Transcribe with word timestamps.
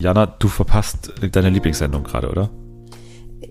Jana, 0.00 0.24
du 0.24 0.48
verpasst 0.48 1.12
deine 1.30 1.50
Lieblingssendung 1.50 2.04
gerade, 2.04 2.30
oder? 2.30 2.50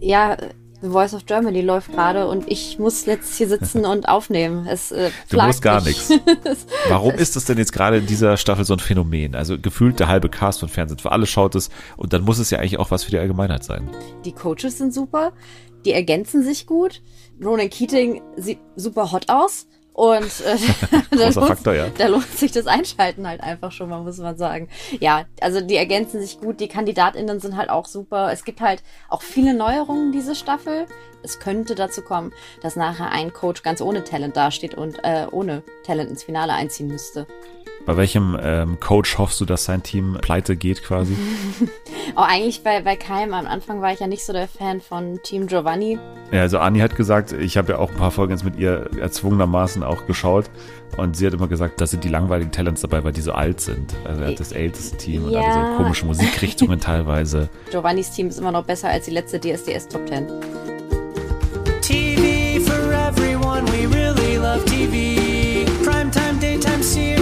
Ja, 0.02 0.36
The 0.82 0.90
Voice 0.90 1.14
of 1.14 1.26
Germany 1.26 1.62
läuft 1.62 1.92
gerade 1.92 2.28
und 2.28 2.50
ich 2.50 2.80
muss 2.80 3.06
jetzt 3.06 3.38
hier 3.38 3.48
sitzen 3.48 3.86
und 3.86 4.08
aufnehmen. 4.10 4.66
Es, 4.66 4.92
äh, 4.92 5.12
du 5.30 5.40
musst 5.42 5.62
gar 5.62 5.84
nichts. 5.84 6.12
Warum 6.90 7.14
ist 7.14 7.36
das 7.36 7.46
denn 7.46 7.58
jetzt 7.58 7.72
gerade 7.72 7.98
in 7.98 8.08
dieser 8.08 8.36
Staffel 8.38 8.66
so 8.66 8.74
ein 8.74 8.80
Phänomen? 8.80 9.36
Also 9.36 9.60
gefühlt 9.60 10.00
der 10.00 10.08
halbe 10.08 10.30
Cast 10.30 10.62
von 10.62 10.70
Fernsehen 10.70 10.98
für 10.98 11.12
alle 11.12 11.28
schaut 11.28 11.54
es 11.54 11.70
und 11.98 12.14
dann 12.14 12.24
muss 12.24 12.40
es 12.40 12.50
ja 12.50 12.60
eigentlich 12.60 12.80
auch 12.80 12.90
was 12.90 13.04
für 13.04 13.12
die 13.12 13.20
Allgemeinheit 13.20 13.64
sein. 13.64 13.90
Die 14.26 14.32
Coaches 14.32 14.78
sind 14.78 14.94
super, 14.94 15.34
die 15.86 15.92
ergänzen 15.92 16.44
sich 16.44 16.66
gut. 16.66 17.04
Ronan 17.44 17.70
Keating 17.70 18.22
sieht 18.38 18.60
super 18.76 19.12
hot 19.12 19.30
aus. 19.30 19.68
Und 20.00 20.40
äh, 20.46 20.56
da, 21.12 21.24
lohnt, 21.28 21.48
Faktor, 21.48 21.74
ja. 21.74 21.90
da 21.90 22.08
lohnt 22.08 22.32
sich 22.32 22.54
das 22.54 22.68
Einschalten 22.68 23.28
halt 23.28 23.42
einfach 23.42 23.74
schon 23.74 23.90
mal, 23.90 24.02
muss 24.02 24.18
man 24.18 24.38
sagen. 24.38 24.70
Ja, 25.02 25.26
also 25.42 25.60
die 25.60 25.76
ergänzen 25.76 26.22
sich 26.22 26.40
gut, 26.40 26.62
die 26.62 26.70
KandidatInnen 26.70 27.42
sind 27.42 27.58
halt 27.58 27.70
auch 27.70 27.86
super. 27.86 28.32
Es 28.32 28.46
gibt 28.46 28.62
halt 28.62 28.82
auch 29.10 29.22
viele 29.22 29.54
Neuerungen 29.54 30.14
diese 30.14 30.36
Staffel. 30.36 30.86
Es 31.22 31.42
könnte 31.42 31.76
dazu 31.76 32.02
kommen, 32.02 32.32
dass 32.62 32.78
nachher 32.78 33.12
ein 33.12 33.34
Coach 33.34 33.62
ganz 33.62 33.82
ohne 33.82 34.06
Talent 34.06 34.38
dasteht 34.38 34.74
und 34.74 35.04
äh, 35.04 35.28
ohne 35.30 35.64
Talent 35.86 36.10
ins 36.10 36.24
Finale 36.24 36.54
einziehen 36.54 36.88
müsste. 36.88 37.28
Bei 37.86 37.98
welchem 37.98 38.38
ähm, 38.42 38.80
Coach 38.80 39.18
hoffst 39.18 39.42
du, 39.42 39.46
dass 39.46 39.66
sein 39.66 39.84
Team 39.84 40.18
pleite 40.22 40.56
geht 40.56 40.84
quasi? 40.84 41.16
oh, 42.16 42.22
eigentlich 42.22 42.62
bei, 42.64 42.82
bei 42.82 42.96
Keim. 42.96 43.34
Am 43.34 43.48
Anfang 43.48 43.82
war 43.82 43.92
ich 43.92 44.00
ja 44.00 44.08
nicht 44.08 44.26
so 44.26 44.34
der 44.34 44.48
Fan 44.48 44.82
von 44.82 45.20
Team 45.24 45.48
Giovanni. 45.48 45.98
Ja, 46.32 46.42
also 46.42 46.60
Anni 46.60 46.80
hat 46.80 46.96
gesagt, 46.96 47.32
ich 47.32 47.58
habe 47.58 47.74
ja 47.74 47.78
auch 47.80 47.90
ein 47.90 47.98
paar 47.98 48.12
Folgen 48.12 48.32
jetzt 48.32 48.44
mit 48.44 48.58
ihr 48.58 48.90
erzwungenermaßen 49.00 49.84
auch 49.84 50.06
geschaut. 50.06 50.50
Und 50.98 51.16
sie 51.16 51.26
hat 51.26 51.34
immer 51.34 51.48
gesagt, 51.48 51.82
da 51.82 51.88
sind 51.88 52.04
die 52.04 52.10
langweiligen 52.10 52.52
Talents 52.52 52.82
dabei, 52.82 53.04
weil 53.04 53.14
die 53.14 53.22
so 53.22 53.32
alt 53.32 53.62
sind. 53.62 53.96
Also 54.06 54.22
er 54.22 54.30
hat 54.30 54.40
das 54.40 54.52
älteste 54.52 54.98
Team 54.98 55.30
ja. 55.30 55.40
und 55.40 55.46
alle 55.46 55.72
so 55.72 55.78
komische 55.78 56.06
Musikrichtungen 56.06 56.80
teilweise. 56.82 57.50
Giovannis 57.72 58.12
Team 58.12 58.28
ist 58.28 58.40
immer 58.40 58.52
noch 58.52 58.66
besser 58.66 58.90
als 58.90 59.06
die 59.06 59.12
letzte 59.12 59.40
DSDS 59.40 59.88
Top 59.88 60.08
10. 60.08 60.28
TV 61.82 62.60
for 62.60 62.94
everyone, 62.94 63.66
we 63.66 63.86
really 63.88 64.38
love 64.38 64.64
TV. 64.66 65.66
Primetime, 65.84 66.40
daytime 66.40 66.84
series, 66.84 67.19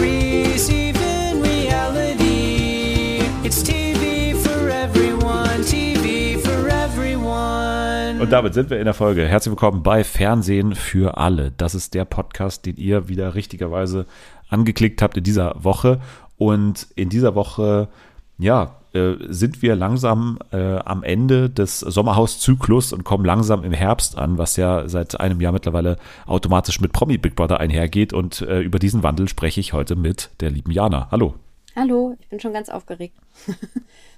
Und 8.27 8.31
damit 8.31 8.53
sind 8.53 8.69
wir 8.69 8.77
in 8.77 8.83
der 8.83 8.93
Folge. 8.93 9.25
Herzlich 9.25 9.51
willkommen 9.51 9.83
bei 9.83 10.03
Fernsehen 10.03 10.75
für 10.75 11.15
alle. 11.15 11.53
Das 11.55 11.73
ist 11.73 11.93
der 11.93 12.03
Podcast, 12.03 12.65
den 12.65 12.75
ihr 12.75 13.07
wieder 13.07 13.35
richtigerweise 13.35 14.05
angeklickt 14.49 15.01
habt 15.01 15.15
in 15.15 15.23
dieser 15.23 15.63
Woche. 15.63 16.01
Und 16.37 16.87
in 16.97 17.07
dieser 17.07 17.35
Woche, 17.35 17.87
ja, 18.37 18.75
äh, 18.91 19.13
sind 19.29 19.61
wir 19.61 19.77
langsam 19.77 20.39
äh, 20.51 20.75
am 20.79 21.03
Ende 21.03 21.49
des 21.49 21.79
Sommerhauszyklus 21.79 22.91
und 22.91 23.05
kommen 23.05 23.23
langsam 23.23 23.63
im 23.63 23.71
Herbst 23.71 24.17
an, 24.17 24.37
was 24.37 24.57
ja 24.57 24.89
seit 24.89 25.17
einem 25.21 25.39
Jahr 25.39 25.53
mittlerweile 25.53 25.95
automatisch 26.25 26.81
mit 26.81 26.91
Promi 26.91 27.17
Big 27.17 27.37
Brother 27.37 27.61
einhergeht. 27.61 28.11
Und 28.11 28.41
äh, 28.41 28.59
über 28.59 28.77
diesen 28.77 29.03
Wandel 29.03 29.29
spreche 29.29 29.61
ich 29.61 29.71
heute 29.71 29.95
mit 29.95 30.31
der 30.41 30.49
lieben 30.49 30.71
Jana. 30.71 31.07
Hallo. 31.11 31.35
Hallo, 31.79 32.15
ich 32.19 32.27
bin 32.29 32.39
schon 32.39 32.53
ganz 32.53 32.69
aufgeregt. 32.69 33.13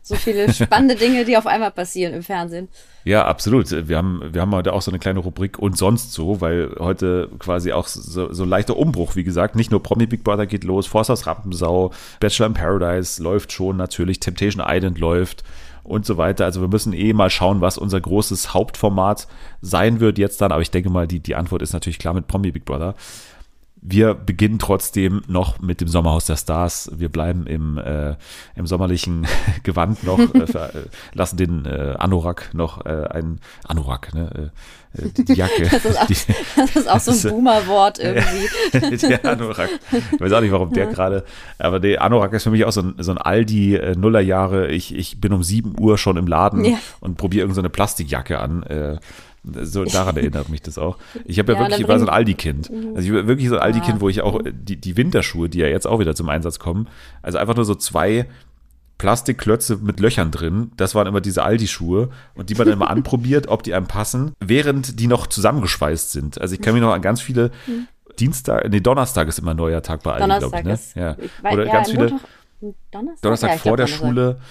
so 0.02 0.15
viele 0.15 0.53
spannende 0.53 0.95
Dinge, 0.99 1.25
die 1.25 1.35
auf 1.35 1.45
einmal 1.45 1.71
passieren 1.71 2.13
im 2.13 2.23
Fernsehen. 2.23 2.69
Ja, 3.03 3.25
absolut. 3.25 3.69
Wir 3.89 3.97
haben, 3.97 4.21
wir 4.31 4.39
haben 4.39 4.55
heute 4.55 4.71
auch 4.71 4.81
so 4.81 4.91
eine 4.91 4.99
kleine 4.99 5.19
Rubrik 5.19 5.59
und 5.59 5.77
sonst 5.77 6.13
so, 6.13 6.39
weil 6.39 6.73
heute 6.80 7.30
quasi 7.37 7.73
auch 7.73 7.87
so, 7.87 8.31
so 8.31 8.43
ein 8.43 8.49
leichter 8.49 8.77
Umbruch, 8.77 9.17
wie 9.17 9.25
gesagt. 9.25 9.57
Nicht 9.57 9.71
nur 9.71 9.83
Promi 9.83 10.05
Big 10.05 10.23
Brother 10.23 10.45
geht 10.45 10.63
los, 10.63 10.87
Forsters 10.87 11.27
Rampensau, 11.27 11.91
Bachelor 12.21 12.47
in 12.47 12.53
Paradise 12.53 13.21
läuft 13.21 13.52
schon 13.52 13.75
natürlich, 13.75 14.21
Temptation 14.21 14.63
Island 14.65 14.97
läuft 14.97 15.43
und 15.83 16.05
so 16.05 16.15
weiter. 16.15 16.45
Also 16.45 16.61
wir 16.61 16.69
müssen 16.69 16.93
eh 16.93 17.11
mal 17.11 17.30
schauen, 17.30 17.59
was 17.59 17.77
unser 17.77 17.99
großes 17.99 18.53
Hauptformat 18.53 19.27
sein 19.61 19.99
wird 19.99 20.17
jetzt 20.17 20.39
dann. 20.39 20.53
Aber 20.53 20.61
ich 20.61 20.71
denke 20.71 20.89
mal, 20.89 21.07
die, 21.07 21.19
die 21.19 21.35
Antwort 21.35 21.61
ist 21.61 21.73
natürlich 21.73 21.99
klar 21.99 22.13
mit 22.13 22.27
Promi 22.27 22.52
Big 22.52 22.63
Brother. 22.63 22.95
Wir 23.82 24.14
beginnen 24.14 24.60
trotzdem 24.60 25.22
noch 25.28 25.60
mit 25.60 25.80
dem 25.80 25.88
Sommerhaus 25.88 26.26
der 26.26 26.36
Stars. 26.36 26.92
Wir 26.94 27.08
bleiben 27.08 27.48
im, 27.48 27.78
äh, 27.78 28.16
im 28.56 28.67
sommerlichen 28.67 29.26
Gewand 29.64 30.04
noch, 30.04 30.20
äh, 30.20 30.48
für, 30.48 30.73
äh, 30.73 30.88
lassen 31.14 31.38
den 31.38 31.66
äh, 31.66 31.95
Anorak 31.98 32.54
noch 32.54 32.86
äh, 32.86 33.08
ein 33.10 33.40
Anorak, 33.66 34.14
ne? 34.14 34.52
Äh, 34.95 35.02
äh 35.02 35.10
die 35.12 35.34
Jacke. 35.34 35.70
Das 35.70 35.86
ist 35.86 35.98
auch, 35.98 36.08
die, 36.08 36.16
das 36.58 36.76
ist 36.76 36.90
auch 36.90 37.00
so 37.00 37.28
ein 37.28 37.34
Boomer-Wort 37.36 38.00
irgendwie. 38.73 39.08
der 39.08 39.26
Anorak. 39.26 39.70
Ich 40.11 40.20
weiß 40.20 40.34
auch 40.34 40.42
nicht, 40.42 40.52
warum 40.52 40.73
der 40.73 40.88
gerade, 40.88 41.23
aber 41.58 41.80
der 41.80 42.02
Anorak 42.02 42.34
ist 42.34 42.44
für 42.44 42.52
mich 42.52 42.66
auch 42.66 42.73
so 42.73 42.82
ein, 42.82 42.96
so 42.98 43.11
ein 43.11 43.17
Aldi 43.17 43.76
äh, 43.76 43.96
Nullerjahre. 43.96 44.72
Ich, 44.72 44.94
ich 44.94 45.22
bin 45.22 45.32
um 45.32 45.42
7 45.42 45.80
Uhr 45.80 45.98
schon 45.98 46.17
im 46.17 46.28
Laden 46.28 46.66
ja. 46.66 46.78
und 47.00 47.17
probiere 47.17 47.44
irgendeine 47.44 47.70
so 47.70 47.72
Plastikjacke 47.72 48.40
an. 48.40 49.00
Äh, 49.45 49.66
so 49.66 49.83
daran 49.86 50.17
erinnert 50.17 50.50
mich 50.50 50.61
das 50.61 50.77
auch. 50.77 50.98
Ich 51.26 51.39
habe 51.39 51.54
ja, 51.54 51.58
ja, 51.60 51.66
wirklich, 51.66 51.82
ich 51.82 51.88
war 51.88 52.00
so 52.00 52.05
ein 52.05 52.10
Aldi-Kind. 52.10 52.70
Mhm. 52.70 52.95
Also 52.95 53.08
ich 53.08 53.14
war 53.14 53.27
wirklich 53.27 53.50
so 53.50 53.55
ein 53.55 53.61
Aldi-Kind, 53.61 54.02
wo 54.02 54.10
ich 54.10 54.22
auch 54.22 54.42
die, 54.45 54.77
die 54.77 54.98
Winterschuhe, 54.98 55.50
die 55.50 55.60
ja 55.60 55.67
jetzt 55.67 55.88
auch 55.88 56.00
wieder 56.00 56.16
zum 56.16 56.30
Einsatz 56.30 56.60
kommen, 56.60 56.88
also 57.22 57.38
einfach 57.38 57.55
nur 57.55 57.66
so 57.66 57.76
zwei 57.76 58.28
Plastikklötze 58.98 59.78
mit 59.78 59.99
Löchern 59.99 60.30
drin. 60.30 60.72
Das 60.76 60.94
waren 60.94 61.08
immer 61.08 61.22
diese 61.22 61.44
Aldi-Schuhe 61.44 62.10
und 62.36 62.49
die 62.49 62.55
man 62.55 62.67
dann 62.67 62.73
immer 62.73 62.89
anprobiert, 62.92 63.48
ob 63.48 63.64
die 63.64 63.73
einem 63.73 63.88
passen, 63.88 64.33
während 64.39 64.99
die 64.99 65.08
noch 65.08 65.28
zusammengeschweißt 65.28 66.11
sind. 66.11 66.39
Also 66.39 66.55
ich 66.55 66.61
kann 66.61 66.73
mich 66.73 66.82
noch 66.82 66.94
an 66.94 67.02
ganz 67.02 67.22
viele. 67.22 67.52
Dienstag, 68.17 68.70
nee, 68.70 68.82
Donnerstag 68.82 69.30
ist 69.30 69.39
immer 69.39 69.52
ein 69.52 69.58
neuer 69.58 69.82
Tag 69.82 70.04
bei 70.04 70.11
Aldi, 70.11 70.39
glaube 70.39 70.58
ich. 70.58 70.66
Ne? 70.66 70.73
Ist, 70.73 70.95
ja. 70.98 71.16
Oder 71.49 71.66
ja, 71.66 71.72
ganz 71.72 71.92
viele 71.92 72.20
Donnerstag, 72.92 73.22
Donnerstag 73.22 73.52
ja, 73.52 73.58
vor 73.58 73.78
der. 73.78 73.88
Schule 73.88 74.42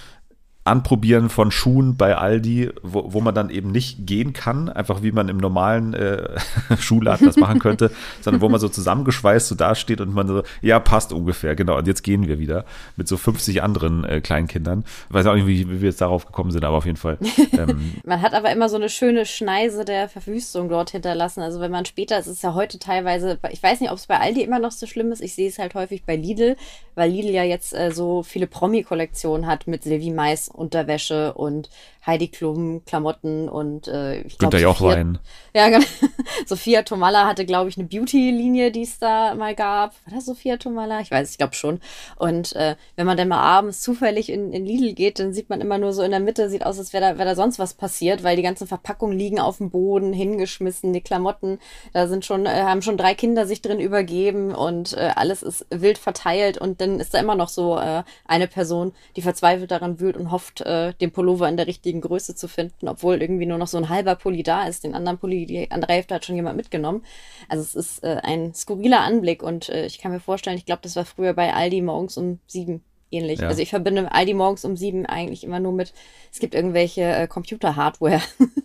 Anprobieren 0.69 1.29
von 1.29 1.51
Schuhen 1.51 1.97
bei 1.97 2.15
Aldi, 2.15 2.69
wo, 2.83 3.11
wo 3.13 3.21
man 3.21 3.33
dann 3.33 3.49
eben 3.49 3.71
nicht 3.71 4.05
gehen 4.05 4.33
kann, 4.33 4.69
einfach 4.69 5.01
wie 5.01 5.11
man 5.11 5.27
im 5.27 5.37
normalen 5.37 5.93
äh, 5.93 6.39
Schuhladen 6.79 7.25
das 7.25 7.37
machen 7.37 7.59
könnte, 7.59 7.91
sondern 8.21 8.41
wo 8.41 8.49
man 8.49 8.59
so 8.59 8.69
zusammengeschweißt 8.69 9.47
so 9.47 9.55
dasteht 9.55 9.99
und 9.99 10.13
man 10.13 10.27
so, 10.27 10.43
ja, 10.61 10.79
passt 10.79 11.11
ungefähr, 11.11 11.55
genau, 11.55 11.77
und 11.77 11.87
jetzt 11.87 12.03
gehen 12.03 12.27
wir 12.27 12.39
wieder 12.39 12.65
mit 12.95 13.07
so 13.07 13.17
50 13.17 13.63
anderen 13.63 14.03
äh, 14.03 14.21
Kleinkindern. 14.21 14.85
Ich 15.09 15.13
weiß 15.13 15.25
auch 15.25 15.33
nicht, 15.33 15.47
wie, 15.47 15.69
wie 15.69 15.81
wir 15.81 15.89
jetzt 15.89 16.01
darauf 16.01 16.25
gekommen 16.25 16.51
sind, 16.51 16.63
aber 16.63 16.77
auf 16.77 16.85
jeden 16.85 16.97
Fall. 16.97 17.17
Ähm, 17.53 17.95
man 18.05 18.21
hat 18.21 18.33
aber 18.33 18.51
immer 18.51 18.69
so 18.69 18.75
eine 18.75 18.89
schöne 18.89 19.25
Schneise 19.25 19.85
der 19.85 20.07
Verwüstung 20.07 20.69
dort 20.69 20.91
hinterlassen. 20.91 21.41
Also 21.41 21.59
wenn 21.59 21.71
man 21.71 21.85
später, 21.85 22.17
es 22.17 22.27
ist 22.27 22.43
ja 22.43 22.53
heute 22.53 22.77
teilweise, 22.77 23.39
ich 23.51 23.63
weiß 23.63 23.81
nicht, 23.81 23.91
ob 23.91 23.97
es 23.97 24.05
bei 24.07 24.19
Aldi 24.19 24.43
immer 24.43 24.59
noch 24.59 24.71
so 24.71 24.85
schlimm 24.85 25.11
ist, 25.11 25.21
ich 25.21 25.33
sehe 25.33 25.49
es 25.49 25.57
halt 25.57 25.73
häufig 25.73 26.03
bei 26.05 26.15
Lidl, 26.15 26.55
weil 26.93 27.09
Lidl 27.09 27.31
ja 27.31 27.43
jetzt 27.43 27.73
äh, 27.73 27.91
so 27.91 28.21
viele 28.21 28.45
Promi-Kollektionen 28.45 29.47
hat 29.47 29.67
mit 29.67 29.83
Silvi 29.83 30.11
Mais 30.11 30.49
Unterwäsche 30.59 31.33
und 31.33 31.69
Heidi 32.09 32.27
Klum 32.27 32.83
Klamotten 32.85 33.47
und 33.47 33.87
äh, 33.87 34.21
ich 34.21 34.37
glaube 34.39 34.57
Jochwein. 34.59 35.19
Ja, 35.53 35.69
genau. 35.69 35.85
Sophia 36.47 36.81
Tomalla 36.81 37.27
hatte 37.27 37.45
glaube 37.45 37.69
ich 37.69 37.77
eine 37.77 37.87
Beauty-Linie, 37.87 38.71
die 38.71 38.81
es 38.81 38.97
da 38.97 39.35
mal 39.35 39.53
gab. 39.53 39.93
War 40.05 40.15
das 40.15 40.25
Sophia 40.25 40.57
Tomalla? 40.57 41.01
Ich 41.01 41.11
weiß, 41.11 41.29
ich 41.29 41.37
glaube 41.37 41.53
schon. 41.53 41.79
Und 42.15 42.55
äh, 42.55 42.75
wenn 42.95 43.05
man 43.05 43.15
dann 43.15 43.27
mal 43.27 43.41
abends 43.41 43.81
zufällig 43.81 44.29
in, 44.31 44.51
in 44.53 44.65
Lidl 44.65 44.93
geht, 44.93 45.19
dann 45.19 45.33
sieht 45.33 45.49
man 45.49 45.61
immer 45.61 45.77
nur 45.77 45.93
so 45.93 46.01
in 46.01 46.09
der 46.09 46.19
Mitte, 46.19 46.49
sieht 46.49 46.65
aus, 46.65 46.79
als 46.79 46.93
wäre 46.93 47.11
da, 47.11 47.17
wär 47.19 47.25
da 47.25 47.35
sonst 47.35 47.59
was 47.59 47.75
passiert, 47.75 48.23
weil 48.23 48.35
die 48.35 48.41
ganzen 48.41 48.65
Verpackungen 48.65 49.17
liegen 49.17 49.39
auf 49.39 49.57
dem 49.57 49.69
Boden, 49.69 50.11
hingeschmissen, 50.11 50.91
die 50.93 51.01
Klamotten, 51.01 51.59
da 51.93 52.07
sind 52.07 52.25
schon, 52.25 52.47
äh, 52.47 52.63
haben 52.63 52.81
schon 52.81 52.97
drei 52.97 53.13
Kinder 53.13 53.45
sich 53.45 53.61
drin 53.61 53.79
übergeben 53.79 54.55
und 54.55 54.93
äh, 54.93 55.11
alles 55.15 55.43
ist 55.43 55.67
wild 55.69 55.99
verteilt 55.99 56.57
und 56.57 56.81
dann 56.81 56.99
ist 56.99 57.13
da 57.13 57.19
immer 57.19 57.35
noch 57.35 57.49
so 57.49 57.77
äh, 57.77 58.03
eine 58.25 58.47
Person, 58.47 58.93
die 59.15 59.21
verzweifelt 59.21 59.69
daran 59.69 59.99
wühlt 59.99 60.17
und 60.17 60.31
hofft, 60.31 60.61
äh, 60.61 60.93
den 60.95 61.11
Pullover 61.11 61.47
in 61.47 61.57
der 61.57 61.67
richtigen 61.67 61.98
richtigen 61.99 62.01
Größe 62.01 62.35
zu 62.35 62.47
finden, 62.47 62.87
obwohl 62.87 63.21
irgendwie 63.21 63.45
nur 63.45 63.57
noch 63.57 63.67
so 63.67 63.77
ein 63.77 63.89
halber 63.89 64.15
Pulli 64.15 64.43
da 64.43 64.67
ist. 64.67 64.83
Den 64.83 64.95
anderen 64.95 65.17
Pulli, 65.17 65.45
die 65.45 65.69
andere 65.71 65.93
Hälfte 65.93 66.15
hat 66.15 66.25
schon 66.25 66.35
jemand 66.35 66.57
mitgenommen. 66.57 67.03
Also 67.47 67.63
es 67.63 67.75
ist 67.75 68.03
äh, 68.03 68.19
ein 68.23 68.53
skurriler 68.53 69.01
Anblick 69.01 69.43
und 69.43 69.69
äh, 69.69 69.85
ich 69.85 69.99
kann 69.99 70.11
mir 70.11 70.19
vorstellen, 70.19 70.57
ich 70.57 70.65
glaube, 70.65 70.81
das 70.83 70.95
war 70.95 71.05
früher 71.05 71.33
bei 71.33 71.53
Aldi 71.53 71.81
morgens 71.81 72.17
um 72.17 72.39
sieben 72.47 72.83
ähnlich. 73.11 73.39
Ja. 73.39 73.47
Also 73.47 73.61
ich 73.61 73.69
verbinde 73.69 74.11
Aldi 74.11 74.35
morgens 74.35 74.65
um 74.65 74.77
sieben 74.77 75.07
eigentlich 75.07 75.43
immer 75.43 75.59
nur 75.59 75.73
mit, 75.73 75.93
es 76.31 76.39
gibt 76.39 76.53
irgendwelche 76.53 77.01
äh, 77.01 77.27
Computer-Hardware. 77.27 78.21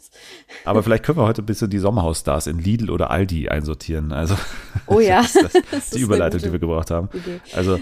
Aber 0.65 0.83
vielleicht 0.83 1.03
können 1.03 1.19
wir 1.19 1.27
heute 1.27 1.43
ein 1.43 1.47
bisschen 1.47 1.71
die 1.71 1.79
Sommerhausstars 1.79 2.47
in 2.47 2.59
Lidl 2.59 2.91
oder 2.91 3.11
Aldi 3.11 3.49
einsortieren. 3.49 4.13
Also 4.13 4.37
oh 4.87 5.01
ja, 5.01 5.23
das, 5.23 5.33
das, 5.53 5.53
das 5.71 5.91
die 5.91 6.01
Überleitung, 6.01 6.41
die 6.41 6.53
wir 6.53 6.59
gebraucht 6.59 6.91
haben. 6.91 7.09
Idee. 7.15 7.41
Also 7.55 7.81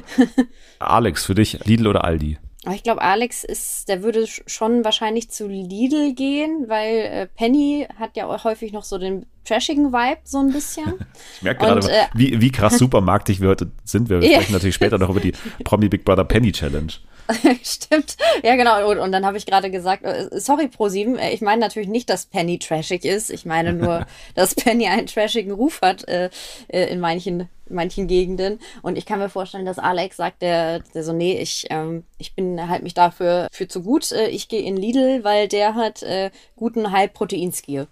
Alex, 0.78 1.24
für 1.24 1.34
dich 1.34 1.64
Lidl 1.64 1.88
oder 1.88 2.04
Aldi? 2.04 2.38
Aber 2.64 2.74
ich 2.76 2.84
glaube, 2.84 3.02
Alex 3.02 3.42
ist, 3.42 3.88
der 3.88 4.04
würde 4.04 4.24
schon 4.26 4.84
wahrscheinlich 4.84 5.30
zu 5.30 5.48
Lidl 5.48 6.14
gehen, 6.14 6.66
weil 6.68 6.94
äh, 6.96 7.26
Penny 7.26 7.88
hat 7.98 8.16
ja 8.16 8.26
auch 8.26 8.44
häufig 8.44 8.72
noch 8.72 8.84
so 8.84 8.98
den 8.98 9.26
trashigen 9.44 9.92
Vibe, 9.92 10.20
so 10.22 10.38
ein 10.38 10.52
bisschen. 10.52 10.94
ich 11.36 11.42
merke 11.42 11.64
gerade, 11.64 11.90
äh, 11.90 12.04
wie, 12.14 12.40
wie 12.40 12.52
krass 12.52 12.78
supermarktig 12.78 13.40
wir 13.40 13.48
heute 13.48 13.72
sind. 13.84 14.08
Wir 14.08 14.22
sprechen 14.32 14.52
natürlich 14.52 14.76
später 14.76 14.98
noch 14.98 15.10
über 15.10 15.18
die 15.18 15.32
Promi 15.64 15.88
Big 15.88 16.04
Brother 16.04 16.24
Penny 16.24 16.52
Challenge. 16.52 16.92
Stimmt. 17.62 18.16
Ja, 18.42 18.56
genau. 18.56 18.90
Und, 18.90 18.98
und 18.98 19.12
dann 19.12 19.26
habe 19.26 19.36
ich 19.36 19.46
gerade 19.46 19.70
gesagt, 19.70 20.04
äh, 20.04 20.28
sorry, 20.32 20.66
Pro7, 20.66 21.16
äh, 21.16 21.32
ich 21.32 21.40
meine 21.40 21.60
natürlich 21.60 21.88
nicht, 21.88 22.10
dass 22.10 22.26
Penny 22.26 22.58
trashig 22.58 23.04
ist. 23.04 23.30
Ich 23.30 23.44
meine 23.44 23.72
nur, 23.72 24.06
dass 24.34 24.54
Penny 24.54 24.86
einen 24.86 25.06
trashigen 25.06 25.52
Ruf 25.52 25.80
hat 25.82 26.06
äh, 26.08 26.30
äh, 26.68 26.86
in 26.92 27.00
manchen, 27.00 27.48
manchen 27.68 28.06
Gegenden. 28.06 28.60
Und 28.82 28.96
ich 28.96 29.06
kann 29.06 29.18
mir 29.18 29.28
vorstellen, 29.28 29.66
dass 29.66 29.78
Alex 29.78 30.16
sagt, 30.16 30.42
der, 30.42 30.80
der 30.94 31.04
so, 31.04 31.12
nee, 31.12 31.38
ich, 31.38 31.66
ähm, 31.70 32.04
ich 32.18 32.34
bin 32.34 32.68
halt 32.68 32.82
mich 32.82 32.94
dafür 32.94 33.48
für 33.52 33.68
zu 33.68 33.82
gut. 33.82 34.10
Ich 34.12 34.48
gehe 34.48 34.62
in 34.62 34.76
Lidl, 34.76 35.24
weil 35.24 35.48
der 35.48 35.74
hat 35.74 36.02
äh, 36.02 36.30
guten 36.56 36.92
High-Protein-Skill. 36.92 37.86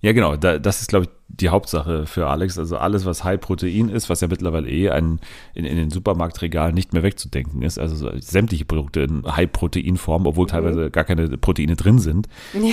Ja, 0.00 0.12
genau. 0.12 0.36
Da, 0.36 0.58
das 0.58 0.80
ist, 0.80 0.88
glaube 0.88 1.06
ich, 1.06 1.10
die 1.28 1.48
Hauptsache 1.48 2.06
für 2.06 2.28
Alex. 2.28 2.56
Also 2.56 2.76
alles, 2.76 3.04
was 3.04 3.24
High-Protein 3.24 3.88
ist, 3.88 4.08
was 4.08 4.20
ja 4.20 4.28
mittlerweile 4.28 4.68
eh 4.68 4.90
ein, 4.90 5.18
in, 5.54 5.64
in 5.64 5.76
den 5.76 5.90
Supermarktregalen 5.90 6.74
nicht 6.74 6.92
mehr 6.92 7.02
wegzudenken 7.02 7.62
ist. 7.62 7.78
Also 7.78 7.96
so 7.96 8.10
sämtliche 8.20 8.64
Produkte 8.64 9.00
in 9.00 9.24
High-Protein-Form, 9.24 10.26
obwohl 10.26 10.44
mhm. 10.44 10.50
teilweise 10.50 10.90
gar 10.90 11.04
keine 11.04 11.28
Proteine 11.36 11.74
drin 11.74 11.98
sind. 11.98 12.28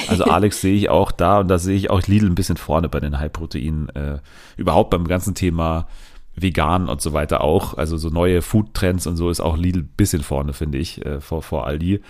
Also 0.08 0.26
Alex 0.26 0.62
sehe 0.62 0.76
ich 0.76 0.90
auch 0.90 1.12
da 1.12 1.40
und 1.40 1.48
da 1.48 1.58
sehe 1.58 1.76
ich 1.76 1.90
auch 1.90 2.02
Lidl 2.04 2.28
ein 2.28 2.36
bisschen 2.36 2.58
vorne 2.58 2.90
bei 2.90 3.00
den 3.00 3.20
High-Protein. 3.20 3.90
Äh, 3.90 4.20
überhaupt 4.56 4.92
beim 4.92 5.08
ganzen 5.08 5.34
Thema 5.34 5.88
vegan 6.36 6.90
und 6.90 7.02
so 7.02 7.14
weiter 7.14 7.42
auch. 7.42 7.76
Also 7.76 7.98
so 7.98 8.10
neue 8.10 8.42
Food-Trends 8.42 9.08
und 9.08 9.18
so 9.18 9.30
ist 9.32 9.42
auch 9.42 9.58
Lidl 9.58 9.80
ein 9.80 9.90
bisschen 9.98 10.22
vorne, 10.22 10.54
finde 10.54 10.78
ich, 10.78 11.04
äh, 11.06 11.22
vor, 11.22 11.42
vor 11.42 11.66
Aldi. 11.66 12.02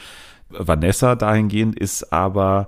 Vanessa 0.60 1.16
dahingehend 1.16 1.78
ist 1.78 2.12
aber 2.12 2.68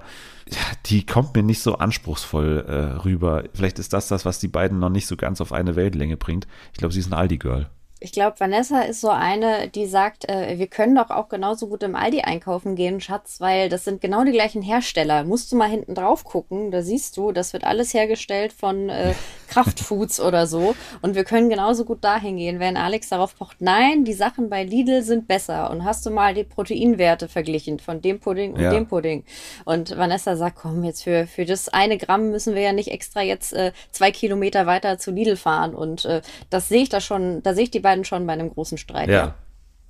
die 0.86 1.06
kommt 1.06 1.36
mir 1.36 1.44
nicht 1.44 1.62
so 1.62 1.78
anspruchsvoll 1.78 2.66
äh, 2.68 3.02
rüber. 3.04 3.44
Vielleicht 3.54 3.80
ist 3.80 3.92
das 3.92 4.08
das, 4.08 4.26
was 4.26 4.40
die 4.40 4.48
beiden 4.48 4.80
noch 4.80 4.90
nicht 4.90 5.08
so 5.08 5.18
ganz 5.18 5.42
auf 5.42 5.52
eine 5.52 5.76
Weltlänge 5.76 6.16
bringt. 6.16 6.48
Ich 6.72 6.78
glaube, 6.78 6.94
sie 6.94 7.02
ist 7.02 7.12
ein 7.12 7.14
Aldi-Girl 7.14 7.70
ich 8.00 8.12
glaube, 8.12 8.40
Vanessa 8.40 8.82
ist 8.82 9.02
so 9.02 9.10
eine, 9.10 9.70
die 9.70 9.88
sagt, 9.88 10.30
äh, 10.30 10.60
wir 10.60 10.68
können 10.68 10.96
doch 10.96 11.10
auch 11.10 11.30
genauso 11.30 11.68
gut 11.68 11.82
im 11.82 11.96
Aldi 11.96 12.22
einkaufen 12.22 12.76
gehen, 12.76 13.02
Schatz, 13.02 13.40
weil 13.40 13.70
das 13.70 13.86
sind 13.86 14.02
genau 14.02 14.24
die 14.24 14.32
gleichen 14.32 14.62
Hersteller. 14.62 15.24
Musst 15.24 15.52
du 15.52 15.56
mal 15.56 15.70
hinten 15.70 15.96
drauf 15.96 16.24
gucken, 16.24 16.70
da 16.70 16.84
siehst 16.84 17.18
du, 17.18 17.32
das 17.32 17.54
wird 17.54 17.64
alles 17.64 17.94
hergestellt 17.94 18.54
von 18.54 18.90
äh, 18.90 19.16
Kraftfoods 19.50 20.20
oder 20.20 20.46
so. 20.46 20.76
Und 21.02 21.16
wir 21.16 21.24
können 21.24 21.50
genauso 21.50 21.86
gut 21.86 22.04
dahin 22.04 22.38
gehen, 22.38 22.60
wenn 22.60 22.78
Alex 22.78 23.10
darauf 23.10 23.36
pocht, 23.36 23.62
nein, 23.62 24.06
die 24.06 24.14
Sachen 24.14 24.50
bei 24.50 24.64
Lidl 24.64 25.02
sind 25.02 25.28
besser. 25.28 25.72
Und 25.72 25.84
hast 25.84 26.06
du 26.06 26.12
mal 26.12 26.36
die 26.36 26.44
Proteinwerte 26.44 27.28
verglichen 27.28 27.80
von 27.80 28.02
dem 28.02 28.20
Pudding 28.20 28.54
und 28.54 28.62
ja. 28.62 28.72
dem 28.72 28.88
Pudding? 28.88 29.24
Und 29.66 29.98
Vanessa 29.98 30.36
sagt, 30.36 30.58
komm, 30.58 30.84
jetzt 30.84 31.04
für, 31.04 31.26
für 31.26 31.46
das 31.46 31.70
eine 31.70 31.98
Gramm 31.98 32.30
müssen 32.30 32.54
wir 32.54 32.62
ja 32.62 32.74
nicht 32.74 32.92
extra 32.92 33.22
jetzt 33.24 33.54
äh, 33.54 33.72
zwei 33.92 34.12
Kilometer 34.12 34.68
weiter 34.68 35.00
zu 35.00 35.10
Lidl 35.10 35.36
fahren. 35.36 35.74
Und 35.74 36.06
äh, 36.06 36.22
das 36.52 36.70
sehe 36.70 36.84
ich 36.84 36.90
da 36.90 37.02
schon, 37.02 37.42
da 37.42 37.56
sehe 37.56 37.64
ich 37.64 37.72
die 37.72 37.87
beiden 37.88 38.04
schon 38.04 38.28
bei 38.28 38.34
einem 38.34 38.50
großen 38.50 38.78
Streit. 38.78 39.10
Ja. 39.10 39.36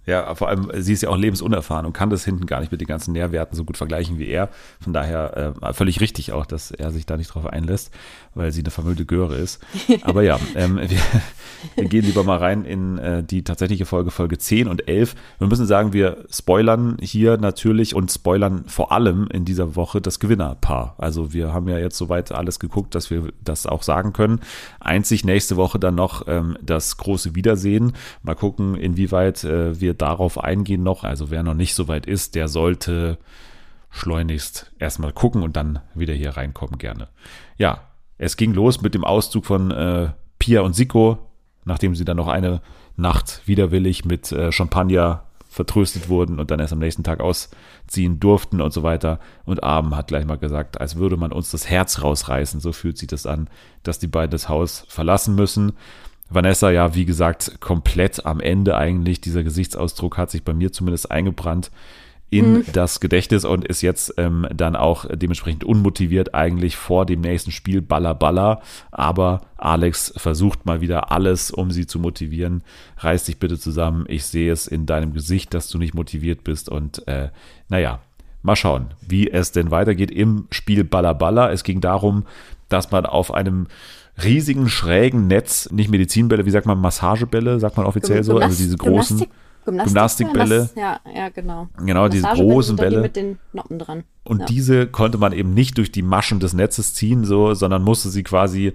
Ja. 0.07 0.33
Vor 0.36 0.48
allem, 0.48 0.71
sie 0.74 0.94
ist 0.94 1.04
ja 1.04 1.09
auch 1.09 1.18
lebensunerfahren 1.18 1.86
und 1.86 1.94
kann 1.94 2.09
das 2.09 2.24
hinten 2.24 2.45
gar 2.45 2.62
nicht 2.62 2.71
mit 2.71 2.80
den 2.80 2.88
ganzen 2.88 3.12
Nährwerten 3.12 3.56
so 3.56 3.65
gut 3.65 3.77
vergleichen 3.77 4.18
wie 4.18 4.27
er. 4.27 4.50
Von 4.80 4.94
daher 4.94 5.54
äh, 5.62 5.74
völlig 5.74 6.00
richtig 6.00 6.31
auch, 6.31 6.45
dass 6.45 6.71
er 6.71 6.92
sich 6.92 7.06
da 7.06 7.18
nicht 7.18 7.33
drauf 7.33 7.45
einlässt, 7.45 7.92
weil 8.33 8.51
sie 8.54 8.62
eine 8.62 8.71
vermüllte 8.71 9.06
Göre 9.06 9.36
ist. 9.36 9.62
Aber 10.04 10.24
ja, 10.24 10.39
ähm, 10.56 10.77
wir, 10.77 11.00
wir, 11.75 11.86
gehen 11.89 12.06
lieber 12.06 12.24
mal 12.24 12.38
rein 12.38 12.63
in 12.63 12.98
äh, 12.98 13.21
die 13.21 13.44
tatsächliche 13.44 13.86
Folge, 13.86 14.09
Folge 14.12 14.38
10 14.38 14.69
und 14.69 14.88
11. 14.88 15.15
Wir 15.39 15.48
müssen 15.48 15.65
sagen, 15.65 15.92
wir 15.92 16.25
spoilern 16.31 16.98
hier 17.01 17.38
natürlich 17.38 17.94
und 17.94 18.09
spoilern 18.09 18.63
vor 18.68 18.94
allem 18.94 19.27
in 19.27 19.44
dieser 19.44 19.75
Woche 19.75 20.00
das 20.00 20.19
Gewinnerpaar. 20.19 20.95
Also 20.98 21.33
wir 21.33 21.54
haben 21.54 21.68
ja 21.68 21.80
jetzt 21.80 21.98
soweit 21.98 22.31
alles 22.31 22.59
geguckt, 22.59 22.95
dass 22.95 23.12
wir 23.12 23.33
das 23.44 23.65
auch 23.65 23.83
sagen 23.83 24.13
können. 24.13 24.39
Einzig 24.80 25.25
nächste 25.25 25.57
Woche 25.57 25.80
dann 25.80 25.95
noch 25.95 26.27
ähm, 26.27 26.57
das 26.62 26.95
große 26.95 27.36
Wiedersehen. 27.36 27.92
Mal 28.24 28.36
gucken, 28.36 28.75
inwieweit 28.75 29.44
äh, 29.44 29.80
wir 29.81 29.96
darauf 30.01 30.44
eingehen 30.44 30.83
noch. 30.83 31.03
Also 31.03 31.29
wer 31.29 31.44
noch 31.44 31.53
nicht 31.53 31.75
so 31.75 31.88
weit 31.88 32.05
ist, 32.05 32.35
der 32.35 32.47
sollte 32.47 33.17
schleunigst 33.89 34.71
erstmal 34.79 35.13
gucken 35.13 35.44
und 35.44 35.55
dann 35.55 35.79
wieder 35.94 36.13
hier 36.13 36.38
reinkommen 36.38 36.77
gerne. 36.77 37.07
Ja, 37.57 37.81
es 38.17 38.38
ging 38.38 38.53
los 38.53 38.81
mit 38.81 38.94
dem 38.94 39.03
Auszug 39.03 39.45
von 39.45 39.71
äh, 39.71 40.09
Pia 40.39 40.61
und 40.61 40.73
Siko, 40.73 41.17
nachdem 41.65 41.95
sie 41.95 42.05
dann 42.05 42.17
noch 42.17 42.27
eine 42.27 42.61
Nacht 42.95 43.41
widerwillig 43.45 44.05
mit 44.05 44.31
äh, 44.31 44.51
Champagner 44.51 45.23
vertröstet 45.49 46.09
wurden 46.09 46.39
und 46.39 46.51
dann 46.51 46.59
erst 46.59 46.73
am 46.73 46.79
nächsten 46.79 47.03
Tag 47.03 47.19
ausziehen 47.19 48.19
durften 48.19 48.61
und 48.61 48.71
so 48.71 48.83
weiter. 48.83 49.19
Und 49.45 49.63
Abend 49.63 49.95
hat 49.95 50.07
gleich 50.07 50.25
mal 50.25 50.38
gesagt, 50.38 50.79
als 50.79 50.97
würde 50.97 51.17
man 51.17 51.31
uns 51.31 51.51
das 51.51 51.69
Herz 51.69 52.01
rausreißen. 52.01 52.59
So 52.59 52.71
fühlt 52.71 52.97
sich 52.97 53.07
das 53.07 53.25
an, 53.25 53.49
dass 53.83 53.99
die 53.99 54.07
beiden 54.07 54.31
das 54.31 54.49
Haus 54.49 54.85
verlassen 54.88 55.35
müssen. 55.35 55.73
Vanessa, 56.29 56.71
ja, 56.71 56.94
wie 56.94 57.06
gesagt, 57.06 57.59
komplett 57.62 58.25
am 58.25 58.39
Ende 58.39 58.77
eigentlich. 58.77 59.21
Dieser 59.21 59.44
Gesichtsausdruck 59.44 60.18
hat 60.18 60.31
sich 60.31 60.44
bei 60.44 60.53
mir 60.53 60.71
zumindest 60.71 61.09
eingebrannt 61.12 61.71
in 62.29 62.57
mhm. 62.57 62.63
das 62.74 63.00
Gedächtnis 63.00 63.45
und 63.45 63.65
ist 63.65 63.81
jetzt 63.81 64.15
ähm, 64.18 64.45
dann 64.53 64.75
auch 64.75 65.06
dementsprechend 65.09 65.63
unmotiviert 65.63 66.35
eigentlich 66.35 66.75
vor 66.75 67.06
dem 67.06 67.21
nächsten 67.21 67.51
Spiel 67.51 67.81
Baller 67.81 68.15
Baller. 68.15 68.62
Aber 68.91 69.41
Alex 69.56 70.13
versucht 70.18 70.65
mal 70.65 70.81
wieder 70.81 71.12
alles, 71.12 71.51
um 71.51 71.71
sie 71.71 71.88
zu 71.88 72.00
motivieren. 72.00 72.63
Reiß 72.97 73.23
dich 73.25 73.39
bitte 73.39 73.57
zusammen. 73.57 74.06
Ich 74.09 74.25
sehe 74.25 74.51
es 74.51 74.68
in 74.68 74.85
deinem 74.85 75.13
Gesicht, 75.13 75.53
dass 75.53 75.69
du 75.69 75.77
nicht 75.77 75.94
motiviert 75.94 76.44
bist. 76.44 76.68
Und 76.68 77.07
äh, 77.07 77.30
naja, 77.69 78.00
mal 78.41 78.57
schauen, 78.57 78.88
wie 79.01 79.30
es 79.31 79.53
denn 79.53 79.71
weitergeht 79.71 80.12
im 80.12 80.47
Spiel 80.51 80.83
Baller 80.83 81.13
Baller. 81.13 81.51
Es 81.51 81.63
ging 81.63 81.80
darum, 81.80 82.25
dass 82.68 82.91
man 82.91 83.06
auf 83.06 83.33
einem 83.33 83.68
riesigen, 84.23 84.69
schrägen 84.69 85.27
Netz, 85.27 85.69
nicht 85.71 85.89
Medizinbälle, 85.89 86.45
wie 86.45 86.51
sagt 86.51 86.65
man, 86.65 86.79
Massagebälle, 86.79 87.59
sagt 87.59 87.77
man 87.77 87.85
offiziell 87.85 88.23
so, 88.23 88.37
also 88.37 88.57
diese 88.57 88.77
großen 88.77 89.25
Gymnastik 89.65 89.87
Gymnastikbälle. 90.27 90.69
Ja, 90.75 90.99
ja, 91.13 91.29
genau. 91.29 91.67
Genau, 91.77 92.07
diese 92.07 92.27
großen 92.27 92.77
Bälle. 92.77 92.97
Die 92.97 93.01
mit 93.01 93.15
den 93.15 93.37
Noppen 93.51 93.79
dran. 93.79 94.03
Und 94.23 94.39
ja. 94.39 94.45
diese 94.45 94.87
konnte 94.87 95.17
man 95.17 95.33
eben 95.33 95.53
nicht 95.53 95.77
durch 95.77 95.91
die 95.91 96.01
Maschen 96.01 96.39
des 96.39 96.53
Netzes 96.53 96.93
ziehen, 96.93 97.25
so, 97.25 97.53
sondern 97.53 97.83
musste 97.83 98.09
sie 98.09 98.23
quasi 98.23 98.73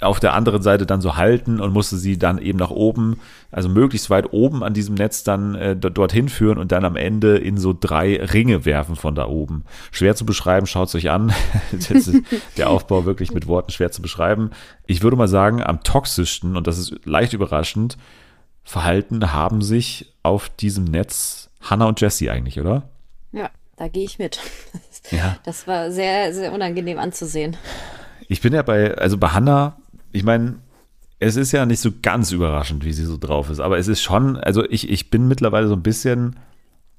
auf 0.00 0.18
der 0.20 0.34
anderen 0.34 0.62
Seite 0.62 0.86
dann 0.86 1.00
so 1.00 1.16
halten 1.16 1.60
und 1.60 1.72
musste 1.72 1.96
sie 1.96 2.18
dann 2.18 2.38
eben 2.38 2.58
nach 2.58 2.70
oben, 2.70 3.20
also 3.50 3.68
möglichst 3.68 4.10
weit 4.10 4.32
oben 4.32 4.64
an 4.64 4.74
diesem 4.74 4.96
Netz 4.96 5.22
dann 5.22 5.54
äh, 5.54 5.76
dorthin 5.76 6.28
führen 6.28 6.58
und 6.58 6.72
dann 6.72 6.84
am 6.84 6.96
Ende 6.96 7.36
in 7.36 7.58
so 7.58 7.74
drei 7.78 8.16
Ringe 8.22 8.64
werfen 8.64 8.96
von 8.96 9.14
da 9.14 9.26
oben. 9.26 9.64
Schwer 9.92 10.16
zu 10.16 10.26
beschreiben, 10.26 10.66
schaut 10.66 10.88
es 10.88 10.94
euch 10.94 11.10
an. 11.10 11.32
der 12.56 12.70
Aufbau 12.70 13.04
wirklich 13.04 13.32
mit 13.32 13.46
Worten 13.46 13.70
schwer 13.70 13.92
zu 13.92 14.02
beschreiben. 14.02 14.50
Ich 14.86 15.02
würde 15.02 15.16
mal 15.16 15.28
sagen, 15.28 15.62
am 15.62 15.82
toxischsten, 15.82 16.56
und 16.56 16.66
das 16.66 16.78
ist 16.78 16.94
leicht 17.04 17.32
überraschend, 17.32 17.96
verhalten 18.64 19.32
haben 19.32 19.62
sich 19.62 20.12
auf 20.22 20.48
diesem 20.48 20.84
Netz 20.84 21.50
Hannah 21.60 21.86
und 21.86 22.00
Jesse 22.00 22.30
eigentlich, 22.30 22.60
oder? 22.60 22.88
Ja, 23.32 23.50
da 23.76 23.88
gehe 23.88 24.04
ich 24.04 24.18
mit. 24.18 24.40
Ja. 25.10 25.36
Das 25.44 25.66
war 25.66 25.90
sehr, 25.90 26.32
sehr 26.32 26.52
unangenehm 26.52 26.98
anzusehen. 26.98 27.56
Ich 28.28 28.40
bin 28.40 28.54
ja 28.54 28.62
bei, 28.62 28.96
also 28.96 29.18
bei 29.18 29.28
Hannah 29.28 29.76
ich 30.14 30.22
meine, 30.22 30.56
es 31.18 31.36
ist 31.36 31.52
ja 31.52 31.66
nicht 31.66 31.80
so 31.80 31.90
ganz 32.02 32.30
überraschend, 32.32 32.84
wie 32.84 32.92
sie 32.92 33.04
so 33.04 33.16
drauf 33.16 33.50
ist, 33.50 33.60
aber 33.60 33.78
es 33.78 33.88
ist 33.88 34.02
schon, 34.02 34.36
also 34.36 34.64
ich, 34.64 34.88
ich 34.88 35.10
bin 35.10 35.28
mittlerweile 35.28 35.68
so 35.68 35.74
ein 35.74 35.82
bisschen 35.82 36.36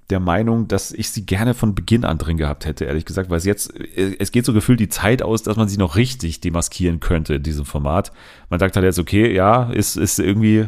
der 0.10 0.20
Meinung, 0.20 0.68
dass 0.68 0.92
ich 0.92 1.10
sie 1.10 1.26
gerne 1.26 1.54
von 1.54 1.74
Beginn 1.74 2.06
an 2.06 2.18
drin 2.18 2.38
gehabt 2.38 2.66
hätte, 2.66 2.86
ehrlich 2.86 3.06
gesagt, 3.06 3.30
weil 3.30 3.38
es 3.38 3.46
jetzt, 3.46 3.74
es 3.76 4.32
geht 4.32 4.46
so 4.46 4.54
gefühlt 4.54 4.80
die 4.80 4.90
Zeit 4.90 5.24
aus, 5.24 5.44
dass 5.44 5.58
man 5.58 5.68
sie 5.68 5.78
noch 5.78 5.96
richtig 5.96 6.42
demaskieren 6.42 7.00
könnte 7.00 7.36
in 7.36 7.44
diesem 7.44 7.66
Format. 7.66 8.12
Man 8.50 8.60
sagt 8.60 8.76
halt 8.76 8.86
jetzt, 8.86 9.00
okay, 9.00 9.34
ja, 9.34 9.72
ist, 9.72 9.96
ist 9.96 10.20
irgendwie, 10.20 10.68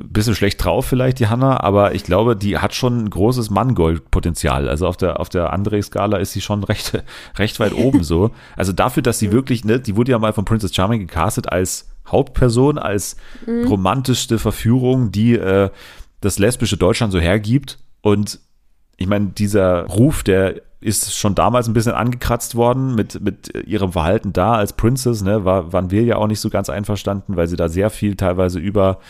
bisschen 0.00 0.34
schlecht 0.34 0.62
drauf 0.64 0.86
vielleicht, 0.86 1.18
die 1.18 1.28
Hanna, 1.28 1.60
aber 1.60 1.94
ich 1.94 2.04
glaube, 2.04 2.36
die 2.36 2.58
hat 2.58 2.74
schon 2.74 3.04
ein 3.04 3.10
großes 3.10 3.50
Mangold-Potenzial. 3.50 4.68
Also 4.68 4.86
auf 4.86 4.96
der, 4.96 5.20
auf 5.20 5.28
der 5.28 5.52
André-Skala 5.52 6.18
ist 6.18 6.32
sie 6.32 6.40
schon 6.40 6.64
recht, 6.64 7.02
recht 7.38 7.60
weit 7.60 7.74
oben 7.74 8.04
so. 8.04 8.30
Also 8.56 8.72
dafür, 8.72 9.02
dass 9.02 9.18
sie 9.18 9.32
wirklich, 9.32 9.64
ne, 9.64 9.80
die 9.80 9.96
wurde 9.96 10.12
ja 10.12 10.18
mal 10.18 10.32
von 10.32 10.44
Princess 10.44 10.74
Charming 10.74 11.00
gecastet 11.00 11.50
als 11.50 11.88
Hauptperson, 12.06 12.78
als 12.78 13.16
mhm. 13.46 13.66
romantischste 13.66 14.38
Verführung, 14.38 15.12
die 15.12 15.34
äh, 15.34 15.70
das 16.20 16.38
lesbische 16.38 16.76
Deutschland 16.76 17.12
so 17.12 17.20
hergibt. 17.20 17.78
Und 18.00 18.40
ich 18.96 19.06
meine, 19.06 19.28
dieser 19.28 19.84
Ruf, 19.86 20.22
der 20.22 20.62
ist 20.80 21.16
schon 21.16 21.34
damals 21.34 21.66
ein 21.66 21.74
bisschen 21.74 21.92
angekratzt 21.92 22.54
worden 22.54 22.94
mit, 22.94 23.20
mit 23.20 23.52
ihrem 23.66 23.92
Verhalten 23.92 24.32
da 24.32 24.52
als 24.52 24.74
Princess, 24.74 25.22
ne, 25.22 25.44
war, 25.44 25.72
waren 25.72 25.90
wir 25.90 26.02
ja 26.04 26.16
auch 26.16 26.28
nicht 26.28 26.40
so 26.40 26.50
ganz 26.50 26.70
einverstanden, 26.70 27.36
weil 27.36 27.48
sie 27.48 27.56
da 27.56 27.68
sehr 27.68 27.90
viel 27.90 28.14
teilweise 28.14 28.60
über 28.60 29.00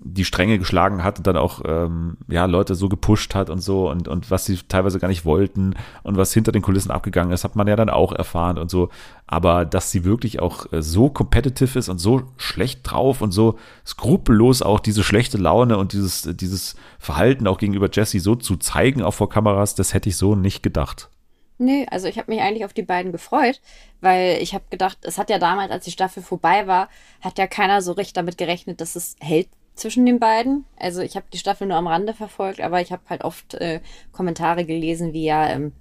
die 0.00 0.24
Stränge 0.24 0.58
geschlagen 0.58 1.02
hat 1.02 1.18
und 1.18 1.26
dann 1.26 1.36
auch 1.36 1.60
ähm, 1.66 2.16
ja 2.28 2.44
Leute 2.44 2.74
so 2.74 2.88
gepusht 2.88 3.34
hat 3.34 3.50
und 3.50 3.60
so 3.60 3.90
und 3.90 4.06
und 4.06 4.30
was 4.30 4.44
sie 4.44 4.56
teilweise 4.68 4.98
gar 4.98 5.08
nicht 5.08 5.24
wollten 5.24 5.74
und 6.02 6.16
was 6.16 6.32
hinter 6.32 6.52
den 6.52 6.62
Kulissen 6.62 6.90
abgegangen 6.90 7.32
ist, 7.32 7.44
hat 7.44 7.56
man 7.56 7.66
ja 7.66 7.76
dann 7.76 7.90
auch 7.90 8.12
erfahren 8.12 8.58
und 8.58 8.70
so. 8.70 8.90
Aber 9.26 9.64
dass 9.64 9.90
sie 9.90 10.04
wirklich 10.04 10.40
auch 10.40 10.72
äh, 10.72 10.82
so 10.82 11.10
competitive 11.10 11.78
ist 11.78 11.88
und 11.88 11.98
so 11.98 12.22
schlecht 12.36 12.80
drauf 12.84 13.20
und 13.20 13.32
so 13.32 13.58
skrupellos 13.86 14.62
auch 14.62 14.80
diese 14.80 15.02
schlechte 15.02 15.38
Laune 15.38 15.78
und 15.78 15.92
dieses 15.92 16.22
dieses 16.32 16.76
Verhalten 16.98 17.46
auch 17.46 17.58
gegenüber 17.58 17.88
Jesse 17.92 18.20
so 18.20 18.36
zu 18.36 18.56
zeigen 18.56 19.02
auch 19.02 19.14
vor 19.14 19.28
Kameras, 19.28 19.74
das 19.74 19.94
hätte 19.94 20.08
ich 20.08 20.16
so 20.16 20.34
nicht 20.36 20.62
gedacht. 20.62 21.10
Nee, 21.58 21.86
also 21.90 22.06
ich 22.06 22.18
habe 22.18 22.30
mich 22.30 22.40
eigentlich 22.40 22.64
auf 22.64 22.72
die 22.72 22.82
beiden 22.82 23.10
gefreut, 23.10 23.60
weil 24.00 24.40
ich 24.40 24.54
habe 24.54 24.64
gedacht, 24.70 24.98
es 25.02 25.18
hat 25.18 25.28
ja 25.28 25.40
damals, 25.40 25.72
als 25.72 25.84
die 25.84 25.90
Staffel 25.90 26.22
vorbei 26.22 26.68
war, 26.68 26.88
hat 27.20 27.36
ja 27.36 27.48
keiner 27.48 27.82
so 27.82 27.92
recht 27.92 28.16
damit 28.16 28.38
gerechnet, 28.38 28.80
dass 28.80 28.94
es 28.94 29.16
hält 29.18 29.48
zwischen 29.78 30.06
den 30.06 30.18
beiden. 30.18 30.64
Also 30.76 31.00
ich 31.00 31.16
habe 31.16 31.26
die 31.32 31.38
Staffel 31.38 31.66
nur 31.66 31.76
am 31.76 31.86
Rande 31.86 32.14
verfolgt, 32.14 32.60
aber 32.60 32.80
ich 32.80 32.92
habe 32.92 33.02
halt 33.08 33.24
oft 33.24 33.54
äh, 33.54 33.80
Kommentare 34.12 34.64
gelesen, 34.64 35.12
wie 35.12 35.24
ja, 35.24 35.48
ähm, 35.48 35.72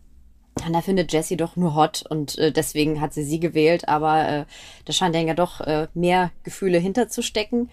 Hannah 0.64 0.82
findet 0.82 1.14
Jessie 1.14 1.38
doch 1.38 1.56
nur 1.56 1.76
hot 1.76 2.04
und 2.10 2.38
äh, 2.38 2.52
deswegen 2.52 3.02
hat 3.02 3.14
sie 3.14 3.24
sie 3.24 3.40
gewählt, 3.40 3.88
aber 3.88 4.28
äh, 4.28 4.46
da 4.86 4.94
scheint 4.94 5.16
ja 5.16 5.34
doch 5.34 5.62
äh, 5.62 5.88
mehr 5.94 6.32
Gefühle 6.44 6.80
hinterzustecken. 6.80 7.70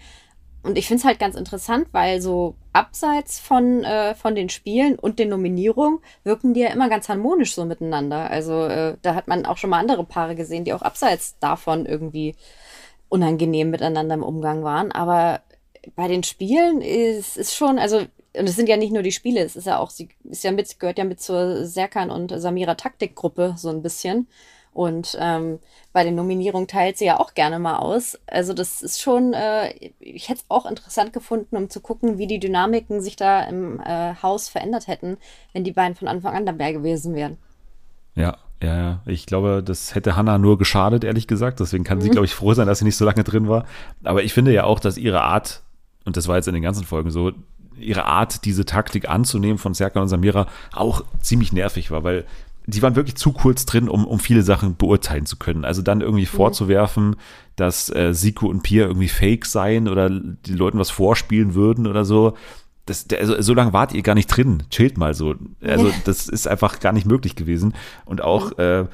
Und 0.65 0.79
ich 0.79 0.87
finde 0.87 1.01
es 1.01 1.05
halt 1.05 1.19
ganz 1.19 1.35
interessant, 1.35 1.89
weil 1.91 2.21
so 2.21 2.55
abseits 2.73 3.39
von, 3.39 3.83
äh, 3.83 4.15
von 4.15 4.33
den 4.33 4.49
Spielen 4.49 4.97
und 4.97 5.19
den 5.19 5.29
Nominierungen 5.29 5.99
wirken 6.23 6.55
die 6.55 6.61
ja 6.61 6.69
immer 6.69 6.89
ganz 6.89 7.07
harmonisch 7.07 7.53
so 7.53 7.65
miteinander. 7.65 8.31
Also 8.31 8.65
äh, 8.65 8.97
da 9.03 9.13
hat 9.13 9.27
man 9.27 9.45
auch 9.45 9.57
schon 9.57 9.69
mal 9.69 9.79
andere 9.79 10.03
Paare 10.03 10.35
gesehen, 10.35 10.63
die 10.63 10.73
auch 10.73 10.81
abseits 10.81 11.37
davon 11.39 11.85
irgendwie 11.85 12.35
unangenehm 13.09 13.69
miteinander 13.69 14.15
im 14.15 14.23
Umgang 14.23 14.63
waren. 14.63 14.91
Aber 14.91 15.41
bei 15.95 16.07
den 16.07 16.23
Spielen 16.23 16.81
ist 16.81 17.37
es 17.37 17.55
schon, 17.55 17.79
also 17.79 18.01
und 18.37 18.49
es 18.49 18.55
sind 18.55 18.67
ja 18.67 18.77
nicht 18.77 18.91
nur 18.91 19.03
die 19.03 19.11
Spiele, 19.11 19.41
es 19.41 19.55
ist 19.55 19.67
ja 19.67 19.79
auch, 19.79 19.89
sie 19.89 20.09
ist 20.25 20.43
ja 20.43 20.51
mit, 20.51 20.79
gehört 20.79 20.97
ja 20.97 21.05
mit 21.05 21.21
zur 21.21 21.65
Serkan 21.65 22.09
und 22.09 22.33
Samira 22.35 22.75
Taktikgruppe 22.75 23.55
so 23.57 23.69
ein 23.69 23.81
bisschen. 23.81 24.27
Und 24.73 25.17
ähm, 25.21 25.59
bei 25.93 26.03
den 26.03 26.15
Nominierungen 26.15 26.67
teilt 26.67 26.97
sie 26.97 27.05
ja 27.05 27.17
auch 27.17 27.33
gerne 27.33 27.59
mal 27.59 27.77
aus. 27.77 28.19
Also 28.27 28.53
das 28.53 28.81
ist 28.81 28.99
schon, 28.99 29.33
äh, 29.33 29.73
ich 29.99 30.27
hätte 30.27 30.41
es 30.41 30.45
auch 30.49 30.65
interessant 30.65 31.13
gefunden, 31.13 31.55
um 31.55 31.69
zu 31.69 31.79
gucken, 31.79 32.17
wie 32.17 32.27
die 32.27 32.41
Dynamiken 32.41 32.99
sich 32.99 33.15
da 33.15 33.43
im 33.43 33.79
äh, 33.79 34.15
Haus 34.21 34.49
verändert 34.49 34.87
hätten, 34.87 35.15
wenn 35.53 35.63
die 35.63 35.71
beiden 35.71 35.95
von 35.95 36.09
Anfang 36.09 36.35
an 36.35 36.45
dabei 36.45 36.73
gewesen 36.73 37.15
wären. 37.15 37.37
Ja, 38.15 38.37
ja, 38.61 38.77
ja. 38.77 39.01
Ich 39.05 39.25
glaube, 39.25 39.63
das 39.63 39.95
hätte 39.95 40.17
Hannah 40.17 40.37
nur 40.37 40.57
geschadet, 40.57 41.05
ehrlich 41.05 41.27
gesagt. 41.27 41.61
Deswegen 41.61 41.85
kann 41.85 41.99
mhm. 41.99 42.01
sie, 42.01 42.09
glaube 42.09 42.25
ich, 42.25 42.35
froh 42.35 42.53
sein, 42.53 42.67
dass 42.67 42.79
sie 42.79 42.85
nicht 42.85 42.97
so 42.97 43.05
lange 43.05 43.23
drin 43.23 43.47
war. 43.47 43.63
Aber 44.03 44.23
ich 44.23 44.33
finde 44.33 44.51
ja 44.51 44.65
auch, 44.65 44.81
dass 44.81 44.97
ihre 44.97 45.21
Art, 45.21 45.63
und 46.05 46.17
das 46.17 46.27
war 46.27 46.37
jetzt 46.37 46.47
in 46.47 46.53
den 46.53 46.63
ganzen 46.63 46.85
Folgen 46.85 47.11
so, 47.11 47.33
ihre 47.77 48.05
Art, 48.05 48.45
diese 48.45 48.65
Taktik 48.65 49.09
anzunehmen 49.09 49.57
von 49.57 49.73
Serkan 49.73 50.03
und 50.03 50.07
Samira 50.07 50.47
auch 50.71 51.03
ziemlich 51.19 51.51
nervig 51.51 51.91
war, 51.91 52.03
weil 52.03 52.25
die 52.67 52.81
waren 52.81 52.95
wirklich 52.95 53.15
zu 53.15 53.31
kurz 53.31 53.65
drin, 53.65 53.89
um, 53.89 54.05
um 54.05 54.19
viele 54.19 54.41
Sachen 54.41 54.75
beurteilen 54.75 55.25
zu 55.25 55.37
können. 55.37 55.65
Also 55.65 55.81
dann 55.81 56.01
irgendwie 56.01 56.23
mhm. 56.23 56.29
vorzuwerfen, 56.29 57.15
dass 57.55 57.93
äh, 57.93 58.13
Siku 58.13 58.47
und 58.47 58.63
Pia 58.63 58.87
irgendwie 58.87 59.07
fake 59.07 59.45
seien 59.45 59.87
oder 59.87 60.09
die 60.09 60.53
Leuten 60.53 60.79
was 60.79 60.89
vorspielen 60.89 61.53
würden 61.53 61.85
oder 61.85 62.05
so. 62.05 62.35
Das, 62.87 63.05
der, 63.07 63.19
also, 63.19 63.39
so 63.41 63.53
lange 63.53 63.73
wart 63.73 63.93
ihr 63.93 64.01
gar 64.01 64.15
nicht 64.15 64.27
drin. 64.27 64.63
Chillt 64.69 64.97
mal 64.97 65.13
so. 65.13 65.35
Also 65.61 65.91
das 66.05 66.27
ist 66.27 66.47
einfach 66.47 66.79
gar 66.79 66.93
nicht 66.93 67.05
möglich 67.05 67.35
gewesen. 67.35 67.75
Und 68.05 68.21
auch 68.21 68.51
mhm. 68.57 68.63
äh, 68.63 68.85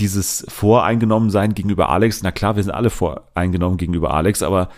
dieses 0.00 0.44
Voreingenommensein 0.48 1.54
gegenüber 1.54 1.90
Alex, 1.90 2.22
na 2.22 2.32
klar, 2.32 2.56
wir 2.56 2.62
sind 2.62 2.72
alle 2.72 2.90
voreingenommen 2.90 3.76
gegenüber 3.76 4.14
Alex, 4.14 4.42
aber 4.42 4.70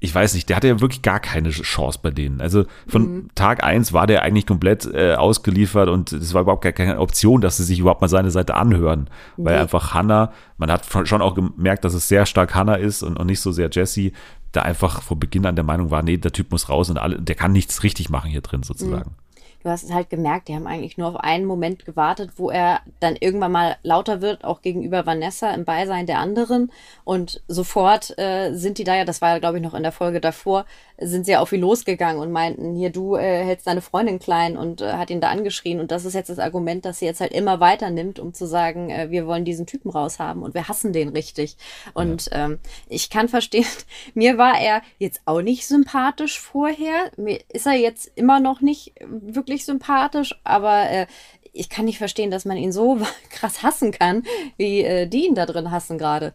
ich 0.00 0.14
weiß 0.14 0.32
nicht, 0.34 0.48
der 0.48 0.56
hatte 0.56 0.68
ja 0.68 0.80
wirklich 0.80 1.02
gar 1.02 1.20
keine 1.20 1.50
Chance 1.50 1.98
bei 2.02 2.10
denen. 2.10 2.40
Also 2.40 2.64
von 2.88 3.02
mhm. 3.02 3.28
Tag 3.34 3.62
eins 3.62 3.92
war 3.92 4.06
der 4.06 4.22
eigentlich 4.22 4.46
komplett 4.46 4.86
äh, 4.86 5.14
ausgeliefert 5.14 5.90
und 5.90 6.12
es 6.12 6.32
war 6.32 6.42
überhaupt 6.42 6.64
gar 6.64 6.72
keine 6.72 6.98
Option, 6.98 7.42
dass 7.42 7.58
sie 7.58 7.64
sich 7.64 7.78
überhaupt 7.78 8.00
mal 8.00 8.08
seine 8.08 8.30
Seite 8.30 8.54
anhören. 8.54 9.10
Mhm. 9.36 9.44
Weil 9.44 9.58
einfach 9.58 9.92
Hannah, 9.92 10.32
man 10.56 10.72
hat 10.72 10.86
schon 11.04 11.20
auch 11.20 11.34
gemerkt, 11.34 11.84
dass 11.84 11.92
es 11.92 12.08
sehr 12.08 12.24
stark 12.24 12.54
Hannah 12.54 12.76
ist 12.76 13.02
und, 13.02 13.18
und 13.18 13.26
nicht 13.26 13.40
so 13.40 13.52
sehr 13.52 13.68
Jesse, 13.70 14.12
da 14.52 14.62
einfach 14.62 15.02
von 15.02 15.20
Beginn 15.20 15.46
an 15.46 15.54
der 15.54 15.64
Meinung 15.64 15.90
war, 15.90 16.02
nee, 16.02 16.16
der 16.16 16.32
Typ 16.32 16.50
muss 16.50 16.68
raus 16.68 16.90
und 16.90 16.98
alle, 16.98 17.20
der 17.20 17.36
kann 17.36 17.52
nichts 17.52 17.82
richtig 17.82 18.08
machen 18.08 18.30
hier 18.30 18.40
drin 18.40 18.62
sozusagen. 18.62 19.10
Mhm 19.10 19.19
du 19.62 19.68
hast 19.68 19.84
es 19.84 19.92
halt 19.92 20.10
gemerkt, 20.10 20.48
die 20.48 20.54
haben 20.54 20.66
eigentlich 20.66 20.96
nur 20.96 21.08
auf 21.08 21.16
einen 21.16 21.44
Moment 21.44 21.84
gewartet, 21.84 22.32
wo 22.36 22.50
er 22.50 22.80
dann 22.98 23.16
irgendwann 23.16 23.52
mal 23.52 23.76
lauter 23.82 24.20
wird, 24.20 24.44
auch 24.44 24.62
gegenüber 24.62 25.06
Vanessa 25.06 25.52
im 25.52 25.64
Beisein 25.64 26.06
der 26.06 26.18
anderen. 26.18 26.72
Und 27.04 27.42
sofort 27.46 28.18
äh, 28.18 28.52
sind 28.54 28.78
die 28.78 28.84
da 28.84 28.96
ja, 28.96 29.04
das 29.04 29.20
war 29.20 29.30
ja, 29.30 29.38
glaube 29.38 29.58
ich, 29.58 29.62
noch 29.62 29.74
in 29.74 29.82
der 29.82 29.92
Folge 29.92 30.20
davor, 30.20 30.64
sind 30.98 31.26
sie 31.26 31.36
auf 31.36 31.52
ihn 31.52 31.60
losgegangen 31.60 32.20
und 32.20 32.30
meinten, 32.30 32.74
hier, 32.74 32.90
du 32.90 33.16
äh, 33.16 33.44
hältst 33.44 33.66
deine 33.66 33.80
Freundin 33.80 34.18
klein 34.18 34.56
und 34.56 34.80
äh, 34.80 34.92
hat 34.92 35.10
ihn 35.10 35.20
da 35.20 35.28
angeschrien. 35.28 35.80
Und 35.80 35.90
das 35.90 36.04
ist 36.04 36.14
jetzt 36.14 36.30
das 36.30 36.38
Argument, 36.38 36.84
das 36.84 36.98
sie 36.98 37.06
jetzt 37.06 37.20
halt 37.20 37.32
immer 37.32 37.60
weiter 37.60 37.90
nimmt, 37.90 38.18
um 38.18 38.34
zu 38.34 38.46
sagen, 38.46 38.90
äh, 38.90 39.10
wir 39.10 39.26
wollen 39.26 39.44
diesen 39.44 39.66
Typen 39.66 39.90
raushaben 39.90 40.42
und 40.42 40.54
wir 40.54 40.68
hassen 40.68 40.92
den 40.92 41.10
richtig. 41.10 41.56
Und 41.94 42.26
ja. 42.26 42.46
ähm, 42.46 42.58
ich 42.88 43.10
kann 43.10 43.28
verstehen, 43.28 43.66
mir 44.14 44.38
war 44.38 44.58
er 44.58 44.82
jetzt 44.98 45.22
auch 45.26 45.42
nicht 45.42 45.66
sympathisch 45.66 46.40
vorher. 46.40 47.10
Mir 47.16 47.40
ist 47.48 47.66
er 47.66 47.74
jetzt 47.74 48.10
immer 48.14 48.40
noch 48.40 48.60
nicht 48.60 48.94
wirklich 49.08 49.49
wirklich 49.50 49.66
sympathisch, 49.66 50.34
aber 50.44 50.88
äh, 50.88 51.06
ich 51.52 51.68
kann 51.68 51.84
nicht 51.84 51.98
verstehen, 51.98 52.30
dass 52.30 52.44
man 52.44 52.56
ihn 52.56 52.72
so 52.72 52.98
krass 53.30 53.62
hassen 53.62 53.92
kann, 53.92 54.22
wie 54.56 54.82
äh, 54.82 55.06
die 55.06 55.26
ihn 55.26 55.34
da 55.34 55.44
drin 55.44 55.70
hassen 55.70 55.98
gerade. 55.98 56.32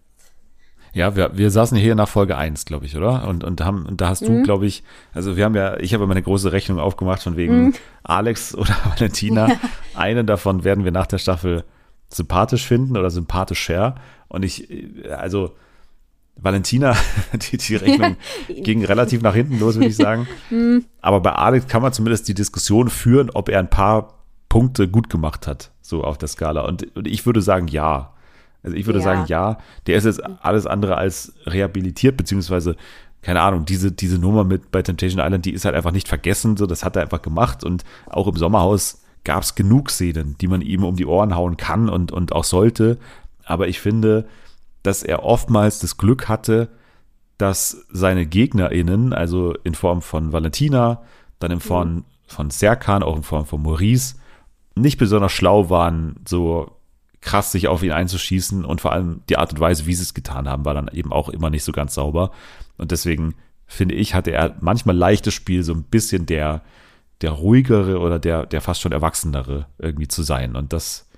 Ja, 0.94 1.16
wir, 1.18 1.38
wir 1.38 1.52
saßen 1.52 1.78
hier 1.78 1.94
nach 1.94 2.08
Folge 2.08 2.38
1, 2.38 2.64
glaube 2.64 2.86
ich, 2.86 2.96
oder? 2.96 3.28
Und, 3.28 3.44
und 3.44 3.60
haben, 3.60 3.86
und 3.86 4.00
da 4.00 4.08
hast 4.08 4.22
mhm. 4.22 4.28
du, 4.28 4.44
glaube 4.44 4.66
ich, 4.66 4.82
also 5.14 5.36
wir 5.36 5.44
haben 5.44 5.56
ja, 5.56 5.78
ich 5.78 5.94
habe 5.94 6.06
immer 6.06 6.14
eine 6.14 6.22
große 6.22 6.54
Rechnung 6.54 6.80
aufgemacht 6.80 7.22
von 7.22 7.36
wegen 7.36 7.64
mhm. 7.66 7.74
Alex 8.04 8.56
oder 8.56 8.76
Valentina. 8.86 9.50
Ja. 9.50 9.60
Eine 9.96 10.24
davon 10.24 10.64
werden 10.64 10.86
wir 10.86 10.92
nach 10.92 11.08
der 11.08 11.18
Staffel 11.18 11.66
sympathisch 12.08 12.66
finden 12.66 12.96
oder 12.96 13.10
sympathischer. 13.10 13.96
Und 14.30 14.46
ich, 14.46 14.70
also 15.10 15.56
Valentina, 16.36 16.96
die, 17.34 17.58
die 17.58 17.76
Rechnung 17.76 18.18
ging 18.48 18.84
relativ 18.84 19.22
nach 19.22 19.34
hinten 19.34 19.60
los, 19.60 19.76
würde 19.76 19.88
ich 19.88 19.96
sagen. 19.96 20.28
Hm. 20.50 20.86
Aber 21.02 21.22
bei 21.22 21.32
Alex 21.32 21.68
kann 21.68 21.82
man 21.82 21.94
zumindest 21.94 22.28
die 22.28 22.34
Diskussion 22.34 22.90
führen, 22.90 23.30
ob 23.32 23.50
er 23.50 23.60
ein 23.60 23.70
paar 23.70 24.14
Punkte 24.50 24.88
gut 24.88 25.10
gemacht 25.10 25.48
hat, 25.48 25.72
so 25.82 26.04
auf 26.04 26.18
der 26.18 26.28
Skala. 26.28 26.62
Und, 26.62 26.96
und 26.96 27.08
ich 27.08 27.26
würde 27.26 27.42
sagen, 27.42 27.68
ja. 27.68 28.14
Also 28.64 28.78
ich 28.78 28.86
würde 28.86 29.00
ja. 29.00 29.06
sagen, 29.06 29.26
ja. 29.28 29.58
Der 29.88 29.98
ist 29.98 30.06
jetzt 30.06 30.22
alles 30.24 30.68
andere 30.68 30.98
als 30.98 31.34
rehabilitiert, 31.46 32.16
beziehungsweise, 32.18 32.76
keine 33.22 33.42
Ahnung, 33.42 33.66
diese, 33.66 33.92
diese 33.92 34.20
Nummer 34.20 34.44
mit 34.44 34.72
bei 34.72 34.82
Temptation 34.82 35.24
Island, 35.24 35.46
die 35.46 35.52
ist 35.52 35.66
halt 35.66 35.76
einfach 35.76 35.92
nicht 35.92 36.08
vergessen. 36.08 36.58
So, 36.58 36.68
das 36.68 36.84
hat 36.84 36.96
er 36.96 37.02
einfach 37.02 37.22
gemacht. 37.22 37.64
Und 37.64 37.84
auch 38.08 38.28
im 38.28 38.36
Sommerhaus 38.36 39.02
gab 39.24 39.44
es 39.44 39.56
genug 39.56 39.90
Szenen, 39.90 40.38
die 40.40 40.48
man 40.48 40.62
ihm 40.62 40.84
um 40.84 40.96
die 40.96 41.06
Ohren 41.06 41.36
hauen 41.36 41.58
kann 41.58 41.90
und, 41.90 42.12
und 42.12 42.34
auch 42.34 42.44
sollte. 42.44 42.98
Aber 43.44 43.68
ich 43.68 43.80
finde, 43.80 44.26
dass 44.86 45.04
er 45.04 45.24
oftmals 45.24 45.80
das 45.80 45.98
Glück 45.98 46.28
hatte, 46.28 46.70
dass 47.38 47.86
seine 47.90 48.26
GegnerInnen, 48.26 49.14
also 49.14 49.54
in 49.64 49.76
Form 49.76 50.02
von 50.02 50.32
Valentina, 50.32 51.04
dann 51.40 51.52
in 51.52 51.60
Form 51.60 51.94
mhm. 51.94 52.06
von 52.28 52.50
Serkan, 52.50 53.04
auch 53.04 53.16
in 53.16 53.24
Form 53.24 53.46
von 53.46 53.62
Maurice, 53.62 54.16
nicht 54.76 54.98
besonders 54.98 55.32
schlau 55.32 55.70
waren, 55.70 56.18
so 56.28 56.72
krass 57.22 57.52
sich 57.52 57.68
auf 57.68 57.82
ihn 57.82 57.92
einzuschießen 57.92 58.64
und 58.64 58.82
vor 58.82 58.92
allem 58.92 59.22
die 59.30 59.38
Art 59.38 59.52
und 59.52 59.60
Weise, 59.60 59.86
wie 59.86 59.96
sie 59.96 60.04
es 60.04 60.14
getan 60.14 60.48
haben, 60.48 60.64
war 60.64 60.76
dann 60.76 60.90
eben 60.90 61.12
auch 61.12 61.30
immer 61.30 61.50
nicht 61.50 61.64
so 61.64 61.72
ganz 61.72 61.96
sauber. 61.96 62.32
Und 62.78 62.92
deswegen 62.92 63.34
finde 63.66 63.96
ich, 63.96 64.14
hatte 64.14 64.32
er 64.32 64.56
manchmal 64.60 64.96
leichtes 64.96 65.34
Spiel, 65.34 65.64
so 65.64 65.74
ein 65.74 65.84
bisschen 65.84 66.28
der, 66.28 66.62
der 67.22 67.32
ruhigere 67.32 68.00
oder 68.00 68.20
der, 68.20 68.46
der 68.46 68.62
fast 68.62 68.82
schon 68.82 68.92
erwachsenere 68.92 69.66
irgendwie 69.80 70.08
zu 70.08 70.22
sein. 70.22 70.56
Und 70.56 70.72
das, 70.72 71.10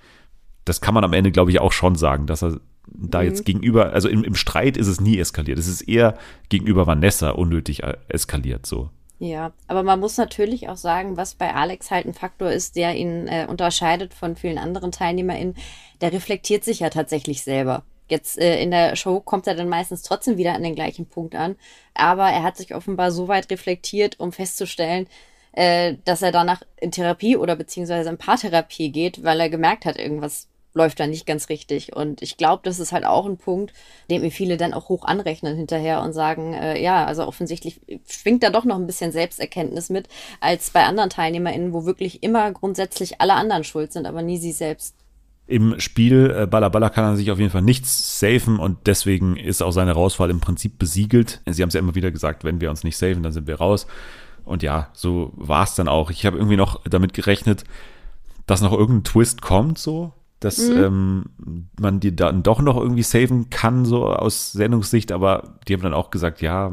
das 0.63 0.79
kann 0.79 0.93
man 0.93 1.03
am 1.03 1.13
Ende, 1.13 1.31
glaube 1.31 1.51
ich, 1.51 1.59
auch 1.59 1.73
schon 1.73 1.95
sagen, 1.95 2.25
dass 2.25 2.41
er 2.41 2.59
da 2.87 3.21
jetzt 3.21 3.39
mhm. 3.39 3.45
gegenüber, 3.45 3.93
also 3.93 4.09
im, 4.09 4.23
im 4.23 4.35
Streit 4.35 4.77
ist 4.77 4.87
es 4.87 4.99
nie 4.99 5.19
eskaliert. 5.19 5.59
Es 5.59 5.67
ist 5.67 5.81
eher 5.81 6.17
gegenüber 6.49 6.87
Vanessa 6.87 7.31
unnötig 7.31 7.83
äh, 7.83 7.97
eskaliert 8.07 8.65
so. 8.65 8.89
Ja, 9.19 9.51
aber 9.67 9.81
man 9.81 9.99
muss 9.99 10.17
natürlich 10.17 10.69
auch 10.69 10.77
sagen, 10.77 11.17
was 11.17 11.33
bei 11.33 11.53
Alex 11.53 11.89
halt 11.89 12.05
ein 12.05 12.13
Faktor 12.13 12.51
ist, 12.51 12.75
der 12.75 12.95
ihn 12.95 13.27
äh, 13.27 13.47
unterscheidet 13.49 14.13
von 14.13 14.35
vielen 14.35 14.59
anderen 14.59 14.91
TeilnehmerInnen, 14.91 15.55
der 16.01 16.13
reflektiert 16.13 16.63
sich 16.63 16.81
ja 16.81 16.89
tatsächlich 16.89 17.41
selber. 17.41 17.83
Jetzt 18.09 18.39
äh, 18.39 18.61
in 18.61 18.69
der 18.69 18.95
Show 18.95 19.19
kommt 19.19 19.47
er 19.47 19.55
dann 19.55 19.69
meistens 19.69 20.03
trotzdem 20.03 20.37
wieder 20.37 20.53
an 20.53 20.61
den 20.63 20.75
gleichen 20.75 21.07
Punkt 21.07 21.35
an, 21.35 21.55
aber 21.95 22.29
er 22.29 22.43
hat 22.43 22.57
sich 22.57 22.75
offenbar 22.75 23.11
so 23.11 23.27
weit 23.27 23.49
reflektiert, 23.49 24.19
um 24.19 24.31
festzustellen, 24.31 25.07
äh, 25.53 25.95
dass 26.05 26.21
er 26.21 26.31
danach 26.31 26.61
in 26.79 26.91
Therapie 26.91 27.37
oder 27.37 27.55
beziehungsweise 27.55 28.09
in 28.09 28.17
Paartherapie 28.19 28.91
geht, 28.91 29.23
weil 29.23 29.39
er 29.39 29.49
gemerkt 29.49 29.85
hat, 29.85 29.97
irgendwas 29.97 30.47
läuft 30.73 30.99
da 30.99 31.07
nicht 31.07 31.25
ganz 31.25 31.49
richtig. 31.49 31.95
Und 31.95 32.21
ich 32.21 32.37
glaube, 32.37 32.61
das 32.63 32.79
ist 32.79 32.91
halt 32.91 33.05
auch 33.05 33.25
ein 33.25 33.37
Punkt, 33.37 33.73
den 34.09 34.21
mir 34.21 34.31
viele 34.31 34.57
dann 34.57 34.73
auch 34.73 34.89
hoch 34.89 35.03
anrechnen 35.03 35.57
hinterher 35.57 36.01
und 36.01 36.13
sagen, 36.13 36.53
äh, 36.53 36.81
ja, 36.81 37.05
also 37.05 37.27
offensichtlich 37.27 37.81
schwingt 38.07 38.43
da 38.43 38.49
doch 38.49 38.63
noch 38.63 38.77
ein 38.77 38.87
bisschen 38.87 39.11
Selbsterkenntnis 39.11 39.89
mit, 39.89 40.07
als 40.39 40.69
bei 40.69 40.85
anderen 40.85 41.09
TeilnehmerInnen, 41.09 41.73
wo 41.73 41.85
wirklich 41.85 42.23
immer 42.23 42.51
grundsätzlich 42.51 43.19
alle 43.19 43.33
anderen 43.33 43.63
schuld 43.63 43.91
sind, 43.91 44.05
aber 44.05 44.21
nie 44.21 44.37
sie 44.37 44.51
selbst. 44.51 44.95
Im 45.47 45.79
Spiel 45.79 46.35
äh, 46.37 46.45
Balla 46.45 46.67
Balla 46.67 46.89
kann 46.89 47.05
er 47.05 47.15
sich 47.15 47.31
auf 47.31 47.39
jeden 47.39 47.51
Fall 47.51 47.61
nichts 47.61 48.19
safen 48.19 48.59
und 48.59 48.85
deswegen 48.85 49.37
ist 49.37 49.61
auch 49.61 49.71
seine 49.71 49.93
Rauswahl 49.93 50.29
im 50.29 50.41
Prinzip 50.41 50.77
besiegelt. 50.77 51.41
Sie 51.45 51.61
haben 51.61 51.69
es 51.69 51.73
ja 51.73 51.79
immer 51.79 51.95
wieder 51.95 52.11
gesagt, 52.11 52.43
wenn 52.43 52.59
wir 52.59 52.69
uns 52.69 52.83
nicht 52.83 52.97
safen, 52.97 53.23
dann 53.23 53.31
sind 53.31 53.47
wir 53.47 53.55
raus. 53.55 53.87
Und 54.43 54.61
ja, 54.61 54.89
so 54.93 55.31
war 55.35 55.63
es 55.63 55.75
dann 55.75 55.87
auch. 55.87 56.11
Ich 56.11 56.25
habe 56.25 56.37
irgendwie 56.37 56.57
noch 56.57 56.81
damit 56.83 57.13
gerechnet, 57.13 57.63
dass 58.45 58.61
noch 58.61 58.73
irgendein 58.73 59.05
Twist 59.05 59.41
kommt, 59.41 59.77
so 59.77 60.13
dass 60.39 60.69
mhm. 60.69 60.77
ähm, 60.77 61.25
man 61.79 61.99
die 61.99 62.15
dann 62.15 62.43
doch 62.43 62.61
noch 62.61 62.77
irgendwie 62.77 63.03
saven 63.03 63.49
kann, 63.49 63.85
so 63.85 64.05
aus 64.07 64.51
Sendungssicht, 64.51 65.11
aber 65.11 65.55
die 65.67 65.73
haben 65.73 65.81
dann 65.81 65.93
auch 65.93 66.11
gesagt, 66.11 66.41
ja, 66.41 66.71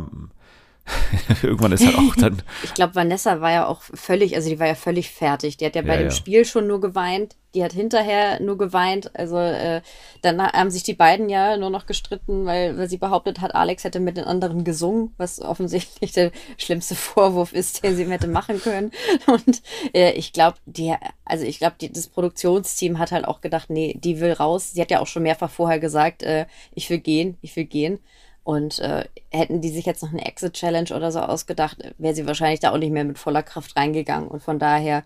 irgendwann 1.42 1.72
ist 1.72 1.86
halt 1.86 1.96
auch 1.96 2.14
dann. 2.16 2.42
Ich 2.62 2.74
glaube, 2.74 2.94
Vanessa 2.94 3.40
war 3.40 3.50
ja 3.50 3.66
auch 3.66 3.80
völlig, 3.82 4.36
also 4.36 4.48
die 4.50 4.58
war 4.60 4.66
ja 4.66 4.74
völlig 4.74 5.10
fertig. 5.10 5.56
Die 5.56 5.64
hat 5.64 5.74
ja 5.76 5.82
bei 5.82 5.94
Ja, 5.94 5.96
dem 5.96 6.08
ja. 6.08 6.10
Spiel 6.10 6.44
schon 6.44 6.66
nur 6.66 6.80
geweint. 6.80 7.36
Die 7.54 7.64
hat 7.64 7.72
hinterher 7.72 8.40
nur 8.40 8.58
geweint. 8.58 9.10
Also 9.16 9.38
äh, 9.38 9.80
dann 10.22 10.42
haben 10.42 10.70
sich 10.70 10.82
die 10.82 10.92
beiden 10.94 11.28
ja 11.30 11.56
nur 11.56 11.70
noch 11.70 11.86
gestritten, 11.86 12.44
weil, 12.44 12.76
weil 12.76 12.88
sie 12.90 12.98
behauptet 12.98 13.40
hat, 13.40 13.54
Alex 13.54 13.84
hätte 13.84 14.00
mit 14.00 14.16
den 14.16 14.24
anderen 14.24 14.64
gesungen, 14.64 15.14
was 15.16 15.40
offensichtlich 15.40 16.12
der 16.12 16.32
schlimmste 16.58 16.94
Vorwurf 16.96 17.52
ist, 17.54 17.82
den 17.82 17.96
sie 17.96 18.06
hätte 18.10 18.26
machen 18.26 18.60
können. 18.60 18.90
Und 19.26 19.62
äh, 19.94 20.12
ich 20.12 20.32
glaube, 20.32 20.58
die, 20.66 20.94
also 21.24 21.44
ich 21.44 21.58
glaube, 21.58 21.76
das 21.88 22.08
Produktionsteam 22.08 22.98
hat 22.98 23.12
halt 23.12 23.24
auch 23.26 23.40
gedacht, 23.40 23.70
nee, 23.70 23.98
die 23.98 24.20
will 24.20 24.32
raus. 24.32 24.72
Sie 24.72 24.80
hat 24.82 24.90
ja 24.90 25.00
auch 25.00 25.06
schon 25.06 25.22
mehrfach 25.22 25.50
vorher 25.50 25.78
gesagt, 25.78 26.22
äh, 26.22 26.46
ich 26.74 26.90
will 26.90 26.98
gehen, 26.98 27.38
ich 27.40 27.56
will 27.56 27.64
gehen. 27.64 28.00
Und 28.44 28.78
äh, 28.78 29.06
hätten 29.30 29.62
die 29.62 29.70
sich 29.70 29.86
jetzt 29.86 30.02
noch 30.02 30.10
eine 30.10 30.26
Exit-Challenge 30.26 30.94
oder 30.94 31.10
so 31.10 31.20
ausgedacht, 31.20 31.78
wäre 31.96 32.14
sie 32.14 32.26
wahrscheinlich 32.26 32.60
da 32.60 32.72
auch 32.72 32.78
nicht 32.78 32.92
mehr 32.92 33.04
mit 33.04 33.18
voller 33.18 33.42
Kraft 33.42 33.74
reingegangen. 33.76 34.28
Und 34.28 34.42
von 34.42 34.58
daher 34.58 35.02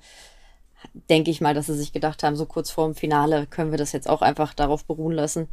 denke 1.09 1.31
ich 1.31 1.41
mal, 1.41 1.55
dass 1.55 1.67
sie 1.67 1.77
sich 1.77 1.93
gedacht 1.93 2.23
haben, 2.23 2.37
so 2.37 2.47
kurz 2.47 2.71
vor 2.71 2.87
dem 2.87 2.95
Finale 2.95 3.47
können 3.47 3.71
wir 3.71 3.79
das 3.79 3.93
jetzt 3.93 4.09
auch 4.09 4.23
einfach 4.23 4.55
darauf 4.55 4.85
beruhen 4.85 5.15
lassen. 5.15 5.49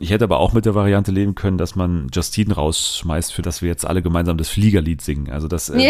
Ich 0.00 0.10
hätte 0.10 0.22
aber 0.22 0.38
auch 0.38 0.52
mit 0.52 0.64
der 0.64 0.76
Variante 0.76 1.10
leben 1.10 1.34
können, 1.34 1.58
dass 1.58 1.74
man 1.74 2.06
Justine 2.12 2.54
rausschmeißt, 2.54 3.32
für 3.32 3.42
das 3.42 3.62
wir 3.62 3.68
jetzt 3.68 3.84
alle 3.84 4.00
gemeinsam 4.00 4.38
das 4.38 4.48
Fliegerlied 4.48 5.02
singen. 5.02 5.28
Also 5.30 5.48
das 5.48 5.70
ähm, 5.70 5.80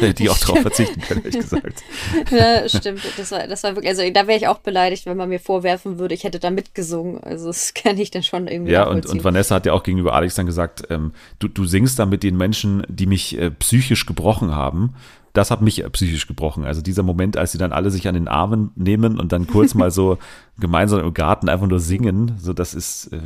hätte 0.00 0.22
ich 0.24 0.28
auch 0.28 0.38
drauf 0.38 0.58
verzichten 0.58 1.00
können, 1.02 1.20
ehrlich 1.24 1.38
gesagt. 1.38 1.84
ja, 2.32 2.68
stimmt. 2.68 3.02
Das 3.16 3.30
war, 3.30 3.46
das 3.46 3.62
war 3.62 3.76
wirklich, 3.76 3.90
also 3.90 4.02
da 4.10 4.26
wäre 4.26 4.36
ich 4.38 4.48
auch 4.48 4.58
beleidigt, 4.58 5.06
wenn 5.06 5.16
man 5.16 5.28
mir 5.28 5.38
vorwerfen 5.38 6.00
würde, 6.00 6.16
ich 6.16 6.24
hätte 6.24 6.40
da 6.40 6.50
mitgesungen. 6.50 7.22
Also 7.22 7.46
das 7.46 7.74
kann 7.74 7.96
ich 7.96 8.10
dann 8.10 8.24
schon 8.24 8.48
irgendwie 8.48 8.72
Ja, 8.72 8.88
und, 8.88 9.06
und 9.06 9.22
Vanessa 9.22 9.54
hat 9.54 9.64
ja 9.64 9.72
auch 9.72 9.84
gegenüber 9.84 10.14
Alex 10.14 10.34
dann 10.34 10.46
gesagt, 10.46 10.82
ähm, 10.90 11.12
du, 11.38 11.46
du 11.46 11.64
singst 11.64 11.96
da 11.96 12.06
mit 12.06 12.24
den 12.24 12.36
Menschen, 12.36 12.82
die 12.88 13.06
mich 13.06 13.38
äh, 13.38 13.52
psychisch 13.52 14.06
gebrochen 14.06 14.56
haben. 14.56 14.96
Das 15.32 15.50
hat 15.50 15.62
mich 15.62 15.82
psychisch 15.92 16.26
gebrochen. 16.26 16.64
Also 16.64 16.82
dieser 16.82 17.02
Moment, 17.02 17.36
als 17.36 17.52
sie 17.52 17.58
dann 17.58 17.72
alle 17.72 17.90
sich 17.90 18.06
an 18.06 18.14
den 18.14 18.28
Armen 18.28 18.70
nehmen 18.74 19.18
und 19.18 19.32
dann 19.32 19.46
kurz 19.46 19.74
mal 19.74 19.90
so 19.90 20.18
gemeinsam 20.58 21.00
im 21.00 21.14
Garten 21.14 21.48
einfach 21.48 21.66
nur 21.66 21.80
singen, 21.80 22.36
so 22.38 22.52
das 22.52 22.74
ist, 22.74 23.12
äh, 23.12 23.20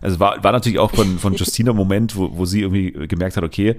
also 0.00 0.18
war, 0.18 0.42
war 0.42 0.52
natürlich 0.52 0.78
auch 0.78 0.92
von, 0.92 1.18
von 1.18 1.34
Justina 1.36 1.72
ein 1.72 1.76
Moment, 1.76 2.16
wo, 2.16 2.36
wo 2.36 2.46
sie 2.46 2.62
irgendwie 2.62 2.92
gemerkt 3.06 3.36
hat, 3.36 3.44
okay, 3.44 3.76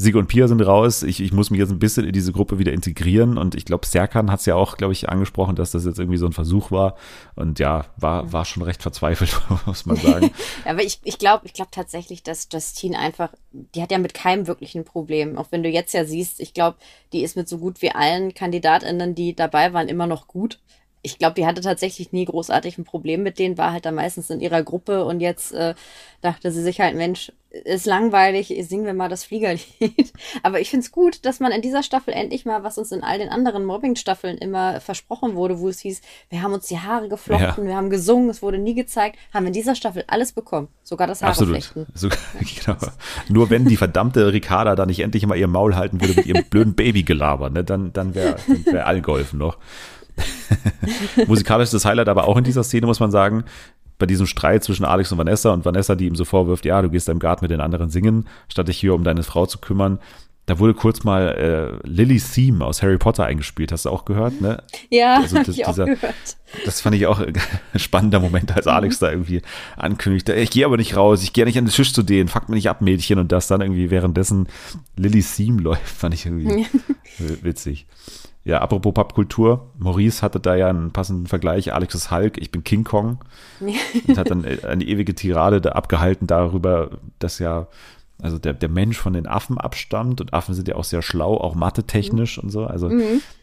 Sig 0.00 0.16
und 0.16 0.28
Pia 0.28 0.48
sind 0.48 0.62
raus. 0.62 1.02
Ich, 1.02 1.20
ich 1.20 1.30
muss 1.30 1.50
mich 1.50 1.60
jetzt 1.60 1.70
ein 1.70 1.78
bisschen 1.78 2.06
in 2.06 2.12
diese 2.14 2.32
Gruppe 2.32 2.58
wieder 2.58 2.72
integrieren. 2.72 3.36
Und 3.36 3.54
ich 3.54 3.66
glaube, 3.66 3.86
Serkan 3.86 4.30
hat 4.30 4.40
es 4.40 4.46
ja 4.46 4.54
auch, 4.54 4.78
glaube 4.78 4.94
ich, 4.94 5.10
angesprochen, 5.10 5.56
dass 5.56 5.72
das 5.72 5.84
jetzt 5.84 5.98
irgendwie 5.98 6.16
so 6.16 6.24
ein 6.24 6.32
Versuch 6.32 6.70
war. 6.70 6.96
Und 7.36 7.58
ja, 7.58 7.84
war, 7.98 8.32
war 8.32 8.46
schon 8.46 8.62
recht 8.62 8.80
verzweifelt, 8.80 9.38
muss 9.66 9.84
man 9.84 9.98
sagen. 9.98 10.30
Aber 10.64 10.82
ich, 10.82 11.00
ich 11.04 11.18
glaube 11.18 11.44
ich 11.44 11.52
glaub 11.52 11.70
tatsächlich, 11.70 12.22
dass 12.22 12.48
Justine 12.50 12.98
einfach, 12.98 13.28
die 13.52 13.82
hat 13.82 13.90
ja 13.90 13.98
mit 13.98 14.14
keinem 14.14 14.46
wirklichen 14.46 14.86
Problem. 14.86 15.36
Auch 15.36 15.48
wenn 15.50 15.62
du 15.62 15.68
jetzt 15.68 15.92
ja 15.92 16.06
siehst, 16.06 16.40
ich 16.40 16.54
glaube, 16.54 16.78
die 17.12 17.22
ist 17.22 17.36
mit 17.36 17.46
so 17.46 17.58
gut 17.58 17.82
wie 17.82 17.90
allen 17.90 18.32
KandidatInnen, 18.32 19.14
die 19.14 19.36
dabei 19.36 19.74
waren, 19.74 19.88
immer 19.88 20.06
noch 20.06 20.28
gut. 20.28 20.60
Ich 21.02 21.18
glaube, 21.18 21.34
die 21.34 21.46
hatte 21.46 21.62
tatsächlich 21.62 22.12
nie 22.12 22.26
großartig 22.26 22.76
ein 22.76 22.84
Problem 22.84 23.22
mit 23.22 23.38
denen, 23.38 23.56
war 23.56 23.72
halt 23.72 23.86
da 23.86 23.92
meistens 23.92 24.28
in 24.30 24.40
ihrer 24.40 24.62
Gruppe 24.62 25.04
und 25.04 25.20
jetzt 25.20 25.52
äh, 25.52 25.74
dachte 26.20 26.52
sie 26.52 26.62
sich 26.62 26.80
halt, 26.80 26.94
Mensch, 26.94 27.32
ist 27.64 27.86
langweilig, 27.86 28.54
singen 28.68 28.84
wir 28.86 28.94
mal 28.94 29.08
das 29.08 29.24
Fliegerlied. 29.24 29.64
Aber 30.42 30.60
ich 30.60 30.70
find's 30.70 30.92
gut, 30.92 31.24
dass 31.24 31.40
man 31.40 31.50
in 31.50 31.62
dieser 31.62 31.82
Staffel 31.82 32.14
endlich 32.14 32.44
mal, 32.44 32.62
was 32.62 32.78
uns 32.78 32.92
in 32.92 33.02
all 33.02 33.18
den 33.18 33.28
anderen 33.28 33.64
Mobbing-Staffeln 33.64 34.38
immer 34.38 34.80
versprochen 34.80 35.34
wurde, 35.34 35.58
wo 35.58 35.68
es 35.68 35.80
hieß, 35.80 36.00
wir 36.28 36.42
haben 36.42 36.52
uns 36.52 36.68
die 36.68 36.78
Haare 36.78 37.08
geflochten, 37.08 37.64
Ja. 37.64 37.70
wir 37.70 37.76
haben 37.76 37.90
gesungen, 37.90 38.30
es 38.30 38.40
wurde 38.40 38.58
nie 38.58 38.74
gezeigt, 38.74 39.18
haben 39.34 39.46
in 39.46 39.52
dieser 39.52 39.74
Staffel 39.74 40.04
alles 40.06 40.32
bekommen. 40.32 40.68
Sogar 40.84 41.08
das 41.08 41.22
Haare 41.22 41.32
Absolut. 41.32 41.72
So, 41.94 42.08
genau. 42.64 42.78
Nur 43.28 43.50
wenn 43.50 43.64
die 43.64 43.76
verdammte 43.76 44.32
Ricarda 44.32 44.76
da 44.76 44.86
nicht 44.86 45.00
endlich 45.00 45.26
mal 45.26 45.36
ihr 45.36 45.48
Maul 45.48 45.74
halten 45.74 46.00
würde 46.00 46.14
mit 46.14 46.26
ihrem 46.26 46.44
blöden 46.44 46.74
Babygelaber, 46.74 47.50
ne, 47.50 47.64
dann, 47.64 47.92
dann 47.92 48.14
wäre 48.14 48.36
wär 48.66 48.86
allen 48.86 49.02
geholfen 49.02 49.38
noch. 49.38 49.58
Musikalisches 51.26 51.84
Highlight 51.84 52.08
aber 52.08 52.26
auch 52.28 52.36
in 52.36 52.44
dieser 52.44 52.64
Szene, 52.64 52.86
muss 52.86 53.00
man 53.00 53.10
sagen, 53.10 53.44
bei 53.98 54.06
diesem 54.06 54.26
Streit 54.26 54.64
zwischen 54.64 54.84
Alex 54.84 55.12
und 55.12 55.18
Vanessa 55.18 55.52
und 55.52 55.64
Vanessa, 55.64 55.94
die 55.94 56.06
ihm 56.06 56.16
so 56.16 56.24
vorwirft, 56.24 56.64
ja, 56.64 56.80
du 56.80 56.88
gehst 56.90 57.08
im 57.08 57.18
Garten 57.18 57.44
mit 57.44 57.50
den 57.50 57.60
anderen 57.60 57.90
singen, 57.90 58.26
statt 58.48 58.68
dich 58.68 58.78
hier 58.78 58.94
um 58.94 59.04
deine 59.04 59.22
Frau 59.22 59.46
zu 59.46 59.58
kümmern. 59.58 59.98
Da 60.46 60.58
wurde 60.58 60.74
kurz 60.74 61.04
mal 61.04 61.28
äh, 61.84 61.86
Lillys 61.86 62.32
Theme 62.32 62.64
aus 62.64 62.82
Harry 62.82 62.96
Potter 62.98 63.24
eingespielt. 63.24 63.70
Hast 63.70 63.84
du 63.84 63.90
auch 63.90 64.04
gehört, 64.04 64.40
ne? 64.40 64.62
Ja, 64.88 65.16
Also 65.16 65.36
das- 65.36 65.48
ich 65.56 65.64
auch 65.66 65.70
dieser- 65.72 65.84
gehört. 65.84 66.14
Das 66.64 66.80
fand 66.80 66.96
ich 66.96 67.06
auch 67.06 67.20
ein 67.20 67.34
spannender 67.76 68.18
Moment, 68.18 68.56
als 68.56 68.66
Alex 68.66 68.98
da 68.98 69.10
irgendwie 69.10 69.42
ankündigte, 69.76 70.32
ich 70.34 70.50
gehe 70.50 70.64
aber 70.64 70.76
nicht 70.78 70.96
raus, 70.96 71.22
ich 71.22 71.32
gehe 71.34 71.44
nicht 71.44 71.56
an 71.58 71.66
den 71.66 71.70
Tisch 71.72 71.92
zu 71.92 72.02
denen, 72.02 72.28
fuck 72.28 72.48
mir 72.48 72.56
nicht 72.56 72.68
ab, 72.70 72.80
Mädchen. 72.80 73.18
Und 73.20 73.30
das 73.30 73.46
dann 73.48 73.60
irgendwie 73.60 73.90
währenddessen 73.90 74.48
Lillys 74.96 75.36
Theme 75.36 75.60
läuft, 75.60 75.86
fand 75.86 76.14
ich 76.14 76.24
irgendwie 76.26 76.66
witzig. 77.42 77.86
Ja, 78.42 78.60
apropos 78.60 78.94
Popkultur, 78.94 79.70
Maurice 79.78 80.22
hatte 80.22 80.40
da 80.40 80.54
ja 80.56 80.68
einen 80.68 80.92
passenden 80.92 81.26
Vergleich, 81.26 81.74
Alex 81.74 81.94
ist 81.94 82.10
Hulk, 82.10 82.38
ich 82.38 82.50
bin 82.50 82.64
King 82.64 82.84
Kong. 82.84 83.18
Und 83.60 84.18
hat 84.18 84.30
dann 84.30 84.44
eine 84.44 84.84
ewige 84.84 85.14
Tirade 85.14 85.60
da 85.60 85.72
abgehalten 85.72 86.26
darüber, 86.26 86.90
dass 87.18 87.38
ja 87.38 87.68
also 88.22 88.38
der, 88.38 88.54
der 88.54 88.68
Mensch 88.68 88.98
von 88.98 89.12
den 89.12 89.26
Affen 89.26 89.58
abstammt 89.58 90.20
und 90.20 90.34
Affen 90.34 90.54
sind 90.54 90.68
ja 90.68 90.74
auch 90.74 90.84
sehr 90.84 91.02
schlau, 91.02 91.36
auch 91.36 91.54
mathe-technisch 91.54 92.38
und 92.38 92.50
so. 92.50 92.66
Also, 92.66 92.90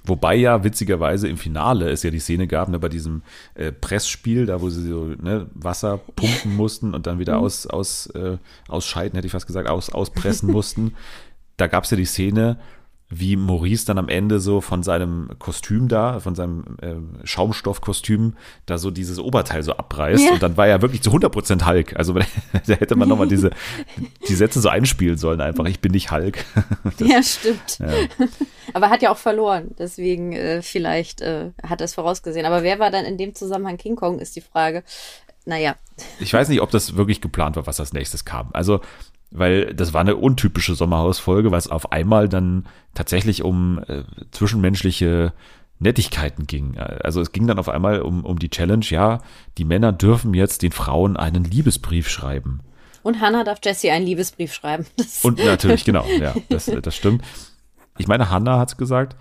wobei 0.04 0.36
ja 0.36 0.63
witzigerweise 0.63 1.28
im 1.28 1.38
Finale 1.38 1.89
es 1.89 2.04
ja 2.04 2.12
die 2.12 2.19
Szene 2.19 2.48
gab, 2.48 2.69
ne, 2.69 2.80
bei 2.80 2.89
diesem 2.89 3.24
äh, 3.56 3.71
Pressspiel, 3.71 4.45
da 4.45 4.62
wo 4.62 4.69
sie 4.69 4.88
so 4.88 5.06
ne, 5.21 5.48
Wasser 5.54 5.98
pumpen 6.15 6.56
mussten 6.58 6.93
und 6.93 7.08
dann 7.08 7.19
wieder 7.19 7.39
aus, 7.39 7.67
aus, 7.67 8.08
äh, 8.08 8.38
ausscheiden, 8.67 9.15
hätte 9.15 9.28
ich 9.28 9.32
fast 9.32 9.48
gesagt, 9.48 9.69
aus, 9.69 9.89
auspressen 9.89 10.52
mussten. 10.52 10.93
Da 11.58 11.67
gab 11.67 11.86
es 11.86 11.91
ja 11.91 11.98
die 11.98 12.06
Szene, 12.06 12.60
wie 13.10 13.38
Maurice 13.38 13.86
dann 13.86 13.98
am 13.98 14.10
Ende 14.10 14.39
so 14.39 14.60
von 14.60 14.84
seinem 14.84 15.30
Kostüm 15.39 15.88
da, 15.88 16.20
von 16.20 16.36
seinem 16.36 16.78
ähm, 16.82 17.20
Schaumstoffkostüm, 17.24 18.34
da 18.65 18.78
so 18.78 18.91
dieses 18.91 19.17
Oberteil 19.17 19.63
so 19.63 19.74
abreißt. 19.74 20.26
Ja. 20.26 20.34
Und 20.34 20.43
dann 20.43 20.58
war 20.58 20.67
er 20.67 20.82
wirklich 20.82 21.02
zu 21.02 21.12
100% 21.12 21.65
Hulk. 21.65 21.96
Also 21.96 22.13
da 22.67 22.74
hätte 22.74 22.96
man 22.96 23.08
nochmal 23.08 23.30
diese 23.30 23.52
die 24.28 24.36
Sätze 24.36 24.60
so 24.60 24.67
einspielen 24.67 25.17
sollen 25.17 25.39
einfach. 25.39 25.65
Ich 25.65 25.80
bin 25.80 25.93
nicht 25.93 26.12
Hulk. 26.12 26.43
ja, 27.00 27.24
stimmt. 27.24 27.80
Ja. 27.80 27.93
Aber 28.74 28.88
er 28.88 28.91
hat 28.91 29.02
ja 29.02 29.12
auch 29.12 29.17
verloren. 29.17 29.72
Deswegen 29.80 30.34
äh, 30.34 30.62
vielleicht 30.62 31.22
äh, 31.22 31.52
hat 31.63 31.80
er 31.80 31.86
es 31.86 31.93
vorausgesehen. 31.93 32.46
Aber 32.46 32.63
wer 32.63 32.80
war 32.80 32.91
dann 32.91 33.06
in 33.06 33.17
dem 33.17 33.34
Zusammenhang 33.36 33.78
King 33.78 33.96
Kong, 33.96 34.20
ist 34.20 34.36
die 34.36 34.41
Frage. 34.41 34.84
Naja, 35.46 35.78
Ich 36.20 36.34
weiß 36.34 36.50
nicht, 36.50 36.60
ob 36.60 36.72
das 36.72 36.98
wirklich 36.98 37.22
geplant 37.22 37.56
war, 37.56 37.65
was 37.67 37.80
als 37.80 37.93
nächstes 37.93 38.26
kam. 38.26 38.50
Also, 38.52 38.82
weil 39.38 39.73
das 39.73 39.93
war 39.93 40.02
eine 40.02 40.15
untypische 40.15 40.76
Sommerhausfolge, 40.76 41.52
weil 41.52 41.60
es 41.60 41.69
auf 41.69 41.91
einmal 41.91 42.30
dann 42.30 42.65
tatsächlich 42.93 43.43
um 43.43 43.80
äh, 43.88 44.04
zwischenmenschliche 44.32 45.34
Nettigkeiten 45.80 46.47
ging. 46.47 46.78
Also 46.78 47.21
es 47.21 47.32
ging 47.32 47.45
dann 47.47 47.60
auf 47.60 47.69
einmal 47.69 48.02
um, 48.02 48.26
um 48.26 48.39
die 48.39 48.50
Challenge, 48.50 48.86
ja, 48.89 49.19
die 49.58 49.65
Männer 49.65 49.91
dürfen 49.91 50.34
jetzt 50.34 50.63
den 50.63 50.71
Frauen 50.71 51.17
einen 51.17 51.43
Liebesbrief 51.43 52.10
schreiben. 52.10 52.62
und 53.04 53.21
Hannah 53.21 53.43
darf 53.43 53.60
Jesse 53.63 53.91
einen 53.91 54.06
Liebesbrief 54.06 54.54
schreiben. 54.54 54.86
Das, 54.97 55.23
Und 55.23 55.43
natürlich, 55.43 55.86
genau, 55.86 56.06
ja, 56.19 56.34
das, 56.50 56.65
das 56.82 56.95
stimmt. 56.95 57.23
Ich 57.97 58.08
meine, 58.08 58.30
Hannah 58.30 58.60
hat 58.60 58.69
es 58.69 58.78
gesagt, 58.78 59.15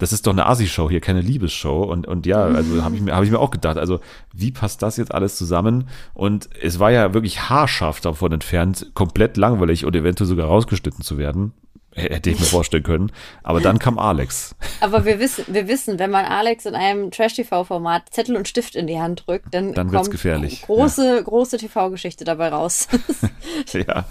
das 0.00 0.12
ist 0.12 0.26
doch 0.26 0.32
eine 0.32 0.46
Asi-Show 0.46 0.90
hier, 0.90 1.00
keine 1.00 1.20
Liebesshow. 1.20 1.84
Und, 1.84 2.08
und 2.08 2.26
ja, 2.26 2.42
also 2.42 2.82
habe 2.82 2.96
ich, 2.96 3.02
mir- 3.02 3.14
hab 3.14 3.22
ich 3.22 3.30
mir 3.30 3.38
auch 3.38 3.50
gedacht, 3.52 3.76
also 3.78 4.00
wie 4.34 4.50
passt 4.50 4.82
das 4.82 4.96
jetzt 4.96 5.14
alles 5.14 5.36
zusammen? 5.36 5.88
Und 6.14 6.48
es 6.60 6.78
war 6.80 6.90
ja 6.90 7.14
wirklich 7.14 7.48
haarscharf 7.48 8.00
davon 8.00 8.32
entfernt, 8.32 8.90
komplett 8.94 9.36
langweilig 9.36 9.84
und 9.84 9.94
eventuell 9.94 10.26
sogar 10.26 10.46
rausgeschnitten 10.46 11.04
zu 11.04 11.18
werden. 11.18 11.52
Hätte 11.92 12.30
ich 12.30 12.38
mir 12.38 12.46
vorstellen 12.46 12.84
können. 12.84 13.12
Aber 13.42 13.60
dann 13.60 13.80
kam 13.80 13.98
Alex. 13.98 14.54
aber 14.80 15.04
wir 15.04 15.18
wissen, 15.18 15.44
wir 15.48 15.66
wissen, 15.66 15.98
wenn 15.98 16.10
man 16.10 16.24
Alex 16.24 16.64
in 16.64 16.76
einem 16.76 17.10
Trash-TV-Format 17.10 18.10
Zettel 18.10 18.36
und 18.36 18.46
Stift 18.46 18.76
in 18.76 18.86
die 18.86 19.00
Hand 19.00 19.24
drückt, 19.26 19.52
dann, 19.52 19.72
Dann 19.74 19.90
wird's 19.90 20.04
kommt 20.04 20.12
gefährlich, 20.12 20.62
große, 20.62 21.22
große 21.24 21.58
TV-Geschichte 21.58 22.24
dabei 22.24 22.50
raus. 22.50 22.86
ja. 23.72 24.04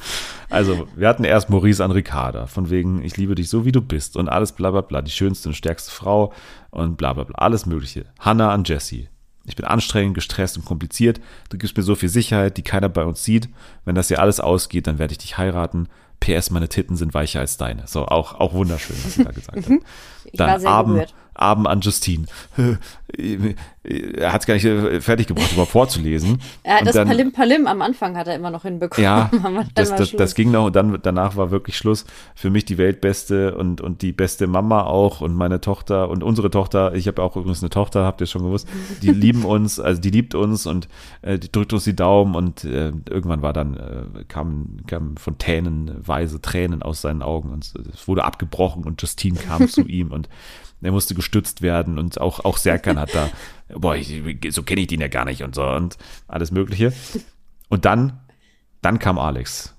Also, 0.50 0.88
wir 0.96 1.08
hatten 1.08 1.24
erst 1.24 1.50
Maurice 1.50 1.84
an 1.84 1.92
Ricarda, 1.92 2.48
von 2.48 2.70
wegen, 2.70 3.02
ich 3.04 3.15
liebe 3.15 3.36
dich 3.36 3.50
so, 3.50 3.63
wie 3.63 3.72
du 3.72 3.82
bist 3.82 4.18
und 4.18 4.28
alles 4.28 4.52
bla 4.52 4.72
bla 4.72 4.82
bla, 4.82 5.02
die 5.02 5.12
schönste 5.12 5.50
und 5.50 5.56
stärkste 5.56 5.92
Frau 5.92 6.34
und 6.72 6.98
bla 6.98 7.13
bla 7.13 7.24
bla, 7.24 7.36
alles 7.36 7.65
Mögliche. 7.65 8.06
Hannah 8.20 8.52
an 8.52 8.65
Jessie. 8.65 9.08
Ich 9.46 9.56
bin 9.56 9.65
anstrengend, 9.65 10.13
gestresst 10.13 10.58
und 10.58 10.65
kompliziert. 10.65 11.20
Du 11.50 11.58
gibst 11.58 11.76
mir 11.76 11.84
so 11.84 11.96
viel 11.96 12.10
Sicherheit, 12.10 12.58
die 12.58 12.62
keiner 12.62 12.89
bei 12.89 13.04
uns 13.04 13.24
sieht. 13.24 13.50
Wenn 13.84 13.96
das 13.96 14.10
hier 14.10 14.20
alles 14.20 14.39
ausgeht, 14.39 14.86
dann 14.86 15.00
werde 15.00 15.13
ich 15.13 15.18
dich 15.18 15.38
heiraten. 15.38 15.88
PS, 16.19 16.49
meine 16.51 16.69
Titten 16.69 16.95
sind 16.95 17.13
weicher 17.13 17.39
als 17.39 17.58
deine. 17.58 17.88
So, 17.88 18.05
auch, 18.05 18.39
auch 18.39 18.53
wunderschön, 18.53 18.95
was 19.03 19.13
sie 19.15 19.23
da 19.23 19.32
gesagt 19.34 19.58
hat. 19.58 19.79
Ich 20.25 20.39
war 20.39 20.60
sehr 20.60 20.69
Abend, 20.69 20.93
berührt. 20.95 21.13
Abend 21.39 21.67
an 21.67 21.82
Justine. 21.82 22.25
er 23.84 24.34
hat 24.34 24.41
es 24.41 24.47
gar 24.47 24.54
nicht 24.56 24.65
äh, 24.65 25.02
fertig 25.02 25.28
gebracht, 25.28 25.52
überhaupt 25.52 25.71
vorzulesen. 25.71 26.39
Er 26.63 26.75
hat 26.75 26.82
Und 26.82 26.88
das 26.88 26.95
dann- 26.95 27.08
Palim 27.08 27.32
Palim 27.32 27.67
am 27.67 27.82
Anfang 27.82 28.17
hat 28.17 28.28
er 28.28 28.36
immer 28.36 28.52
noch 28.52 28.63
hinbekommen. 28.63 29.04
Ja, 29.04 29.32
das, 29.73 29.95
das, 29.95 30.12
das 30.12 30.36
ging 30.36 30.52
noch 30.52 30.65
und 30.65 30.75
dann 30.75 30.99
danach 31.02 31.36
war 31.36 31.49
wirklich 31.49 31.78
Schluss. 31.78 32.06
Für 32.36 32.49
mich 32.49 32.65
die 32.65 32.78
Weltbeste 32.78 33.56
und, 33.56 33.82
und 33.82 34.02
die 34.02 34.12
beste 34.12 34.47
Mama 34.47 34.84
auch 34.84 35.21
und 35.21 35.34
meine 35.34 35.62
Tochter 35.62 36.10
und 36.10 36.23
unsere 36.23 36.52
Tochter. 36.52 36.93
Ich 36.93 37.08
habe 37.08 37.21
auch 37.23 37.36
übrigens 37.36 37.63
eine 37.63 37.69
Tochter, 37.69 38.06
habt 38.06 38.21
ihr 38.21 38.28
schon 38.28 38.43
gewusst. 38.43 38.67
Die 39.02 39.12
lieben 39.12 39.45
uns, 39.45 39.80
also 39.80 39.99
die 39.99 40.12
liebt 40.12 40.36
uns 40.36 40.65
und 40.65 40.88
äh, 41.21 41.39
die 41.39 41.52
drückt 41.52 41.73
uns 41.73 41.84
die 41.86 41.95
Daumen 41.95 42.36
und 42.36 42.63
äh, 42.65 42.91
irgendwann 43.10 43.41
war 43.41 43.54
dann, 43.54 43.75
äh, 43.75 44.23
kamen 44.28 44.84
kam 44.88 45.17
fontänenweise 45.17 46.41
Tränen 46.41 46.84
aus 46.84 47.02
seinen 47.02 47.21
Augen 47.21 47.49
und 47.52 47.73
es 47.93 48.08
wurde 48.08 48.23
abgebrochen 48.23 48.84
und 48.84 49.02
Justine 49.02 49.39
kam 49.39 49.67
zu 49.67 49.82
ihm 49.88 50.12
und 50.12 50.30
er 50.82 50.92
musste 50.92 51.15
gestützt 51.15 51.62
werden 51.62 51.98
und 51.98 52.20
auch, 52.22 52.46
auch 52.46 52.58
Serkan 52.58 53.00
hat 53.00 53.13
da, 53.13 53.30
boah, 53.76 53.96
ich, 53.96 54.22
so 54.50 54.63
kenne 54.63 54.82
ich 54.82 54.88
den 54.88 55.02
ja 55.02 55.08
gar 55.08 55.26
nicht 55.26 55.44
und 55.44 55.56
so 55.56 55.63
und 55.63 55.98
alles 56.28 56.52
Mögliche. 56.52 56.94
Und 57.68 57.86
dann, 57.86 58.20
dann 58.82 59.00
kam 59.00 59.20
Alex 59.20 59.76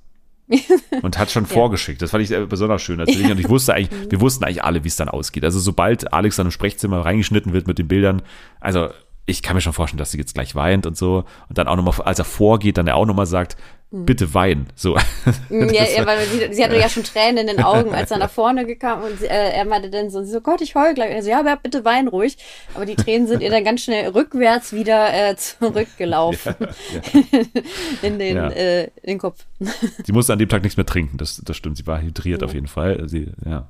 und 1.02 1.18
hat 1.18 1.30
schon 1.30 1.46
vorgeschickt. 1.46 2.02
Das 2.02 2.10
fand 2.10 2.28
ich 2.28 2.48
besonders 2.48 2.82
schön 2.82 2.98
natürlich. 2.98 3.30
Und 3.30 3.40
ich 3.40 3.48
wusste 3.48 3.74
eigentlich, 3.74 4.10
wir 4.10 4.20
wussten 4.20 4.44
eigentlich 4.44 4.64
alle, 4.64 4.84
wie 4.84 4.88
es 4.88 4.96
dann 4.96 5.08
ausgeht. 5.08 5.44
Also 5.44 5.58
sobald 5.58 6.12
Alex 6.12 6.36
dann 6.36 6.46
im 6.46 6.52
Sprechzimmer 6.52 7.04
reingeschnitten 7.04 7.52
wird 7.52 7.66
mit 7.66 7.78
den 7.78 7.88
Bildern, 7.88 8.22
also 8.60 8.90
ich 9.26 9.42
kann 9.42 9.54
mir 9.54 9.60
schon 9.60 9.72
vorstellen, 9.72 9.98
dass 9.98 10.10
sie 10.10 10.18
jetzt 10.18 10.34
gleich 10.34 10.54
weint 10.54 10.86
und 10.86 10.96
so. 10.96 11.24
Und 11.48 11.58
dann 11.58 11.68
auch 11.68 11.76
nochmal, 11.76 11.94
als 12.02 12.18
er 12.18 12.24
vorgeht, 12.24 12.78
dann 12.78 12.86
er 12.86 12.96
auch 12.96 13.06
nochmal 13.06 13.26
sagt, 13.26 13.56
bitte 13.92 14.32
wein. 14.34 14.66
So. 14.76 14.96
Mm, 15.48 15.68
Ja, 15.74 15.84
ja, 15.84 16.06
weil 16.06 16.24
sie, 16.26 16.52
sie 16.54 16.62
hatte 16.64 16.76
ja 16.78 16.88
schon 16.88 17.02
Tränen 17.04 17.48
in 17.48 17.56
den 17.56 17.64
Augen, 17.64 17.92
als 17.92 18.10
er 18.12 18.18
nach 18.24 18.30
vorne 18.30 18.64
gekam 18.64 19.02
und 19.02 19.18
sie, 19.18 19.26
äh, 19.26 19.50
er 19.52 19.64
meinte 19.64 19.90
dann 19.90 20.10
so, 20.10 20.22
sie 20.22 20.30
so, 20.30 20.40
Gott, 20.40 20.60
ich 20.60 20.74
heul 20.76 20.94
gleich. 20.94 21.10
Und 21.10 21.16
er 21.16 21.22
so, 21.24 21.30
ja, 21.30 21.40
aber 21.40 21.56
bitte 21.56 21.84
wein 21.84 22.06
ruhig. 22.08 22.38
Aber 22.74 22.86
die 22.86 22.94
Tränen 22.94 23.26
sind 23.26 23.42
ihr 23.42 23.50
dann 23.50 23.64
ganz 23.64 23.82
schnell 23.82 24.08
rückwärts 24.10 24.72
wieder 24.72 25.12
äh, 25.12 25.34
zurückgelaufen 25.60 26.54
in, 28.02 28.18
den, 28.18 28.36
Ja. 28.36 28.48
äh, 28.50 28.84
in 28.84 28.90
den 29.08 29.18
Kopf. 29.18 29.44
Sie 30.04 30.12
musste 30.12 30.32
an 30.32 30.38
dem 30.38 30.48
Tag 30.48 30.62
nichts 30.62 30.76
mehr 30.76 30.86
trinken, 30.86 31.16
das, 31.18 31.40
das 31.44 31.56
stimmt. 31.56 31.76
Sie 31.76 31.86
war 31.86 32.00
hydriert 32.00 32.42
auf 32.42 32.54
jeden 32.54 32.68
Fall. 32.68 33.08
Sie 33.08 33.32
ja, 33.44 33.68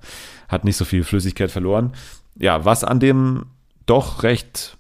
hat 0.49 0.65
nicht 0.65 0.77
so 0.77 0.85
viel 0.85 1.03
Flüssigkeit 1.05 1.51
verloren. 1.51 1.95
Ja, 2.37 2.65
was 2.65 2.85
an 2.85 3.01
dem 3.01 3.47
doch 3.87 4.23
recht 4.23 4.77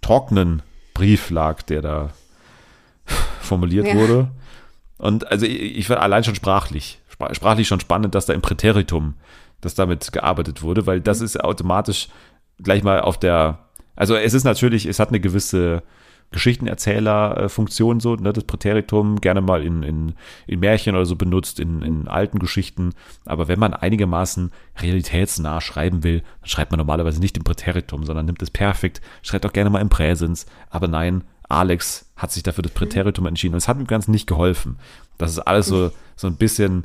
trockenen 0.00 0.62
Brief 0.94 1.30
lag, 1.30 1.62
der 1.62 1.82
da 1.82 2.10
formuliert 3.40 3.86
Ja. 3.88 3.94
wurde. 3.94 4.28
Und 5.00 5.30
also 5.30 5.46
ich, 5.46 5.78
ich 5.78 5.90
war 5.90 6.00
allein 6.00 6.24
schon 6.24 6.34
sprachlich, 6.34 7.00
spra- 7.12 7.34
sprachlich 7.34 7.66
schon 7.66 7.80
spannend, 7.80 8.14
dass 8.14 8.26
da 8.26 8.34
im 8.34 8.42
Präteritum, 8.42 9.14
dass 9.60 9.74
damit 9.74 10.12
gearbeitet 10.12 10.62
wurde, 10.62 10.86
weil 10.86 11.00
das 11.00 11.20
ist 11.20 11.42
automatisch 11.42 12.08
gleich 12.62 12.82
mal 12.82 13.00
auf 13.00 13.18
der, 13.18 13.58
also 13.96 14.14
es 14.14 14.34
ist 14.34 14.44
natürlich, 14.44 14.86
es 14.86 14.98
hat 14.98 15.08
eine 15.08 15.20
gewisse 15.20 15.82
Geschichtenerzählerfunktion 16.32 17.98
so, 17.98 18.14
ne, 18.14 18.32
das 18.32 18.44
Präteritum 18.44 19.20
gerne 19.20 19.40
mal 19.40 19.64
in, 19.64 19.82
in, 19.82 20.14
in 20.46 20.60
Märchen 20.60 20.94
oder 20.94 21.04
so 21.04 21.16
benutzt, 21.16 21.58
in, 21.58 21.82
in 21.82 22.06
alten 22.06 22.38
Geschichten. 22.38 22.92
Aber 23.24 23.48
wenn 23.48 23.58
man 23.58 23.74
einigermaßen 23.74 24.52
realitätsnah 24.80 25.60
schreiben 25.60 26.04
will, 26.04 26.22
dann 26.40 26.48
schreibt 26.48 26.70
man 26.70 26.78
normalerweise 26.78 27.20
nicht 27.20 27.36
im 27.36 27.42
Präteritum, 27.42 28.04
sondern 28.04 28.26
nimmt 28.26 28.42
es 28.42 28.50
perfekt, 28.50 29.00
schreibt 29.22 29.44
auch 29.44 29.52
gerne 29.52 29.70
mal 29.70 29.80
im 29.80 29.88
Präsens. 29.88 30.46
Aber 30.68 30.86
nein, 30.86 31.24
Alex 31.50 32.06
hat 32.16 32.32
sich 32.32 32.42
dafür 32.42 32.62
das 32.62 32.72
Präteritum 32.72 33.26
entschieden 33.26 33.54
und 33.54 33.58
es 33.58 33.68
hat 33.68 33.78
ihm 33.78 33.86
ganz 33.86 34.08
nicht 34.08 34.26
geholfen. 34.26 34.78
Das 35.18 35.32
ist 35.32 35.38
alles 35.40 35.66
so, 35.66 35.90
so 36.16 36.26
ein 36.26 36.36
bisschen 36.36 36.84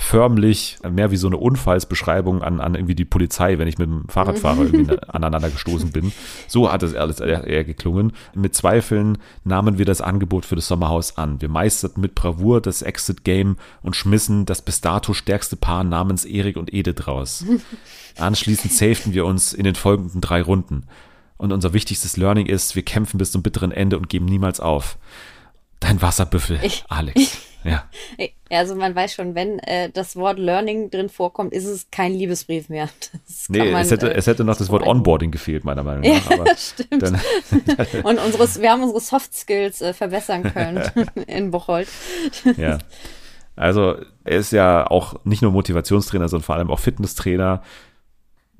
förmlich, 0.00 0.78
mehr 0.88 1.10
wie 1.10 1.16
so 1.16 1.26
eine 1.26 1.36
Unfallsbeschreibung 1.36 2.42
an, 2.42 2.60
an 2.60 2.74
irgendwie 2.74 2.94
die 2.94 3.04
Polizei, 3.04 3.58
wenn 3.58 3.68
ich 3.68 3.76
mit 3.76 3.86
dem 3.86 4.08
Fahrradfahrer 4.08 4.62
irgendwie 4.62 4.98
aneinander 5.08 5.50
gestoßen 5.50 5.90
bin. 5.92 6.12
So 6.48 6.72
hat 6.72 6.82
es 6.82 6.94
alles 6.94 7.20
eher, 7.20 7.64
geklungen. 7.64 8.12
Mit 8.34 8.54
Zweifeln 8.54 9.18
nahmen 9.44 9.76
wir 9.76 9.84
das 9.84 10.00
Angebot 10.00 10.46
für 10.46 10.56
das 10.56 10.68
Sommerhaus 10.68 11.18
an. 11.18 11.40
Wir 11.42 11.50
meisterten 11.50 12.00
mit 12.00 12.14
Bravour 12.14 12.62
das 12.62 12.80
Exit-Game 12.80 13.56
und 13.82 13.94
schmissen 13.94 14.46
das 14.46 14.62
bis 14.62 14.80
dato 14.80 15.12
stärkste 15.12 15.56
Paar 15.56 15.84
namens 15.84 16.24
Erik 16.24 16.56
und 16.56 16.72
Edith 16.72 17.06
raus. 17.06 17.44
Anschließend 18.18 18.72
safeten 18.72 19.12
wir 19.12 19.26
uns 19.26 19.52
in 19.52 19.64
den 19.64 19.74
folgenden 19.74 20.22
drei 20.22 20.40
Runden. 20.40 20.84
Und 21.40 21.52
unser 21.52 21.72
wichtigstes 21.72 22.16
Learning 22.16 22.46
ist, 22.46 22.76
wir 22.76 22.82
kämpfen 22.84 23.16
bis 23.18 23.32
zum 23.32 23.42
bitteren 23.42 23.72
Ende 23.72 23.96
und 23.96 24.08
geben 24.08 24.26
niemals 24.26 24.60
auf. 24.60 24.98
Dein 25.80 26.02
Wasserbüffel, 26.02 26.58
Ich- 26.62 26.84
Alex. 26.88 27.38
Ja. 27.64 27.84
Ja, 28.18 28.58
Also 28.58 28.74
man 28.74 28.94
weiß 28.94 29.12
schon, 29.14 29.34
wenn 29.34 29.58
äh, 29.60 29.90
das 29.90 30.16
Wort 30.16 30.38
Learning 30.38 30.90
drin 30.90 31.08
vorkommt, 31.10 31.52
ist 31.52 31.66
es 31.66 31.90
kein 31.90 32.12
Liebesbrief 32.14 32.68
mehr. 32.68 32.88
Nee, 33.48 33.70
man, 33.72 33.82
es, 33.82 33.90
hätte, 33.90 34.12
äh, 34.12 34.16
es 34.16 34.26
hätte 34.26 34.44
noch 34.44 34.56
das 34.56 34.68
Wort 34.70 34.86
Onboarding 34.86 35.30
gefehlt, 35.30 35.64
meiner 35.64 35.82
Meinung 35.82 36.04
Ja, 36.04 36.14
nach. 36.14 36.30
Aber 36.30 36.46
stimmt. 36.56 37.02
dann, 37.02 37.20
Und 38.04 38.18
unseres, 38.18 38.60
wir 38.60 38.70
haben 38.70 38.82
unsere 38.82 39.00
Soft 39.00 39.34
Skills 39.34 39.80
äh, 39.82 39.92
verbessern 39.94 40.42
können 40.42 40.82
in 41.26 41.50
Bocholt. 41.50 41.88
ja. 42.56 42.78
Also, 43.56 43.96
er 44.24 44.38
ist 44.38 44.52
ja 44.52 44.86
auch 44.86 45.22
nicht 45.24 45.42
nur 45.42 45.50
Motivationstrainer, 45.52 46.28
sondern 46.28 46.44
vor 46.44 46.54
allem 46.54 46.70
auch 46.70 46.78
Fitnesstrainer. 46.78 47.62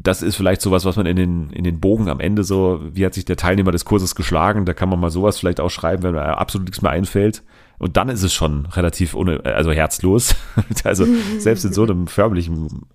Das 0.03 0.23
ist 0.23 0.37
vielleicht 0.37 0.63
sowas, 0.63 0.85
was 0.85 0.97
man 0.97 1.07
in 1.07 1.17
den, 1.17 1.51
in 1.51 1.65
den 1.65 1.81
Bogen 1.81 2.09
am 2.09 2.21
Ende 2.21 2.45
so, 2.45 2.81
wie 2.93 3.05
hat 3.05 3.15
sich 3.15 3.25
der 3.25 3.37
Teilnehmer 3.37 3.73
des 3.73 3.85
Kurses 3.85 4.15
geschlagen, 4.15 4.65
da 4.65 4.73
kann 4.73 4.89
man 4.89 5.01
mal 5.01 5.11
sowas 5.11 5.39
vielleicht 5.39 5.61
auch 5.61 5.69
schreiben, 5.69 6.03
wenn 6.03 6.13
mir 6.13 6.39
absolut 6.39 6.67
nichts 6.67 6.83
mehr 6.83 6.93
einfällt. 6.93 7.43
Und 7.79 7.97
dann 7.97 8.09
ist 8.09 8.23
es 8.23 8.33
schon 8.33 8.67
relativ 8.67 9.15
ohne, 9.15 9.45
also 9.45 9.73
herzlos. 9.73 10.35
Also 10.85 11.07
selbst 11.39 11.65
in 11.65 11.73
so 11.73 11.83
einem 11.83 12.07
förmlichen 12.07 12.87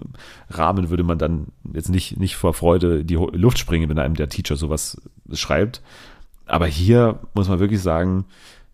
Rahmen 0.50 0.90
würde 0.90 1.04
man 1.04 1.18
dann 1.18 1.48
jetzt 1.74 1.90
nicht, 1.90 2.20
nicht 2.20 2.36
vor 2.36 2.54
Freude 2.54 3.06
die 3.06 3.16
Luft 3.16 3.58
springen, 3.58 3.90
wenn 3.90 4.00
einem 4.00 4.16
der 4.16 4.30
Teacher 4.30 4.56
sowas 4.56 5.02
schreibt. 5.34 5.82
Aber 6.46 6.68
hier 6.68 7.20
muss 7.34 7.48
man 7.48 7.60
wirklich 7.60 7.82
sagen, 7.82 8.26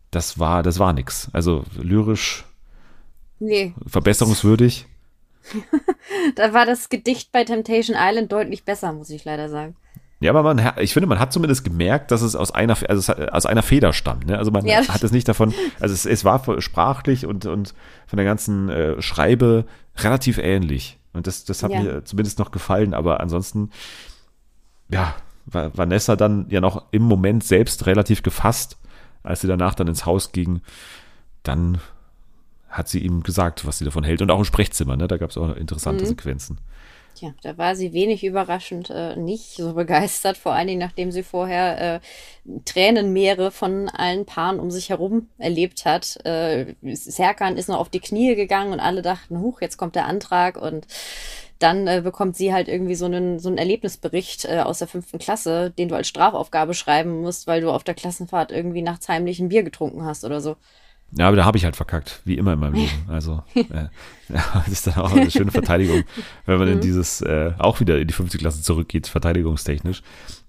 das 0.09 0.39
war, 0.39 0.63
das 0.63 0.79
war 0.79 0.93
nix. 0.93 1.29
Also 1.33 1.63
lyrisch 1.81 2.45
Nee, 3.41 3.73
verbesserungswürdig. 3.87 4.85
da 6.35 6.53
war 6.53 6.65
das 6.65 6.89
Gedicht 6.89 7.31
bei 7.31 7.43
Temptation 7.43 7.95
Island 7.99 8.31
deutlich 8.31 8.63
besser, 8.63 8.93
muss 8.93 9.09
ich 9.09 9.25
leider 9.25 9.49
sagen. 9.49 9.75
Ja, 10.19 10.31
aber 10.31 10.43
man, 10.43 10.73
ich 10.79 10.93
finde, 10.93 11.07
man 11.07 11.17
hat 11.17 11.33
zumindest 11.33 11.63
gemerkt, 11.63 12.11
dass 12.11 12.21
es 12.21 12.35
aus 12.35 12.51
einer, 12.51 12.77
also 12.87 13.13
aus 13.13 13.47
einer 13.47 13.63
Feder 13.63 13.91
stammt. 13.91 14.27
Ne? 14.27 14.37
Also 14.37 14.51
man 14.51 14.65
Ja. 14.67 14.87
hat 14.87 15.03
es 15.03 15.11
nicht 15.11 15.27
davon, 15.27 15.51
also 15.79 15.93
es, 15.95 16.05
es 16.05 16.23
war 16.23 16.61
sprachlich 16.61 17.25
und, 17.25 17.47
und 17.47 17.73
von 18.05 18.17
der 18.17 18.25
ganzen 18.25 18.69
äh, 18.69 19.01
Schreibe 19.01 19.65
relativ 19.97 20.37
ähnlich. 20.37 20.99
Und 21.13 21.25
das, 21.25 21.43
das 21.43 21.63
hat 21.63 21.71
Ja. 21.71 21.81
mir 21.81 22.05
zumindest 22.05 22.37
noch 22.37 22.51
gefallen. 22.51 22.93
Aber 22.93 23.19
ansonsten, 23.19 23.71
ja, 24.89 25.15
war 25.47 25.75
Vanessa 25.75 26.15
dann 26.15 26.45
ja 26.49 26.61
noch 26.61 26.85
im 26.91 27.01
Moment 27.01 27.43
selbst 27.43 27.87
relativ 27.87 28.21
gefasst, 28.21 28.77
als 29.23 29.41
sie 29.41 29.47
danach 29.47 29.73
dann 29.73 29.87
ins 29.87 30.05
Haus 30.05 30.31
ging. 30.33 30.61
Dann 31.41 31.79
hat 32.71 32.87
sie 32.89 32.99
ihm 32.99 33.23
gesagt, 33.23 33.65
was 33.65 33.77
sie 33.79 33.85
davon 33.85 34.03
hält. 34.03 34.21
Und 34.21 34.31
auch 34.31 34.39
im 34.39 34.45
Sprechzimmer, 34.45 34.97
ne? 34.97 35.07
da 35.07 35.17
gab 35.17 35.29
es 35.31 35.37
auch 35.37 35.55
interessante 35.55 36.05
Mhm. 36.05 36.09
Sequenzen. 36.09 36.59
Tja, 37.13 37.33
da 37.43 37.57
war 37.57 37.75
sie 37.75 37.91
wenig 37.91 38.23
überraschend 38.23 38.89
äh, 38.89 39.17
nicht 39.17 39.55
so 39.57 39.73
begeistert, 39.73 40.37
vor 40.37 40.53
allen 40.53 40.67
Dingen 40.67 40.79
nachdem 40.79 41.11
sie 41.11 41.23
vorher 41.23 41.95
äh, 41.97 41.99
Tränenmeere 42.65 43.51
von 43.51 43.89
allen 43.89 44.25
Paaren 44.25 44.59
um 44.61 44.71
sich 44.71 44.89
herum 44.89 45.29
erlebt 45.37 45.83
hat. 45.85 46.25
Äh, 46.25 46.75
Serkan 46.93 47.57
ist 47.57 47.67
noch 47.67 47.79
auf 47.79 47.89
die 47.89 47.99
Knie 47.99 48.35
gegangen 48.35 48.71
und 48.71 48.79
alle 48.79 49.01
dachten, 49.01 49.39
huch, 49.41 49.61
jetzt 49.61 49.77
kommt 49.77 49.95
der 49.95 50.05
Antrag 50.05 50.55
und 50.57 50.87
dann 51.59 51.85
äh, 51.87 52.01
bekommt 52.03 52.37
sie 52.37 52.53
halt 52.53 52.67
irgendwie 52.69 52.95
so 52.95 53.05
einen, 53.05 53.39
so 53.39 53.49
einen 53.49 53.57
Erlebnisbericht 53.57 54.45
äh, 54.45 54.59
aus 54.61 54.79
der 54.79 54.87
fünften 54.87 55.19
Klasse, 55.19 55.69
den 55.71 55.89
du 55.89 55.95
als 55.95 56.07
Strafaufgabe 56.07 56.73
schreiben 56.73 57.21
musst, 57.21 57.45
weil 57.45 57.61
du 57.61 57.71
auf 57.71 57.83
der 57.83 57.93
Klassenfahrt 57.93 58.51
irgendwie 58.51 58.81
nachts 58.81 59.09
heimlich 59.09 59.39
ein 59.39 59.49
Bier 59.49 59.63
getrunken 59.63 60.03
hast 60.05 60.23
oder 60.23 60.41
so. 60.41 60.55
Ja, 61.13 61.27
aber 61.27 61.35
da 61.35 61.45
habe 61.45 61.57
ich 61.57 61.65
halt 61.65 61.75
verkackt, 61.75 62.21
wie 62.23 62.35
immer 62.35 62.53
in 62.53 62.59
meinem 62.59 62.75
Leben. 62.75 63.05
Also, 63.07 63.43
äh, 63.53 63.63
das 64.29 64.67
ist 64.67 64.87
dann 64.87 64.95
auch 64.95 65.11
eine 65.11 65.29
schöne 65.29 65.51
Verteidigung, 65.51 66.03
wenn 66.45 66.57
man 66.57 66.67
in 66.69 66.79
dieses, 66.79 67.21
äh, 67.21 67.51
auch 67.57 67.79
wieder 67.79 67.99
in 67.99 68.07
die 68.07 68.13
fünfte 68.13 68.37
Klasse 68.37 68.61
zurückgeht, 68.61 69.07
verteidigungstechnisch. 69.07 70.03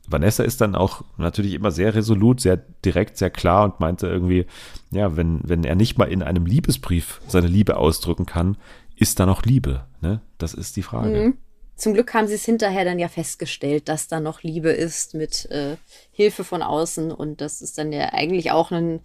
Vanessa 0.07 0.43
ist 0.43 0.61
dann 0.61 0.75
auch 0.75 1.03
natürlich 1.17 1.55
immer 1.55 1.71
sehr 1.71 1.95
resolut, 1.95 2.41
sehr 2.41 2.59
direkt, 2.85 3.17
sehr 3.17 3.31
klar 3.31 3.65
und 3.65 3.81
meinte 3.81 4.07
irgendwie, 4.07 4.47
ja, 4.91 5.17
wenn, 5.17 5.41
wenn 5.45 5.65
er 5.65 5.75
nicht 5.75 5.99
mal 5.99 6.11
in 6.11 6.23
einem 6.23 6.47
Liebesbrief 6.47 7.21
seine 7.27 7.47
Liebe 7.47 7.77
ausdrücken 7.77 8.27
kann, 8.27 8.57
ist 8.97 9.19
da 9.19 9.27
noch 9.27 9.45
Liebe? 9.45 9.85
Ne? 10.01 10.21
Das 10.39 10.55
ist 10.55 10.77
die 10.77 10.83
Frage. 10.83 11.09
Mhm. 11.09 11.39
Zum 11.77 11.95
Glück 11.95 12.15
haben 12.15 12.29
sie 12.29 12.35
es 12.35 12.45
hinterher 12.45 12.85
dann 12.85 12.99
ja 12.99 13.09
festgestellt, 13.09 13.89
dass 13.89 14.07
da 14.07 14.21
noch 14.21 14.43
Liebe 14.43 14.71
ist 14.71 15.15
mit 15.15 15.51
äh, 15.51 15.77
Hilfe 16.13 16.45
von 16.45 16.63
außen. 16.63 17.11
Und 17.11 17.41
das 17.41 17.63
ist 17.63 17.79
dann 17.79 17.93
ja 17.93 18.13
eigentlich 18.13 18.53
auch 18.53 18.71
ein, 18.71 19.01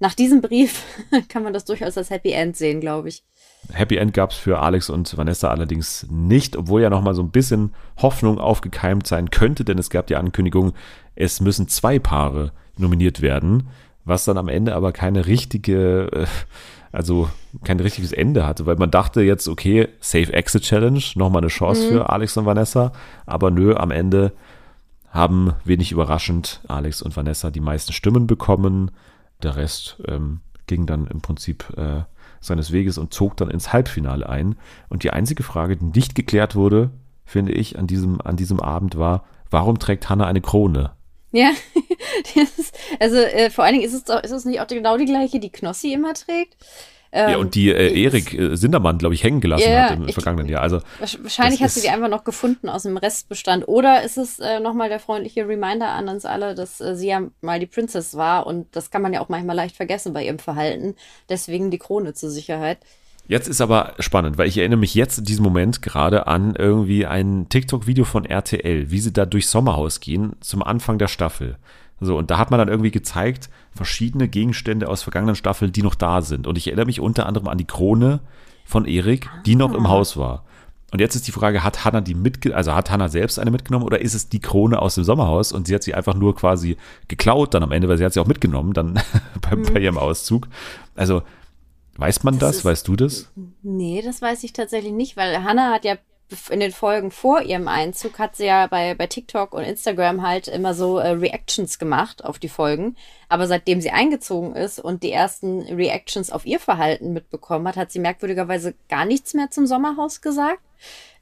nach 0.00 0.14
diesem 0.14 0.40
Brief 0.40 0.84
kann 1.28 1.42
man 1.42 1.52
das 1.52 1.64
durchaus 1.64 1.98
als 1.98 2.10
Happy 2.10 2.32
End 2.32 2.56
sehen, 2.56 2.80
glaube 2.80 3.08
ich. 3.08 3.24
Happy 3.72 3.96
End 3.96 4.14
gab 4.14 4.30
es 4.30 4.36
für 4.36 4.60
Alex 4.60 4.88
und 4.88 5.16
Vanessa 5.16 5.48
allerdings 5.48 6.06
nicht, 6.10 6.56
obwohl 6.56 6.82
ja 6.82 6.90
noch 6.90 7.02
mal 7.02 7.14
so 7.14 7.22
ein 7.22 7.30
bisschen 7.30 7.74
Hoffnung 7.96 8.38
aufgekeimt 8.38 9.06
sein 9.06 9.30
könnte, 9.30 9.64
denn 9.64 9.78
es 9.78 9.90
gab 9.90 10.06
die 10.06 10.16
Ankündigung, 10.16 10.72
es 11.16 11.40
müssen 11.40 11.68
zwei 11.68 11.98
Paare 11.98 12.52
nominiert 12.76 13.20
werden, 13.20 13.68
was 14.04 14.24
dann 14.24 14.38
am 14.38 14.48
Ende 14.48 14.74
aber 14.74 14.92
keine 14.92 15.26
richtige, 15.26 16.08
äh, 16.12 16.26
also 16.92 17.28
kein 17.64 17.80
richtiges 17.80 18.12
Ende 18.12 18.46
hatte, 18.46 18.64
weil 18.64 18.76
man 18.76 18.90
dachte 18.90 19.20
jetzt, 19.22 19.48
okay, 19.48 19.88
Safe 20.00 20.32
Exit 20.32 20.62
Challenge, 20.62 21.02
nochmal 21.16 21.42
eine 21.42 21.48
Chance 21.48 21.88
für 21.88 22.10
Alex 22.10 22.36
und 22.36 22.46
Vanessa, 22.46 22.92
aber 23.26 23.50
nö, 23.50 23.74
am 23.74 23.90
Ende 23.90 24.32
haben 25.10 25.54
wenig 25.64 25.92
überraschend 25.92 26.60
Alex 26.68 27.02
und 27.02 27.16
Vanessa 27.16 27.50
die 27.50 27.60
meisten 27.60 27.92
Stimmen 27.92 28.26
bekommen. 28.26 28.90
Der 29.42 29.56
Rest 29.56 29.98
ähm, 30.06 30.40
ging 30.66 30.86
dann 30.86 31.06
im 31.06 31.20
Prinzip 31.20 31.76
äh, 31.76 32.02
seines 32.40 32.72
Weges 32.72 32.98
und 32.98 33.12
zog 33.12 33.36
dann 33.36 33.50
ins 33.50 33.72
Halbfinale 33.72 34.28
ein. 34.28 34.56
Und 34.88 35.02
die 35.02 35.10
einzige 35.10 35.42
Frage, 35.42 35.76
die 35.76 35.84
nicht 35.86 36.14
geklärt 36.14 36.54
wurde, 36.54 36.90
finde 37.24 37.52
ich, 37.52 37.78
an 37.78 37.86
diesem, 37.86 38.20
an 38.20 38.36
diesem 38.36 38.60
Abend 38.60 38.96
war, 38.96 39.24
warum 39.50 39.78
trägt 39.78 40.08
Hannah 40.08 40.26
eine 40.26 40.40
Krone? 40.40 40.92
Ja, 41.30 41.50
ist, 42.34 42.78
also 42.98 43.16
äh, 43.16 43.50
vor 43.50 43.64
allen 43.64 43.74
Dingen 43.74 43.84
ist 43.84 43.92
es, 43.92 44.22
ist 44.24 44.30
es 44.30 44.44
nicht 44.44 44.60
auch 44.60 44.66
genau 44.66 44.96
die 44.96 45.04
gleiche, 45.04 45.40
die 45.40 45.50
Knossi 45.50 45.92
immer 45.92 46.14
trägt. 46.14 46.56
Ähm, 47.10 47.30
ja, 47.30 47.36
und 47.38 47.54
die 47.54 47.70
äh, 47.70 48.02
Erik 48.02 48.34
äh, 48.34 48.54
Sindermann, 48.56 48.98
glaube 48.98 49.14
ich, 49.14 49.22
hängen 49.24 49.40
gelassen 49.40 49.70
Ja, 49.70 49.90
hat 49.90 49.96
im 49.98 50.08
ich- 50.08 50.14
vergangenen 50.14 50.48
Jahr. 50.48 50.62
Also 50.62 50.80
Wahrscheinlich 51.00 51.58
sie 51.60 51.64
ist- 51.64 51.82
die 51.84 51.88
einfach 51.88 52.08
noch 52.08 52.24
gefunden 52.24 52.68
aus 52.68 52.82
dem 52.82 52.96
Restbestand. 52.98 53.66
Oder 53.66 54.02
ist 54.02 54.18
es 54.18 54.38
äh, 54.38 54.60
nochmal 54.60 54.88
der 54.88 55.00
freundliche 55.00 55.48
Reminder 55.48 55.88
an 55.88 56.08
uns 56.08 56.24
alle, 56.24 56.54
dass 56.54 56.80
äh, 56.80 56.94
sie 56.96 57.08
ja 57.08 57.22
mal 57.40 57.60
die 57.60 57.66
Princess 57.66 58.16
war 58.16 58.46
und 58.46 58.66
das 58.76 58.90
kann 58.90 59.00
man 59.02 59.12
ja 59.14 59.20
auch 59.20 59.28
manchmal 59.28 59.56
leicht 59.56 59.76
vergessen 59.76 60.12
bei 60.12 60.24
ihrem 60.26 60.38
Verhalten. 60.38 60.94
Deswegen 61.28 61.70
die 61.70 61.78
Krone 61.78 62.12
zur 62.14 62.30
Sicherheit. 62.30 62.78
Jetzt 63.26 63.46
ist 63.48 63.60
aber 63.60 63.92
spannend, 63.98 64.38
weil 64.38 64.48
ich 64.48 64.56
erinnere 64.56 64.78
mich 64.78 64.94
jetzt 64.94 65.18
in 65.18 65.24
diesem 65.24 65.44
Moment 65.44 65.82
gerade 65.82 66.26
an 66.26 66.54
irgendwie 66.56 67.04
ein 67.04 67.46
TikTok-Video 67.50 68.04
von 68.06 68.24
RTL, 68.24 68.90
wie 68.90 69.00
sie 69.00 69.12
da 69.12 69.26
durchs 69.26 69.50
Sommerhaus 69.50 70.00
gehen 70.00 70.32
zum 70.40 70.62
Anfang 70.62 70.96
der 70.98 71.08
Staffel. 71.08 71.56
So, 72.00 72.16
und 72.16 72.30
da 72.30 72.38
hat 72.38 72.50
man 72.50 72.58
dann 72.58 72.68
irgendwie 72.68 72.90
gezeigt, 72.90 73.48
verschiedene 73.74 74.28
Gegenstände 74.28 74.88
aus 74.88 75.02
vergangenen 75.02 75.34
Staffeln, 75.36 75.72
die 75.72 75.82
noch 75.82 75.94
da 75.96 76.22
sind. 76.22 76.46
Und 76.46 76.56
ich 76.58 76.66
erinnere 76.68 76.86
mich 76.86 77.00
unter 77.00 77.26
anderem 77.26 77.48
an 77.48 77.58
die 77.58 77.64
Krone 77.66 78.20
von 78.64 78.84
Erik, 78.86 79.28
die 79.46 79.56
noch 79.56 79.72
im 79.74 79.88
Haus 79.88 80.16
war. 80.16 80.44
Und 80.92 81.00
jetzt 81.00 81.16
ist 81.16 81.26
die 81.26 81.32
Frage, 81.32 81.64
hat 81.64 81.84
Hannah 81.84 82.00
die 82.00 82.14
mitge 82.14 82.56
also 82.56 82.74
hat 82.74 82.90
Hannah 82.90 83.08
selbst 83.10 83.38
eine 83.38 83.50
mitgenommen 83.50 83.84
oder 83.84 84.00
ist 84.00 84.14
es 84.14 84.28
die 84.30 84.40
Krone 84.40 84.80
aus 84.80 84.94
dem 84.94 85.04
Sommerhaus 85.04 85.52
und 85.52 85.66
sie 85.66 85.74
hat 85.74 85.82
sie 85.82 85.92
einfach 85.94 86.14
nur 86.14 86.34
quasi 86.34 86.78
geklaut 87.08 87.52
dann 87.52 87.62
am 87.62 87.72
Ende, 87.72 87.88
weil 87.88 87.98
sie 87.98 88.04
hat 88.06 88.14
sie 88.14 88.20
auch 88.20 88.26
mitgenommen 88.26 88.72
dann 88.72 88.94
bei, 89.42 89.56
bei 89.56 89.80
ihrem 89.80 89.98
Auszug. 89.98 90.48
Also 90.96 91.22
weiß 91.98 92.22
man 92.24 92.38
das? 92.38 92.58
ist- 92.58 92.64
weißt 92.64 92.88
du 92.88 92.96
das? 92.96 93.30
Nee, 93.62 94.00
das 94.02 94.22
weiß 94.22 94.44
ich 94.44 94.54
tatsächlich 94.54 94.92
nicht, 94.92 95.16
weil 95.18 95.42
Hannah 95.44 95.72
hat 95.74 95.84
ja 95.84 95.96
in 96.50 96.60
den 96.60 96.72
Folgen 96.72 97.10
vor 97.10 97.42
ihrem 97.42 97.68
Einzug 97.68 98.18
hat 98.18 98.36
sie 98.36 98.46
ja 98.46 98.66
bei, 98.66 98.94
bei 98.94 99.06
TikTok 99.06 99.54
und 99.54 99.62
Instagram 99.62 100.22
halt 100.22 100.48
immer 100.48 100.74
so 100.74 100.98
äh, 100.98 101.10
Reactions 101.10 101.78
gemacht 101.78 102.24
auf 102.24 102.38
die 102.38 102.48
Folgen. 102.48 102.96
Aber 103.28 103.46
seitdem 103.46 103.80
sie 103.80 103.90
eingezogen 103.90 104.54
ist 104.54 104.78
und 104.78 105.02
die 105.02 105.12
ersten 105.12 105.62
Reactions 105.62 106.30
auf 106.30 106.44
ihr 106.44 106.60
Verhalten 106.60 107.12
mitbekommen 107.12 107.66
hat, 107.66 107.76
hat 107.76 107.92
sie 107.92 107.98
merkwürdigerweise 107.98 108.74
gar 108.88 109.04
nichts 109.04 109.34
mehr 109.34 109.50
zum 109.50 109.66
Sommerhaus 109.66 110.20
gesagt. 110.20 110.60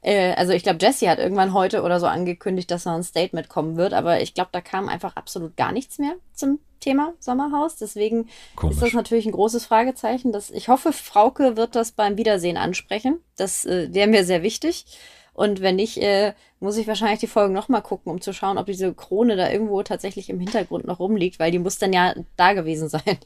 Äh, 0.07 0.33
also 0.35 0.53
ich 0.53 0.63
glaube, 0.63 0.79
Jessie 0.81 1.09
hat 1.09 1.19
irgendwann 1.19 1.53
heute 1.53 1.83
oder 1.83 1.99
so 1.99 2.05
angekündigt, 2.05 2.71
dass 2.71 2.85
noch 2.85 2.93
ein 2.93 3.03
Statement 3.03 3.49
kommen 3.49 3.75
wird, 3.75 3.93
aber 3.93 4.21
ich 4.21 4.33
glaube, 4.33 4.49
da 4.53 4.61
kam 4.61 4.87
einfach 4.87 5.17
absolut 5.17 5.57
gar 5.57 5.73
nichts 5.73 5.99
mehr 5.99 6.13
zum 6.33 6.59
Thema 6.79 7.13
Sommerhaus. 7.19 7.75
Deswegen 7.75 8.29
Komisch. 8.55 8.75
ist 8.75 8.83
das 8.83 8.93
natürlich 8.93 9.25
ein 9.25 9.33
großes 9.33 9.65
Fragezeichen. 9.65 10.31
Das, 10.31 10.49
ich 10.49 10.69
hoffe, 10.69 10.93
Frauke 10.93 11.57
wird 11.57 11.75
das 11.75 11.91
beim 11.91 12.17
Wiedersehen 12.17 12.55
ansprechen. 12.55 13.19
Das 13.35 13.65
äh, 13.65 13.93
wäre 13.93 14.07
mir 14.07 14.23
sehr 14.23 14.43
wichtig. 14.43 14.85
Und 15.33 15.61
wenn 15.61 15.75
nicht, 15.75 15.97
äh, 15.97 16.33
muss 16.61 16.77
ich 16.77 16.87
wahrscheinlich 16.87 17.19
die 17.19 17.27
Folgen 17.27 17.53
nochmal 17.53 17.81
gucken, 17.81 18.09
um 18.09 18.21
zu 18.21 18.33
schauen, 18.33 18.57
ob 18.57 18.65
diese 18.67 18.93
Krone 18.93 19.35
da 19.35 19.51
irgendwo 19.51 19.83
tatsächlich 19.83 20.29
im 20.29 20.39
Hintergrund 20.39 20.87
noch 20.87 20.99
rumliegt, 20.99 21.37
weil 21.37 21.51
die 21.51 21.59
muss 21.59 21.79
dann 21.79 21.91
ja 21.91 22.15
da 22.37 22.53
gewesen 22.53 22.87
sein. 22.89 23.17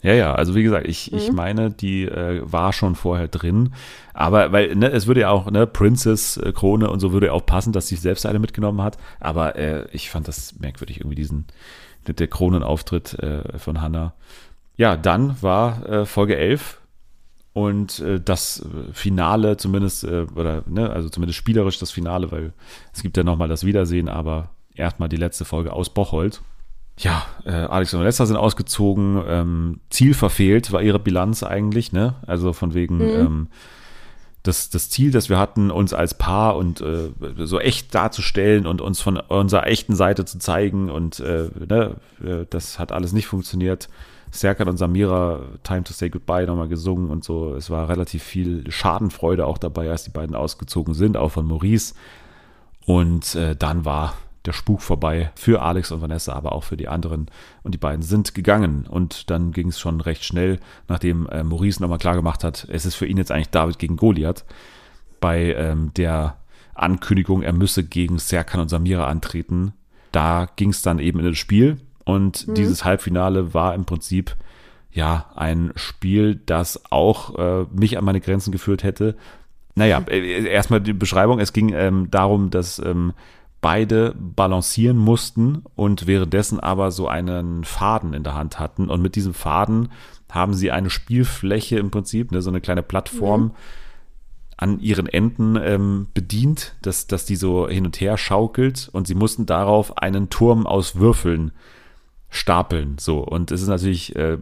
Ja, 0.00 0.12
ja, 0.14 0.32
also 0.34 0.54
wie 0.54 0.62
gesagt, 0.62 0.86
ich, 0.86 1.10
Mhm. 1.10 1.18
ich 1.18 1.32
meine, 1.32 1.70
die 1.70 2.04
äh, 2.04 2.40
war 2.44 2.72
schon 2.72 2.94
vorher 2.94 3.26
drin. 3.28 3.74
Aber, 4.14 4.52
weil, 4.52 4.76
ne, 4.76 4.90
es 4.90 5.06
würde 5.08 5.20
ja 5.22 5.30
auch, 5.30 5.50
ne, 5.50 5.66
Princess, 5.66 6.36
äh, 6.36 6.52
Krone 6.52 6.88
und 6.90 7.00
so 7.00 7.12
würde 7.12 7.26
ja 7.26 7.32
auch 7.32 7.44
passen, 7.44 7.72
dass 7.72 7.88
sie 7.88 7.96
selbst 7.96 8.24
eine 8.24 8.38
mitgenommen 8.38 8.80
hat. 8.82 8.96
Aber 9.18 9.56
äh, 9.56 9.86
ich 9.92 10.10
fand 10.10 10.28
das 10.28 10.54
merkwürdig, 10.60 10.98
irgendwie 11.00 11.16
diesen, 11.16 11.46
der 12.06 12.28
Kronenauftritt 12.28 13.18
äh, 13.18 13.58
von 13.58 13.80
Hannah. 13.80 14.14
Ja, 14.76 14.96
dann 14.96 15.36
war 15.42 15.84
äh, 15.88 16.06
Folge 16.06 16.36
11 16.36 16.80
und 17.52 17.98
äh, 17.98 18.20
das 18.20 18.60
äh, 18.60 18.92
Finale 18.92 19.56
zumindest, 19.56 20.04
äh, 20.04 20.26
oder, 20.36 20.62
ne, 20.68 20.90
also 20.90 21.08
zumindest 21.08 21.38
spielerisch 21.38 21.78
das 21.80 21.90
Finale, 21.90 22.30
weil 22.30 22.52
es 22.94 23.02
gibt 23.02 23.16
ja 23.16 23.24
nochmal 23.24 23.48
das 23.48 23.64
Wiedersehen, 23.66 24.08
aber 24.08 24.50
erstmal 24.76 25.08
die 25.08 25.16
letzte 25.16 25.44
Folge 25.44 25.72
aus 25.72 25.90
Bocholt. 25.90 26.40
Ja, 26.98 27.24
äh, 27.44 27.52
Alex 27.52 27.94
und 27.94 28.00
Vanessa 28.00 28.26
sind 28.26 28.36
ausgezogen, 28.36 29.22
ähm, 29.26 29.80
Ziel 29.88 30.14
verfehlt 30.14 30.72
war 30.72 30.82
ihre 30.82 30.98
Bilanz 30.98 31.42
eigentlich, 31.42 31.92
ne? 31.92 32.16
Also 32.26 32.52
von 32.52 32.74
wegen 32.74 33.00
ähm, 33.00 33.48
das, 34.42 34.70
das 34.70 34.90
Ziel, 34.90 35.10
das 35.10 35.28
wir 35.28 35.38
hatten, 35.38 35.70
uns 35.70 35.92
als 35.92 36.14
Paar 36.14 36.56
und 36.56 36.80
äh, 36.80 37.10
so 37.38 37.60
echt 37.60 37.94
darzustellen 37.94 38.66
und 38.66 38.80
uns 38.80 39.00
von 39.00 39.16
unserer 39.16 39.66
echten 39.66 39.94
Seite 39.94 40.24
zu 40.24 40.38
zeigen 40.38 40.90
und 40.90 41.20
äh, 41.20 41.50
ne, 41.68 41.96
äh, 42.24 42.46
das 42.50 42.78
hat 42.78 42.92
alles 42.92 43.12
nicht 43.12 43.26
funktioniert. 43.26 43.88
Serkan 44.30 44.68
und 44.68 44.76
Samira 44.76 45.40
Time 45.62 45.84
to 45.84 45.92
Say 45.92 46.10
Goodbye 46.10 46.46
nochmal 46.46 46.68
gesungen 46.68 47.10
und 47.10 47.24
so. 47.24 47.54
Es 47.54 47.70
war 47.70 47.88
relativ 47.88 48.22
viel 48.22 48.70
Schadenfreude 48.70 49.46
auch 49.46 49.58
dabei, 49.58 49.90
als 49.90 50.04
die 50.04 50.10
beiden 50.10 50.36
ausgezogen 50.36 50.94
sind, 50.94 51.16
auch 51.16 51.30
von 51.30 51.46
Maurice. 51.46 51.94
Und 52.84 53.34
äh, 53.34 53.56
dann 53.56 53.84
war 53.84 54.14
der 54.48 54.54
Spuk 54.54 54.80
vorbei 54.80 55.30
für 55.34 55.60
Alex 55.60 55.92
und 55.92 56.00
Vanessa, 56.00 56.32
aber 56.32 56.52
auch 56.52 56.64
für 56.64 56.78
die 56.78 56.88
anderen. 56.88 57.30
Und 57.62 57.74
die 57.74 57.78
beiden 57.78 58.02
sind 58.02 58.34
gegangen. 58.34 58.86
Und 58.88 59.30
dann 59.30 59.52
ging 59.52 59.68
es 59.68 59.78
schon 59.78 60.00
recht 60.00 60.24
schnell, 60.24 60.58
nachdem 60.88 61.28
äh, 61.28 61.44
Maurice 61.44 61.82
nochmal 61.82 61.98
klar 61.98 62.14
gemacht 62.14 62.44
hat, 62.44 62.66
es 62.70 62.86
ist 62.86 62.94
für 62.94 63.06
ihn 63.06 63.18
jetzt 63.18 63.30
eigentlich 63.30 63.50
David 63.50 63.78
gegen 63.78 63.96
Goliath. 63.96 64.46
Bei 65.20 65.54
ähm, 65.54 65.92
der 65.96 66.38
Ankündigung, 66.74 67.42
er 67.42 67.52
müsse 67.52 67.84
gegen 67.84 68.18
Serkan 68.18 68.60
und 68.60 68.70
Samira 68.70 69.06
antreten. 69.06 69.74
Da 70.12 70.48
ging 70.56 70.70
es 70.70 70.80
dann 70.80 70.98
eben 70.98 71.18
in 71.18 71.26
das 71.26 71.36
Spiel. 71.36 71.76
Und 72.04 72.56
dieses 72.56 72.86
Halbfinale 72.86 73.52
war 73.52 73.74
im 73.74 73.84
Prinzip 73.84 74.34
ja 74.90 75.26
ein 75.36 75.72
Spiel, 75.74 76.36
das 76.36 76.90
auch 76.90 77.38
äh, 77.38 77.66
mich 77.70 77.98
an 77.98 78.04
meine 78.04 78.22
Grenzen 78.22 78.50
geführt 78.50 78.82
hätte. 78.82 79.14
Naja, 79.74 80.02
äh, 80.08 80.46
erstmal 80.46 80.80
die 80.80 80.94
Beschreibung. 80.94 81.38
Es 81.38 81.52
ging 81.52 81.74
ähm, 81.74 82.10
darum, 82.10 82.48
dass 82.48 82.78
ähm, 82.78 83.12
beide 83.60 84.14
balancieren 84.18 84.96
mussten 84.96 85.62
und 85.74 86.06
währenddessen 86.06 86.60
aber 86.60 86.90
so 86.90 87.08
einen 87.08 87.64
Faden 87.64 88.14
in 88.14 88.22
der 88.22 88.34
Hand 88.34 88.58
hatten. 88.58 88.88
Und 88.88 89.02
mit 89.02 89.16
diesem 89.16 89.34
Faden 89.34 89.90
haben 90.30 90.54
sie 90.54 90.70
eine 90.70 90.90
Spielfläche 90.90 91.78
im 91.78 91.90
Prinzip, 91.90 92.30
ne, 92.30 92.42
so 92.42 92.50
eine 92.50 92.60
kleine 92.60 92.82
Plattform 92.82 93.52
an 94.56 94.80
ihren 94.80 95.06
Enden 95.06 95.56
ähm, 95.56 96.08
bedient, 96.14 96.76
dass, 96.82 97.06
dass 97.06 97.24
die 97.24 97.36
so 97.36 97.68
hin 97.68 97.86
und 97.86 98.00
her 98.00 98.18
schaukelt 98.18 98.90
und 98.92 99.06
sie 99.06 99.14
mussten 99.14 99.46
darauf 99.46 99.98
einen 99.98 100.30
Turm 100.30 100.66
aus 100.66 100.96
Würfeln 100.96 101.52
stapeln. 102.28 102.96
So, 102.98 103.20
und 103.20 103.52
es 103.52 103.62
ist 103.62 103.68
natürlich 103.68 104.16
äh, 104.16 104.36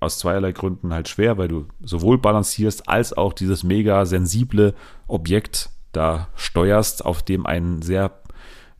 aus 0.00 0.18
zweierlei 0.18 0.52
Gründen 0.52 0.92
halt 0.92 1.08
schwer, 1.08 1.38
weil 1.38 1.48
du 1.48 1.66
sowohl 1.82 2.18
balancierst 2.18 2.88
als 2.88 3.12
auch 3.12 3.32
dieses 3.32 3.62
mega 3.62 4.06
sensible 4.06 4.74
Objekt 5.06 5.70
da 5.92 6.28
steuerst, 6.34 7.04
auf 7.04 7.22
dem 7.22 7.46
ein 7.46 7.82
sehr 7.82 8.10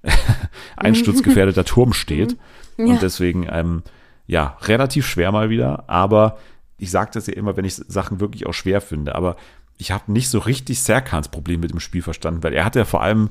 einsturzgefährdeter 0.76 1.64
Turm 1.64 1.92
steht. 1.92 2.37
Ja. 2.76 2.87
Und 2.87 3.02
deswegen, 3.02 3.46
ähm, 3.50 3.82
ja, 4.26 4.56
relativ 4.62 5.06
schwer 5.06 5.32
mal 5.32 5.50
wieder, 5.50 5.88
aber 5.88 6.38
ich 6.78 6.90
sage 6.90 7.11
das 7.14 7.26
ja 7.26 7.34
immer, 7.34 7.56
wenn 7.56 7.64
ich 7.64 7.74
Sachen 7.74 8.20
wirklich 8.20 8.46
auch 8.46 8.54
schwer 8.54 8.80
finde, 8.80 9.14
aber 9.14 9.37
ich 9.78 9.90
habe 9.90 10.12
nicht 10.12 10.28
so 10.28 10.38
richtig 10.38 10.80
Serkans 10.80 11.28
Problem 11.28 11.61
mit 11.61 11.70
dem 11.70 11.80
Spiel 11.80 12.02
verstanden, 12.02 12.42
weil 12.42 12.52
er 12.52 12.64
hatte 12.64 12.80
ja 12.80 12.84
vor 12.84 13.02
allem 13.02 13.30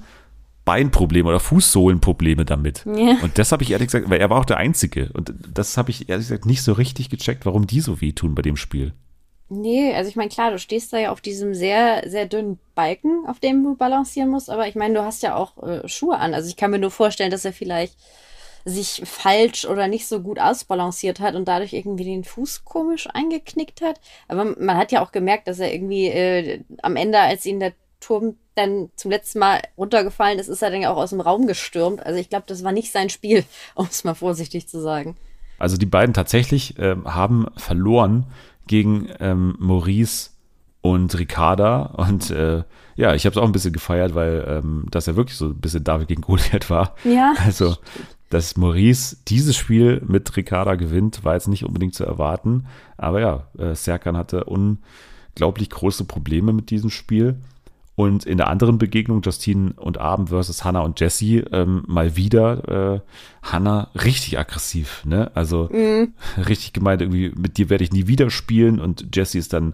Beinprobleme 0.66 1.30
oder 1.30 1.40
Fußsohlenprobleme 1.40 2.44
damit. 2.44 2.86
Ja. 2.86 3.18
Und 3.22 3.38
das 3.38 3.54
habe 3.54 3.64
ich 3.64 3.72
ehrlich 3.72 3.88
gesagt, 3.88 4.10
weil 4.10 4.20
er 4.20 4.30
war 4.30 4.38
auch 4.38 4.46
der 4.46 4.58
Einzige. 4.58 5.10
Und 5.14 5.34
das 5.54 5.78
habe 5.78 5.92
ich 5.92 6.10
ehrlich 6.10 6.28
gesagt 6.28 6.46
nicht 6.46 6.62
so 6.62 6.74
richtig 6.74 7.10
gecheckt, 7.10 7.46
warum 7.46 7.68
die 7.68 7.80
so 7.80 8.02
wehtun 8.02 8.36
bei 8.36 8.42
dem 8.42 8.58
Spiel. 8.58 8.94
Nee, 9.50 9.94
also 9.94 10.10
ich 10.10 10.18
meine, 10.18 10.30
klar, 10.30 10.52
du 10.52 10.60
stehst 10.60 10.92
da 10.92 10.98
ja 10.98 11.12
auf 11.12 11.22
diesem 11.22 11.54
sehr, 11.54 12.04
sehr 12.06 12.26
dünnen 12.26 12.60
Balken, 12.76 13.26
auf 13.28 13.40
dem 13.40 13.64
du 13.64 13.76
balancieren 13.76 14.30
musst, 14.30 14.50
aber 14.50 14.68
ich 14.68 14.76
meine, 14.76 14.96
du 14.96 15.04
hast 15.04 15.24
ja 15.24 15.36
auch 15.36 15.58
äh, 15.64 15.88
Schuhe 15.88 16.18
an. 16.18 16.34
Also 16.34 16.50
ich 16.50 16.58
kann 16.58 16.72
mir 16.72 16.80
nur 16.80 16.92
vorstellen, 16.92 17.32
dass 17.32 17.46
er 17.46 17.54
vielleicht 17.54 17.98
sich 18.66 19.02
falsch 19.06 19.66
oder 19.66 19.88
nicht 19.88 20.08
so 20.08 20.20
gut 20.20 20.40
ausbalanciert 20.40 21.22
hat 21.22 21.36
und 21.36 21.48
dadurch 21.48 21.72
irgendwie 21.72 22.04
den 22.04 22.26
Fuß 22.26 22.66
komisch 22.66 23.08
eingeknickt 23.14 23.82
hat. 23.82 24.02
Aber 24.28 24.44
man 24.44 24.78
hat 24.78 24.92
ja 24.92 25.02
auch 25.02 25.14
gemerkt, 25.14 25.48
dass 25.48 25.60
er 25.60 25.74
irgendwie 25.74 26.08
äh, 26.08 26.64
am 26.82 26.98
Ende, 26.98 27.20
als 27.20 27.46
ihn 27.46 27.62
der 27.62 27.72
Turm 28.02 28.36
dann 28.56 28.90
zum 28.96 29.12
letzten 29.12 29.40
Mal 29.40 29.62
runtergefallen 29.78 30.40
ist, 30.40 30.50
ist 30.50 30.62
er 30.62 30.72
dann 30.72 30.82
ja 30.82 30.92
auch 30.92 30.98
aus 30.98 31.12
dem 31.12 31.22
Raum 31.22 31.48
gestürmt. 31.48 32.06
Also 32.06 32.20
ich 32.20 32.30
glaube, 32.30 32.46
das 32.48 32.64
war 32.66 32.74
nicht 32.74 32.92
sein 32.92 33.10
Spiel, 33.10 33.46
um 33.76 33.88
es 33.90 34.04
mal 34.04 34.16
vorsichtig 34.16 34.68
zu 34.68 34.82
sagen. 34.82 35.16
Also 35.60 35.78
die 35.78 35.86
beiden 35.86 36.14
tatsächlich 36.14 36.78
ähm, 36.78 37.14
haben 37.14 37.48
verloren 37.56 38.26
gegen 38.68 39.10
ähm, 39.20 39.56
Maurice 39.60 40.32
und 40.82 41.18
Ricarda. 41.18 41.82
Und 41.98 42.30
äh, 42.32 42.64
ja, 42.96 43.14
ich 43.14 43.26
habe 43.26 43.34
es 43.34 43.38
auch 43.38 43.46
ein 43.46 43.52
bisschen 43.52 43.74
gefeiert, 43.74 44.16
weil 44.16 44.46
ähm, 44.48 44.86
das 44.92 45.06
ja 45.06 45.16
wirklich 45.16 45.38
so 45.38 45.48
ein 45.48 45.60
bisschen 45.60 45.84
David 45.84 46.08
gegen 46.08 46.22
Goliath 46.22 46.70
war. 46.70 46.96
Ja. 47.04 47.34
Also, 47.44 47.76
dass 48.30 48.58
Maurice 48.58 49.18
dieses 49.28 49.56
Spiel 49.56 50.02
mit 50.06 50.36
Ricarda 50.36 50.76
gewinnt, 50.76 51.24
war 51.24 51.34
jetzt 51.34 51.48
nicht 51.48 51.66
unbedingt 51.66 51.96
zu 51.96 52.04
erwarten. 52.04 52.66
Aber 52.98 53.22
ja, 53.22 53.48
äh, 53.58 53.76
Serkan 53.76 54.18
hatte 54.18 54.46
unglaublich 54.46 55.70
große 55.70 56.06
Probleme 56.06 56.54
mit 56.54 56.70
diesem 56.70 56.90
Spiel. 56.90 57.38
Und 58.00 58.26
in 58.26 58.38
der 58.38 58.48
anderen 58.48 58.78
Begegnung, 58.78 59.24
Justine 59.24 59.74
und 59.76 59.98
Abend 59.98 60.30
versus 60.30 60.64
Hannah 60.64 60.82
und 60.82 61.00
Jesse, 61.00 61.40
ähm, 61.52 61.84
mal 61.88 62.16
wieder 62.16 62.94
äh, 62.94 63.00
Hannah 63.42 63.90
richtig 63.96 64.38
aggressiv, 64.38 65.04
ne? 65.04 65.32
Also 65.34 65.68
Mhm. 65.74 66.14
richtig 66.48 66.74
gemeint, 66.74 67.02
irgendwie, 67.02 67.32
mit 67.36 67.58
dir 67.58 67.72
werde 67.72 67.84
ich 67.84 67.92
nie 67.92 68.06
wieder 68.06 68.30
spielen 68.30 68.80
und 68.80 69.16
Jesse 69.16 69.40
ist 69.40 69.52
dann 69.52 69.74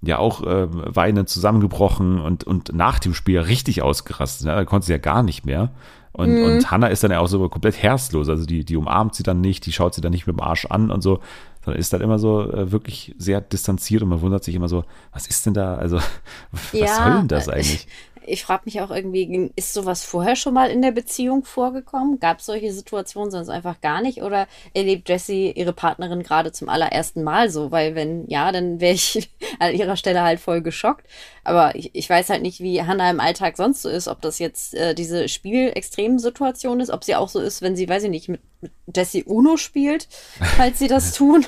ja 0.00 0.16
auch 0.18 0.42
äh, 0.44 0.66
weinend 0.70 1.28
zusammengebrochen 1.28 2.20
und, 2.22 2.42
und 2.44 2.72
nach 2.72 3.00
dem 3.00 3.12
Spiel 3.12 3.38
richtig 3.40 3.82
ausgerastet. 3.82 4.46
Ne? 4.46 4.54
Da 4.54 4.64
konnte 4.64 4.86
sie 4.86 4.92
ja 4.92 4.98
gar 4.98 5.22
nicht 5.22 5.44
mehr. 5.44 5.70
Und, 6.12 6.36
Mhm. 6.36 6.42
und 6.42 6.70
Hannah 6.70 6.86
ist 6.86 7.04
dann 7.04 7.10
ja 7.10 7.20
auch 7.20 7.26
so 7.28 7.46
komplett 7.50 7.82
herzlos. 7.82 8.30
Also 8.30 8.46
die, 8.46 8.64
die 8.64 8.76
umarmt 8.76 9.14
sie 9.14 9.24
dann 9.24 9.42
nicht, 9.42 9.66
die 9.66 9.72
schaut 9.72 9.92
sie 9.94 10.00
dann 10.00 10.12
nicht 10.12 10.26
mit 10.26 10.36
dem 10.36 10.40
Arsch 10.40 10.64
an 10.66 10.90
und 10.90 11.02
so, 11.02 11.20
sondern 11.68 11.80
ist 11.80 11.92
dann 11.92 12.00
immer 12.00 12.18
so 12.18 12.50
äh, 12.52 12.72
wirklich 12.72 13.14
sehr 13.18 13.40
distanziert 13.40 14.02
und 14.02 14.08
man 14.08 14.20
wundert 14.20 14.44
sich 14.44 14.54
immer 14.54 14.68
so, 14.68 14.84
was 15.12 15.26
ist 15.26 15.46
denn 15.46 15.54
da? 15.54 15.76
Also, 15.76 16.00
was 16.72 16.72
Ja, 16.72 16.88
soll 16.88 17.12
denn 17.12 17.28
das 17.28 17.48
äh, 17.48 17.52
eigentlich? 17.52 17.86
Ich 18.28 18.44
frage 18.44 18.62
mich 18.66 18.80
auch 18.80 18.90
irgendwie, 18.90 19.50
ist 19.56 19.72
sowas 19.72 20.04
vorher 20.04 20.36
schon 20.36 20.54
mal 20.54 20.70
in 20.70 20.82
der 20.82 20.92
Beziehung 20.92 21.44
vorgekommen? 21.44 22.20
Gab 22.20 22.38
es 22.38 22.46
solche 22.46 22.72
Situationen 22.72 23.30
sonst 23.30 23.48
einfach 23.48 23.80
gar 23.80 24.02
nicht? 24.02 24.22
Oder 24.22 24.46
erlebt 24.74 25.08
Jessie 25.08 25.52
ihre 25.52 25.72
Partnerin 25.72 26.22
gerade 26.22 26.52
zum 26.52 26.68
allerersten 26.68 27.22
Mal 27.22 27.50
so? 27.50 27.70
Weil 27.70 27.94
wenn 27.94 28.26
ja, 28.28 28.52
dann 28.52 28.80
wäre 28.80 28.94
ich 28.94 29.30
an 29.58 29.74
ihrer 29.74 29.96
Stelle 29.96 30.22
halt 30.22 30.40
voll 30.40 30.60
geschockt. 30.60 31.06
Aber 31.44 31.74
ich, 31.74 31.94
ich 31.94 32.08
weiß 32.08 32.28
halt 32.30 32.42
nicht, 32.42 32.60
wie 32.60 32.82
Hannah 32.82 33.10
im 33.10 33.20
Alltag 33.20 33.56
sonst 33.56 33.82
so 33.82 33.88
ist. 33.88 34.08
Ob 34.08 34.20
das 34.20 34.38
jetzt 34.38 34.74
äh, 34.74 34.94
diese 34.94 35.28
Spiel-Extrem-Situation 35.28 36.80
ist, 36.80 36.90
ob 36.90 37.04
sie 37.04 37.16
auch 37.16 37.28
so 37.28 37.40
ist, 37.40 37.62
wenn 37.62 37.76
sie, 37.76 37.88
weiß 37.88 38.04
ich 38.04 38.10
nicht, 38.10 38.28
mit, 38.28 38.40
mit 38.60 38.72
Jessie 38.94 39.24
Uno 39.24 39.56
spielt, 39.56 40.08
falls 40.56 40.78
sie 40.78 40.88
das 40.88 41.12
tun. 41.16 41.46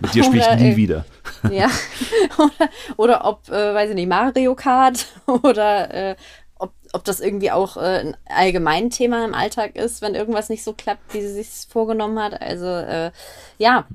Mit 0.00 0.14
dir 0.14 0.24
spiele 0.24 0.46
ich 0.54 0.60
nie 0.60 0.72
äh, 0.72 0.76
wieder. 0.76 1.04
Ja. 1.50 1.70
oder, 2.36 2.70
oder 2.96 3.24
ob, 3.24 3.48
äh, 3.48 3.74
weiß 3.74 3.90
ich 3.90 3.94
nicht, 3.94 4.08
Mario 4.08 4.54
Kart 4.54 5.06
oder 5.42 5.94
äh, 5.94 6.16
ob, 6.58 6.72
ob 6.92 7.04
das 7.04 7.20
irgendwie 7.20 7.50
auch 7.50 7.76
äh, 7.76 8.00
ein 8.00 8.16
allgemein 8.26 8.90
Thema 8.90 9.24
im 9.24 9.34
Alltag 9.34 9.76
ist, 9.76 10.02
wenn 10.02 10.14
irgendwas 10.14 10.50
nicht 10.50 10.62
so 10.62 10.74
klappt, 10.74 11.14
wie 11.14 11.22
sie 11.22 11.32
sich 11.32 11.48
vorgenommen 11.68 12.18
hat. 12.18 12.40
Also 12.42 12.66
äh, 12.66 13.10
ja. 13.58 13.86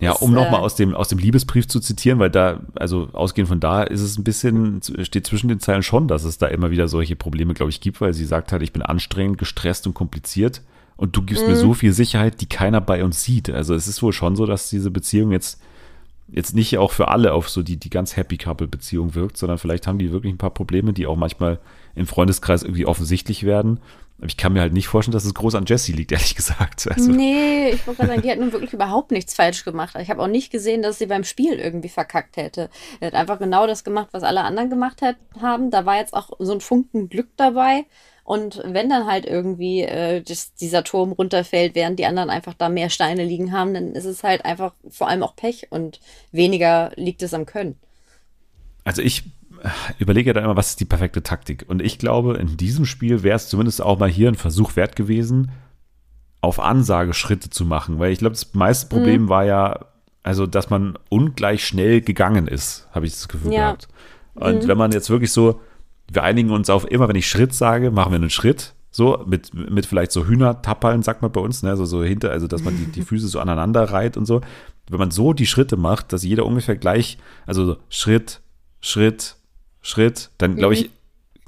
Ja, 0.00 0.12
um 0.12 0.32
nochmal 0.32 0.60
äh, 0.60 0.64
aus 0.64 0.76
dem, 0.76 0.94
aus 0.94 1.08
dem 1.08 1.18
Liebesbrief 1.18 1.68
zu 1.68 1.78
zitieren, 1.78 2.18
weil 2.18 2.30
da, 2.30 2.60
also 2.74 3.08
ausgehend 3.12 3.48
von 3.48 3.60
da 3.60 3.82
ist 3.82 4.00
es 4.00 4.18
ein 4.18 4.24
bisschen, 4.24 4.80
steht 5.02 5.26
zwischen 5.26 5.48
den 5.48 5.60
Zeilen 5.60 5.82
schon, 5.82 6.08
dass 6.08 6.24
es 6.24 6.38
da 6.38 6.46
immer 6.46 6.70
wieder 6.70 6.88
solche 6.88 7.16
Probleme, 7.16 7.54
glaube 7.54 7.70
ich, 7.70 7.80
gibt, 7.80 8.00
weil 8.00 8.14
sie 8.14 8.24
sagt 8.24 8.50
halt, 8.52 8.62
ich 8.62 8.72
bin 8.72 8.82
anstrengend, 8.82 9.38
gestresst 9.38 9.86
und 9.86 9.94
kompliziert 9.94 10.62
und 10.96 11.16
du 11.16 11.22
gibst 11.22 11.44
Mhm. 11.44 11.50
mir 11.50 11.56
so 11.56 11.74
viel 11.74 11.92
Sicherheit, 11.92 12.40
die 12.40 12.46
keiner 12.48 12.80
bei 12.80 13.04
uns 13.04 13.22
sieht. 13.24 13.50
Also 13.50 13.74
es 13.74 13.88
ist 13.88 14.02
wohl 14.02 14.12
schon 14.12 14.36
so, 14.36 14.46
dass 14.46 14.70
diese 14.70 14.90
Beziehung 14.90 15.32
jetzt, 15.32 15.60
jetzt 16.28 16.54
nicht 16.54 16.78
auch 16.78 16.92
für 16.92 17.08
alle 17.08 17.32
auf 17.34 17.48
so 17.48 17.62
die, 17.62 17.76
die 17.76 17.90
ganz 17.90 18.16
Happy 18.16 18.36
Couple-Beziehung 18.38 19.14
wirkt, 19.14 19.36
sondern 19.36 19.58
vielleicht 19.58 19.86
haben 19.86 19.98
die 19.98 20.12
wirklich 20.12 20.32
ein 20.32 20.38
paar 20.38 20.54
Probleme, 20.54 20.92
die 20.92 21.06
auch 21.06 21.16
manchmal 21.16 21.58
im 21.94 22.06
Freundeskreis 22.06 22.62
irgendwie 22.62 22.86
offensichtlich 22.86 23.44
werden. 23.44 23.80
Aber 24.18 24.28
ich 24.28 24.36
kann 24.36 24.52
mir 24.52 24.60
halt 24.60 24.72
nicht 24.72 24.86
vorstellen, 24.86 25.12
dass 25.12 25.24
es 25.24 25.34
groß 25.34 25.56
an 25.56 25.64
Jessie 25.66 25.92
liegt, 25.92 26.12
ehrlich 26.12 26.34
gesagt. 26.36 26.86
Also, 26.88 27.10
Nee, 27.10 27.70
ich 27.70 27.84
wollte 27.86 27.98
gerade 28.02 28.12
sagen, 28.12 28.22
die 28.22 28.30
hat 28.30 28.38
nun 28.38 28.52
wirklich 28.52 28.72
überhaupt 28.72 29.10
nichts 29.10 29.34
falsch 29.34 29.64
gemacht. 29.64 29.96
Ich 30.00 30.08
habe 30.08 30.22
auch 30.22 30.28
nicht 30.28 30.50
gesehen, 30.52 30.82
dass 30.82 30.98
sie 30.98 31.06
beim 31.06 31.24
Spiel 31.24 31.54
irgendwie 31.54 31.88
verkackt 31.88 32.36
hätte. 32.36 32.70
Er 33.00 33.08
hat 33.08 33.14
einfach 33.14 33.38
genau 33.40 33.66
das 33.66 33.82
gemacht, 33.84 34.08
was 34.12 34.22
alle 34.22 34.42
anderen 34.42 34.70
gemacht 34.70 35.02
hat, 35.02 35.16
haben. 35.42 35.70
Da 35.72 35.84
war 35.84 35.96
jetzt 35.98 36.14
auch 36.14 36.30
so 36.38 36.52
ein 36.52 36.60
Funken 36.60 37.08
Glück 37.08 37.28
dabei. 37.36 37.84
Und 38.24 38.62
wenn 38.64 38.88
dann 38.88 39.06
halt 39.06 39.26
irgendwie 39.26 39.82
äh, 39.82 40.22
das, 40.22 40.54
dieser 40.54 40.82
Turm 40.82 41.12
runterfällt, 41.12 41.74
während 41.74 41.98
die 41.98 42.06
anderen 42.06 42.30
einfach 42.30 42.54
da 42.54 42.70
mehr 42.70 42.88
Steine 42.88 43.22
liegen 43.22 43.52
haben, 43.52 43.74
dann 43.74 43.92
ist 43.92 44.06
es 44.06 44.24
halt 44.24 44.44
einfach 44.46 44.72
vor 44.88 45.08
allem 45.08 45.22
auch 45.22 45.36
Pech 45.36 45.68
und 45.70 46.00
weniger 46.32 46.90
liegt 46.96 47.22
es 47.22 47.34
am 47.34 47.44
Können. 47.44 47.76
Also 48.84 49.02
ich 49.02 49.24
überlege 49.98 50.30
ja 50.30 50.34
dann 50.34 50.44
immer, 50.44 50.56
was 50.56 50.70
ist 50.70 50.80
die 50.80 50.86
perfekte 50.86 51.22
Taktik? 51.22 51.66
Und 51.68 51.82
ich 51.82 51.98
glaube, 51.98 52.36
in 52.38 52.56
diesem 52.56 52.86
Spiel 52.86 53.22
wäre 53.22 53.36
es 53.36 53.48
zumindest 53.48 53.82
auch 53.82 53.98
mal 53.98 54.08
hier 54.08 54.28
ein 54.28 54.34
Versuch 54.36 54.74
wert 54.76 54.96
gewesen, 54.96 55.52
auf 56.40 56.60
Ansage 56.60 57.14
Schritte 57.14 57.50
zu 57.50 57.64
machen. 57.64 57.98
Weil 57.98 58.12
ich 58.12 58.18
glaube, 58.18 58.34
das 58.34 58.54
meiste 58.54 58.88
Problem 58.88 59.28
war 59.28 59.44
ja, 59.44 59.86
also, 60.22 60.46
dass 60.46 60.70
man 60.70 60.98
ungleich 61.10 61.64
schnell 61.64 62.00
gegangen 62.00 62.48
ist, 62.48 62.88
habe 62.92 63.06
ich 63.06 63.12
das 63.12 63.28
Gefühl 63.28 63.52
Ja. 63.52 63.66
gehabt. 63.66 63.88
Und 64.34 64.66
wenn 64.66 64.78
man 64.78 64.92
jetzt 64.92 65.10
wirklich 65.10 65.32
so, 65.32 65.60
wir 66.12 66.22
einigen 66.22 66.50
uns 66.50 66.70
auf, 66.70 66.90
immer 66.90 67.08
wenn 67.08 67.16
ich 67.16 67.28
Schritt 67.28 67.54
sage, 67.54 67.90
machen 67.90 68.12
wir 68.12 68.16
einen 68.16 68.30
Schritt. 68.30 68.74
So, 68.90 69.24
mit, 69.26 69.52
mit 69.54 69.86
vielleicht 69.86 70.12
so 70.12 70.26
Hühnertappeln, 70.26 71.02
sagt 71.02 71.20
man 71.20 71.32
bei 71.32 71.40
uns, 71.40 71.64
ne, 71.64 71.76
so, 71.76 71.84
so 71.84 72.04
hinter, 72.04 72.30
also 72.30 72.46
dass 72.46 72.62
man 72.62 72.76
die, 72.76 72.86
die 72.86 73.02
Füße 73.08 73.26
so 73.26 73.40
aneinander 73.40 73.82
reiht 73.90 74.16
und 74.16 74.24
so. 74.26 74.40
Wenn 74.88 74.98
man 75.00 75.10
so 75.10 75.32
die 75.32 75.46
Schritte 75.46 75.76
macht, 75.76 76.12
dass 76.12 76.22
jeder 76.22 76.46
ungefähr 76.46 76.76
gleich, 76.76 77.18
also 77.46 77.64
so 77.66 77.76
Schritt, 77.88 78.40
Schritt, 78.80 79.36
Schritt, 79.82 80.30
dann 80.38 80.54
glaube 80.56 80.74
ich, 80.74 80.90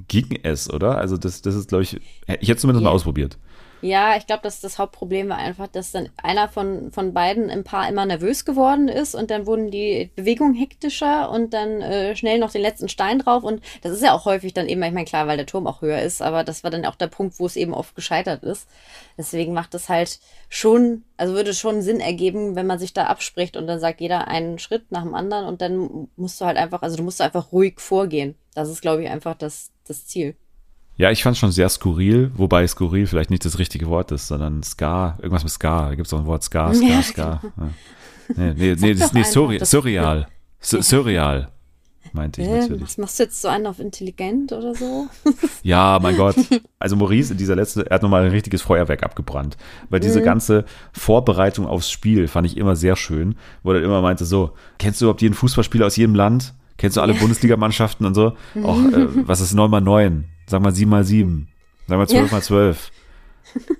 ging 0.09 0.39
es, 0.43 0.69
oder? 0.71 0.97
Also 0.97 1.17
das, 1.17 1.41
das 1.41 1.55
ist, 1.55 1.69
glaube 1.69 1.83
ich, 1.83 2.01
ich 2.41 2.49
hätte 2.49 2.57
zumindest 2.57 2.83
mal 2.83 2.89
Ja. 2.89 2.95
ausprobiert. 2.95 3.37
Ja, 3.81 4.17
ich 4.17 4.25
glaube, 4.25 4.41
dass 4.41 4.59
das 4.59 4.79
Hauptproblem 4.79 5.29
war 5.29 5.37
einfach, 5.37 5.67
dass 5.67 5.91
dann 5.91 6.09
einer 6.17 6.49
von, 6.49 6.91
von 6.91 7.13
beiden 7.13 7.47
im 7.49 7.63
Paar 7.63 7.87
immer 7.87 8.07
nervös 8.07 8.43
geworden 8.43 8.87
ist 8.87 9.13
und 9.13 9.29
dann 9.29 9.45
wurden 9.45 9.69
die 9.69 10.09
Bewegungen 10.15 10.55
hektischer 10.55 11.29
und 11.29 11.53
dann 11.53 11.81
äh, 11.83 12.15
schnell 12.15 12.39
noch 12.39 12.51
den 12.51 12.63
letzten 12.63 12.89
Stein 12.89 13.19
drauf 13.19 13.43
und 13.43 13.61
das 13.83 13.91
ist 13.91 14.01
ja 14.01 14.13
auch 14.13 14.25
häufig 14.25 14.55
dann 14.55 14.67
eben, 14.67 14.81
ich 14.81 14.91
meine, 14.91 15.05
klar, 15.05 15.27
weil 15.27 15.37
der 15.37 15.45
Turm 15.45 15.67
auch 15.67 15.81
höher 15.83 16.01
ist, 16.01 16.23
aber 16.23 16.43
das 16.43 16.63
war 16.63 16.71
dann 16.71 16.85
auch 16.85 16.95
der 16.95 17.05
Punkt, 17.05 17.39
wo 17.39 17.45
es 17.45 17.55
eben 17.55 17.75
oft 17.75 17.93
gescheitert 17.95 18.43
ist. 18.43 18.67
Deswegen 19.15 19.53
macht 19.53 19.75
es 19.75 19.89
halt 19.89 20.19
schon, 20.49 21.03
also 21.15 21.35
würde 21.35 21.53
schon 21.53 21.83
Sinn 21.83 21.99
ergeben, 21.99 22.55
wenn 22.55 22.65
man 22.65 22.79
sich 22.79 22.93
da 22.93 23.05
abspricht 23.05 23.55
und 23.57 23.67
dann 23.67 23.79
sagt 23.79 24.01
jeder 24.01 24.27
einen 24.27 24.57
Schritt 24.57 24.91
nach 24.91 25.03
dem 25.03 25.13
anderen 25.13 25.45
und 25.45 25.61
dann 25.61 26.07
musst 26.15 26.41
du 26.41 26.45
halt 26.45 26.57
einfach, 26.57 26.81
also 26.81 26.97
du 26.97 27.03
musst 27.03 27.21
einfach 27.21 27.51
ruhig 27.51 27.79
vorgehen. 27.79 28.33
Das 28.55 28.69
ist, 28.69 28.81
glaube 28.81 29.03
ich, 29.03 29.09
einfach 29.09 29.35
das, 29.35 29.69
das 29.85 30.07
Ziel. 30.07 30.35
Ja, 30.97 31.11
ich 31.11 31.21
fand 31.23 31.35
es 31.35 31.39
schon 31.39 31.51
sehr 31.51 31.69
skurril, 31.69 32.31
wobei 32.35 32.65
skurril 32.67 33.05
vielleicht 33.07 33.29
nicht 33.29 33.45
das 33.45 33.59
richtige 33.59 33.87
Wort 33.87 34.11
ist, 34.11 34.27
sondern 34.27 34.63
Ska, 34.63 35.15
irgendwas 35.21 35.43
mit 35.43 35.51
Ska. 35.53 35.89
Da 35.89 35.95
gibt 35.95 36.07
es 36.07 36.13
auch 36.13 36.19
ein 36.19 36.25
Wort 36.25 36.43
Ska, 36.43 36.73
Ska, 36.73 36.85
Ja, 36.87 37.01
Ska. 37.03 37.41
Ja. 37.43 37.69
Nee, 38.35 38.53
nee, 38.57 38.75
nee, 38.79 38.93
das, 38.95 39.13
nee 39.13 39.23
surreal, 39.23 39.59
das- 39.59 39.71
surreal. 39.71 40.27
Su- 40.59 40.81
Surreal, 40.81 41.49
meinte 42.13 42.41
ich 42.41 42.47
natürlich. 42.49 42.81
was 42.81 42.97
machst 42.97 43.19
du 43.19 43.23
jetzt 43.23 43.41
so 43.41 43.47
einen 43.47 43.67
auf 43.67 43.79
intelligent 43.79 44.51
oder 44.51 44.73
so? 44.73 45.07
Ja, 45.63 45.99
mein 46.01 46.17
Gott. 46.17 46.35
Also 46.79 46.95
Maurice, 46.95 47.33
in 47.33 47.37
dieser 47.37 47.55
letzte, 47.55 47.85
er 47.89 47.95
hat 47.95 48.01
nochmal 48.03 48.23
ein 48.25 48.31
richtiges 48.31 48.61
Feuerwerk 48.63 49.03
abgebrannt. 49.03 49.55
Weil 49.89 49.99
diese 49.99 50.21
ganze 50.23 50.65
Vorbereitung 50.93 51.67
aufs 51.67 51.91
Spiel 51.91 52.27
fand 52.27 52.47
ich 52.47 52.57
immer 52.57 52.75
sehr 52.75 52.95
schön, 52.95 53.35
wo 53.63 53.71
er 53.73 53.83
immer 53.83 54.01
meinte 54.01 54.25
so, 54.25 54.51
kennst 54.79 54.99
du 54.99 55.05
überhaupt 55.05 55.21
jeden 55.21 55.35
Fußballspieler 55.35 55.85
aus 55.85 55.95
jedem 55.95 56.15
Land? 56.15 56.53
Kennst 56.77 56.97
du 56.97 57.01
alle 57.01 57.13
Bundesligamannschaften 57.13 58.05
und 58.05 58.13
so? 58.15 58.33
Och, 58.55 58.77
äh, 58.93 59.07
was 59.27 59.41
ist 59.41 59.53
9 59.53 59.69
mal 59.69 59.81
9? 59.81 60.25
Sag 60.47 60.61
mal 60.61 60.73
7 60.73 60.89
mal 60.89 61.03
7. 61.03 61.47
Sag 61.87 61.97
mal 61.97 62.07
12 62.07 62.25
Ja. 62.31 62.35
mal 62.35 62.41
12. 62.41 62.91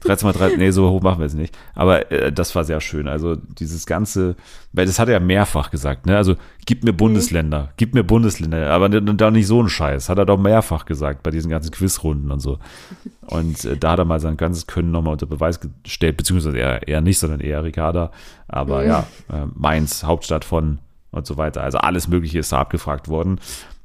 13 0.02 0.26
mal 0.26 0.34
13, 0.34 0.58
nee, 0.60 0.72
so 0.72 0.90
hoch 0.90 1.02
machen 1.02 1.20
wir 1.20 1.26
es 1.26 1.34
nicht. 1.34 1.56
Aber 1.76 2.10
äh, 2.12 2.32
das 2.32 2.56
war 2.56 2.64
sehr 2.64 2.80
schön. 2.82 3.08
Also 3.08 3.36
dieses 3.36 3.86
ganze, 3.86 4.36
weil 4.72 4.86
das 4.86 4.98
hat 4.98 5.10
er 5.10 5.16
ja 5.16 5.20
mehrfach 5.20 5.72
gesagt, 5.72 6.06
ne? 6.06 6.16
Also 6.16 6.36
gib 6.66 6.84
mir 6.84 6.94
Bundesländer, 6.94 7.74
gib 7.78 7.94
mir 7.94 8.04
Bundesländer, 8.04 8.72
aber 8.72 8.88
da 8.90 9.30
nicht 9.30 9.46
so 9.48 9.62
ein 9.62 9.70
Scheiß. 9.70 10.10
Hat 10.10 10.18
er 10.18 10.26
doch 10.26 10.38
mehrfach 10.38 10.86
gesagt 10.86 11.22
bei 11.22 11.32
diesen 11.32 11.50
ganzen 11.52 11.72
Quizrunden 11.72 12.32
und 12.32 12.40
so. 12.40 12.60
Und 13.28 13.66
äh, 13.66 13.78
da 13.78 13.92
hat 13.92 14.00
er 14.00 14.06
mal 14.06 14.20
sein 14.20 14.38
ganzes 14.38 14.68
Können 14.68 14.92
nochmal 14.92 15.14
unter 15.14 15.26
Beweis 15.26 15.60
gestellt, 15.84 16.18
beziehungsweise 16.18 16.58
eher, 16.58 16.88
eher 16.88 17.02
nicht, 17.02 17.20
sondern 17.20 17.42
eher 17.42 17.64
Ricarda. 17.64 18.12
Aber 18.48 18.86
ja, 18.86 19.06
äh, 19.32 19.46
Mainz, 19.54 20.04
Hauptstadt 20.04 20.46
von 20.46 20.80
und 21.12 21.26
so 21.28 21.38
weiter. 21.38 21.62
Also 21.62 21.78
alles 21.80 22.08
Mögliche 22.08 22.40
ist 22.40 22.52
da 22.52 22.60
abgefragt 22.60 23.10
worden. 23.10 23.40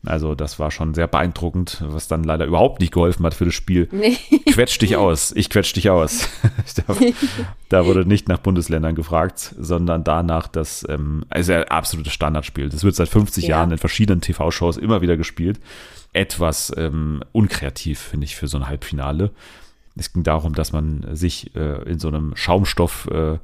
Also 0.05 0.35
das 0.35 0.59
war 0.59 0.73
schon 0.73 0.95
sehr 0.95 1.07
beeindruckend, 1.07 1.85
was 1.87 2.09
dann 2.09 2.25
leider 2.25 2.45
überhaupt 2.45 2.81
nicht 2.81 2.93
geholfen 2.93 3.25
hat 3.25 3.35
für 3.35 3.45
das 3.45 3.55
Spiel. 3.55 3.89
Nee. 3.93 4.17
Quetsch 4.47 4.81
dich 4.81 4.97
aus, 4.97 5.33
ich 5.37 5.49
quetsch 5.49 5.75
dich 5.75 5.91
aus. 5.91 6.29
da, 6.87 6.97
da 7.69 7.87
wurde 7.87 8.05
nicht 8.05 8.29
nach 8.29 8.39
Bundesländern 8.39 8.97
gefragt, 8.97 9.55
sondern 9.59 10.03
danach, 10.03 10.49
dass, 10.49 10.85
ähm, 10.89 11.25
also 11.29 11.53
ein 11.53 11.69
absolutes 11.69 12.13
Standardspiel. 12.13 12.69
Das 12.69 12.83
wird 12.83 12.97
seit 12.97 13.09
50 13.09 13.45
Ja. 13.45 13.51
Jahren 13.51 13.71
in 13.71 13.79
verschiedenen 13.79 14.21
TV-Shows 14.21 14.77
immer 14.77 15.03
wieder 15.03 15.17
gespielt. 15.17 15.61
Etwas 16.13 16.73
ähm, 16.77 17.23
unkreativ, 17.31 18.01
finde 18.01 18.25
ich, 18.25 18.35
für 18.35 18.49
so 18.49 18.59
ein 18.59 18.67
Halbfinale. 18.67 19.31
Es 19.95 20.13
ging 20.13 20.25
darum, 20.25 20.55
dass 20.55 20.73
man 20.73 21.07
sich 21.13 21.55
äh, 21.55 21.83
in 21.89 22.01
so 22.01 22.09
einem 22.09 22.35
Schaumstoff 22.35 23.07
äh, 23.07 23.39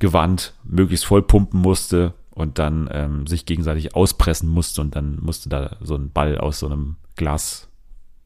Gewand 0.00 0.52
möglichst 0.64 1.06
voll 1.06 1.22
pumpen 1.22 1.60
musste 1.60 2.12
und 2.36 2.58
dann 2.58 2.86
ähm, 2.92 3.26
sich 3.26 3.46
gegenseitig 3.46 3.96
auspressen 3.96 4.50
musste 4.50 4.82
und 4.82 4.94
dann 4.94 5.18
musste 5.22 5.48
da 5.48 5.76
so 5.80 5.94
ein 5.94 6.10
Ball 6.12 6.36
aus 6.36 6.58
so 6.58 6.66
einem 6.66 6.96
Glas, 7.16 7.68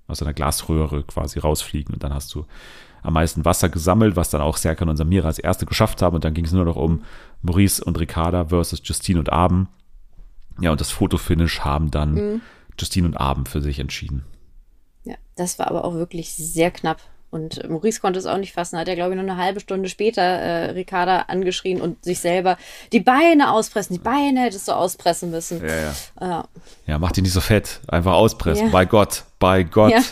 aus 0.08 0.20
einer 0.20 0.32
Glasröhre 0.32 1.04
quasi 1.04 1.38
rausfliegen 1.38 1.94
und 1.94 2.02
dann 2.02 2.12
hast 2.12 2.34
du 2.34 2.44
am 3.04 3.12
meisten 3.12 3.44
Wasser 3.44 3.68
gesammelt, 3.68 4.16
was 4.16 4.28
dann 4.28 4.40
auch 4.40 4.56
Serkan 4.56 4.88
und 4.88 4.96
Samira 4.96 5.28
als 5.28 5.38
erste 5.38 5.64
geschafft 5.64 6.02
haben 6.02 6.16
und 6.16 6.24
dann 6.24 6.34
ging 6.34 6.44
es 6.44 6.50
nur 6.50 6.64
noch 6.64 6.74
um 6.74 7.04
Maurice 7.42 7.84
und 7.84 8.00
Ricarda 8.00 8.46
versus 8.46 8.82
Justine 8.82 9.20
und 9.20 9.30
Abend. 9.30 9.68
Ja, 10.60 10.72
und 10.72 10.80
das 10.80 10.90
Fotofinish 10.90 11.60
haben 11.60 11.92
dann 11.92 12.42
Justine 12.76 13.06
und 13.06 13.16
Abend 13.16 13.48
für 13.48 13.62
sich 13.62 13.78
entschieden. 13.78 14.24
Ja, 15.04 15.14
das 15.36 15.60
war 15.60 15.68
aber 15.68 15.84
auch 15.84 15.94
wirklich 15.94 16.34
sehr 16.34 16.72
knapp. 16.72 17.00
Und 17.30 17.68
Maurice 17.68 18.00
konnte 18.00 18.18
es 18.18 18.26
auch 18.26 18.38
nicht 18.38 18.52
fassen. 18.52 18.78
Hat 18.78 18.88
er, 18.88 18.96
glaube 18.96 19.12
ich, 19.12 19.20
nur 19.20 19.30
eine 19.30 19.40
halbe 19.40 19.60
Stunde 19.60 19.88
später 19.88 20.22
äh, 20.22 20.70
Ricarda 20.70 21.26
angeschrien 21.28 21.80
und 21.80 22.04
sich 22.04 22.18
selber 22.18 22.58
die 22.92 23.00
Beine 23.00 23.52
auspressen. 23.52 23.94
Die 23.94 24.02
Beine 24.02 24.40
hättest 24.40 24.66
du 24.68 24.72
auspressen 24.72 25.30
müssen. 25.30 25.64
Ja, 25.64 25.76
ja. 25.76 25.94
Ja. 26.20 26.44
Ja, 26.86 26.98
mach 26.98 27.12
die 27.12 27.22
nicht 27.22 27.32
so 27.32 27.40
fett. 27.40 27.80
Einfach 27.86 28.14
auspressen. 28.14 28.66
Ja. 28.66 28.72
Bei 28.72 28.84
Gott. 28.84 29.24
bei 29.38 29.62
Gott. 29.62 29.92
Ja. 29.92 30.02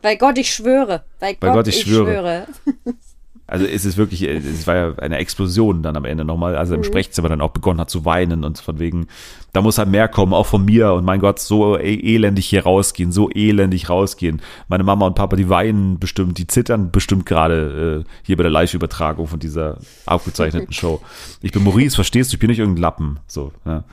Bei 0.00 0.16
Gott, 0.16 0.36
ich 0.38 0.54
schwöre. 0.54 1.04
Bei, 1.18 1.34
Bei 1.34 1.50
Gott, 1.50 1.66
ich 1.66 1.80
schwöre. 1.80 2.46
Also 3.46 3.66
es 3.66 3.84
ist 3.84 3.98
wirklich, 3.98 4.22
es 4.22 4.66
war 4.66 4.74
ja 4.74 4.94
eine 4.96 5.18
Explosion 5.18 5.82
dann 5.82 5.96
am 5.96 6.06
Ende 6.06 6.24
nochmal, 6.24 6.56
also 6.56 6.72
im 6.74 6.80
Mhm. 6.80 6.84
Sprechzimmer 6.84 7.28
dann 7.28 7.42
auch 7.42 7.50
begonnen 7.50 7.78
hat 7.78 7.90
zu 7.90 8.06
weinen 8.06 8.42
und 8.42 8.58
von 8.58 8.78
wegen, 8.78 9.06
da 9.52 9.60
muss 9.60 9.76
halt 9.76 9.90
mehr 9.90 10.08
kommen, 10.08 10.32
auch 10.32 10.46
von 10.46 10.64
mir 10.64 10.94
und 10.94 11.04
mein 11.04 11.20
Gott, 11.20 11.38
so 11.40 11.76
e- 11.78 12.14
elendig 12.14 12.46
hier 12.46 12.62
rausgehen, 12.62 13.12
so 13.12 13.28
elendig 13.30 13.90
rausgehen. 13.90 14.40
Meine 14.68 14.82
Mama 14.82 15.06
und 15.06 15.14
Papa, 15.14 15.36
die 15.36 15.50
weinen 15.50 15.98
bestimmt, 15.98 16.38
die 16.38 16.46
zittern 16.46 16.90
bestimmt 16.90 17.26
gerade 17.26 18.04
äh, 18.06 18.10
hier 18.22 18.38
bei 18.38 18.44
der 18.44 18.50
Live-Übertragung 18.50 19.26
von 19.26 19.38
dieser 19.40 19.76
aufgezeichneten 20.06 20.72
Show. 20.72 21.02
Ich 21.42 21.52
bin 21.52 21.64
Maurice, 21.64 21.94
verstehst 21.96 22.32
du, 22.32 22.36
ich 22.36 22.40
bin 22.40 22.48
nicht 22.48 22.60
irgendein 22.60 22.80
Lappen, 22.80 23.20
so, 23.26 23.52
ja. 23.66 23.84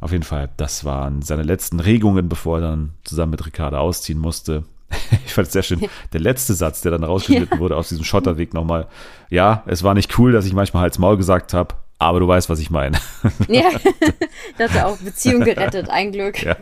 Auf 0.00 0.10
jeden 0.12 0.24
Fall, 0.24 0.50
das 0.56 0.84
waren 0.84 1.22
seine 1.22 1.44
letzten 1.44 1.78
Regungen, 1.80 2.28
bevor 2.28 2.58
er 2.58 2.62
dann 2.62 2.90
zusammen 3.04 3.30
mit 3.30 3.46
Ricarda 3.46 3.78
ausziehen 3.78 4.18
musste. 4.18 4.64
Ich 5.26 5.34
fand 5.34 5.46
es 5.46 5.52
sehr 5.52 5.62
schön. 5.62 5.80
Der 6.12 6.20
letzte 6.20 6.54
Satz, 6.54 6.82
der 6.82 6.92
dann 6.92 7.04
rausgeschnitten 7.04 7.58
wurde 7.58 7.76
auf 7.76 7.88
diesem 7.88 8.04
Schotterweg 8.04 8.52
nochmal. 8.54 8.86
Ja, 9.30 9.62
es 9.66 9.82
war 9.82 9.94
nicht 9.94 10.18
cool, 10.18 10.32
dass 10.32 10.44
ich 10.44 10.52
manchmal 10.52 10.82
Hals 10.82 10.98
Maul 10.98 11.16
gesagt 11.16 11.54
habe, 11.54 11.74
aber 12.02 12.20
du 12.20 12.28
weißt, 12.28 12.48
was 12.48 12.58
ich 12.58 12.70
meine. 12.70 12.98
Ja, 13.48 13.70
das 14.58 14.70
hat 14.70 14.76
ja 14.76 14.86
auch 14.86 14.96
Beziehung 14.96 15.42
gerettet, 15.42 15.88
ein 15.88 16.12
Glück. 16.12 16.42
Ja. 16.42 16.56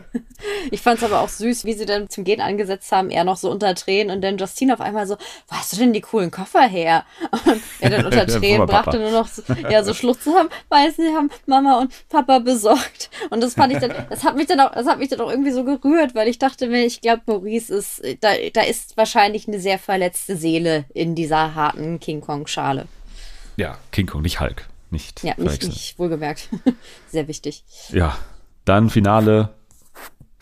Ich 0.70 0.80
fand 0.80 0.98
es 0.98 1.04
aber 1.04 1.20
auch 1.20 1.28
süß, 1.28 1.64
wie 1.64 1.74
sie 1.74 1.86
dann 1.86 2.08
zum 2.08 2.24
Gehen 2.24 2.40
angesetzt 2.40 2.90
haben, 2.90 3.10
er 3.10 3.24
noch 3.24 3.36
so 3.36 3.50
unter 3.50 3.74
Tränen 3.74 4.14
und 4.14 4.22
dann 4.22 4.38
Justine 4.38 4.74
auf 4.74 4.80
einmal 4.80 5.06
so, 5.06 5.16
wo 5.48 5.56
hast 5.56 5.72
du 5.72 5.76
denn 5.76 5.92
die 5.92 6.00
coolen 6.00 6.30
Koffer 6.30 6.62
her? 6.62 7.04
Und 7.30 7.60
er 7.80 7.90
dann 7.90 8.06
unter 8.06 8.26
Tränen 8.26 8.66
brachte 8.66 8.98
nur 8.98 9.10
noch 9.10 9.28
so, 9.28 9.42
ja, 9.68 9.84
so 9.84 9.94
Schluchzen 9.94 10.34
haben, 10.34 10.48
weiß 10.68 10.98
nicht, 10.98 11.14
haben 11.14 11.30
Mama 11.46 11.80
und 11.80 11.92
Papa 12.08 12.38
besorgt. 12.38 13.10
Und 13.30 13.42
das 13.42 13.54
fand 13.54 13.72
ich 13.72 13.78
dann, 13.78 13.92
das 14.08 14.24
hat 14.24 14.36
mich 14.36 14.46
dann 14.46 14.60
auch, 14.60 14.72
das 14.72 14.86
hat 14.86 14.98
mich 14.98 15.08
dann 15.08 15.20
auch 15.20 15.30
irgendwie 15.30 15.52
so 15.52 15.64
gerührt, 15.64 16.14
weil 16.14 16.28
ich 16.28 16.38
dachte 16.38 16.66
mir, 16.66 16.84
ich 16.84 17.00
glaube, 17.00 17.22
Maurice 17.26 17.74
ist, 17.74 18.02
da, 18.20 18.30
da 18.52 18.62
ist 18.62 18.96
wahrscheinlich 18.96 19.46
eine 19.46 19.60
sehr 19.60 19.78
verletzte 19.78 20.36
Seele 20.36 20.84
in 20.94 21.14
dieser 21.14 21.54
harten 21.54 22.00
King 22.00 22.20
Kong 22.20 22.46
Schale. 22.46 22.86
Ja, 23.56 23.78
King 23.92 24.06
Kong, 24.06 24.22
nicht 24.22 24.40
Hulk. 24.40 24.66
Nicht 24.90 25.22
Ja, 25.22 25.34
nicht, 25.36 25.64
nicht 25.64 25.98
wohlgemerkt. 25.98 26.48
Sehr 27.08 27.28
wichtig. 27.28 27.64
Ja, 27.90 28.16
dann 28.64 28.90
Finale. 28.90 29.50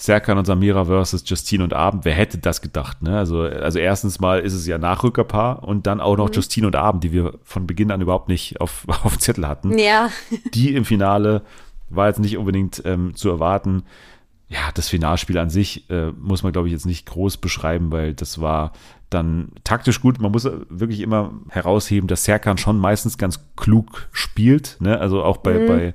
Serkan 0.00 0.38
und 0.38 0.44
Samira 0.44 0.84
versus 0.84 1.24
Justine 1.26 1.64
und 1.64 1.72
Abend. 1.74 2.04
Wer 2.04 2.14
hätte 2.14 2.38
das 2.38 2.62
gedacht? 2.62 3.02
Ne? 3.02 3.18
Also, 3.18 3.42
also 3.42 3.80
erstens 3.80 4.20
mal 4.20 4.38
ist 4.38 4.54
es 4.54 4.64
ja 4.64 4.78
Nachrückerpaar 4.78 5.64
und 5.64 5.88
dann 5.88 6.00
auch 6.00 6.16
noch 6.16 6.32
Justine 6.32 6.68
und 6.68 6.76
Abend, 6.76 7.02
die 7.02 7.10
wir 7.10 7.34
von 7.42 7.66
Beginn 7.66 7.90
an 7.90 8.00
überhaupt 8.00 8.28
nicht 8.28 8.60
auf, 8.60 8.84
auf 9.02 9.16
dem 9.16 9.20
Zettel 9.20 9.48
hatten. 9.48 9.76
Ja, 9.76 10.10
Die 10.54 10.76
im 10.76 10.84
Finale 10.84 11.42
war 11.88 12.06
jetzt 12.06 12.20
nicht 12.20 12.38
unbedingt 12.38 12.80
ähm, 12.84 13.16
zu 13.16 13.28
erwarten. 13.28 13.82
Ja, 14.48 14.70
das 14.72 14.88
Finalspiel 14.88 15.36
an 15.36 15.50
sich 15.50 15.90
äh, 15.90 16.12
muss 16.12 16.44
man, 16.44 16.52
glaube 16.52 16.68
ich, 16.68 16.72
jetzt 16.72 16.86
nicht 16.86 17.06
groß 17.06 17.38
beschreiben, 17.38 17.90
weil 17.90 18.14
das 18.14 18.40
war 18.40 18.72
dann 19.10 19.48
taktisch 19.64 20.00
gut. 20.00 20.20
Man 20.20 20.32
muss 20.32 20.48
wirklich 20.68 21.00
immer 21.00 21.32
herausheben, 21.48 22.08
dass 22.08 22.24
Serkan 22.24 22.58
schon 22.58 22.78
meistens 22.78 23.18
ganz 23.18 23.40
klug 23.56 24.08
spielt. 24.12 24.76
Ne? 24.80 24.98
Also 24.98 25.22
auch 25.22 25.38
bei, 25.38 25.66
bei 25.66 25.94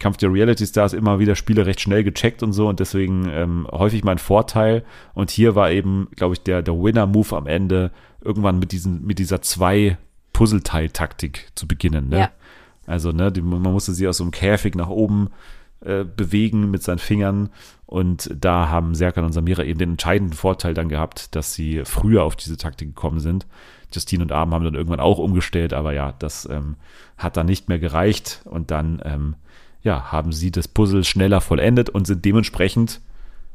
Kampf 0.00 0.16
der 0.16 0.32
Reality 0.32 0.66
Stars 0.66 0.92
immer 0.92 1.18
wieder 1.18 1.36
Spiele 1.36 1.66
recht 1.66 1.80
schnell 1.80 2.02
gecheckt 2.02 2.42
und 2.42 2.52
so 2.52 2.68
und 2.68 2.80
deswegen 2.80 3.28
ähm, 3.30 3.68
häufig 3.70 4.02
mein 4.02 4.18
Vorteil. 4.18 4.84
Und 5.14 5.30
hier 5.30 5.54
war 5.54 5.70
eben, 5.70 6.08
glaube 6.16 6.34
ich, 6.34 6.42
der, 6.42 6.62
der 6.62 6.74
Winner-Move 6.74 7.36
am 7.36 7.46
Ende 7.46 7.92
irgendwann 8.22 8.58
mit, 8.58 8.72
diesen, 8.72 9.06
mit 9.06 9.18
dieser 9.18 9.42
zwei 9.42 9.98
Puzzleteil-Taktik 10.32 11.48
zu 11.54 11.68
beginnen. 11.68 12.08
Ne? 12.08 12.18
Ja. 12.18 12.30
Also, 12.86 13.12
ne, 13.12 13.30
die, 13.30 13.42
man 13.42 13.62
musste 13.62 13.92
sie 13.92 14.08
aus 14.08 14.16
so 14.16 14.24
einem 14.24 14.32
Käfig 14.32 14.74
nach 14.74 14.88
oben 14.88 15.28
äh, 15.82 16.04
bewegen 16.04 16.70
mit 16.70 16.82
seinen 16.82 16.98
Fingern. 16.98 17.50
Und 17.86 18.30
da 18.38 18.68
haben 18.68 18.94
Serkan 18.94 19.24
und 19.24 19.32
Samira 19.32 19.64
eben 19.64 19.78
den 19.78 19.92
entscheidenden 19.92 20.34
Vorteil 20.34 20.74
dann 20.74 20.88
gehabt, 20.88 21.34
dass 21.34 21.54
sie 21.54 21.82
früher 21.84 22.22
auf 22.22 22.36
diese 22.36 22.56
Taktik 22.56 22.88
gekommen 22.88 23.18
sind. 23.18 23.46
Justine 23.92 24.22
und 24.22 24.32
Abend 24.32 24.54
haben 24.54 24.64
dann 24.64 24.74
irgendwann 24.74 25.00
auch 25.00 25.18
umgestellt, 25.18 25.72
aber 25.72 25.92
ja, 25.92 26.12
das 26.18 26.48
ähm, 26.48 26.76
hat 27.18 27.36
dann 27.36 27.46
nicht 27.46 27.68
mehr 27.68 27.78
gereicht. 27.78 28.42
Und 28.44 28.70
dann, 28.70 29.00
ähm, 29.04 29.34
ja, 29.82 30.12
haben 30.12 30.32
sie 30.32 30.50
das 30.50 30.68
Puzzle 30.68 31.02
schneller 31.04 31.40
vollendet 31.40 31.88
und 31.88 32.06
sind 32.06 32.24
dementsprechend 32.24 33.00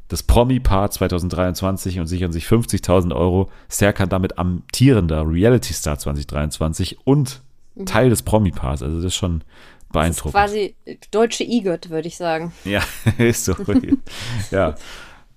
das 0.07 0.23
Promi-Paar 0.23 0.91
2023 0.91 1.99
und 1.99 2.07
sichern 2.07 2.31
sich 2.31 2.45
50.000 2.45 3.15
Euro. 3.15 3.49
Serkan 3.69 4.09
damit 4.09 4.37
amtierender 4.37 5.27
Reality-Star 5.27 5.97
2023 5.97 7.05
und 7.05 7.41
Teil 7.85 8.09
des 8.09 8.23
Promi-Paars. 8.23 8.83
Also 8.83 8.97
das 8.97 9.05
ist 9.05 9.15
schon 9.15 9.43
beeindruckend. 9.95 10.33
quasi 10.33 10.75
deutsche 11.11 11.43
IGOT, 11.43 11.89
würde 11.89 12.07
ich 12.07 12.17
sagen. 12.17 12.53
Ja, 12.63 12.83
ist 13.17 13.45
so. 13.45 13.55
ja. 14.51 14.75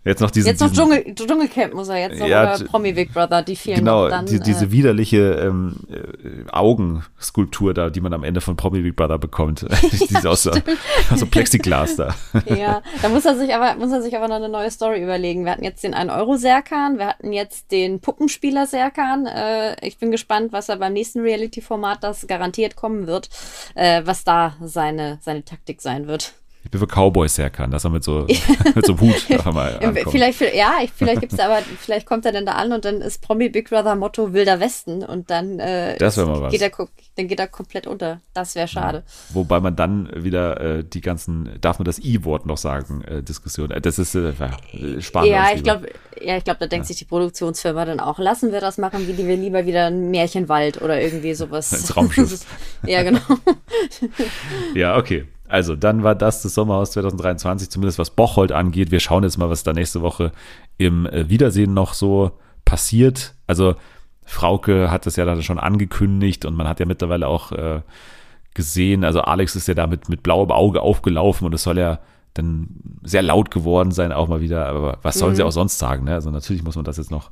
Jetzt 0.05 0.20
noch 0.20 0.30
diesen, 0.30 0.46
Jetzt 0.46 0.61
noch 0.61 0.68
diesen 0.70 0.88
Dschungel, 0.90 1.14
Dschungelcamp 1.14 1.74
muss 1.74 1.88
er 1.88 1.96
jetzt 1.99 2.20
noch 2.20 2.26
Ja, 2.26 2.55
oder 2.55 2.64
Promi 2.64 2.92
Big 2.92 3.12
Brother, 3.12 3.42
die 3.42 3.57
vielen 3.57 3.80
genau, 3.80 4.09
dann. 4.09 4.26
die, 4.26 4.38
diese 4.40 4.66
äh, 4.66 4.70
widerliche 4.70 5.32
ähm, 5.34 5.76
äh, 5.90 6.49
Augenskulptur 6.51 7.74
da, 7.74 7.90
die 7.90 8.01
man 8.01 8.12
am 8.12 8.24
Ende 8.24 8.40
von 8.40 8.57
Promi 8.57 8.80
Big 8.80 8.96
Brother 8.96 9.18
bekommt. 9.18 9.66
diese 9.92 10.30
aus, 10.30 10.44
so- 10.44 10.51
aus 11.11 11.20
so 11.20 11.26
Plexiglas 11.26 11.96
da. 11.96 12.14
ja, 12.46 12.80
da 13.03 13.09
muss 13.09 13.24
er 13.24 13.36
sich 13.36 13.55
aber 13.55 13.74
muss 13.74 13.92
er 13.92 14.01
sich 14.01 14.16
aber 14.16 14.28
noch 14.28 14.36
eine 14.36 14.49
neue 14.49 14.70
Story 14.70 15.03
überlegen. 15.03 15.44
Wir 15.44 15.53
hatten 15.53 15.64
jetzt 15.64 15.82
den 15.82 15.94
1 15.94 16.11
Euro 16.12 16.36
Serkan, 16.36 16.99
wir 16.99 17.09
hatten 17.09 17.32
jetzt 17.32 17.70
den 17.72 18.01
Puppenspieler 18.01 18.66
Serkan. 18.66 19.26
Äh, 19.26 19.84
ich 19.86 19.99
bin 19.99 20.11
gespannt, 20.11 20.53
was 20.53 20.68
er 20.68 20.76
beim 20.76 20.92
nächsten 20.92 21.20
Reality 21.20 21.61
Format, 21.61 22.03
das 22.05 22.26
garantiert 22.26 22.76
kommen 22.76 23.07
wird, 23.07 23.28
äh, 23.74 24.03
was 24.05 24.24
da 24.24 24.57
seine 24.62 25.18
seine 25.22 25.44
Taktik 25.44 25.82
sein 25.82 26.07
wird. 26.07 26.34
Ich 26.69 26.71
bin 26.73 26.81
für 26.81 26.87
Cowboys 26.87 27.35
sehr 27.35 27.49
kann, 27.49 27.71
dass 27.71 27.85
er 27.85 27.91
mit 27.91 28.05
so, 28.05 28.27
mit 28.75 28.85
so 28.85 28.93
einem 28.93 29.01
Hut 29.01 29.31
einfach 29.31 29.55
mal 29.55 29.79
ankommt. 29.79 30.11
Vielleicht, 30.11 30.39
ja, 30.55 30.75
ich- 30.83 30.93
vielleicht 30.95 31.23
gibt's 31.23 31.39
aber, 31.41 31.62
vielleicht 31.81 32.05
kommt 32.07 32.27
er 32.27 32.33
dann 32.33 32.45
da 32.45 32.53
an 32.53 32.73
und 32.73 32.85
dann 32.85 33.01
ist 33.01 33.23
Promi 33.23 33.49
Big 33.49 33.71
Brother 33.71 33.97
Motto 33.97 34.35
Wilder 34.35 34.61
Westen 34.61 35.03
und 35.03 35.31
dann, 35.31 35.59
äh, 35.61 35.97
Das 35.97 36.19
wär 36.19 36.27
mal 36.27 36.43
was. 36.43 36.53
Geht 36.53 36.61
er, 36.61 36.71
dann 37.16 37.27
geht 37.27 37.41
er 37.41 37.47
komplett 37.49 37.87
unter. 37.87 38.21
Das 38.35 38.55
wäre 38.55 38.69
schade. 38.69 39.03
Wobei 39.31 39.61
man 39.61 39.77
dann 39.77 40.11
wieder 40.14 40.61
äh, 40.61 40.85
die 40.85 41.01
ganzen, 41.01 41.51
darf 41.62 41.79
man 41.79 41.87
das 41.87 41.99
I-Wort 42.01 42.45
noch 42.45 42.59
sagen, 42.59 43.03
äh, 43.05 43.23
Diskussion. 43.23 43.71
Äh, 43.71 43.81
das 43.81 43.99
ist 43.99 44.14
äh, 44.14 44.33
ja, 44.39 45.01
spannend. 45.01 45.31
Ja, 45.31 45.47
ich 45.55 45.62
glaube, 45.62 45.89
ja, 46.21 46.37
ich 46.37 46.45
glaube, 46.45 46.61
da 46.61 46.66
denkt 46.66 46.87
sich 46.87 46.99
die 46.99 47.07
Produktionsfirma 47.07 47.87
dann 47.87 47.99
auch, 48.01 48.19
lassen 48.19 48.53
wir 48.53 48.61
das 48.61 48.77
machen, 48.77 49.09
wie 49.09 49.14
die 49.14 49.27
wir 49.27 49.37
lieber 49.39 49.64
wieder 49.64 49.87
ein 49.87 50.11
Märchenwald 50.11 50.83
oder 50.83 51.01
irgendwie 51.01 51.33
sowas. 51.33 51.73
Ins 51.81 51.97
Raumschiff. 51.97 52.45
ja, 52.87 53.03
genau. 53.03 53.21
Ja, 54.75 54.97
okay. 54.99 55.25
Also, 55.49 55.76
dann 55.76 56.03
war 56.03 56.14
das 56.14 56.42
das 56.42 56.55
Sommerhaus 56.55 56.92
2023, 56.92 57.70
zumindest 57.70 57.99
was 57.99 58.11
Bocholt 58.11 58.53
angeht. 58.53 58.90
Wir 58.90 59.01
schauen 59.01 59.24
jetzt 59.24 59.38
mal, 59.38 59.51
was 59.51 59.62
da 59.62 59.72
nächste 59.72 60.03
Woche 60.03 60.32
im 60.76 61.07
äh, 61.07 61.28
Wiedersehen 61.28 61.74
noch 61.74 61.94
so 61.94 62.32
passiert. 62.64 63.34
Also, 63.46 63.76
Frauke 64.24 64.90
hat 64.90 65.07
das 65.07 65.16
ja 65.16 65.24
dann 65.24 65.42
schon 65.42 65.59
angekündigt 65.59 66.44
und 66.44 66.55
man 66.55 66.68
hat 66.68 66.80
ja 66.80 66.86
mittlerweile 66.86 67.28
auch 67.28 67.53
äh, 67.53 67.80
gesehen, 68.55 69.05
also 69.05 69.22
Alex 69.22 69.57
ist 69.57 69.68
ja 69.68 69.74
da 69.74 69.86
mit, 69.86 70.22
blauem 70.22 70.51
Auge 70.51 70.82
aufgelaufen 70.82 71.46
und 71.46 71.55
es 71.55 71.62
soll 71.62 71.78
ja 71.78 72.01
dann 72.34 72.68
sehr 73.03 73.22
laut 73.22 73.51
geworden 73.51 73.90
sein, 73.90 74.12
auch 74.12 74.28
mal 74.28 74.42
wieder. 74.42 74.66
Aber 74.66 74.99
was 75.03 75.18
sollen 75.18 75.34
sie 75.34 75.42
auch 75.42 75.53
sonst 75.53 75.78
sagen? 75.78 76.05
Ne? 76.05 76.14
Also, 76.14 76.30
natürlich 76.30 76.62
muss 76.62 76.76
man 76.76 76.84
das 76.84 76.99
jetzt 76.99 77.11
noch 77.11 77.30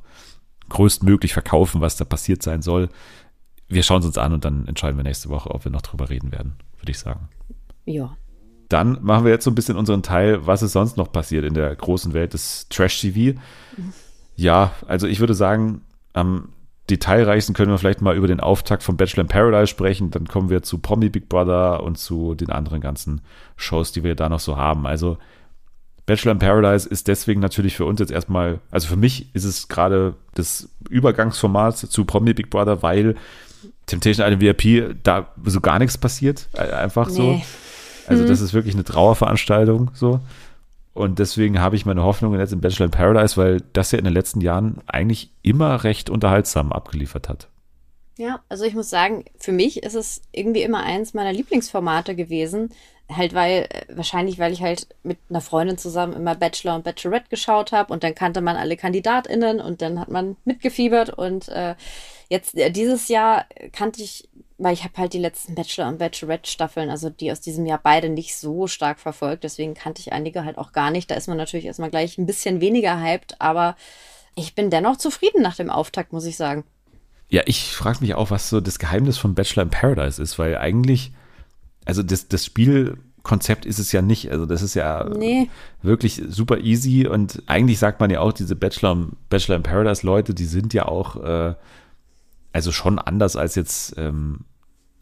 größtmöglich 0.69 1.33
verkaufen, 1.33 1.81
was 1.81 1.97
da 1.97 2.05
passiert 2.05 2.41
sein 2.41 2.61
soll. 2.61 2.89
Wir 3.69 3.83
schauen 3.83 3.99
es 3.99 4.05
uns 4.07 4.17
an 4.17 4.33
und 4.33 4.43
dann 4.43 4.67
entscheiden 4.67 4.97
wir 4.97 5.03
nächste 5.03 5.29
Woche, 5.29 5.51
ob 5.51 5.65
wir 5.65 5.71
noch 5.71 5.81
drüber 5.81 6.09
reden 6.09 6.31
werden, 6.31 6.55
würde 6.79 6.91
ich 6.91 6.99
sagen. 6.99 7.29
Ja. 7.87 8.15
Dann 8.69 8.99
machen 9.01 9.23
wir 9.23 9.31
jetzt 9.31 9.45
so 9.45 9.51
ein 9.51 9.55
bisschen 9.55 9.77
unseren 9.77 10.03
Teil, 10.03 10.45
was 10.45 10.61
ist 10.61 10.73
sonst 10.73 10.97
noch 10.97 11.11
passiert 11.11 11.45
in 11.45 11.53
der 11.53 11.73
großen 11.73 12.13
Welt 12.13 12.33
des 12.33 12.67
Trash-TV. 12.69 13.39
Ja, 14.35 14.71
also 14.87 15.07
ich 15.07 15.19
würde 15.19 15.33
sagen, 15.33 15.81
am 16.13 16.49
detailreichsten 16.89 17.55
können 17.55 17.71
wir 17.71 17.77
vielleicht 17.77 18.01
mal 18.01 18.15
über 18.15 18.27
den 18.27 18.39
Auftakt 18.39 18.83
von 18.83 18.97
Bachelor 18.97 19.21
in 19.21 19.27
Paradise 19.29 19.67
sprechen. 19.67 20.11
Dann 20.11 20.27
kommen 20.27 20.49
wir 20.49 20.63
zu 20.63 20.79
Promi 20.79 21.09
Big 21.09 21.29
Brother 21.29 21.83
und 21.83 21.97
zu 21.97 22.35
den 22.35 22.49
anderen 22.49 22.81
ganzen 22.81 23.21
Shows, 23.55 23.93
die 23.93 24.03
wir 24.03 24.15
da 24.15 24.29
noch 24.29 24.39
so 24.39 24.57
haben. 24.57 24.85
Also 24.85 25.17
Bachelor 26.05 26.33
in 26.33 26.39
Paradise 26.39 26.87
ist 26.87 27.07
deswegen 27.07 27.41
natürlich 27.41 27.75
für 27.75 27.85
uns 27.85 27.99
jetzt 27.99 28.11
erstmal, 28.11 28.59
also 28.71 28.87
für 28.87 28.95
mich 28.95 29.33
ist 29.33 29.43
es 29.43 29.67
gerade 29.67 30.15
das 30.35 30.69
Übergangsformat 30.89 31.77
zu 31.77 32.05
Promi 32.05 32.33
Big 32.33 32.49
Brother, 32.49 32.81
weil 32.81 33.15
Temptation 33.85 34.25
Island 34.25 34.41
VIP 34.41 35.03
da 35.03 35.33
so 35.45 35.61
gar 35.61 35.79
nichts 35.79 35.97
passiert. 35.97 36.47
Äh, 36.53 36.71
Einfach 36.71 37.09
so. 37.09 37.41
Also 38.07 38.25
das 38.25 38.41
ist 38.41 38.53
wirklich 38.53 38.73
eine 38.73 38.83
Trauerveranstaltung 38.83 39.91
so. 39.93 40.19
Und 40.93 41.19
deswegen 41.19 41.59
habe 41.59 41.75
ich 41.75 41.85
meine 41.85 42.03
Hoffnungen 42.03 42.39
jetzt 42.39 42.53
in 42.53 42.61
Bachelor 42.61 42.85
in 42.85 42.91
Paradise, 42.91 43.37
weil 43.37 43.61
das 43.73 43.91
ja 43.91 43.99
in 43.99 44.05
den 44.05 44.13
letzten 44.13 44.41
Jahren 44.41 44.79
eigentlich 44.87 45.29
immer 45.43 45.83
recht 45.83 46.09
unterhaltsam 46.09 46.71
abgeliefert 46.71 47.29
hat. 47.29 47.49
Ja, 48.17 48.39
also 48.49 48.63
ich 48.63 48.73
muss 48.73 48.89
sagen, 48.89 49.25
für 49.37 49.51
mich 49.51 49.83
ist 49.83 49.93
es 49.93 50.23
irgendwie 50.31 50.63
immer 50.63 50.81
eins 50.83 51.13
meiner 51.13 51.33
Lieblingsformate 51.33 52.15
gewesen. 52.15 52.69
Halt, 53.15 53.33
weil, 53.33 53.67
äh, 53.69 53.95
wahrscheinlich, 53.95 54.39
weil 54.39 54.51
ich 54.51 54.61
halt 54.61 54.87
mit 55.03 55.19
einer 55.29 55.39
Freundin 55.39 55.77
zusammen 55.77 56.13
immer 56.13 56.35
Bachelor 56.35 56.75
und 56.75 56.83
Bachelorette 56.83 57.29
geschaut 57.29 57.71
habe 57.71 57.93
und 57.93 58.03
dann 58.03 58.15
kannte 58.15 58.41
man 58.41 58.57
alle 58.57 58.75
KandidatInnen 58.75 59.61
und 59.61 59.81
dann 59.81 59.99
hat 59.99 60.09
man 60.09 60.35
mitgefiebert 60.45 61.11
und 61.11 61.47
äh, 61.47 61.75
jetzt 62.27 62.57
äh, 62.57 62.69
dieses 62.71 63.07
Jahr 63.07 63.45
kannte 63.71 64.01
ich 64.01 64.27
weil 64.57 64.73
ich 64.73 64.83
habe 64.83 64.93
halt 64.97 65.13
die 65.13 65.19
letzten 65.19 65.53
Bachelor- 65.55 65.87
und 65.87 65.99
Bachelorette-Staffeln, 65.99 66.89
also 66.89 67.09
die 67.09 67.31
aus 67.31 67.41
diesem 67.41 67.65
Jahr 67.65 67.79
beide 67.81 68.09
nicht 68.09 68.35
so 68.35 68.67
stark 68.67 68.99
verfolgt. 68.99 69.43
Deswegen 69.43 69.73
kannte 69.75 70.01
ich 70.01 70.13
einige 70.13 70.43
halt 70.45 70.57
auch 70.57 70.71
gar 70.71 70.89
nicht. 70.91 71.11
Da 71.11 71.15
ist 71.15 71.27
man 71.27 71.37
natürlich 71.37 71.65
erstmal 71.67 71.89
gleich 71.91 72.17
ein 72.17 72.25
bisschen 72.25 72.59
weniger 72.61 72.99
hyped, 72.99 73.39
aber 73.39 73.75
ich 74.35 74.55
bin 74.55 74.69
dennoch 74.69 74.97
zufrieden 74.97 75.41
nach 75.41 75.55
dem 75.55 75.69
Auftakt, 75.69 76.11
muss 76.13 76.25
ich 76.25 76.37
sagen. 76.37 76.63
Ja, 77.29 77.43
ich 77.45 77.71
frage 77.75 77.99
mich 78.01 78.15
auch, 78.15 78.31
was 78.31 78.49
so 78.49 78.61
das 78.61 78.79
Geheimnis 78.79 79.17
von 79.17 79.35
Bachelor 79.35 79.63
in 79.63 79.69
Paradise 79.69 80.21
ist, 80.21 80.39
weil 80.39 80.57
eigentlich, 80.57 81.11
also 81.85 82.01
das, 82.01 82.27
das 82.27 82.45
Spielkonzept 82.45 83.65
ist 83.65 83.79
es 83.79 83.91
ja 83.91 84.01
nicht. 84.01 84.31
Also 84.31 84.45
das 84.45 84.61
ist 84.61 84.73
ja 84.75 85.03
Nee. 85.09 85.49
wirklich 85.81 86.21
super 86.29 86.59
easy 86.59 87.05
und 87.07 87.43
eigentlich 87.47 87.79
sagt 87.79 87.99
man 87.99 88.09
ja 88.09 88.21
auch, 88.21 88.31
diese 88.31 88.55
Bachelor, 88.55 89.07
Bachelor 89.29 89.57
in 89.57 89.63
Paradise 89.63 90.05
Leute, 90.05 90.33
die 90.33 90.45
sind 90.45 90.73
ja 90.73 90.87
auch, 90.87 91.15
äh, 91.23 91.55
also 92.57 92.71
schon 92.71 92.97
anders 92.97 93.35
als 93.35 93.53
jetzt 93.53 93.93
ähm, 93.97 94.45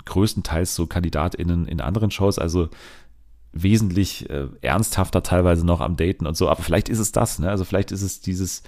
größtenteils 0.03 0.75
so 0.75 0.87
KandidatInnen 0.87 1.69
in 1.69 1.79
anderen 1.79 2.11
Shows, 2.11 2.37
also 2.37 2.67
wesentlich 3.53 4.29
äh, 4.29 4.47
ernsthafter 4.59 5.23
teilweise 5.23 5.65
noch 5.65 5.79
am 5.79 5.95
Daten 5.95 6.27
und 6.27 6.35
so, 6.35 6.49
aber 6.49 6.61
vielleicht 6.61 6.89
ist 6.89 6.99
es 6.99 7.13
das, 7.13 7.39
ne? 7.39 7.49
Also 7.49 7.63
vielleicht 7.63 7.93
ist 7.93 8.01
es 8.01 8.19
dieses 8.19 8.63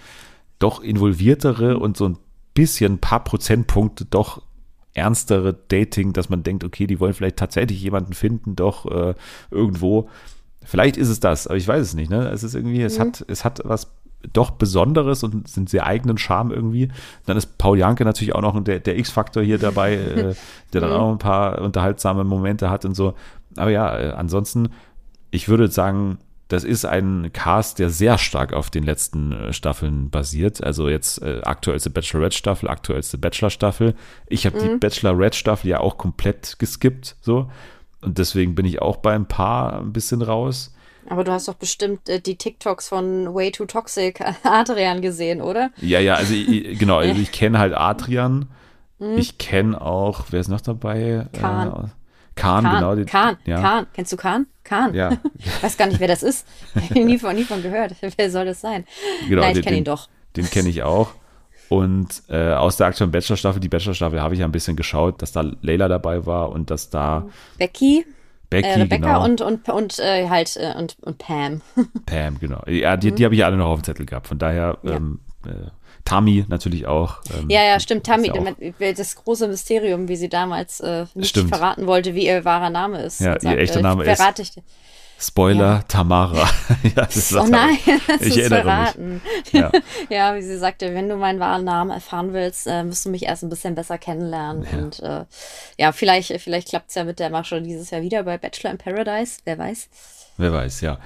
doch 0.57 0.81
involviertere 0.81 1.77
und 1.79 1.97
so 1.97 2.07
ein 2.07 2.17
bisschen 2.53 2.93
ein 2.93 2.99
paar 2.99 3.25
Prozentpunkte 3.25 4.05
doch 4.05 4.41
ernstere 4.93 5.53
Dating, 5.67 6.13
dass 6.13 6.29
man 6.29 6.43
denkt, 6.43 6.63
okay, 6.63 6.87
die 6.87 7.01
wollen 7.01 7.13
vielleicht 7.13 7.35
tatsächlich 7.35 7.81
jemanden 7.81 8.13
finden, 8.13 8.55
doch 8.55 8.85
äh, 8.85 9.15
irgendwo. 9.51 10.09
Vielleicht 10.63 10.95
ist 10.95 11.09
es 11.09 11.19
das, 11.19 11.45
aber 11.45 11.57
ich 11.57 11.67
weiß 11.67 11.81
es 11.85 11.93
nicht. 11.93 12.09
Ne? 12.09 12.29
Es 12.29 12.43
ist 12.43 12.55
irgendwie, 12.55 12.81
es 12.81 13.01
hat, 13.01 13.25
es 13.27 13.43
hat 13.43 13.59
was 13.65 13.96
doch 14.33 14.51
Besonderes 14.51 15.23
und 15.23 15.47
sind 15.47 15.69
sehr 15.69 15.85
eigenen 15.85 16.17
Charme 16.17 16.51
irgendwie. 16.51 16.89
Dann 17.25 17.37
ist 17.37 17.57
Paul 17.57 17.77
Janke 17.77 18.03
natürlich 18.03 18.35
auch 18.35 18.41
noch 18.41 18.61
der, 18.63 18.79
der 18.79 18.97
X-Faktor 18.97 19.43
hier 19.43 19.57
dabei, 19.57 19.95
äh, 19.95 20.35
der 20.73 20.81
dann 20.81 20.91
auch 20.91 21.11
ein 21.11 21.19
paar 21.19 21.61
unterhaltsame 21.61 22.23
Momente 22.23 22.69
hat 22.69 22.85
und 22.85 22.95
so. 22.95 23.13
Aber 23.55 23.71
ja, 23.71 23.97
äh, 23.97 24.11
ansonsten, 24.11 24.69
ich 25.31 25.49
würde 25.49 25.69
sagen, 25.69 26.17
das 26.47 26.63
ist 26.63 26.85
ein 26.85 27.31
Cast, 27.33 27.79
der 27.79 27.89
sehr 27.89 28.17
stark 28.17 28.53
auf 28.53 28.69
den 28.69 28.83
letzten 28.83 29.33
äh, 29.33 29.53
Staffeln 29.53 30.09
basiert. 30.09 30.63
Also 30.63 30.87
jetzt 30.87 31.21
äh, 31.21 31.41
aktuellste 31.43 31.89
Bachelorette-Staffel, 31.89 32.69
aktuellste 32.69 33.17
Bachelor-Staffel. 33.17 33.95
Ich 34.27 34.45
habe 34.45 34.59
die 34.59 34.77
Bachelorette-Staffel 34.77 35.69
ja 35.69 35.79
auch 35.79 35.97
komplett 35.97 36.57
geskippt, 36.57 37.17
so. 37.21 37.49
Und 38.01 38.17
deswegen 38.17 38.55
bin 38.55 38.65
ich 38.65 38.81
auch 38.81 38.97
bei 38.97 39.13
ein 39.13 39.27
paar 39.27 39.79
ein 39.79 39.91
bisschen 39.91 40.21
raus. 40.21 40.73
Aber 41.09 41.23
du 41.23 41.31
hast 41.31 41.47
doch 41.47 41.53
bestimmt 41.55 42.09
äh, 42.09 42.19
die 42.19 42.35
TikToks 42.35 42.89
von 42.89 43.33
Way 43.33 43.51
Too 43.51 43.65
Toxic 43.65 44.19
Adrian 44.43 45.01
gesehen, 45.01 45.41
oder? 45.41 45.71
Ja, 45.77 45.99
ja, 45.99 46.15
also 46.15 46.33
ich, 46.33 46.77
genau, 46.79 46.97
also 46.97 47.21
ich 47.21 47.31
kenne 47.31 47.59
halt 47.59 47.73
Adrian. 47.73 48.47
Ich 49.15 49.37
kenne 49.37 49.79
auch, 49.79 50.25
wer 50.31 50.39
ist 50.39 50.47
noch 50.47 50.59
dabei? 50.61 51.27
Kahn. 51.39 51.67
Äh, 51.67 51.71
Kahn, 52.35 52.63
Kahn, 52.63 52.75
genau. 52.75 52.95
die- 52.95 53.05
Kahn, 53.05 53.37
ja. 53.45 53.61
Kahn. 53.61 53.87
Kennst 53.93 54.11
du 54.11 54.17
Kahn? 54.17 54.47
Kahn. 54.63 54.93
Ja. 54.95 55.17
Weiß 55.61 55.77
gar 55.77 55.85
nicht, 55.87 55.99
wer 55.99 56.07
das 56.07 56.23
ist. 56.23 56.47
Nie 56.93 57.19
von, 57.19 57.35
nie 57.35 57.43
von 57.43 57.61
gehört. 57.61 57.93
Wer 58.17 58.31
soll 58.31 58.45
das 58.45 58.59
sein? 58.61 58.85
Genau, 59.29 59.41
Nein, 59.41 59.51
ich 59.51 59.57
den- 59.57 59.63
kenne 59.63 59.77
ihn 59.77 59.83
doch. 59.83 60.09
Den 60.35 60.49
kenne 60.49 60.69
ich 60.69 60.81
auch. 60.83 61.11
Und 61.69 62.23
äh, 62.29 62.53
aus 62.53 62.77
der 62.77 62.87
aktuellen 62.87 63.11
Bachelor-Staffel, 63.11 63.59
die 63.59 63.69
Bachelor-Staffel, 63.69 64.21
habe 64.21 64.33
ich 64.33 64.39
ja 64.39 64.45
ein 64.47 64.51
bisschen 64.51 64.75
geschaut, 64.75 65.21
dass 65.21 65.31
da 65.31 65.41
Leila 65.61 65.87
dabei 65.87 66.25
war 66.25 66.49
und 66.51 66.71
dass 66.71 66.89
da 66.89 67.27
Becky, 67.57 68.05
Becky, 68.49 68.67
äh, 68.67 68.73
Rebecca 68.79 69.05
genau, 69.07 69.23
und, 69.25 69.41
und, 69.41 69.67
und 69.69 69.99
äh, 69.99 70.29
halt 70.29 70.55
äh, 70.57 70.73
und, 70.77 70.95
und 71.01 71.17
Pam. 71.17 71.61
Pam, 72.05 72.39
genau. 72.39 72.61
Ja, 72.67 72.95
die, 72.97 73.11
die 73.11 73.25
habe 73.25 73.35
ich 73.35 73.43
alle 73.43 73.57
noch 73.57 73.67
auf 73.67 73.79
dem 73.81 73.83
Zettel 73.83 74.05
gehabt. 74.05 74.27
Von 74.27 74.39
daher, 74.39 74.77
Mhm. 74.81 74.89
Ja. 74.89 74.95
ähm, 74.95 75.19
äh, 75.45 75.49
Tami 76.05 76.45
natürlich 76.47 76.87
auch. 76.87 77.17
Ähm, 77.37 77.49
Ja, 77.49 77.63
ja, 77.63 77.79
stimmt. 77.81 78.05
Tammy, 78.05 78.31
ja 78.79 78.93
das 78.93 79.15
große 79.17 79.47
Mysterium, 79.49 80.07
wie 80.07 80.15
sie 80.15 80.29
damals 80.29 80.79
äh, 80.79 81.05
nicht 81.15 81.29
Stimmt. 81.31 81.49
verraten 81.49 81.85
wollte, 81.85 82.15
wie 82.15 82.25
ihr 82.25 82.45
wahrer 82.45 82.69
Name 82.69 83.01
ist. 83.01 83.19
Ja, 83.19 83.35
ihr 83.41 83.57
echter 83.57 83.81
Name 83.81 84.03
ich 84.05 84.09
ist- 84.09 84.17
verrate 84.21 84.41
Ich, 84.43 84.51
Spoiler, 85.19 85.83
Tamara. 85.87 86.47
ja, 86.83 86.91
das 86.95 87.15
ist 87.15 87.35
oh 87.35 87.47
nein, 87.47 87.77
das 88.07 88.21
ich 88.21 88.37
ist 88.37 88.47
verraten. 88.47 89.21
Ja. 89.51 89.71
Ja, 90.09 90.35
wie 90.35 90.41
sie 90.41 90.57
sagte, 90.57 90.93
wenn 90.93 91.09
du 91.09 91.15
meinen 91.15 91.39
wahren 91.39 91.63
Namen 91.63 91.91
erfahren 91.91 92.33
willst, 92.33 92.67
äh, 92.67 92.83
musst 92.83 93.05
du 93.05 93.09
mich 93.09 93.23
erst 93.23 93.43
ein 93.43 93.49
bisschen 93.49 93.75
besser 93.75 93.97
kennenlernen. 93.97 94.65
Ja. 94.71 94.77
Und 94.77 94.99
äh, 94.99 95.25
ja, 95.77 95.91
vielleicht, 95.91 96.39
vielleicht 96.39 96.69
klappt 96.69 96.89
es 96.89 96.95
ja 96.95 97.03
mit 97.03 97.19
der 97.19 97.29
Masche 97.29 97.61
dieses 97.61 97.89
Jahr 97.89 98.01
wieder 98.01 98.23
bei 98.23 98.37
Bachelor 98.37 98.71
in 98.71 98.77
Paradise, 98.77 99.39
wer 99.45 99.57
weiß. 99.57 99.89
Wer 100.37 100.53
weiß, 100.53 100.81
ja. 100.81 100.99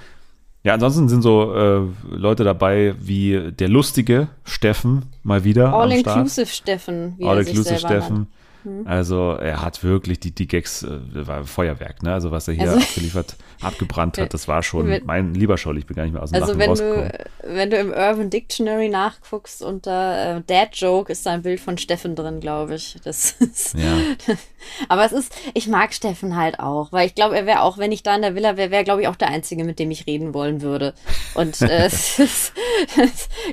Ja, 0.64 0.74
ansonsten 0.74 1.10
sind 1.10 1.22
so 1.22 1.56
äh, 1.56 2.16
Leute 2.16 2.44
dabei 2.44 2.94
wie 3.00 3.52
der 3.52 3.70
lustige 3.70 4.28
Steffen 4.44 5.06
mal 5.24 5.44
wieder. 5.44 5.74
All-inclusive 5.74 6.48
Steffen, 6.48 7.16
wie 7.18 7.26
All 7.26 7.44
sich 7.44 7.56
Inclusive 7.56 7.80
selber 7.80 7.96
Steffen. 7.96 8.28
Nennt. 8.66 8.88
Also 8.88 9.32
er 9.34 9.62
hat 9.62 9.84
wirklich 9.84 10.20
die, 10.20 10.32
die 10.34 10.48
Gags, 10.48 10.84
äh, 10.84 11.00
war 11.28 11.44
Feuerwerk, 11.46 12.04
ne? 12.04 12.14
Also 12.14 12.32
was 12.32 12.48
er 12.48 12.54
hier 12.54 12.70
Also- 12.72 12.80
abgeliefert, 12.80 13.36
abgebrannt 13.62 14.18
hat, 14.18 14.34
das 14.34 14.48
war 14.48 14.64
schon 14.64 14.88
Wenn- 14.88 15.06
mein 15.06 15.34
lieber 15.34 15.58
Scholl. 15.58 15.78
Ich 15.78 15.86
bin 15.86 15.96
gar 15.96 16.04
nicht 16.04 16.14
mehr 16.14 16.24
aus 16.24 16.32
dem 16.32 16.42
Also 16.42 16.54
Lachen 16.54 16.78
wenn 16.80 17.10
du, 17.10 17.30
wenn 17.44 17.70
du 17.70 17.78
im 17.78 17.90
Urban 17.90 18.30
Dictionary 18.30 18.90
nachguckst 18.90 19.62
unter 19.64 20.38
äh, 20.38 20.42
Dad 20.46 20.76
Joke 20.76 21.12
ist 21.12 21.26
da 21.26 21.32
ein 21.32 21.42
Bild 21.42 21.60
von 21.60 21.78
Steffen 21.78 22.16
drin, 22.16 22.40
glaube 22.40 22.76
ich. 22.76 22.98
Das 23.04 23.32
ist, 23.40 23.74
Ja. 23.76 23.98
aber 24.90 25.06
es 25.06 25.12
ist, 25.12 25.34
ich 25.54 25.68
mag 25.68 25.94
Steffen 25.94 26.36
halt 26.36 26.60
auch, 26.60 26.92
weil 26.92 27.08
ich 27.08 27.16
glaube, 27.16 27.36
er 27.38 27.46
wäre 27.46 27.62
auch, 27.62 27.78
wenn 27.78 27.92
ich 27.92 28.04
da 28.04 28.16
in 28.16 28.22
der 28.22 28.36
Villa 28.36 28.58
wäre, 28.58 28.72
wäre 28.72 28.84
glaube 28.84 29.02
ich 29.02 29.08
auch 29.08 29.16
der 29.16 29.30
Einzige, 29.30 29.64
mit 29.64 29.80
dem 29.80 29.92
ich 29.92 30.08
reden 30.08 30.34
wollen 30.34 30.62
würde. 30.62 30.94
Und 31.36 31.62
äh, 31.62 31.86
es 31.86 32.20
ist, 32.20 32.54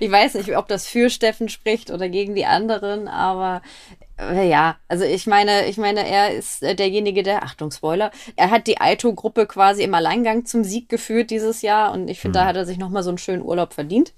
ich 0.01 0.11
weiß 0.11 0.35
nicht, 0.35 0.57
ob 0.57 0.69
das 0.69 0.87
für 0.87 1.11
Steffen 1.11 1.49
spricht 1.49 1.91
oder 1.91 2.09
gegen 2.09 2.35
die 2.35 2.47
anderen, 2.47 3.09
aber 3.09 3.63
ja, 4.19 4.77
also 4.89 5.05
ich 5.05 5.27
meine, 5.27 5.66
ich 5.66 5.77
meine, 5.77 6.07
er 6.07 6.35
ist 6.35 6.62
äh, 6.62 6.75
derjenige, 6.75 7.23
der, 7.23 7.45
Achtung, 7.45 7.71
Spoiler, 7.71 8.11
er 8.35 8.51
hat 8.51 8.66
die 8.66 8.81
Aito-Gruppe 8.81 9.47
quasi 9.47 9.83
im 9.85 9.95
Alleingang 9.95 10.45
zum 10.45 10.64
Sieg 10.64 10.89
geführt 10.89 11.31
dieses 11.31 11.62
Jahr 11.62 11.93
und 11.93 12.09
ich 12.09 12.21
finde, 12.21 12.41
da 12.41 12.47
hat 12.47 12.57
er 12.57 12.66
sich 12.66 12.79
nochmal 12.79 13.05
so 13.05 13.11
einen 13.11 13.19
schönen 13.19 13.43
Urlaub 13.43 13.75
verdient. 13.75 14.12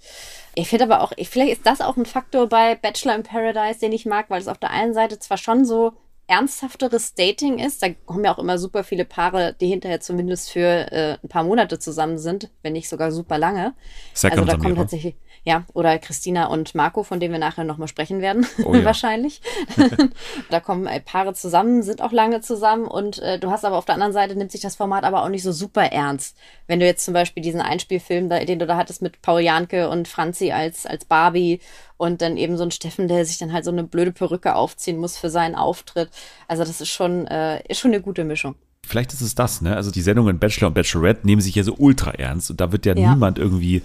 Ich 0.55 0.69
finde 0.69 0.85
aber 0.85 1.03
auch, 1.03 1.13
ich, 1.17 1.29
vielleicht 1.29 1.53
ist 1.53 1.67
das 1.67 1.81
auch 1.81 1.97
ein 1.97 2.07
Faktor 2.07 2.49
bei 2.49 2.75
Bachelor 2.77 3.15
in 3.15 3.23
Paradise, 3.23 3.81
den 3.81 3.93
ich 3.93 4.07
mag, 4.07 4.31
weil 4.31 4.41
es 4.41 4.49
auf 4.49 4.59
der 4.59 4.71
einen 4.71 4.95
Seite 4.95 5.19
zwar 5.19 5.37
schon 5.37 5.65
so 5.65 5.93
ernsthafteres 6.31 7.15
Dating 7.15 7.59
ist. 7.59 7.83
Da 7.83 7.89
kommen 8.07 8.25
ja 8.25 8.33
auch 8.33 8.39
immer 8.39 8.57
super 8.57 8.85
viele 8.85 9.05
Paare, 9.05 9.57
die 9.61 9.67
hinterher 9.67 10.01
zumindest 10.01 10.51
für 10.51 10.93
äh, 10.93 11.19
ein 11.23 11.29
paar 11.29 11.43
Monate 11.43 11.81
zusammen 11.81 12.19
sind, 12.19 12.51
wenn 12.63 12.73
nicht 12.73 12.89
sogar 12.89 13.11
super 13.11 13.37
lange. 13.37 13.75
Second 14.15 14.41
also 14.41 14.53
da 14.53 14.57
kommt 14.57 14.77
tatsächlich, 14.77 15.17
ja, 15.43 15.65
oder 15.75 15.99
Christina 15.99 16.47
und 16.47 16.77
Marco, 16.77 17.03
von 17.03 17.19
denen 17.19 17.33
wir 17.33 17.41
nachher 17.41 17.65
nochmal 17.65 17.89
sprechen 17.89 18.21
werden, 18.21 18.47
Oh 18.65 18.75
ja. 18.77 18.85
wahrscheinlich. 18.85 19.41
da 20.51 20.61
kommen 20.61 20.87
äh, 20.87 21.01
Paare 21.01 21.35
zusammen, 21.35 21.83
sind 21.83 22.01
auch 22.01 22.13
lange 22.13 22.41
zusammen 22.43 22.87
und 22.87 23.19
äh, 23.19 23.41
du 23.41 23.51
hast 23.51 23.65
aber 23.65 23.77
auf 23.77 23.85
der 23.85 23.97
anderen 23.97 24.13
Seite 24.13 24.37
nimmt 24.37 24.53
sich 24.53 24.61
das 24.61 24.77
Format 24.77 25.03
aber 25.03 25.25
auch 25.25 25.29
nicht 25.29 25.43
so 25.43 25.51
super 25.51 25.83
ernst. 25.83 26.37
Wenn 26.69 26.79
du 26.79 26.87
jetzt 26.87 27.05
zum 27.05 27.13
Beispiel 27.15 27.43
diesen 27.43 27.61
Einspielfilm, 27.61 28.29
da, 28.29 28.45
den 28.45 28.61
du 28.61 28.67
da 28.67 28.77
hattest 28.77 29.03
mit 29.03 29.21
Paul 29.21 29.41
Janke 29.41 29.89
und 29.89 30.07
Franzi 30.07 30.53
als, 30.53 30.87
als 30.87 31.05
Barbie 31.05 31.61
und 32.01 32.23
dann 32.23 32.39
eben 32.39 32.57
so 32.57 32.63
ein 32.63 32.71
Steffen, 32.71 33.09
der 33.09 33.27
sich 33.27 33.37
dann 33.37 33.53
halt 33.53 33.67
so 33.67 33.71
eine 33.71 33.85
blöde 33.85 34.11
Perücke 34.11 34.55
aufziehen 34.55 34.97
muss 34.97 35.19
für 35.19 35.29
seinen 35.29 35.55
Auftritt. 35.55 36.09
Also 36.49 36.65
das 36.65 36.81
ist 36.81 36.89
schon, 36.91 37.27
äh, 37.27 37.63
ist 37.69 37.81
schon 37.81 37.93
eine 37.93 38.01
gute 38.01 38.25
Mischung. 38.25 38.55
Vielleicht 38.87 39.13
ist 39.13 39.21
es 39.21 39.35
das, 39.35 39.61
ne? 39.61 39.77
Also 39.77 39.91
die 39.91 40.01
Sendungen 40.03 40.39
Bachelor 40.39 40.69
und 40.69 40.75
Bachelorette 40.75 41.27
nehmen 41.27 41.41
sich 41.43 41.55
ja 41.55 41.63
so 41.63 41.75
ultra 41.79 42.11
ernst 42.13 42.51
und 42.51 42.61
da 42.61 42.73
wird 42.73 42.87
ja, 42.87 42.97
Ja. 42.97 43.13
niemand 43.15 43.39
irgendwie 43.39 43.83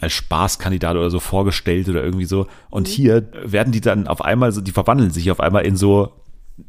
als 0.00 0.12
Spaßkandidat 0.12 0.96
oder 0.96 1.10
so 1.10 1.20
vorgestellt 1.20 1.88
oder 1.88 2.02
irgendwie 2.02 2.24
so. 2.24 2.42
Mhm. 2.44 2.48
Und 2.70 2.88
hier 2.88 3.28
werden 3.44 3.72
die 3.72 3.80
dann 3.80 4.06
auf 4.06 4.22
einmal 4.24 4.52
so, 4.52 4.60
die 4.60 4.72
verwandeln 4.72 5.10
sich 5.10 5.30
auf 5.30 5.40
einmal 5.40 5.64
in 5.66 5.76
so 5.76 6.12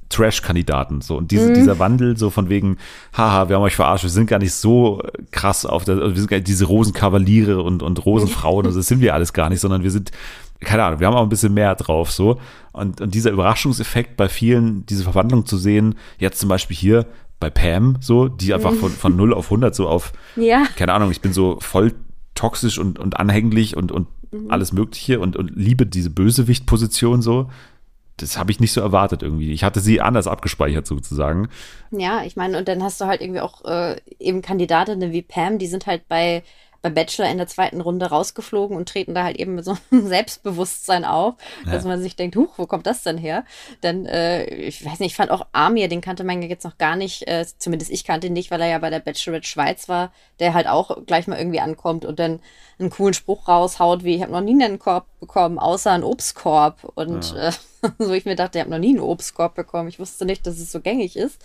Trash-Kandidaten. 0.10 1.02
So. 1.02 1.18
Und 1.18 1.24
Mhm. 1.24 1.28
diese, 1.28 1.54
dieser 1.54 1.80
Wandel 1.80 2.18
so 2.18 2.30
von 2.30 2.50
wegen, 2.50 2.78
haha, 3.16 3.50
wir 3.50 3.56
haben 3.56 3.64
euch 3.64 3.76
verarscht, 3.76 4.04
wir 4.04 4.10
sind 4.10 4.28
gar 4.28 4.40
nicht 4.40 4.54
so 4.54 5.02
krass 5.32 5.66
auf 5.66 5.84
der, 5.86 5.98
wir 5.98 6.16
sind 6.16 6.30
gar 6.30 6.38
nicht 6.38 6.48
diese 6.48 6.66
Rosenkavaliere 6.66 7.62
und, 7.62 7.84
und 7.84 8.06
Rosenfrauen, 8.06 8.66
also 8.66 8.80
das 8.80 8.88
sind 8.88 9.02
wir 9.02 9.14
alles 9.14 9.34
gar 9.34 9.50
nicht, 9.50 9.60
sondern 9.60 9.84
wir 9.84 9.92
sind, 9.92 10.12
keine 10.62 10.84
Ahnung, 10.84 11.00
wir 11.00 11.08
haben 11.08 11.16
auch 11.16 11.24
ein 11.24 11.30
bisschen 11.30 11.54
mehr 11.54 11.76
drauf, 11.76 12.12
so. 12.12 12.40
Und, 12.72 13.02
und 13.02 13.14
dieser 13.14 13.32
Überraschungseffekt 13.32 14.18
bei 14.18 14.28
vielen, 14.30 14.86
diese 14.86 15.04
Verwandlung 15.04 15.46
zu 15.46 15.58
sehen, 15.58 15.96
jetzt 16.18 16.40
zum 16.40 16.50
Beispiel 16.50 16.76
hier 16.76 17.06
bei 17.40 17.50
Pam, 17.50 17.98
so, 18.00 18.28
die 18.28 18.54
einfach 18.54 18.74
von, 18.74 18.90
von 18.92 19.16
0 19.16 19.34
auf 19.34 19.46
100 19.48 19.76
so 19.76 19.88
auf, 19.88 20.14
Ja. 20.36 20.66
keine 20.76 20.94
Ahnung, 20.94 21.12
ich 21.12 21.22
bin 21.22 21.34
so 21.34 21.58
voll 21.60 21.94
toxisch 22.34 22.80
und, 22.80 23.00
und 23.00 23.18
anhänglich 23.20 23.76
und, 23.78 23.92
und 23.92 24.08
alles 24.50 24.74
Mögliche 24.74 25.20
und, 25.22 25.38
und 25.38 25.52
liebe 25.56 25.86
diese 25.86 26.10
Bösewicht-Position 26.10 27.22
so. 27.22 27.50
Das 28.18 28.38
habe 28.38 28.50
ich 28.52 28.62
nicht 28.62 28.72
so 28.72 28.80
erwartet 28.82 29.24
irgendwie. 29.24 29.52
Ich 29.52 29.64
hatte 29.66 29.82
sie 29.82 30.00
anders 30.00 30.28
abgespeichert 30.28 30.88
sozusagen. 30.88 31.50
Ja, 31.92 32.24
ich 32.24 32.36
meine, 32.38 32.58
und 32.58 32.68
dann 32.70 32.82
hast 32.82 33.00
du 33.02 33.06
halt 33.06 33.20
irgendwie 33.22 33.42
auch 33.42 33.64
äh, 33.66 33.98
eben 34.20 34.42
Kandidatinnen 34.42 35.12
wie 35.12 35.22
Pam, 35.22 35.58
die 35.58 35.68
sind 35.68 35.86
halt 35.86 36.08
bei, 36.08 36.44
bei 36.86 36.92
Bachelor 36.92 37.32
in 37.32 37.40
der 37.40 37.48
zweiten 37.48 37.82
Runde 37.82 38.06
rausgeflogen 38.06 38.78
und 38.78 38.88
treten 38.88 39.16
da 39.16 39.24
halt 39.24 39.38
eben 39.38 39.56
mit 39.56 39.66
so 39.66 39.76
einem 39.92 40.08
Selbstbewusstsein 40.08 41.04
auf, 41.04 41.34
dass 41.66 41.84
man 41.84 42.00
sich 42.00 42.16
denkt, 42.16 42.36
huch, 42.36 42.54
wo 42.58 42.68
kommt 42.68 42.86
das 42.86 43.02
denn 43.02 43.18
her? 43.18 43.44
Dann, 43.82 44.06
äh, 44.06 44.46
ich 44.46 44.86
weiß 44.86 45.00
nicht, 45.00 45.14
ich 45.14 45.16
fand 45.16 45.32
auch 45.32 45.48
Amir, 45.52 45.88
den 45.88 46.02
kannte 46.02 46.24
man 46.24 46.44
ja 46.44 46.48
jetzt 46.48 46.64
noch 46.64 46.78
gar 46.78 46.96
nicht, 46.96 47.28
äh, 47.28 47.44
zumindest 47.58 47.90
ich 47.90 48.04
kannte 48.04 48.28
ihn 48.28 48.34
nicht, 48.34 48.52
weil 48.52 48.62
er 48.62 48.68
ja 48.68 48.78
bei 48.78 48.92
der 48.92 49.00
Bachelorette 49.00 49.48
Schweiz 49.48 49.90
war, 49.90 50.12
der 50.40 50.54
halt 50.54 50.68
auch 50.68 51.04
gleich 51.08 51.26
mal 51.26 51.40
irgendwie 51.40 51.60
ankommt 51.60 52.06
und 52.06 52.20
dann 52.20 52.40
einen 52.78 52.90
coolen 52.90 53.14
Spruch 53.14 53.48
raushaut, 53.48 54.04
wie 54.04 54.16
ich 54.16 54.22
habe 54.22 54.32
noch 54.32 54.42
nie 54.42 54.64
einen 54.64 54.80
Korb 54.80 55.08
bekommen, 55.20 55.60
außer 55.60 55.92
einen 55.92 56.04
Obstkorb. 56.04 56.84
Und 56.96 57.34
ja. 57.34 57.50
äh, 57.50 57.52
so 57.98 58.14
ich 58.14 58.26
mir 58.26 58.36
dachte, 58.36 58.58
ich 58.58 58.62
habe 58.62 58.72
noch 58.72 58.80
nie 58.80 58.90
einen 58.90 59.00
Obstkorb 59.00 59.56
bekommen. 59.56 59.90
Ich 59.90 60.00
wusste 60.00 60.26
nicht, 60.26 60.46
dass 60.46 60.60
es 60.60 60.72
so 60.72 60.82
gängig 60.82 61.16
ist. 61.16 61.42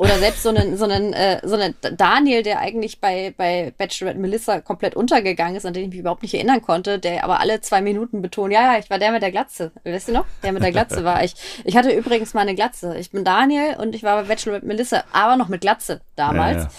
Oder 0.00 0.18
selbst 0.18 0.42
so 0.42 0.48
einen, 0.48 0.78
so 0.78 0.86
einen, 0.86 1.12
äh, 1.12 1.46
so 1.46 1.56
einen 1.56 1.74
Daniel, 1.98 2.42
der 2.42 2.60
eigentlich 2.60 3.02
bei, 3.02 3.34
bei 3.36 3.74
Bachelorette 3.76 4.18
Melissa 4.18 4.62
komplett 4.62 4.96
untergegangen 4.96 5.56
ist, 5.56 5.66
an 5.66 5.74
den 5.74 5.82
ich 5.84 5.90
mich 5.90 5.98
überhaupt 5.98 6.22
nicht 6.22 6.32
erinnern 6.32 6.62
konnte, 6.62 6.98
der 6.98 7.22
aber 7.22 7.38
alle 7.38 7.60
zwei 7.60 7.82
Minuten 7.82 8.22
betont, 8.22 8.50
ja, 8.50 8.72
ja, 8.72 8.78
ich 8.78 8.88
war 8.88 8.98
der 8.98 9.12
mit 9.12 9.20
der 9.20 9.30
Glatze. 9.30 9.72
Weißt 9.84 10.08
du 10.08 10.12
noch? 10.12 10.24
Der 10.42 10.52
mit 10.52 10.62
der 10.62 10.72
Glatze 10.72 11.04
war 11.04 11.22
ich. 11.22 11.34
Ich 11.66 11.76
hatte 11.76 11.90
übrigens 11.90 12.32
mal 12.32 12.40
eine 12.40 12.54
Glatze. 12.54 12.96
Ich 12.96 13.10
bin 13.10 13.24
Daniel 13.24 13.76
und 13.78 13.94
ich 13.94 14.02
war 14.02 14.22
bei 14.22 14.28
Bachelorette 14.28 14.64
Melissa, 14.64 15.04
aber 15.12 15.36
noch 15.36 15.48
mit 15.48 15.60
Glatze 15.60 16.00
damals. 16.16 16.56
Ja, 16.56 16.62
ja. 16.62 16.70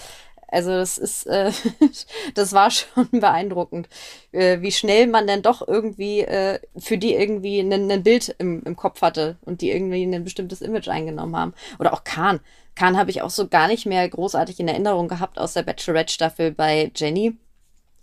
Also 0.52 0.70
das 0.70 0.98
ist, 0.98 1.26
äh, 1.26 1.50
das 2.34 2.52
war 2.52 2.70
schon 2.70 3.08
beeindruckend, 3.10 3.88
äh, 4.32 4.60
wie 4.60 4.70
schnell 4.70 5.06
man 5.06 5.26
dann 5.26 5.40
doch 5.40 5.66
irgendwie 5.66 6.20
äh, 6.20 6.60
für 6.76 6.98
die 6.98 7.14
irgendwie 7.14 7.60
ein, 7.60 8.02
Bild 8.02 8.34
im, 8.38 8.62
im 8.64 8.76
Kopf 8.76 9.00
hatte 9.00 9.38
und 9.40 9.62
die 9.62 9.70
irgendwie 9.70 10.04
ein 10.04 10.24
bestimmtes 10.24 10.60
Image 10.60 10.88
eingenommen 10.88 11.36
haben. 11.36 11.54
Oder 11.78 11.94
auch 11.94 12.04
Kahn. 12.04 12.40
Kahn 12.74 12.98
habe 12.98 13.10
ich 13.10 13.22
auch 13.22 13.30
so 13.30 13.48
gar 13.48 13.66
nicht 13.66 13.86
mehr 13.86 14.06
großartig 14.06 14.60
in 14.60 14.68
Erinnerung 14.68 15.08
gehabt 15.08 15.38
aus 15.38 15.54
der 15.54 15.62
Bachelorette-Staffel 15.62 16.52
bei 16.52 16.92
Jenny. 16.94 17.38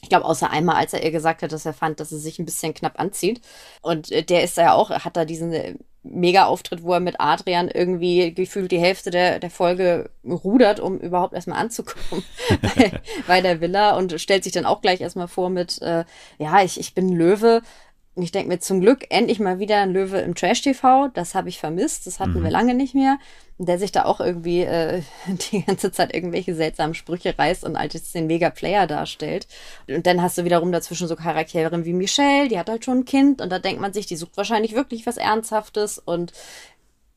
Ich 0.01 0.09
glaube, 0.09 0.25
außer 0.25 0.49
einmal, 0.49 0.77
als 0.77 0.93
er 0.93 1.03
ihr 1.03 1.11
gesagt 1.11 1.43
hat, 1.43 1.51
dass 1.51 1.65
er 1.65 1.73
fand, 1.73 1.99
dass 1.99 2.09
sie 2.09 2.19
sich 2.19 2.39
ein 2.39 2.45
bisschen 2.45 2.73
knapp 2.73 2.99
anzieht. 2.99 3.41
Und 3.81 4.11
äh, 4.11 4.23
der 4.23 4.43
ist 4.43 4.57
ja 4.57 4.73
auch, 4.73 4.89
hat 4.89 5.17
da 5.17 5.25
diesen 5.25 5.53
äh, 5.53 5.75
Mega-Auftritt, 6.03 6.83
wo 6.83 6.93
er 6.93 6.99
mit 6.99 7.19
Adrian 7.19 7.67
irgendwie 7.67 8.33
gefühlt 8.33 8.71
die 8.71 8.79
Hälfte 8.79 9.11
der, 9.11 9.39
der 9.39 9.49
Folge 9.49 10.09
rudert, 10.23 10.79
um 10.79 10.97
überhaupt 10.97 11.33
erstmal 11.33 11.59
anzukommen 11.59 12.23
bei, 12.61 12.91
bei 13.27 13.41
der 13.41 13.59
Villa 13.61 13.97
und 13.97 14.19
stellt 14.19 14.43
sich 14.43 14.53
dann 14.53 14.65
auch 14.65 14.81
gleich 14.81 15.01
erstmal 15.01 15.27
vor 15.27 15.49
mit, 15.49 15.81
äh, 15.81 16.05
ja, 16.37 16.61
ich, 16.63 16.79
ich 16.79 16.93
bin 16.93 17.09
Löwe. 17.09 17.61
Und 18.20 18.24
ich 18.24 18.34
denke 18.34 18.49
mir 18.49 18.59
zum 18.59 18.82
Glück 18.82 19.05
endlich 19.09 19.39
mal 19.39 19.59
wieder 19.59 19.78
ein 19.78 19.93
Löwe 19.93 20.17
im 20.17 20.36
Trash-TV. 20.36 21.07
Das 21.13 21.36
habe 21.36 21.47
ich 21.47 21.57
vermisst. 21.57 22.05
Das 22.05 22.20
hatten 22.20 22.39
mhm. 22.39 22.43
wir 22.43 22.51
lange 22.51 22.74
nicht 22.74 22.93
mehr 22.93 23.17
der 23.61 23.78
sich 23.78 23.91
da 23.91 24.05
auch 24.05 24.22
irgendwie 24.22 24.61
äh, 24.61 25.01
die 25.51 25.63
ganze 25.63 25.91
Zeit 25.91 26.13
irgendwelche 26.13 26.55
seltsamen 26.55 26.95
Sprüche 26.95 27.38
reißt 27.38 27.65
und 27.65 27.76
als 27.76 28.11
den 28.13 28.28
Mega-Player 28.28 28.88
darstellt. 28.88 29.47
Und 29.88 30.07
dann 30.07 30.22
hast 30.22 30.38
du 30.38 30.45
wiederum 30.45 30.72
dazwischen 30.72 31.07
so 31.07 31.15
Charaktere 31.15 31.86
wie 31.86 31.93
Michelle, 31.93 32.47
die 32.47 32.57
hat 32.57 32.70
halt 32.70 32.86
schon 32.86 32.99
ein 32.99 33.05
Kind 33.05 33.41
und 33.41 33.51
da 33.51 33.59
denkt 33.59 33.82
man 33.82 33.91
sich, 33.93 34.05
die 34.05 34.15
sucht 34.15 34.38
wahrscheinlich 34.38 34.76
wirklich 34.76 35.05
was 35.05 35.17
Ernsthaftes 35.17 35.99
und 35.99 36.32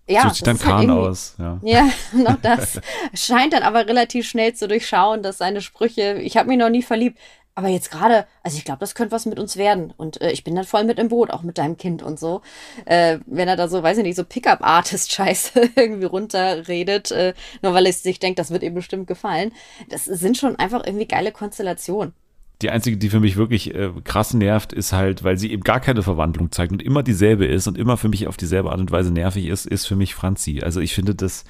ja, 0.08 0.22
Sucht 0.22 0.34
sich 0.34 0.42
dann 0.42 0.58
Kahn 0.58 0.90
halt 0.90 0.90
aus. 0.90 1.36
Ja, 1.38 1.60
ja 1.62 1.88
noch 2.12 2.36
das 2.42 2.80
scheint 3.14 3.52
dann 3.52 3.62
aber 3.62 3.86
relativ 3.86 4.28
schnell 4.28 4.52
zu 4.52 4.66
durchschauen, 4.66 5.22
dass 5.22 5.38
seine 5.38 5.60
Sprüche, 5.60 6.14
ich 6.20 6.36
habe 6.36 6.48
mich 6.48 6.58
noch 6.58 6.70
nie 6.70 6.82
verliebt, 6.82 7.18
aber 7.54 7.68
jetzt 7.68 7.90
gerade, 7.90 8.26
also 8.42 8.56
ich 8.56 8.64
glaube, 8.64 8.80
das 8.80 8.94
könnte 8.94 9.12
was 9.12 9.26
mit 9.26 9.38
uns 9.38 9.56
werden. 9.56 9.92
Und 9.96 10.20
äh, 10.20 10.30
ich 10.32 10.44
bin 10.44 10.54
dann 10.54 10.64
voll 10.64 10.84
mit 10.84 10.98
im 10.98 11.08
Boot, 11.08 11.30
auch 11.30 11.42
mit 11.42 11.58
deinem 11.58 11.76
Kind 11.76 12.02
und 12.02 12.18
so. 12.18 12.40
Äh, 12.86 13.18
wenn 13.26 13.48
er 13.48 13.56
da 13.56 13.68
so, 13.68 13.82
weiß 13.82 13.98
ich 13.98 14.04
nicht, 14.04 14.16
so 14.16 14.24
Pickup-Artist-Scheiße 14.24 15.70
irgendwie 15.76 16.06
runterredet, 16.06 17.10
äh, 17.10 17.34
nur 17.60 17.74
weil 17.74 17.86
er 17.86 17.92
sich 17.92 18.18
denkt, 18.18 18.38
das 18.38 18.50
wird 18.50 18.62
ihm 18.62 18.74
bestimmt 18.74 19.06
gefallen. 19.06 19.52
Das 19.90 20.06
sind 20.06 20.38
schon 20.38 20.56
einfach 20.56 20.82
irgendwie 20.86 21.06
geile 21.06 21.32
Konstellationen. 21.32 22.14
Die 22.62 22.70
einzige, 22.70 22.96
die 22.96 23.10
für 23.10 23.20
mich 23.20 23.36
wirklich 23.36 23.74
äh, 23.74 23.90
krass 24.04 24.34
nervt, 24.34 24.72
ist 24.72 24.92
halt, 24.92 25.24
weil 25.24 25.36
sie 25.36 25.50
eben 25.50 25.64
gar 25.64 25.80
keine 25.80 26.02
Verwandlung 26.02 26.52
zeigt 26.52 26.72
und 26.72 26.82
immer 26.82 27.02
dieselbe 27.02 27.44
ist 27.44 27.66
und 27.66 27.76
immer 27.76 27.96
für 27.96 28.08
mich 28.08 28.28
auf 28.28 28.36
dieselbe 28.36 28.70
Art 28.70 28.80
und 28.80 28.92
Weise 28.92 29.10
nervig 29.10 29.46
ist, 29.46 29.66
ist 29.66 29.86
für 29.86 29.96
mich 29.96 30.14
Franzi. 30.14 30.62
Also 30.62 30.80
ich 30.80 30.94
finde 30.94 31.14
das. 31.14 31.44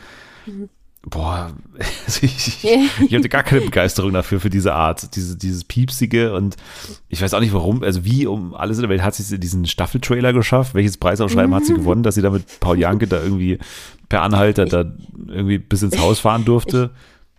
Mhm 0.47 0.69
boah, 1.09 1.53
ich, 2.23 2.65
ich 2.65 3.15
hatte 3.15 3.29
gar 3.29 3.43
keine 3.43 3.63
Begeisterung 3.63 4.13
dafür, 4.13 4.41
für 4.41 4.51
diese 4.51 4.75
Art, 4.75 5.15
diese, 5.17 5.37
dieses 5.37 5.65
Piepsige 5.65 6.35
und 6.35 6.57
ich 7.09 7.21
weiß 7.21 7.35
auch 7.35 7.41
nicht 7.41 7.53
warum, 7.53 7.83
also 7.83 8.05
wie 8.05 8.27
um 8.27 8.55
alles 8.55 8.79
in 8.79 8.83
der 8.83 8.91
Welt 8.91 9.03
hat 9.03 9.15
sie 9.15 9.39
diesen 9.39 9.67
Staffeltrailer 9.67 10.33
geschafft, 10.33 10.75
welches 10.75 10.97
Preisausschreiben 10.97 11.55
hat 11.55 11.65
sie 11.65 11.75
gewonnen, 11.75 12.03
dass 12.03 12.15
sie 12.15 12.23
da 12.23 12.31
mit 12.31 12.61
Paul 12.61 12.79
Janke 12.79 13.07
da 13.07 13.21
irgendwie 13.21 13.59
per 14.09 14.23
Anhalter 14.23 14.67
da 14.67 14.85
irgendwie 15.27 15.59
bis 15.59 15.83
ins 15.83 15.99
Haus 15.99 16.21
fahren 16.21 16.45
durfte. 16.45 16.91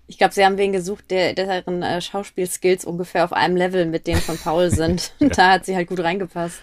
Ich, 0.07 0.17
glaube, 0.17 0.33
sie 0.33 0.45
haben 0.45 0.57
wen 0.57 0.73
gesucht, 0.73 1.09
der, 1.11 1.33
deren 1.33 1.81
äh, 1.81 2.01
Schauspielskills 2.01 2.83
ungefähr 2.83 3.23
auf 3.23 3.31
einem 3.31 3.55
Level 3.55 3.85
mit 3.85 4.05
denen 4.05 4.19
von 4.19 4.37
Paul 4.37 4.69
sind. 4.69 5.13
ja. 5.19 5.29
Da 5.29 5.51
hat 5.51 5.65
sie 5.65 5.75
halt 5.75 5.87
gut 5.87 6.01
reingepasst. 6.01 6.59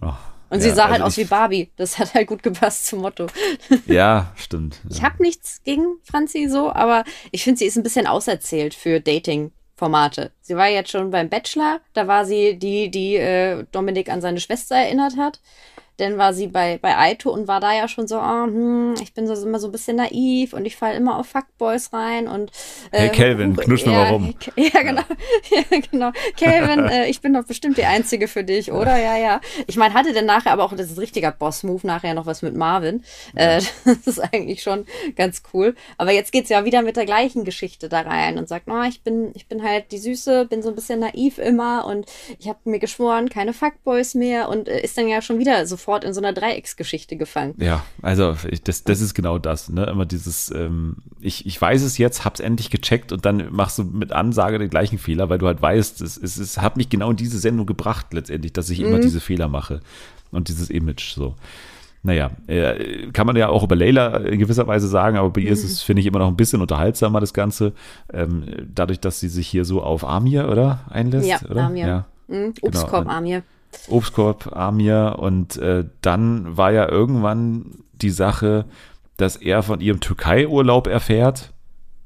oh. 0.00 0.12
Und 0.52 0.60
sie 0.60 0.70
sah 0.70 0.84
halt 0.84 0.92
also 0.92 0.92
halt 0.92 1.02
aus 1.02 1.16
wie 1.16 1.24
Barbie. 1.24 1.70
Das 1.76 1.98
hat 1.98 2.12
halt 2.14 2.28
gut 2.28 2.42
gepasst 2.42 2.86
zum 2.86 3.00
Motto. 3.00 3.26
Ja, 3.86 4.32
stimmt. 4.36 4.80
Ja. 4.84 4.96
Ich 4.96 5.02
habe 5.02 5.22
nichts 5.22 5.62
gegen 5.64 5.96
Franzi 6.04 6.48
so, 6.48 6.70
aber 6.70 7.04
ich 7.30 7.42
finde, 7.42 7.58
sie 7.58 7.64
ist 7.64 7.76
ein 7.76 7.82
bisschen 7.82 8.06
auserzählt 8.06 8.74
für 8.74 9.00
Dating-Formate. 9.00 10.30
Sie 10.42 10.54
war 10.56 10.68
jetzt 10.68 10.90
schon 10.90 11.10
beim 11.10 11.30
Bachelor, 11.30 11.80
da 11.94 12.06
war 12.06 12.26
sie 12.26 12.58
die, 12.58 12.90
die 12.90 13.16
äh, 13.16 13.64
Dominik 13.72 14.10
an 14.10 14.20
seine 14.20 14.40
Schwester 14.40 14.76
erinnert 14.76 15.16
hat. 15.16 15.40
Dann 16.02 16.18
war 16.18 16.34
sie 16.34 16.48
bei, 16.48 16.78
bei 16.82 16.98
Aito 16.98 17.30
und 17.30 17.46
war 17.46 17.60
da 17.60 17.72
ja 17.72 17.86
schon 17.86 18.08
so, 18.08 18.18
oh, 18.18 18.44
hm, 18.44 18.94
ich 19.00 19.14
bin 19.14 19.28
so 19.28 19.34
immer 19.46 19.60
so 19.60 19.68
ein 19.68 19.72
bisschen 19.72 19.98
naiv 19.98 20.52
und 20.52 20.64
ich 20.64 20.74
falle 20.74 20.96
immer 20.96 21.16
auf 21.16 21.28
Fuckboys 21.28 21.92
rein 21.92 22.26
und 22.26 22.50
äh, 22.90 23.02
Hey 23.02 23.10
Calvin, 23.10 23.56
knusch 23.56 23.86
mir 23.86 23.92
ja, 23.92 23.98
mal 23.98 24.10
rum. 24.10 24.34
Ja, 24.56 24.82
genau. 24.82 25.02
Ja, 25.50 25.78
genau. 25.90 26.10
Calvin, 26.36 26.86
äh, 26.90 27.08
ich 27.08 27.20
bin 27.20 27.34
doch 27.34 27.44
bestimmt 27.44 27.76
die 27.76 27.84
Einzige 27.84 28.26
für 28.26 28.42
dich, 28.42 28.72
oder? 28.72 28.98
Ja, 28.98 29.16
ja. 29.16 29.40
Ich 29.68 29.76
meine, 29.76 29.94
hatte 29.94 30.12
denn 30.12 30.26
nachher 30.26 30.50
aber 30.50 30.64
auch, 30.64 30.74
das 30.74 30.90
ist 30.90 30.98
richtiger 30.98 31.30
Boss-Move, 31.30 31.86
nachher 31.86 32.14
noch 32.14 32.26
was 32.26 32.42
mit 32.42 32.56
Marvin. 32.56 33.04
Äh, 33.36 33.62
das 33.84 34.04
ist 34.04 34.18
eigentlich 34.18 34.62
schon 34.62 34.86
ganz 35.14 35.42
cool. 35.54 35.76
Aber 35.98 36.10
jetzt 36.10 36.32
geht's 36.32 36.48
ja 36.48 36.64
wieder 36.64 36.82
mit 36.82 36.96
der 36.96 37.06
gleichen 37.06 37.44
Geschichte 37.44 37.88
da 37.88 38.00
rein 38.00 38.38
und 38.38 38.48
sagt, 38.48 38.66
oh, 38.68 38.82
ich 38.88 39.02
bin, 39.02 39.30
ich 39.34 39.46
bin 39.46 39.62
halt 39.62 39.92
die 39.92 39.98
Süße, 39.98 40.46
bin 40.46 40.62
so 40.62 40.70
ein 40.70 40.74
bisschen 40.74 40.98
naiv 40.98 41.38
immer 41.38 41.86
und 41.86 42.06
ich 42.40 42.48
habe 42.48 42.58
mir 42.64 42.80
geschworen, 42.80 43.28
keine 43.28 43.52
Fuckboys 43.52 44.14
mehr 44.14 44.48
und 44.48 44.68
äh, 44.68 44.80
ist 44.80 44.98
dann 44.98 45.06
ja 45.06 45.22
schon 45.22 45.38
wieder 45.38 45.64
so 45.66 45.76
sofort 45.92 46.04
in 46.04 46.14
so 46.14 46.20
einer 46.20 46.32
Dreiecksgeschichte 46.32 47.16
gefangen. 47.16 47.54
Ja, 47.58 47.84
also 48.00 48.36
ich, 48.50 48.62
das, 48.62 48.84
das 48.84 49.00
ist 49.00 49.14
genau 49.14 49.38
das, 49.38 49.68
ne? 49.68 49.84
Immer 49.84 50.06
dieses, 50.06 50.50
ähm, 50.50 50.96
ich, 51.20 51.46
ich 51.46 51.60
weiß 51.60 51.82
es 51.82 51.98
jetzt, 51.98 52.24
hab's 52.24 52.40
endlich 52.40 52.70
gecheckt 52.70 53.12
und 53.12 53.24
dann 53.24 53.52
machst 53.52 53.78
du 53.78 53.84
mit 53.84 54.12
Ansage 54.12 54.58
den 54.58 54.70
gleichen 54.70 54.98
Fehler, 54.98 55.28
weil 55.28 55.38
du 55.38 55.46
halt 55.46 55.60
weißt, 55.60 56.00
es, 56.00 56.16
es, 56.16 56.38
es 56.38 56.58
hat 56.58 56.76
mich 56.76 56.88
genau 56.88 57.10
in 57.10 57.16
diese 57.16 57.38
Sendung 57.38 57.66
gebracht 57.66 58.06
letztendlich, 58.12 58.52
dass 58.52 58.70
ich 58.70 58.80
mhm. 58.80 58.86
immer 58.86 58.98
diese 59.00 59.20
Fehler 59.20 59.48
mache 59.48 59.80
und 60.30 60.48
dieses 60.48 60.70
Image 60.70 61.14
so. 61.14 61.34
Naja, 62.04 62.30
äh, 62.48 63.12
kann 63.12 63.28
man 63.28 63.36
ja 63.36 63.48
auch 63.48 63.62
über 63.62 63.76
Layla 63.76 64.16
in 64.16 64.40
gewisser 64.40 64.66
Weise 64.66 64.88
sagen, 64.88 65.16
aber 65.16 65.30
bei 65.30 65.42
ihr 65.42 65.52
ist 65.52 65.62
es, 65.62 65.82
mhm. 65.82 65.86
finde 65.86 66.00
ich, 66.00 66.06
immer 66.06 66.18
noch 66.18 66.28
ein 66.28 66.36
bisschen 66.36 66.60
unterhaltsamer, 66.60 67.20
das 67.20 67.32
Ganze. 67.32 67.74
Ähm, 68.12 68.44
dadurch, 68.74 68.98
dass 68.98 69.20
sie 69.20 69.28
sich 69.28 69.46
hier 69.46 69.64
so 69.64 69.82
auf 69.82 70.04
Amir, 70.04 70.48
oder? 70.48 70.80
Einlässt, 70.90 71.28
ja, 71.28 71.38
oder? 71.48 71.66
Amir. 71.66 71.86
Ja, 71.86 72.04
mhm. 72.26 72.54
Obstkorb 72.60 73.04
genau. 73.04 73.16
Amir. 73.16 73.42
Obstkorb, 73.88 74.54
Amir 74.54 75.16
und 75.18 75.56
äh, 75.56 75.84
dann 76.00 76.56
war 76.56 76.72
ja 76.72 76.88
irgendwann 76.88 77.84
die 77.92 78.10
Sache, 78.10 78.66
dass 79.16 79.36
er 79.36 79.62
von 79.62 79.80
ihrem 79.80 80.00
Türkei-Urlaub 80.00 80.86
erfährt. 80.86 81.52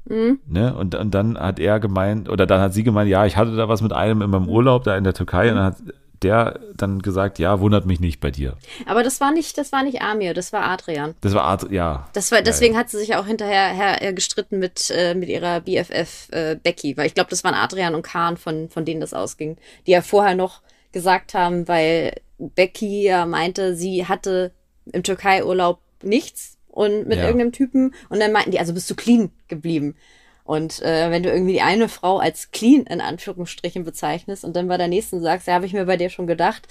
Mhm. 0.05 0.39
Ne? 0.47 0.73
Und, 0.73 0.95
und 0.95 1.11
dann 1.11 1.37
hat 1.37 1.59
er 1.59 1.79
gemeint, 1.79 2.29
oder 2.29 2.45
dann 2.45 2.61
hat 2.61 2.73
sie 2.73 2.83
gemeint, 2.83 3.09
ja, 3.09 3.25
ich 3.25 3.37
hatte 3.37 3.55
da 3.55 3.67
was 3.67 3.81
mit 3.81 3.93
einem 3.93 4.21
in 4.21 4.29
meinem 4.29 4.47
Urlaub 4.47 4.83
da 4.83 4.95
in 4.95 5.03
der 5.03 5.13
Türkei 5.13 5.45
mhm. 5.45 5.49
und 5.49 5.55
dann 5.55 5.65
hat 5.65 5.75
der 6.23 6.59
dann 6.75 7.01
gesagt, 7.01 7.39
ja, 7.39 7.59
wundert 7.59 7.85
mich 7.85 7.99
nicht 7.99 8.19
bei 8.19 8.31
dir. 8.31 8.57
Aber 8.85 9.03
das 9.03 9.21
war 9.21 9.31
nicht, 9.31 9.57
das 9.57 9.71
war 9.71 9.83
nicht 9.83 10.01
Amir, 10.01 10.33
das 10.33 10.51
war 10.51 10.63
Adrian. 10.63 11.15
Das 11.21 11.33
war 11.33 11.45
Adrian, 11.45 11.73
ja. 11.73 12.09
Das 12.13 12.31
war, 12.31 12.41
deswegen 12.41 12.73
ja, 12.73 12.79
ja. 12.79 12.83
hat 12.83 12.89
sie 12.89 12.97
sich 12.97 13.15
auch 13.15 13.25
hinterher 13.25 13.69
her, 13.69 14.01
äh, 14.01 14.13
gestritten 14.13 14.59
mit, 14.59 14.89
äh, 14.89 15.13
mit 15.13 15.29
ihrer 15.29 15.61
BFF 15.61 16.29
äh, 16.31 16.55
Becky, 16.55 16.97
weil 16.97 17.05
ich 17.05 17.13
glaube, 17.13 17.29
das 17.29 17.43
waren 17.43 17.53
Adrian 17.53 17.95
und 17.95 18.01
Kahn, 18.01 18.37
von, 18.37 18.69
von 18.69 18.85
denen 18.85 19.01
das 19.01 19.13
ausging, 19.13 19.57
die 19.85 19.91
ja 19.91 20.01
vorher 20.01 20.35
noch 20.35 20.61
gesagt 20.97 21.35
haben, 21.35 21.67
weil 21.67 22.15
Becky 22.39 23.03
ja 23.03 23.27
meinte, 23.27 23.75
sie 23.75 24.07
hatte 24.07 24.51
im 24.91 25.03
Türkei-Urlaub 25.03 25.79
nichts 26.01 26.57
und 26.67 27.07
mit 27.07 27.19
ja. 27.19 27.25
irgendeinem 27.25 27.51
Typen 27.51 27.93
und 28.09 28.19
dann 28.19 28.31
meinten 28.31 28.49
die, 28.49 28.59
also 28.59 28.73
bist 28.73 28.89
du 28.89 28.95
clean 28.95 29.31
geblieben. 29.47 29.95
Und 30.43 30.81
äh, 30.81 31.11
wenn 31.11 31.21
du 31.21 31.29
irgendwie 31.29 31.53
die 31.53 31.61
eine 31.61 31.87
Frau 31.87 32.17
als 32.17 32.49
clean 32.51 32.83
in 32.83 32.99
Anführungsstrichen 32.99 33.83
bezeichnest 33.83 34.43
und 34.43 34.55
dann 34.55 34.67
bei 34.67 34.77
der 34.77 34.87
nächsten 34.87 35.21
sagst, 35.21 35.45
ja, 35.45 35.53
habe 35.53 35.67
ich 35.67 35.73
mir 35.73 35.85
bei 35.85 35.97
dir 35.97 36.09
schon 36.09 36.25
gedacht, 36.25 36.67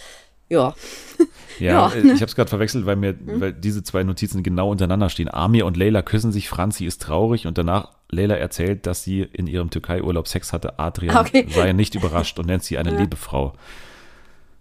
ja. 0.48 0.74
Ja, 1.58 1.88
ja. 1.88 1.94
Äh, 1.94 2.12
ich 2.12 2.20
habe 2.20 2.26
es 2.26 2.34
gerade 2.36 2.50
verwechselt, 2.50 2.84
weil 2.84 2.96
mir 2.96 3.14
hm? 3.14 3.40
weil 3.40 3.52
diese 3.54 3.82
zwei 3.82 4.02
Notizen 4.02 4.42
genau 4.42 4.70
untereinander 4.70 5.08
stehen. 5.08 5.32
Amir 5.32 5.64
und 5.64 5.74
Leila 5.78 6.02
küssen 6.02 6.30
sich, 6.30 6.50
Franzi 6.50 6.84
ist 6.84 7.00
traurig 7.00 7.46
und 7.46 7.56
danach 7.56 7.92
Leila 8.10 8.34
erzählt, 8.34 8.86
dass 8.86 9.02
sie 9.02 9.22
in 9.22 9.46
ihrem 9.46 9.70
Türkei-Urlaub 9.70 10.28
Sex 10.28 10.52
hatte. 10.52 10.78
Adrian 10.78 11.16
okay. 11.16 11.46
sei 11.48 11.72
nicht 11.72 11.94
überrascht 11.94 12.38
und 12.38 12.46
nennt 12.46 12.62
sie 12.62 12.76
eine 12.76 12.90
ja. 12.92 13.00
liebe 13.00 13.16
Frau. 13.16 13.54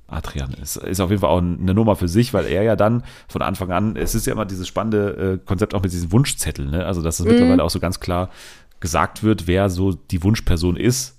Adrian 0.07 0.53
ist, 0.61 0.77
ist 0.77 0.99
auf 0.99 1.09
jeden 1.09 1.21
Fall 1.21 1.31
auch 1.31 1.41
eine 1.41 1.73
Nummer 1.73 1.95
für 1.95 2.07
sich, 2.07 2.33
weil 2.33 2.45
er 2.45 2.63
ja 2.63 2.75
dann 2.75 3.03
von 3.27 3.41
Anfang 3.41 3.71
an, 3.71 3.95
es 3.95 4.13
ist 4.13 4.27
ja 4.27 4.33
immer 4.33 4.45
dieses 4.45 4.67
spannende 4.67 5.39
äh, 5.41 5.45
Konzept 5.45 5.73
auch 5.73 5.81
mit 5.81 5.91
diesen 5.91 6.11
Wunschzetteln, 6.11 6.69
ne? 6.69 6.85
also 6.85 7.01
dass 7.01 7.19
es 7.19 7.25
mhm. 7.25 7.31
mittlerweile 7.31 7.63
auch 7.63 7.69
so 7.69 7.79
ganz 7.79 7.99
klar 7.99 8.29
gesagt 8.79 9.23
wird, 9.23 9.47
wer 9.47 9.69
so 9.69 9.93
die 9.93 10.23
Wunschperson 10.23 10.77
ist. 10.77 11.13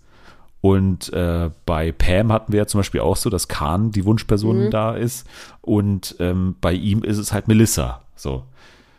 Und 0.61 1.13
äh, 1.13 1.51
bei 1.65 1.93
Pam 1.93 2.33
hatten 2.33 2.53
wir 2.53 2.59
ja 2.59 2.67
zum 2.67 2.81
Beispiel 2.81 3.01
auch 3.01 3.17
so, 3.17 3.31
dass 3.31 3.49
Khan 3.49 3.93
die 3.93 4.05
Wunschperson 4.05 4.67
mhm. 4.67 4.71
da 4.71 4.95
ist. 4.95 5.27
Und 5.61 6.17
ähm, 6.19 6.57
bei 6.61 6.73
ihm 6.73 7.03
ist 7.05 7.19
es 7.19 7.33
halt 7.33 7.47
Melissa. 7.47 8.03
So. 8.17 8.45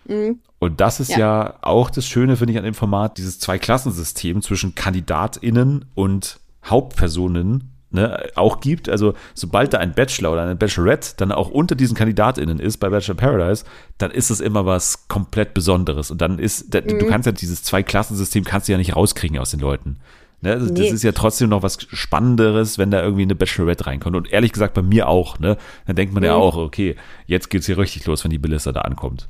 Mhm. 0.05 0.39
Und 0.59 0.81
das 0.81 0.99
ist 0.99 1.11
ja. 1.11 1.19
ja 1.19 1.53
auch 1.61 1.89
das 1.89 2.07
Schöne, 2.07 2.37
finde 2.37 2.53
ich, 2.53 2.57
an 2.57 2.65
dem 2.65 2.73
Format, 2.73 3.17
dieses 3.17 3.39
Zweiklassensystem 3.39 4.41
zwischen 4.41 4.75
KandidatInnen 4.75 5.85
und 5.93 6.39
Hauptpersonen 6.65 7.71
ne, 7.97 8.27
auch 8.35 8.61
gibt. 8.61 8.87
Also 8.87 9.13
sobald 9.33 9.73
da 9.73 9.79
ein 9.79 9.93
Bachelor 9.93 10.31
oder 10.31 10.43
eine 10.43 10.55
Bachelorette 10.55 11.15
dann 11.17 11.31
auch 11.31 11.49
unter 11.49 11.75
diesen 11.75 11.95
KandidatInnen 11.97 12.59
ist 12.59 12.77
bei 12.77 12.89
Bachelor 12.89 13.15
Paradise, 13.15 13.65
dann 13.97 14.11
ist 14.11 14.29
es 14.29 14.39
immer 14.39 14.65
was 14.65 15.07
komplett 15.09 15.53
Besonderes. 15.53 16.11
Und 16.11 16.21
dann 16.21 16.39
ist, 16.39 16.73
Mhm. 16.73 16.99
du 16.99 17.07
kannst 17.07 17.25
ja 17.25 17.31
dieses 17.33 17.63
Zwei-Klassensystem 17.63 18.43
kannst 18.45 18.67
du 18.67 18.71
ja 18.71 18.77
nicht 18.77 18.95
rauskriegen 18.95 19.37
aus 19.39 19.51
den 19.51 19.59
Leuten. 19.59 19.97
Ne, 20.41 20.51
also 20.53 20.67
Das 20.69 20.77
Nee. 20.79 20.89
ist 20.89 21.03
ja 21.03 21.11
trotzdem 21.13 21.49
noch 21.49 21.63
was 21.63 21.79
Spannenderes, 21.89 22.77
wenn 22.77 22.91
da 22.91 23.01
irgendwie 23.01 23.23
eine 23.23 23.33
Bachelorette 23.35 23.87
reinkommt. 23.87 24.15
Und 24.15 24.31
ehrlich 24.31 24.51
gesagt 24.53 24.75
bei 24.75 24.83
mir 24.83 25.07
auch, 25.09 25.39
ne? 25.39 25.57
Dann 25.87 25.95
denkt 25.95 26.13
man 26.13 26.21
ja 26.23 26.35
Mhm. 26.35 26.41
auch, 26.41 26.57
okay, 26.57 26.95
jetzt 27.25 27.49
geht's 27.49 27.65
hier 27.65 27.77
richtig 27.79 28.05
los, 28.05 28.23
wenn 28.23 28.29
die 28.31 28.37
Belissa 28.37 28.71
da 28.71 28.81
ankommt. 28.81 29.27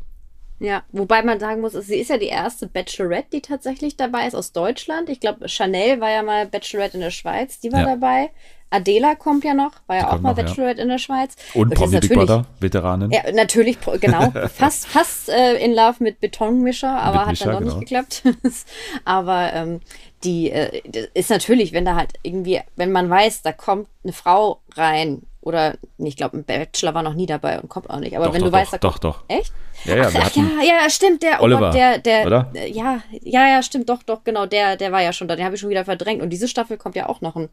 Ja, 0.59 0.83
wobei 0.91 1.21
man 1.21 1.39
sagen 1.39 1.61
muss, 1.61 1.73
sie 1.73 1.97
ist 1.97 2.09
ja 2.09 2.17
die 2.17 2.27
erste 2.27 2.67
Bachelorette, 2.67 3.29
die 3.33 3.41
tatsächlich 3.41 3.95
dabei 3.95 4.25
ist 4.25 4.35
aus 4.35 4.53
Deutschland. 4.53 5.07
Ich 5.09 5.19
glaube, 5.19 5.47
Chanel 5.47 6.01
war 6.01 6.09
ja 6.09 6.23
mal 6.23 6.47
Bachelorette 6.47 6.95
in 6.95 7.01
der 7.01 7.11
Schweiz, 7.11 7.59
die 7.59 7.71
war 7.71 7.81
Ja. 7.81 7.85
dabei. 7.95 8.31
Adela 8.69 9.15
kommt 9.15 9.45
ja 9.45 9.53
noch, 9.53 9.71
war 9.87 9.95
ja 9.95 10.07
auch 10.09 10.19
mal 10.19 10.31
noch, 10.31 10.37
ja. 10.37 10.43
Bachelorette 10.43 10.81
in 10.81 10.89
der 10.89 10.97
Schweiz. 10.97 11.35
Und 11.53 11.73
Promi 11.73 11.99
Big 11.99 12.13
Brother, 12.13 12.45
Veteranin. 12.59 13.11
Ja, 13.11 13.31
natürlich, 13.31 13.77
genau. 14.01 14.31
Fast, 14.53 14.87
fast 14.87 15.29
äh, 15.29 15.55
in 15.63 15.73
Love 15.73 15.95
mit 15.99 16.19
Betonmischer, 16.19 16.89
aber 16.89 17.27
Mit 17.27 17.39
hat 17.39 17.47
dann 17.47 17.49
Mischa, 17.49 17.51
doch 17.53 17.59
genau. 17.59 17.75
nicht 17.75 17.79
geklappt. 17.79 18.23
aber 19.05 19.53
ähm, 19.53 19.79
die 20.23 20.51
äh, 20.51 20.81
ist 21.13 21.29
natürlich, 21.29 21.71
wenn 21.71 21.85
da 21.85 21.95
halt 21.95 22.13
irgendwie, 22.23 22.59
wenn 22.75 22.91
man 22.91 23.09
weiß, 23.09 23.41
da 23.41 23.53
kommt 23.53 23.87
eine 24.03 24.11
Frau 24.11 24.59
rein 24.75 25.21
oder 25.47 25.77
nee, 25.97 26.09
ich 26.09 26.17
glaube, 26.17 26.37
ein 26.37 26.43
Bachelor 26.43 26.93
war 26.93 27.03
noch 27.03 27.13
nie 27.13 27.25
dabei 27.25 27.59
und 27.59 27.69
kommt 27.69 27.89
auch 27.89 27.99
nicht. 27.99 28.15
Aber 28.15 28.25
Doch, 28.25 28.33
wenn 28.33 28.41
doch, 28.41 28.47
du 28.47 28.53
weißt, 28.53 28.73
doch, 28.73 28.79
doch, 28.79 28.99
doch. 28.99 29.23
Echt? 29.29 29.53
Ja, 29.85 29.95
ja, 29.95 30.09
Ach, 30.13 30.35
ja, 30.35 30.81
ja, 30.83 30.89
stimmt, 30.89 31.23
der, 31.23 31.39
oh 31.39 31.43
Oliver, 31.43 31.59
Gott, 31.67 31.73
der, 31.75 31.97
der, 31.99 32.25
oder? 32.27 32.51
äh, 32.53 32.69
ja, 32.69 33.01
ja, 33.21 33.47
ja, 33.47 33.63
stimmt, 33.63 33.89
doch, 33.89 34.03
doch, 34.03 34.23
genau, 34.23 34.45
der, 34.45 34.75
der 34.75 34.91
war 34.91 35.01
ja 35.01 35.13
schon 35.13 35.27
da, 35.27 35.35
den 35.35 35.45
habe 35.45 35.55
ich 35.55 35.61
schon 35.61 35.69
wieder 35.69 35.85
verdrängt. 35.85 36.21
Und 36.21 36.29
diese 36.31 36.47
Staffel 36.47 36.77
kommt 36.77 36.95
ja 36.95 37.07
auch 37.07 37.21
noch 37.21 37.35
ein 37.37 37.47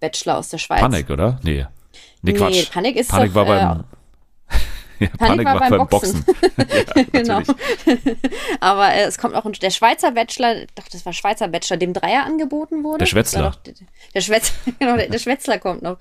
Bachelor 0.00 0.38
aus 0.38 0.48
der 0.48 0.58
Schweiz. 0.58 0.80
Panik, 0.80 1.10
oder? 1.10 1.38
Nee. 1.42 1.66
Nee, 2.22 2.32
Nee, 2.32 2.38
Quatsch. 2.38 2.70
Panik 2.72 2.96
ist 2.96 3.10
Panik 3.10 3.34
doch, 3.34 3.46
war 3.46 3.46
äh, 3.46 3.60
beim 3.60 3.84
ja, 4.98 5.08
Panik, 5.18 5.46
war, 5.46 5.58
beim 5.58 5.86
Boxen. 5.86 6.24
ja, 6.96 7.02
Genau. 7.12 7.40
Aber 8.60 8.92
äh, 8.92 9.04
es 9.04 9.18
kommt 9.18 9.34
auch 9.34 9.44
ein, 9.44 9.52
der 9.52 9.70
Schweizer 9.70 10.12
Bachelor, 10.12 10.66
doch, 10.74 10.88
das 10.90 11.04
war 11.04 11.12
Schweizer 11.12 11.48
Bachelor, 11.48 11.76
dem 11.76 11.92
Dreier 11.92 12.24
angeboten 12.24 12.84
wurde. 12.84 12.98
Der 12.98 13.06
Schwätzler. 13.06 13.44
War 13.44 13.50
doch 13.50 13.62
Der, 13.62 13.74
der, 14.14 14.20
Schwätz, 14.20 14.52
genau, 14.78 14.96
der, 14.96 15.08
der 15.08 15.18
Schwätzler 15.18 15.58
kommt 15.58 15.82
noch. 15.82 15.98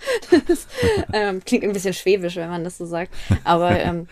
Das, 0.48 0.68
ähm, 1.14 1.44
klingt 1.46 1.64
ein 1.64 1.74
bisschen 1.74 1.94
schwäbisch, 1.94 2.36
wenn 2.36 2.50
man 2.50 2.64
das 2.64 2.78
so 2.78 2.86
sagt. 2.86 3.14
Aber 3.44 3.80
ähm, 3.80 4.08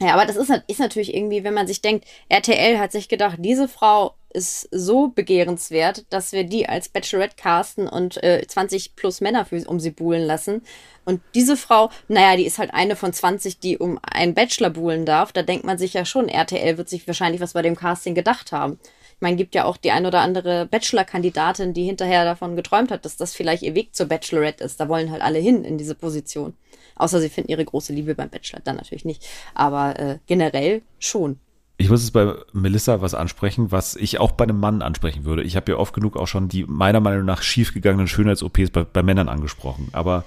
ja, 0.00 0.14
aber 0.14 0.26
das 0.26 0.36
ist, 0.36 0.50
ist 0.68 0.80
natürlich 0.80 1.14
irgendwie, 1.14 1.42
wenn 1.44 1.54
man 1.54 1.66
sich 1.66 1.80
denkt, 1.80 2.06
RTL 2.28 2.78
hat 2.78 2.92
sich 2.92 3.08
gedacht, 3.08 3.38
diese 3.40 3.68
Frau 3.68 4.14
ist 4.30 4.68
so 4.70 5.08
begehrenswert, 5.08 6.04
dass 6.10 6.32
wir 6.32 6.44
die 6.44 6.68
als 6.68 6.88
Bachelorette 6.88 7.36
casten 7.36 7.88
und 7.88 8.22
äh, 8.22 8.44
20 8.46 8.94
plus 8.94 9.20
Männer 9.20 9.44
für, 9.44 9.62
um 9.66 9.80
sie 9.80 9.90
buhlen 9.90 10.22
lassen. 10.22 10.62
Und 11.04 11.22
diese 11.34 11.56
Frau, 11.56 11.90
naja, 12.08 12.36
die 12.36 12.44
ist 12.44 12.58
halt 12.58 12.74
eine 12.74 12.94
von 12.94 13.12
20, 13.12 13.60
die 13.60 13.78
um 13.78 13.98
einen 14.02 14.34
Bachelor 14.34 14.70
buhlen 14.70 15.06
darf. 15.06 15.32
Da 15.32 15.42
denkt 15.42 15.64
man 15.64 15.78
sich 15.78 15.94
ja 15.94 16.04
schon, 16.04 16.28
RTL 16.28 16.76
wird 16.76 16.88
sich 16.88 17.06
wahrscheinlich 17.06 17.40
was 17.40 17.54
bei 17.54 17.62
dem 17.62 17.76
Casting 17.76 18.14
gedacht 18.14 18.52
haben. 18.52 18.78
Ich 19.18 19.22
meine, 19.22 19.36
gibt 19.36 19.54
ja 19.54 19.64
auch 19.64 19.76
die 19.76 19.90
ein 19.90 20.06
oder 20.06 20.20
andere 20.20 20.66
Bachelor-Kandidatin, 20.66 21.72
die 21.72 21.84
hinterher 21.84 22.24
davon 22.24 22.54
geträumt 22.54 22.90
hat, 22.90 23.04
dass 23.04 23.16
das 23.16 23.34
vielleicht 23.34 23.62
ihr 23.62 23.74
Weg 23.74 23.94
zur 23.94 24.06
Bachelorette 24.06 24.62
ist. 24.62 24.78
Da 24.78 24.88
wollen 24.88 25.10
halt 25.10 25.22
alle 25.22 25.38
hin 25.40 25.64
in 25.64 25.78
diese 25.78 25.94
Position. 25.94 26.54
Außer 26.94 27.20
sie 27.20 27.28
finden 27.28 27.50
ihre 27.50 27.64
große 27.64 27.92
Liebe 27.92 28.14
beim 28.14 28.28
Bachelor, 28.28 28.60
dann 28.60 28.76
natürlich 28.76 29.04
nicht. 29.04 29.26
Aber 29.54 29.98
äh, 29.98 30.18
generell 30.26 30.82
schon. 30.98 31.40
Ich 31.80 31.88
muss 31.88 32.02
es 32.02 32.10
bei 32.10 32.34
Melissa 32.52 33.00
was 33.00 33.14
ansprechen, 33.14 33.70
was 33.70 33.94
ich 33.94 34.18
auch 34.18 34.32
bei 34.32 34.42
einem 34.44 34.58
Mann 34.58 34.82
ansprechen 34.82 35.24
würde. 35.24 35.44
Ich 35.44 35.54
habe 35.54 35.70
ja 35.72 35.78
oft 35.78 35.94
genug 35.94 36.16
auch 36.16 36.26
schon 36.26 36.48
die 36.48 36.64
meiner 36.64 36.98
Meinung 37.00 37.24
nach 37.24 37.40
schiefgegangenen 37.40 38.08
Schönheits-OPs 38.08 38.70
bei, 38.70 38.82
bei 38.84 39.02
Männern 39.04 39.28
angesprochen. 39.28 39.88
Aber 39.92 40.24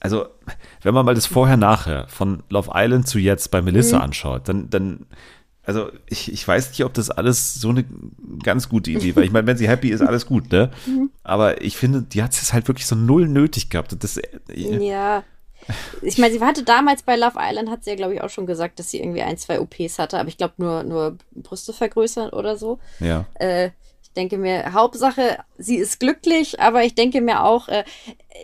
also, 0.00 0.26
wenn 0.82 0.94
man 0.94 1.06
mal 1.06 1.14
das 1.14 1.26
Vorher-Nachher 1.26 2.08
von 2.08 2.42
Love 2.50 2.72
Island 2.74 3.06
zu 3.06 3.20
jetzt 3.20 3.52
bei 3.52 3.62
Melissa 3.62 3.98
Mhm. 3.98 4.02
anschaut, 4.02 4.48
dann, 4.48 4.68
dann, 4.68 5.06
also 5.64 5.90
ich, 6.08 6.32
ich 6.32 6.46
weiß 6.46 6.70
nicht, 6.70 6.84
ob 6.84 6.92
das 6.94 7.08
alles 7.10 7.54
so 7.54 7.68
eine 7.68 7.84
ganz 8.42 8.68
gute 8.68 8.90
Idee 8.90 9.14
war. 9.14 9.22
Ich 9.22 9.30
meine, 9.30 9.46
wenn 9.46 9.56
sie 9.56 9.68
happy 9.68 9.90
ist, 9.90 10.00
alles 10.00 10.26
gut, 10.26 10.50
ne? 10.50 10.72
Mhm. 10.86 11.10
Aber 11.22 11.62
ich 11.62 11.76
finde, 11.76 12.02
die 12.02 12.20
hat 12.20 12.32
es 12.32 12.52
halt 12.52 12.66
wirklich 12.66 12.86
so 12.88 12.96
null 12.96 13.28
nötig 13.28 13.70
gehabt. 13.70 13.94
Das, 14.02 14.20
Ja. 14.52 15.22
Ich 16.02 16.18
meine, 16.18 16.34
sie 16.34 16.40
hatte 16.40 16.64
damals 16.64 17.02
bei 17.02 17.16
Love 17.16 17.38
Island, 17.38 17.70
hat 17.70 17.84
sie 17.84 17.90
ja, 17.90 17.96
glaube 17.96 18.14
ich, 18.14 18.22
auch 18.22 18.30
schon 18.30 18.46
gesagt, 18.46 18.78
dass 18.78 18.90
sie 18.90 19.00
irgendwie 19.00 19.22
ein, 19.22 19.38
zwei 19.38 19.60
OPs 19.60 19.98
hatte, 19.98 20.18
aber 20.18 20.28
ich 20.28 20.36
glaube 20.36 20.54
nur, 20.56 20.82
nur 20.82 21.16
Brüste 21.32 21.72
vergrößert 21.72 22.32
oder 22.32 22.56
so. 22.56 22.78
ja. 23.00 23.26
Äh, 23.34 23.70
ich 24.12 24.14
denke 24.14 24.36
mir, 24.36 24.74
Hauptsache, 24.74 25.38
sie 25.56 25.76
ist 25.76 25.98
glücklich, 25.98 26.60
aber 26.60 26.84
ich 26.84 26.94
denke 26.94 27.22
mir 27.22 27.44
auch, 27.44 27.68
äh, 27.68 27.82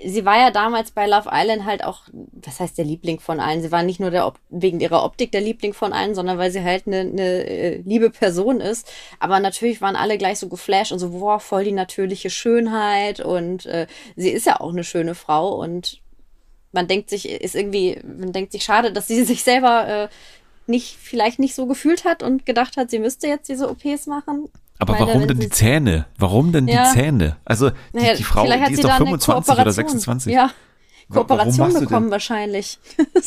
sie 0.06 0.24
war 0.24 0.38
ja 0.38 0.50
damals 0.50 0.92
bei 0.92 1.06
Love 1.06 1.28
Island 1.30 1.66
halt 1.66 1.84
auch, 1.84 2.04
was 2.12 2.58
heißt 2.58 2.78
der 2.78 2.86
Liebling 2.86 3.20
von 3.20 3.38
allen? 3.38 3.60
Sie 3.60 3.70
war 3.70 3.82
nicht 3.82 4.00
nur 4.00 4.10
der 4.10 4.32
wegen 4.48 4.80
ihrer 4.80 5.04
Optik 5.04 5.30
der 5.30 5.42
Liebling 5.42 5.74
von 5.74 5.92
allen, 5.92 6.14
sondern 6.14 6.38
weil 6.38 6.50
sie 6.50 6.62
halt 6.62 6.86
eine, 6.86 7.00
eine 7.00 7.46
äh, 7.46 7.82
liebe 7.84 8.08
Person 8.08 8.62
ist. 8.62 8.90
Aber 9.20 9.40
natürlich 9.40 9.82
waren 9.82 9.94
alle 9.94 10.16
gleich 10.16 10.38
so 10.38 10.48
geflasht 10.48 10.92
und 10.92 11.00
so, 11.00 11.10
boah, 11.10 11.38
voll 11.38 11.64
die 11.64 11.72
natürliche 11.72 12.30
Schönheit 12.30 13.20
und 13.20 13.66
äh, 13.66 13.88
sie 14.16 14.30
ist 14.30 14.46
ja 14.46 14.60
auch 14.60 14.70
eine 14.70 14.84
schöne 14.84 15.14
Frau 15.14 15.54
und 15.54 16.00
man 16.72 16.86
denkt 16.86 17.10
sich, 17.10 17.28
ist 17.28 17.54
irgendwie, 17.54 18.00
man 18.18 18.32
denkt 18.32 18.52
sich 18.52 18.62
schade, 18.64 18.92
dass 18.92 19.06
sie 19.06 19.24
sich 19.24 19.42
selber 19.42 19.86
äh, 19.88 20.08
nicht, 20.66 20.96
vielleicht 21.00 21.38
nicht 21.38 21.54
so 21.54 21.66
gefühlt 21.66 22.04
hat 22.04 22.22
und 22.22 22.44
gedacht 22.46 22.76
hat, 22.76 22.90
sie 22.90 22.98
müsste 22.98 23.26
jetzt 23.26 23.48
diese 23.48 23.70
OPs 23.70 24.06
machen. 24.06 24.48
Aber 24.78 24.92
Meine, 24.92 25.06
warum 25.06 25.26
denn 25.26 25.40
die 25.40 25.48
Zähne? 25.48 26.06
Warum 26.18 26.52
denn 26.52 26.68
Ja. 26.68 26.84
die 26.92 26.98
Zähne? 27.00 27.36
Also, 27.44 27.70
die, 27.70 27.76
Naja, 27.94 28.14
die 28.14 28.22
Frau, 28.22 28.44
die 28.44 28.50
sie 28.66 28.72
ist 28.74 28.84
doch 28.84 28.90
da 28.90 28.96
eine 28.96 29.04
25 29.06 29.52
oder 29.52 29.56
Kooperation. 29.64 29.74
26. 29.74 30.32
Ja, 30.32 30.50
Kooperation 31.10 31.72
bekommen 31.72 32.10
wahrscheinlich. 32.10 32.78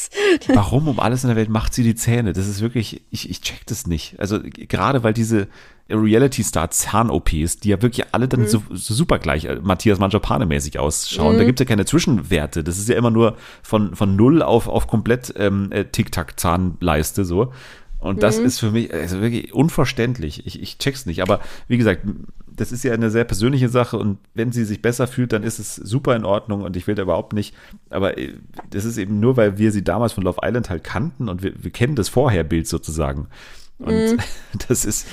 Warum 0.47 0.87
um 0.87 0.99
alles 0.99 1.23
in 1.23 1.29
der 1.29 1.35
Welt 1.35 1.49
macht 1.49 1.73
sie 1.73 1.83
die 1.83 1.95
Zähne? 1.95 2.31
Das 2.31 2.47
ist 2.47 2.61
wirklich, 2.61 3.01
ich, 3.09 3.29
ich 3.29 3.41
check 3.41 3.65
das 3.65 3.87
nicht. 3.87 4.19
Also 4.19 4.39
gerade 4.43 5.03
weil 5.03 5.13
diese 5.13 5.47
Reality-Star-Zahn-OPs, 5.91 7.59
die 7.59 7.69
ja 7.69 7.81
wirklich 7.81 8.05
alle 8.13 8.25
Mhm. 8.25 8.29
dann 8.29 8.47
so, 8.47 8.63
so 8.71 8.93
super 8.93 9.19
gleich 9.19 9.45
äh, 9.45 9.57
Matthias 9.61 9.99
Mangiapane-mäßig 9.99 10.77
ausschauen, 10.79 11.37
da 11.37 11.43
gibt's 11.43 11.59
ja 11.59 11.65
keine 11.65 11.85
Zwischenwerte. 11.85 12.63
Das 12.63 12.77
ist 12.77 12.89
ja 12.89 12.95
immer 12.95 13.11
nur 13.11 13.35
von, 13.63 13.95
von 13.95 14.15
null 14.15 14.41
auf, 14.41 14.67
auf 14.67 14.87
komplett 14.87 15.33
ähm, 15.37 15.71
äh, 15.71 15.85
Tic-Tac-Zahnleiste 15.85 17.25
so. 17.25 17.51
Und 17.99 18.23
das 18.23 18.39
Mhm. 18.39 18.45
ist 18.45 18.59
für 18.59 18.71
mich 18.71 18.91
also 18.91 19.21
wirklich 19.21 19.53
unverständlich. 19.53 20.47
Ich, 20.47 20.59
ich 20.59 20.79
check's 20.79 21.05
nicht. 21.05 21.21
Aber 21.21 21.39
wie 21.67 21.77
gesagt, 21.77 22.01
das 22.47 22.71
ist 22.71 22.83
ja 22.83 22.93
eine 22.93 23.11
sehr 23.11 23.25
persönliche 23.25 23.69
Sache 23.69 23.97
und 23.97 24.17
wenn 24.33 24.51
sie 24.51 24.65
sich 24.65 24.81
besser 24.81 25.05
fühlt, 25.07 25.33
dann 25.33 25.43
ist 25.43 25.59
es 25.59 25.75
super 25.75 26.15
in 26.15 26.25
Ordnung 26.25 26.61
und 26.63 26.75
ich 26.75 26.87
will 26.87 26.95
da 26.95 27.03
überhaupt 27.03 27.33
nicht. 27.33 27.53
Aber 27.91 28.17
äh, 28.17 28.33
das 28.71 28.85
ist 28.85 28.97
eben 28.97 29.19
nur, 29.19 29.37
weil 29.37 29.57
wir 29.59 29.71
sie 29.71 29.83
damals 29.83 30.13
von 30.13 30.23
Love 30.23 30.39
Island 30.43 30.69
halt 30.71 30.83
kannten 30.83 31.29
und 31.29 31.43
wir, 31.43 31.53
wir 31.63 31.71
kennen 31.71 31.95
das 31.95 32.09
Vorherbild 32.09 32.67
sozusagen. 32.67 33.27
Und 33.77 34.17
das 34.67 34.83
ist, 34.83 35.07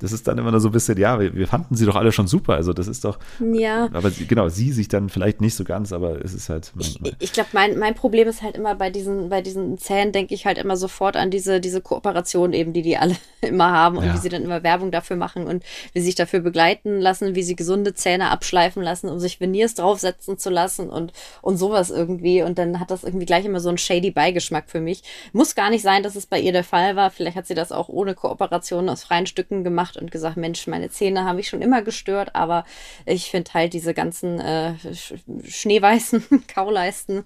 das 0.00 0.12
ist 0.12 0.28
dann 0.28 0.38
immer 0.38 0.50
nur 0.50 0.60
so 0.60 0.68
ein 0.68 0.72
bisschen, 0.72 0.96
ja, 0.98 1.18
wir, 1.18 1.34
wir 1.34 1.48
fanden 1.48 1.74
sie 1.74 1.84
doch 1.86 1.96
alle 1.96 2.12
schon 2.12 2.26
super. 2.28 2.54
Also 2.54 2.72
das 2.72 2.86
ist 2.86 3.04
doch, 3.04 3.18
Ja. 3.40 3.88
aber 3.92 4.10
sie, 4.10 4.26
genau, 4.26 4.48
sie 4.48 4.72
sich 4.72 4.88
dann 4.88 5.08
vielleicht 5.08 5.40
nicht 5.40 5.54
so 5.54 5.64
ganz, 5.64 5.92
aber 5.92 6.24
es 6.24 6.34
ist 6.34 6.48
halt. 6.48 6.72
Ich, 6.78 6.98
ich 7.18 7.32
glaube, 7.32 7.48
mein, 7.52 7.78
mein 7.78 7.94
Problem 7.94 8.28
ist 8.28 8.42
halt 8.42 8.56
immer 8.56 8.74
bei 8.74 8.90
diesen, 8.90 9.28
bei 9.28 9.42
diesen 9.42 9.76
Zähnen, 9.78 10.12
denke 10.12 10.34
ich 10.34 10.46
halt 10.46 10.58
immer 10.58 10.76
sofort 10.76 11.16
an 11.16 11.30
diese, 11.30 11.60
diese 11.60 11.80
Kooperation 11.80 12.52
eben, 12.52 12.72
die 12.72 12.82
die 12.82 12.96
alle 12.96 13.16
immer 13.40 13.70
haben 13.72 13.96
und 13.98 14.04
Ja. 14.06 14.14
wie 14.14 14.18
sie 14.18 14.28
dann 14.28 14.42
immer 14.42 14.62
Werbung 14.62 14.90
dafür 14.90 15.16
machen 15.16 15.46
und 15.46 15.64
wie 15.92 16.00
sie 16.00 16.06
sich 16.06 16.14
dafür 16.14 16.40
begleiten 16.40 17.00
lassen, 17.00 17.34
wie 17.34 17.42
sie 17.42 17.56
gesunde 17.56 17.94
Zähne 17.94 18.30
abschleifen 18.30 18.82
lassen, 18.82 19.08
um 19.08 19.18
sich 19.18 19.40
Veneers 19.40 19.74
draufsetzen 19.74 20.38
zu 20.38 20.50
lassen 20.50 20.90
und, 20.90 21.12
und 21.42 21.56
sowas 21.56 21.90
irgendwie. 21.90 22.42
Und 22.42 22.58
dann 22.58 22.78
hat 22.80 22.90
das 22.90 23.04
irgendwie 23.04 23.26
gleich 23.26 23.44
immer 23.44 23.60
so 23.60 23.68
einen 23.68 23.78
shady 23.78 24.10
Beigeschmack 24.10 24.70
für 24.70 24.80
mich. 24.80 25.02
Muss 25.32 25.54
gar 25.54 25.70
nicht 25.70 25.82
sein, 25.82 26.02
dass 26.02 26.16
es 26.16 26.26
bei 26.26 26.40
ihr 26.40 26.52
der 26.52 26.64
Fall 26.64 26.94
war. 26.96 27.10
Vielleicht 27.10 27.36
hat 27.36 27.46
sie 27.46 27.54
das 27.54 27.72
auch 27.72 27.88
ohne 27.88 28.14
Kooperation 28.14 28.88
aus 28.88 29.02
freien 29.04 29.26
Stücken 29.26 29.64
gemacht 29.64 29.87
und 29.96 30.10
gesagt, 30.10 30.36
Mensch, 30.36 30.66
meine 30.66 30.90
Zähne 30.90 31.24
haben 31.24 31.36
mich 31.36 31.48
schon 31.48 31.62
immer 31.62 31.82
gestört, 31.82 32.34
aber 32.34 32.64
ich 33.06 33.30
finde 33.30 33.52
halt 33.54 33.72
diese 33.72 33.94
ganzen 33.94 34.40
äh, 34.40 34.74
sch- 34.82 35.18
schneeweißen 35.48 36.24
Kauleisten, 36.52 37.24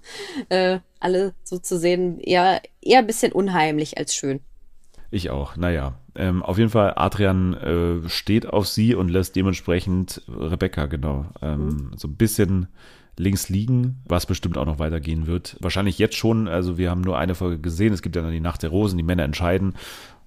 äh, 0.49 0.79
alle 0.99 1.33
so 1.43 1.57
zu 1.57 1.77
sehen, 1.77 2.19
eher, 2.19 2.61
eher 2.81 2.99
ein 2.99 3.07
bisschen 3.07 3.31
unheimlich 3.31 3.97
als 3.97 4.15
schön. 4.15 4.39
Ich 5.11 5.29
auch, 5.29 5.57
naja. 5.57 5.93
Ähm, 6.15 6.41
auf 6.43 6.57
jeden 6.57 6.69
Fall, 6.69 6.93
Adrian 6.95 7.53
äh, 7.53 8.09
steht 8.09 8.47
auf 8.47 8.67
sie 8.67 8.95
und 8.95 9.09
lässt 9.09 9.35
dementsprechend 9.35 10.21
Rebecca, 10.27 10.85
genau, 10.85 11.25
ähm, 11.41 11.91
so 11.95 12.07
ein 12.07 12.15
bisschen 12.15 12.67
links 13.17 13.47
liegen, 13.49 14.01
was 14.05 14.25
bestimmt 14.25 14.57
auch 14.57 14.65
noch 14.65 14.79
weitergehen 14.79 15.27
wird. 15.27 15.55
Wahrscheinlich 15.59 15.99
jetzt 15.99 16.15
schon, 16.15 16.47
also 16.47 16.79
wir 16.79 16.89
haben 16.89 17.01
nur 17.01 17.17
eine 17.17 17.35
Folge 17.35 17.59
gesehen, 17.59 17.93
es 17.93 18.01
gibt 18.01 18.15
ja 18.15 18.23
dann 18.23 18.31
die 18.31 18.39
Nacht 18.39 18.63
der 18.63 18.71
Rosen, 18.71 18.97
die 18.97 19.03
Männer 19.03 19.23
entscheiden. 19.23 19.75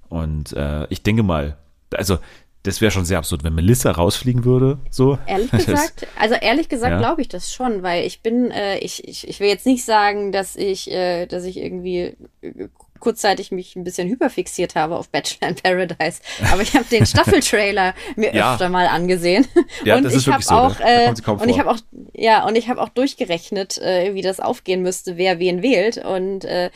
Und 0.08 0.52
äh, 0.52 0.86
ich 0.88 1.02
denke 1.02 1.24
mal, 1.24 1.56
also 1.94 2.18
das 2.62 2.80
wäre 2.80 2.90
schon 2.90 3.04
sehr 3.04 3.18
absurd, 3.18 3.44
wenn 3.44 3.54
Melissa 3.54 3.92
rausfliegen 3.92 4.44
würde, 4.44 4.78
so. 4.90 5.18
Ehrlich 5.26 5.50
gesagt, 5.66 6.06
also 6.18 6.34
ehrlich 6.34 6.68
gesagt 6.68 6.92
Ja. 6.92 6.98
glaube 6.98 7.22
ich 7.22 7.28
das 7.28 7.52
schon, 7.52 7.82
weil 7.84 8.04
ich 8.04 8.22
bin, 8.22 8.50
äh, 8.50 8.78
ich, 8.78 9.06
ich, 9.06 9.28
ich 9.28 9.38
will 9.40 9.48
jetzt 9.48 9.66
nicht 9.66 9.84
sagen, 9.84 10.32
dass 10.32 10.56
ich, 10.56 10.90
äh, 10.90 11.26
dass 11.26 11.44
ich 11.44 11.58
irgendwie 11.58 12.16
äh, 12.40 12.68
kurzzeitig 12.98 13.52
mich 13.52 13.76
ein 13.76 13.84
bisschen 13.84 14.08
hyperfixiert 14.08 14.74
habe 14.74 14.96
auf 14.96 15.10
Bachelor 15.10 15.50
in 15.50 15.54
Paradise. 15.54 16.20
Aber 16.50 16.62
ich 16.62 16.74
habe 16.74 16.86
den 16.90 17.06
Staffeltrailer 17.06 17.94
mir 18.16 18.34
Ja. 18.34 18.54
öfter 18.54 18.68
mal 18.68 18.88
angesehen. 18.88 19.46
Ja, 19.84 19.96
und 19.96 20.02
das 20.04 20.14
ist 20.14 20.26
ich 20.26 20.32
habe 20.32 20.42
so, 20.42 20.54
ne? 20.54 20.60
auch, 20.62 21.22
kaum 21.22 21.38
und 21.38 21.48
ich 21.48 21.60
habe 21.60 21.70
auch, 21.70 21.78
ja, 22.14 22.44
und 22.46 22.56
ich 22.56 22.68
habe 22.68 22.80
auch 22.80 22.88
durchgerechnet, 22.88 23.78
äh, 23.78 24.14
wie 24.14 24.22
das 24.22 24.40
aufgehen 24.40 24.82
müsste, 24.82 25.16
wer 25.16 25.38
wen 25.38 25.62
wählt. 25.62 25.98
Und 26.04 26.44
äh, 26.46 26.70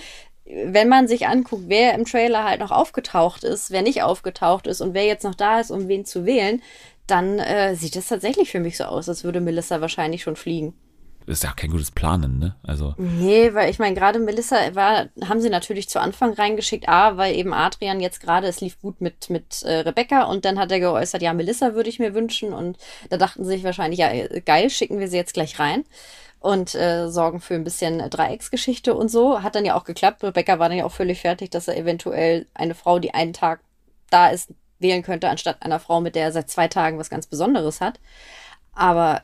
wenn 0.66 0.88
man 0.88 1.08
sich 1.08 1.26
anguckt, 1.26 1.64
wer 1.66 1.94
im 1.94 2.04
Trailer 2.04 2.44
halt 2.44 2.60
noch 2.60 2.70
aufgetaucht 2.70 3.44
ist, 3.44 3.70
wer 3.70 3.82
nicht 3.82 4.02
aufgetaucht 4.02 4.66
ist 4.66 4.80
und 4.80 4.94
wer 4.94 5.04
jetzt 5.04 5.24
noch 5.24 5.34
da 5.34 5.60
ist, 5.60 5.70
um 5.70 5.88
wen 5.88 6.04
zu 6.04 6.24
wählen, 6.26 6.62
dann 7.06 7.38
äh, 7.38 7.74
sieht 7.74 7.96
es 7.96 8.08
tatsächlich 8.08 8.50
für 8.50 8.60
mich 8.60 8.76
so 8.76 8.84
aus, 8.84 9.08
als 9.08 9.24
würde 9.24 9.40
Melissa 9.40 9.80
wahrscheinlich 9.80 10.22
schon 10.22 10.36
fliegen. 10.36 10.74
Das 11.26 11.38
ist 11.38 11.44
ja 11.44 11.52
kein 11.52 11.70
gutes 11.70 11.90
Planen, 11.90 12.38
ne? 12.38 12.56
Also, 12.62 12.94
Nee, 12.96 13.52
weil 13.54 13.70
ich 13.70 13.78
meine, 13.78 13.94
gerade 13.94 14.18
Melissa 14.18 14.74
war, 14.74 15.08
haben 15.28 15.40
sie 15.40 15.50
natürlich 15.50 15.88
zu 15.88 16.00
Anfang 16.00 16.32
reingeschickt, 16.32 16.88
A, 16.88 17.16
weil 17.16 17.36
eben 17.36 17.52
Adrian 17.52 18.00
jetzt 18.00 18.20
gerade, 18.20 18.48
es 18.48 18.60
lief 18.60 18.80
gut 18.80 19.00
mit, 19.00 19.28
mit 19.28 19.62
äh, 19.62 19.80
Rebecca 19.80 20.24
und 20.24 20.44
dann 20.44 20.58
hat 20.58 20.72
er 20.72 20.80
geäußert, 20.80 21.22
ja, 21.22 21.32
Melissa 21.32 21.74
würde 21.74 21.90
ich 21.90 21.98
mir 21.98 22.14
wünschen 22.14 22.52
und 22.52 22.78
da 23.10 23.16
dachten 23.16 23.44
sie 23.44 23.50
sich 23.50 23.64
wahrscheinlich, 23.64 24.00
ja, 24.00 24.10
geil, 24.44 24.70
schicken 24.70 24.98
wir 24.98 25.08
sie 25.08 25.18
jetzt 25.18 25.34
gleich 25.34 25.58
rein 25.58 25.84
und 26.40 26.74
äh, 26.74 27.08
sorgen 27.08 27.40
für 27.40 27.54
ein 27.54 27.64
bisschen 27.64 27.98
Dreiecksgeschichte 28.10 28.94
und 28.94 29.10
so. 29.10 29.42
Hat 29.42 29.54
dann 29.54 29.66
ja 29.66 29.76
auch 29.76 29.84
geklappt. 29.84 30.24
Rebecca 30.24 30.58
war 30.58 30.68
dann 30.68 30.78
ja 30.78 30.86
auch 30.86 30.92
völlig 30.92 31.20
fertig, 31.20 31.50
dass 31.50 31.68
er 31.68 31.76
eventuell 31.76 32.46
eine 32.54 32.74
Frau, 32.74 32.98
die 32.98 33.14
einen 33.14 33.34
Tag 33.34 33.60
da 34.10 34.28
ist, 34.28 34.50
wählen 34.78 35.02
könnte, 35.02 35.28
anstatt 35.28 35.62
einer 35.62 35.78
Frau, 35.78 36.00
mit 36.00 36.14
der 36.14 36.24
er 36.24 36.32
seit 36.32 36.50
zwei 36.50 36.66
Tagen 36.66 36.98
was 36.98 37.10
ganz 37.10 37.26
Besonderes 37.26 37.82
hat. 37.82 38.00
Aber 38.72 39.22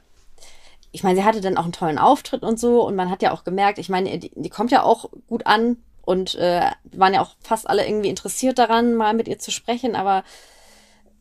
ich 0.92 1.02
meine, 1.02 1.18
sie 1.18 1.24
hatte 1.24 1.40
dann 1.40 1.56
auch 1.56 1.64
einen 1.64 1.72
tollen 1.72 1.98
Auftritt 1.98 2.42
und 2.42 2.60
so 2.60 2.86
und 2.86 2.94
man 2.94 3.10
hat 3.10 3.22
ja 3.22 3.32
auch 3.32 3.44
gemerkt, 3.44 3.78
ich 3.78 3.88
meine, 3.88 4.18
die, 4.18 4.30
die 4.34 4.50
kommt 4.50 4.70
ja 4.70 4.82
auch 4.82 5.10
gut 5.26 5.46
an 5.46 5.78
und 6.02 6.34
äh, 6.36 6.70
waren 6.92 7.14
ja 7.14 7.22
auch 7.22 7.34
fast 7.40 7.68
alle 7.68 7.86
irgendwie 7.86 8.08
interessiert 8.08 8.58
daran, 8.58 8.94
mal 8.94 9.14
mit 9.14 9.28
ihr 9.28 9.38
zu 9.38 9.50
sprechen, 9.50 9.96
aber 9.96 10.24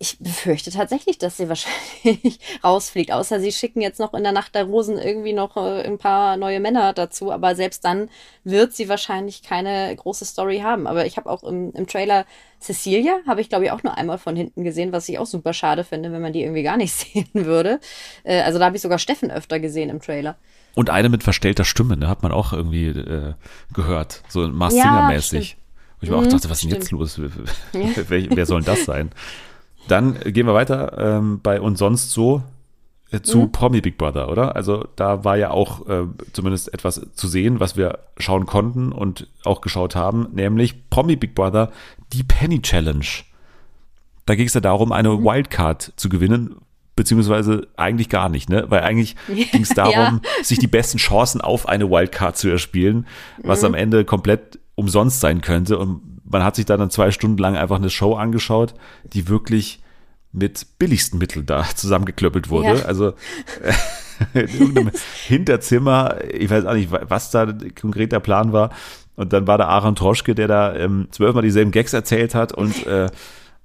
ich 0.05 0.19
befürchte 0.19 0.71
tatsächlich, 0.71 1.17
dass 1.17 1.37
sie 1.37 1.49
wahrscheinlich 1.49 2.39
rausfliegt, 2.63 3.11
außer 3.11 3.39
sie 3.39 3.51
schicken 3.51 3.81
jetzt 3.81 3.99
noch 3.99 4.13
in 4.13 4.23
der 4.23 4.31
Nacht 4.31 4.53
der 4.55 4.65
Rosen 4.65 4.97
irgendwie 4.97 5.33
noch 5.33 5.57
äh, 5.57 5.83
ein 5.83 5.97
paar 5.97 6.37
neue 6.37 6.59
Männer 6.59 6.93
dazu, 6.93 7.31
aber 7.31 7.55
selbst 7.55 7.83
dann 7.85 8.09
wird 8.43 8.73
sie 8.73 8.87
wahrscheinlich 8.89 9.41
keine 9.41 9.95
große 9.95 10.25
Story 10.25 10.59
haben. 10.59 10.87
Aber 10.87 11.05
ich 11.05 11.17
habe 11.17 11.29
auch 11.29 11.43
im, 11.43 11.71
im 11.73 11.87
Trailer 11.87 12.25
Cecilia, 12.61 13.17
habe 13.27 13.41
ich 13.41 13.49
glaube 13.49 13.65
ich 13.65 13.71
auch 13.71 13.83
nur 13.83 13.97
einmal 13.97 14.17
von 14.17 14.35
hinten 14.35 14.63
gesehen, 14.63 14.91
was 14.91 15.09
ich 15.09 15.19
auch 15.19 15.25
super 15.25 15.53
schade 15.53 15.83
finde, 15.83 16.11
wenn 16.11 16.21
man 16.21 16.33
die 16.33 16.43
irgendwie 16.43 16.63
gar 16.63 16.77
nicht 16.77 16.93
sehen 16.95 17.27
würde. 17.33 17.79
Äh, 18.23 18.41
also 18.41 18.59
da 18.59 18.65
habe 18.65 18.75
ich 18.75 18.81
sogar 18.81 18.99
Steffen 18.99 19.31
öfter 19.31 19.59
gesehen 19.59 19.89
im 19.89 19.99
Trailer. 20.01 20.35
und 20.75 20.89
eine 20.89 21.09
mit 21.09 21.23
verstellter 21.23 21.65
Stimme, 21.65 21.97
ne? 21.97 22.07
Hat 22.07 22.21
man 22.23 22.31
auch 22.31 22.53
irgendwie 22.53 22.87
äh, 22.87 23.33
gehört. 23.73 24.23
So 24.27 24.47
Mars 24.47 24.73
Ja, 24.75 24.81
Singer-mäßig. 24.81 25.57
Und 26.01 26.03
ich 26.03 26.09
mir 26.09 26.17
auch 26.17 26.23
Mhm, 26.23 26.29
dachte, 26.31 26.49
was 26.49 26.57
ist 26.57 26.63
denn 26.63 26.71
jetzt 26.71 26.91
los? 26.91 27.19
wer, 27.71 28.35
wer 28.35 28.45
soll 28.45 28.59
denn 28.61 28.65
das 28.65 28.83
sein? 28.85 29.11
Dann 29.88 30.19
gehen 30.19 30.47
wir 30.47 30.53
weiter 30.53 30.97
ähm, 30.97 31.39
bei 31.41 31.61
uns 31.61 31.79
sonst 31.79 32.11
so 32.11 32.41
äh, 33.11 33.21
zu 33.21 33.38
Mhm. 33.39 33.51
Promi 33.51 33.81
Big 33.81 33.97
Brother, 33.97 34.29
oder? 34.29 34.55
Also 34.55 34.88
da 34.95 35.23
war 35.23 35.38
ja 35.38 35.51
auch 35.51 35.88
äh, 35.88 36.05
zumindest 36.33 36.73
etwas 36.73 37.01
zu 37.13 37.27
sehen, 37.27 37.59
was 37.59 37.77
wir 37.77 37.99
schauen 38.17 38.45
konnten 38.45 38.91
und 38.91 39.27
auch 39.43 39.61
geschaut 39.61 39.95
haben, 39.95 40.27
nämlich 40.33 40.89
Promi 40.89 41.15
Big 41.15 41.36
Brother, 41.36 41.71
die 42.13 42.23
Penny 42.23 42.61
Challenge. 42.61 43.05
Da 44.25 44.33
ging 44.36 44.47
es 44.47 44.55
ja 44.55 44.61
darum, 44.61 44.91
eine 44.91 45.09
Mhm. 45.09 45.23
Wildcard 45.23 45.93
zu 45.97 46.09
gewinnen, 46.09 46.55
beziehungsweise 46.95 47.67
eigentlich 47.77 48.09
gar 48.09 48.29
nicht, 48.29 48.49
ne? 48.49 48.65
Weil 48.69 48.81
eigentlich 48.81 49.15
ging 49.51 49.61
es 49.61 49.69
darum, 49.69 50.21
sich 50.41 50.57
die 50.57 50.67
besten 50.67 50.97
Chancen 50.97 51.41
auf 51.41 51.67
eine 51.67 51.89
Wildcard 51.91 52.36
zu 52.38 52.49
erspielen, 52.49 53.05
was 53.43 53.61
Mhm. 53.61 53.65
am 53.67 53.73
Ende 53.75 54.05
komplett 54.05 54.57
umsonst 54.73 55.19
sein 55.19 55.41
könnte. 55.41 55.77
Und 55.77 56.01
man 56.26 56.43
hat 56.43 56.55
sich 56.55 56.65
da 56.65 56.78
dann 56.78 56.89
zwei 56.89 57.11
Stunden 57.11 57.38
lang 57.38 57.55
einfach 57.55 57.78
eine 57.78 57.89
Show 57.89 58.15
angeschaut, 58.15 58.73
die 59.13 59.28
wirklich 59.28 59.82
mit 60.32 60.78
billigsten 60.80 61.17
Mitteln 61.17 61.45
da 61.45 61.65
zusammengeklöppelt 61.76 62.49
wurde. 62.49 62.80
Ja. 62.80 62.86
Also 62.86 63.13
äh, 63.61 63.73
in 64.45 64.59
irgendeinem 64.59 64.91
Hinterzimmer, 65.26 66.17
ich 66.32 66.49
weiß 66.49 66.65
auch 66.65 66.73
nicht, 66.73 66.91
was 66.91 67.32
da 67.32 67.53
konkret 67.80 68.11
der 68.11 68.19
Plan 68.19 68.53
war. 68.53 68.71
Und 69.15 69.32
dann 69.32 69.47
war 69.47 69.57
da 69.57 69.67
Aaron 69.67 69.95
Troschke, 69.95 70.36
der 70.36 70.47
da 70.47 70.76
ähm, 70.76 71.07
zwölfmal 71.11 71.43
dieselben 71.43 71.71
Gags 71.71 71.93
erzählt 71.93 72.36
hat 72.36 72.51
und 72.51 72.86
äh, 72.88 73.09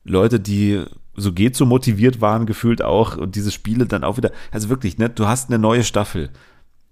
Leute, 0.05 0.39
die 0.39 0.85
so 1.17 1.33
geht 1.33 1.57
so 1.57 1.67
motiviert 1.67 2.21
waren, 2.21 2.47
gefühlt 2.47 2.83
auch 2.83 3.17
und 3.17 3.35
diese 3.35 3.51
Spiele 3.51 3.85
dann 3.87 4.05
auch 4.05 4.17
wieder, 4.17 4.31
also 4.53 4.69
wirklich, 4.69 4.97
ne, 4.97 5.11
du 5.11 5.27
hast 5.27 5.51
eine 5.51 5.59
neue 5.59 5.85
Staffel, 5.85 6.31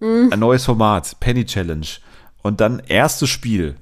ein 0.01 0.39
neues 0.39 0.64
Format, 0.64 1.16
Penny 1.19 1.45
Challenge 1.47 1.87
und 2.43 2.61
dann 2.61 2.83
erstes 2.87 3.31
Spiel. 3.31 3.77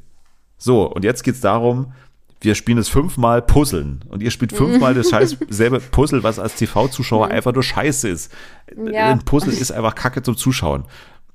So, 0.59 0.84
und 0.90 1.04
jetzt 1.04 1.22
geht's 1.22 1.40
darum, 1.40 1.92
wir 2.40 2.54
spielen 2.54 2.78
es 2.78 2.88
fünfmal 2.88 3.42
Puzzeln 3.42 4.04
und 4.09 4.22
ihr 4.22 4.30
spielt 4.30 4.52
fünfmal 4.52 4.94
das 4.94 5.11
scheiß 5.11 5.38
selbe 5.48 5.80
Puzzle, 5.80 6.22
was 6.22 6.38
als 6.38 6.54
TV-Zuschauer 6.57 7.28
einfach 7.28 7.52
nur 7.52 7.62
scheiße 7.62 8.09
ist. 8.09 8.32
Ja. 8.92 9.11
Ein 9.11 9.20
Puzzle 9.20 9.52
ist 9.52 9.72
einfach 9.72 9.94
Kacke 9.94 10.22
zum 10.22 10.36
Zuschauen. 10.36 10.84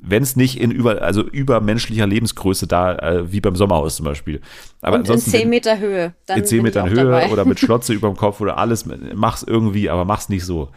Wenn 0.03 0.23
es 0.23 0.35
nicht 0.35 0.59
in 0.59 0.71
über, 0.71 1.01
also 1.01 1.21
übermenschlicher 1.23 2.07
Lebensgröße 2.07 2.65
da, 2.65 2.95
äh, 2.95 3.31
wie 3.31 3.39
beim 3.39 3.55
Sommerhaus 3.55 3.97
zum 3.97 4.05
Beispiel. 4.05 4.41
Aber 4.81 4.95
Und 4.95 5.01
in 5.01 5.11
ansonsten 5.11 5.31
10 5.31 5.49
Meter 5.49 5.77
Höhe. 5.77 6.13
Dann 6.25 6.39
in 6.39 6.45
10 6.45 6.57
bin 6.57 6.57
ich 6.57 6.63
Metern 6.75 6.87
auch 6.87 6.91
Höhe 6.91 7.03
dabei. 7.03 7.29
oder 7.29 7.45
mit 7.45 7.59
Schlotze 7.59 7.93
über 7.93 8.07
dem 8.07 8.17
Kopf 8.17 8.41
oder 8.41 8.57
alles. 8.57 8.85
Mach's 9.13 9.43
irgendwie, 9.43 9.89
aber 9.89 10.05
mach's 10.05 10.29
nicht 10.29 10.43
so. 10.43 10.69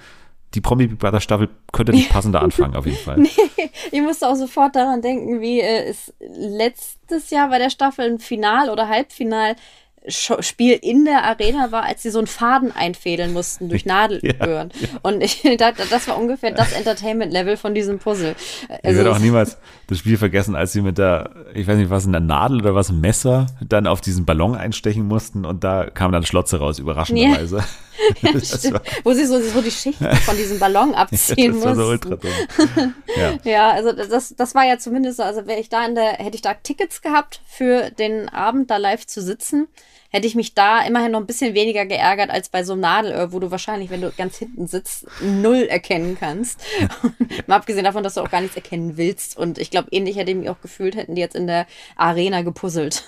Die 0.55 0.61
Promi 0.61 0.87
Big 0.87 0.99
Brother 0.99 1.21
Staffel 1.21 1.49
könnte 1.73 1.93
nicht 1.93 2.09
passender 2.11 2.43
anfangen, 2.43 2.77
auf 2.77 2.87
jeden 2.87 2.99
Fall. 2.99 3.23
Ich 3.91 4.01
musste 4.01 4.29
auch 4.29 4.37
sofort 4.37 4.77
daran 4.77 5.03
denken, 5.03 5.41
wie 5.41 5.61
äh, 5.61 5.85
es 5.85 6.13
letztes 6.21 7.31
Jahr 7.31 7.49
bei 7.49 7.59
der 7.59 7.71
Staffel 7.71 8.11
ein 8.11 8.19
Final 8.19 8.71
oder 8.71 8.89
Halbfinal 8.89 9.57
Spiel 10.07 10.79
in 10.83 11.07
der 11.07 11.25
Arena 11.25 11.73
war, 11.73 11.85
als 11.85 12.03
sie 12.03 12.11
so 12.11 12.19
einen 12.19 12.27
Faden 12.27 12.73
einfädeln 12.73 13.33
mussten 13.33 13.69
durch 13.69 13.87
Nadelröhren. 13.87 14.71
Und 15.03 15.23
ich, 15.23 15.43
da, 15.59 15.73
das 15.73 16.09
war 16.09 16.19
ungefähr 16.19 16.51
das 16.51 16.73
Entertainment-Level 16.73 17.57
von 17.57 17.75
diesem 17.75 17.99
Puzzle. 17.99 18.35
Ich 18.63 18.85
Also, 18.85 18.99
werde 18.99 19.13
auch 19.13 19.19
niemals 19.19 19.57
das 19.87 19.99
Spiel 19.99 20.19
vergessen, 20.19 20.57
als 20.57 20.73
sie 20.73 20.83
mit 20.83 20.99
der, 20.99 21.31
ich 21.55 21.67
weiß 21.67 21.79
nicht, 21.79 21.91
was, 21.91 22.07
eine 22.07 22.21
Nadel 22.21 22.61
oder 22.61 22.75
was, 22.75 22.91
ein 22.91 23.01
Messer, 23.01 23.47
dann 23.67 23.87
auf 23.87 24.01
diesen 24.01 24.25
Ballon 24.27 24.55
einstechen 24.55 25.07
mussten 25.07 25.45
und 25.45 25.65
da 25.65 25.89
kam 25.89 26.13
dann 26.13 26.25
Schlotze 26.25 26.59
raus, 26.59 26.79
überraschenderweise. 26.79 27.65
das, 28.33 28.59
stimmt. 28.59 28.75
war, 28.75 28.83
wo 29.05 29.13
sie 29.13 29.25
so, 29.25 29.41
so 29.41 29.63
die 29.63 29.71
Schichten 29.71 30.05
von 30.17 30.37
diesem 30.37 30.59
Ballon 30.59 30.95
abziehen 30.95 31.55
das 31.55 31.65
war 31.65 31.75
so 31.75 31.93
mussten. 31.93 32.95
Ja. 33.17 33.39
Ja, 33.45 33.71
also 33.71 33.93
das, 33.93 34.35
das 34.37 34.55
war 34.55 34.65
ja 34.65 34.79
zumindest 34.79 35.19
so, 35.19 35.23
also 35.23 35.47
wäre 35.47 35.61
ich 35.61 35.69
da 35.69 35.87
in 35.87 35.95
der, 35.95 36.13
hätte 36.13 36.35
ich 36.35 36.43
da 36.43 36.55
Tickets 36.55 37.03
gehabt 37.03 37.41
für 37.47 37.91
den 37.91 38.29
Abend 38.29 38.71
da 38.71 38.77
live 38.77 39.07
zu 39.07 39.23
sitzen, 39.23 39.69
hätte 40.15 40.29
ich 40.29 40.37
mich 40.37 40.55
da 40.55 40.81
immerhin 40.87 41.11
noch 41.11 41.19
ein 41.19 41.27
bisschen 41.27 41.55
weniger 41.55 41.87
geärgert 41.87 42.31
als 42.31 42.49
bei 42.49 42.63
so 42.63 42.75
einem 42.75 42.83
Nadelöhr, 42.83 43.33
wo 43.33 43.41
du 43.41 43.51
wahrscheinlich, 43.51 43.91
wenn 43.91 44.01
du 44.01 44.13
ganz 44.13 44.37
hinten 44.39 44.69
sitzt, 44.69 45.07
null 45.21 45.63
erkennen 45.63 46.17
kannst. 46.19 46.61
Mal 47.49 47.57
abgesehen 47.57 47.85
davon, 47.85 48.05
dass 48.05 48.15
du 48.15 48.21
auch 48.21 48.31
gar 48.31 48.41
nichts 48.41 48.55
erkennen 48.55 48.97
willst. 48.97 49.37
Und 49.37 49.59
ich 49.59 49.73
glaube, 49.73 49.89
ähnlich 49.91 50.17
hätte 50.17 50.31
ich 50.31 50.37
mich 50.37 50.49
auch 50.49 50.61
gefühlt, 50.61 50.95
hätten 50.95 51.17
die 51.17 51.21
jetzt 51.21 51.35
in 51.35 51.49
der 51.49 51.67
Arena 51.97 52.43
gepuzzelt. 52.43 53.03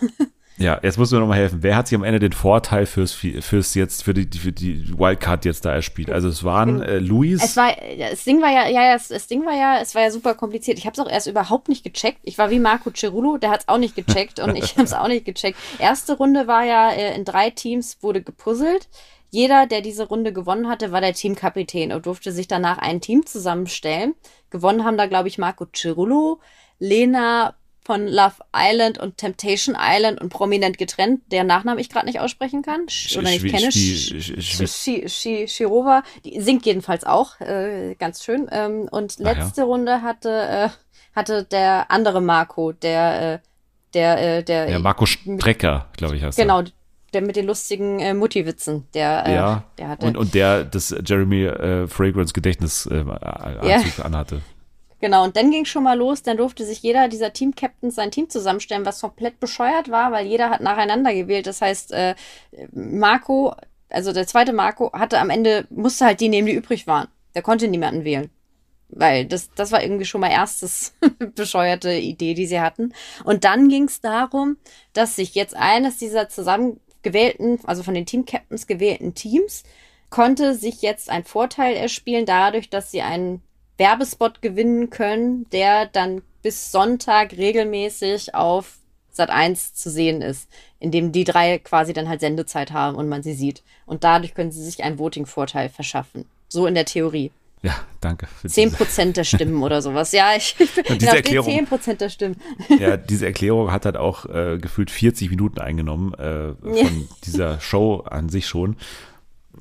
Ja, 0.59 0.81
jetzt 0.83 0.97
musst 0.97 1.13
du 1.13 1.17
mir 1.17 1.21
noch 1.21 1.29
mal 1.29 1.37
helfen. 1.37 1.63
Wer 1.63 1.77
hat 1.77 1.89
sich 1.89 1.97
am 1.97 2.05
Ende 2.05 2.19
den 2.19 2.33
Vorteil 2.33 2.87
fürs, 2.87 3.13
fürs 3.13 3.75
jetzt, 3.75 4.05
für 4.05 4.15
die, 4.15 4.39
für 4.39 4.53
die 4.53 4.99
Wildcard 4.99 5.45
jetzt 5.45 5.67
da 5.67 5.73
erspielt? 5.73 6.11
Also 6.11 6.29
es 6.29 6.45
waren 6.45 6.81
äh, 6.81 6.99
Luis. 6.99 7.45
Es 7.45 7.57
war, 7.57 7.75
das 7.99 8.25
Ding 8.25 8.41
war 8.41 8.51
ja, 8.51 8.67
ja, 8.67 8.85
ja, 8.85 8.93
das, 8.95 9.09
das 9.09 9.27
Ding 9.27 9.45
war 9.45 9.55
ja, 9.55 9.81
es 9.83 9.95
war 9.95 10.03
ja 10.03 10.11
super 10.11 10.35
kompliziert. 10.35 10.79
Ich 10.79 10.87
habe 10.87 10.95
es 10.95 10.99
auch 10.99 11.11
erst 11.11 11.27
überhaupt 11.27 11.69
nicht 11.69 11.85
gecheckt. 11.85 12.21
Ich 12.23 12.39
war 12.39 12.51
wie 12.51 12.59
Marco 12.59 12.91
Cerullo, 12.95 13.37
der 13.37 13.51
hat 13.51 13.61
es 13.61 13.69
auch 13.69 13.79
nicht 13.79 13.97
gecheckt 13.97 14.41
und 14.41 14.57
ich 14.57 14.73
habe 14.77 14.85
es 14.85 14.95
auch 14.95 15.09
nicht 15.09 15.27
gecheckt. 15.27 15.59
Erste 15.79 16.17
Runde 16.17 16.47
war 16.47 16.65
ja 16.65 16.91
äh, 16.91 17.15
in 17.15 17.27
drei 17.27 17.51
Teams 17.51 17.99
wurde 18.01 18.23
gepuzzelt. 18.23 18.89
Jeder, 19.31 19.67
der 19.67 19.83
diese 19.83 20.09
Runde 20.09 20.33
gewonnen 20.33 20.69
hatte, 20.69 20.91
war 20.93 21.03
der 21.03 21.13
Teamkapitän 21.13 21.93
und 21.93 22.07
durfte 22.07 22.33
sich 22.33 22.49
danach 22.49 22.79
ein 22.79 23.03
Team 23.03 23.27
zusammenstellen. 23.27 24.15
Gewonnen 24.49 24.85
haben 24.85 24.97
da, 24.97 25.07
glaube 25.07 25.29
ich, 25.29 25.37
Marco 25.37 25.67
Cerullo, 25.75 26.41
Lena 26.79 27.55
von 27.87 28.09
Love 28.09 28.35
Island 28.53 28.99
und 28.99 29.17
Temptation 29.17 29.77
Island 29.79 30.21
und 30.21 30.29
prominent 30.29 30.77
getrennt, 30.77 31.21
der 31.31 31.45
Nachnamen 31.45 31.79
ich 31.79 31.89
gerade 31.89 32.07
nicht 32.07 32.19
aussprechen 32.19 32.63
kann 32.63 32.87
Sch- 32.87 33.17
oder 33.17 33.31
nicht 33.31 33.47
kenne. 33.47 33.71
Shirova, 35.49 36.03
die 36.25 36.41
singt 36.41 36.67
jedenfalls 36.67 37.05
auch, 37.05 37.41
äh, 37.41 37.95
ganz 37.97 38.25
schön. 38.25 38.49
Ähm, 38.51 38.89
und 38.91 39.21
ja. 39.21 39.31
letzte 39.31 39.63
Runde 39.63 40.03
hatte, 40.03 40.31
äh, 40.31 40.69
hatte 41.15 41.45
der 41.45 41.89
andere 41.93 42.21
Marco, 42.21 42.73
der, 42.73 43.35
äh, 43.35 43.39
der, 43.95 44.39
äh, 44.39 44.43
der, 44.43 44.69
ja, 44.69 44.79
Marco 44.81 45.07
Strecker, 45.07 45.87
glaube 45.97 46.17
ich, 46.17 46.25
heißt 46.25 46.37
genau, 46.37 46.65
der 47.13 47.23
mit 47.23 47.37
den 47.37 47.47
lustigen 47.47 48.01
äh, 48.01 48.15
Mutti-Witzen, 48.15 48.89
der, 48.95 49.11
er. 49.11 49.27
äh, 49.27 49.35
Ja, 49.35 49.65
der 49.79 49.89
hatte. 49.91 50.07
und, 50.07 50.17
und 50.17 50.35
der 50.35 50.65
das 50.65 50.93
Jeremy 51.07 51.45
äh, 51.45 51.87
Fragrance 51.87 52.33
Gedächtnis 52.33 52.87
äh, 52.87 53.05
Anzug 53.09 54.05
anhatte. 54.05 54.43
Genau, 55.01 55.25
und 55.25 55.37
dann 55.37 55.51
ging 55.51 55.67
schon 55.67 55.83
mal 55.83 55.99
los, 55.99 56.23
dann 56.23 56.39
durfte 56.39 56.65
sich 56.65 56.83
jeder 56.83 57.09
dieser 57.09 57.33
Team-Captains 57.33 57.97
sein 57.97 58.11
Team 58.11 58.31
zusammenstellen, 58.31 58.87
was 58.87 59.03
komplett 59.03 59.39
bescheuert 59.41 59.91
war, 59.91 60.11
weil 60.11 60.27
jeder 60.27 60.49
hat 60.49 60.63
nacheinander 60.63 61.13
gewählt. 61.13 61.47
Das 61.47 61.61
heißt, 61.61 61.93
äh, 61.93 62.15
Marco, 62.73 63.55
also 63.91 64.13
der 64.13 64.27
zweite 64.27 64.55
Marco, 64.55 64.93
hatte 64.93 65.19
am 65.19 65.29
Ende, 65.29 65.67
musste 65.69 66.07
halt 66.07 66.21
die 66.21 66.31
nehmen, 66.31 66.47
die 66.47 66.55
übrig 66.55 66.87
waren. 66.87 67.09
Der 67.35 67.43
konnte 67.43 67.69
niemanden 67.69 68.05
wählen. 68.05 68.31
Weil 68.89 69.27
das, 69.27 69.51
das 69.55 69.73
war 69.73 69.83
irgendwie 69.83 70.05
schon 70.07 70.21
mal 70.23 70.31
erstes 70.31 70.95
bescheuerte 71.35 71.93
Idee, 71.93 72.33
die 72.33 72.47
sie 72.47 72.61
hatten. 72.61 72.95
Und 73.25 73.45
dann 73.45 73.69
ging 73.69 73.85
es 73.85 74.01
darum, 74.01 74.57
dass 74.95 75.17
sich 75.17 75.35
jetzt 75.35 75.57
eines 75.57 75.99
dieser 75.99 76.31
zusammengewählten, 76.31 77.59
also 77.65 77.83
von 77.83 77.95
den 77.95 78.07
Team-Captains 78.07 78.67
gewählten 78.67 79.15
Teams, 79.15 79.65
konnte 80.09 80.55
sich 80.55 80.81
jetzt 80.83 81.11
ein 81.11 81.25
Vorteil 81.25 81.77
erspielen, 81.77 82.25
dadurch, 82.25 82.71
dass 82.71 82.91
sie 82.91 83.03
einen 83.03 83.43
Werbespot 83.79 84.43
gewinnen 84.43 84.91
können, 84.91 85.47
der 85.51 85.87
dann 85.87 86.23
bis 86.43 86.73
Sonntag 86.73 87.37
regelmäßig 87.37 88.35
auf 88.35 88.79
Sat 89.11 89.31
1 89.31 89.75
zu 89.75 89.91
sehen 89.91 90.21
ist, 90.21 90.49
in 90.79 90.91
dem 90.91 91.11
die 91.11 91.25
drei 91.25 91.59
quasi 91.59 91.95
dann 91.95 92.09
halt 92.09 92.21
Sendezeit 92.21 92.73
haben 92.73 92.97
und 92.97 93.09
man 93.09 93.23
sie 93.23 93.33
sieht. 93.33 93.63
Und 93.87 94.05
dadurch 94.05 94.35
können 94.35 94.53
sie 94.53 94.63
sich 94.63 94.85
einen 94.85 94.99
Voting-Vorteil 94.99 95.71
verschaffen. 95.71 96.27
So 96.49 96.67
in 96.67 96.75
der 96.75 96.85
Theorie. 96.85 97.33
Ja, 97.63 97.75
danke. 98.01 98.27
Für 98.27 98.49
10% 98.49 99.15
der 99.15 99.25
Stimmen 99.25 99.63
oder 99.63 99.81
sowas. 99.83 100.13
Ja, 100.13 100.37
ich, 100.37 100.55
ich 100.61 100.73
bin 100.75 100.99
diese 100.99 101.17
Erklärung, 101.17 101.49
10% 101.49 101.95
der 101.95 102.11
Stimmen. 102.11 102.37
Ja, 102.79 102.97
diese 102.97 103.27
Erklärung 103.27 103.73
hat 103.73 103.87
halt 103.87 103.97
auch 103.97 104.27
äh, 104.27 104.59
gefühlt 104.59 104.91
40 104.91 105.31
Minuten 105.31 105.59
eingenommen 105.59 106.15
äh, 106.15 106.55
von 106.55 106.77
ja. 106.77 106.87
dieser 107.25 107.61
Show 107.61 108.05
an 108.09 108.29
sich 108.29 108.47
schon. 108.47 108.77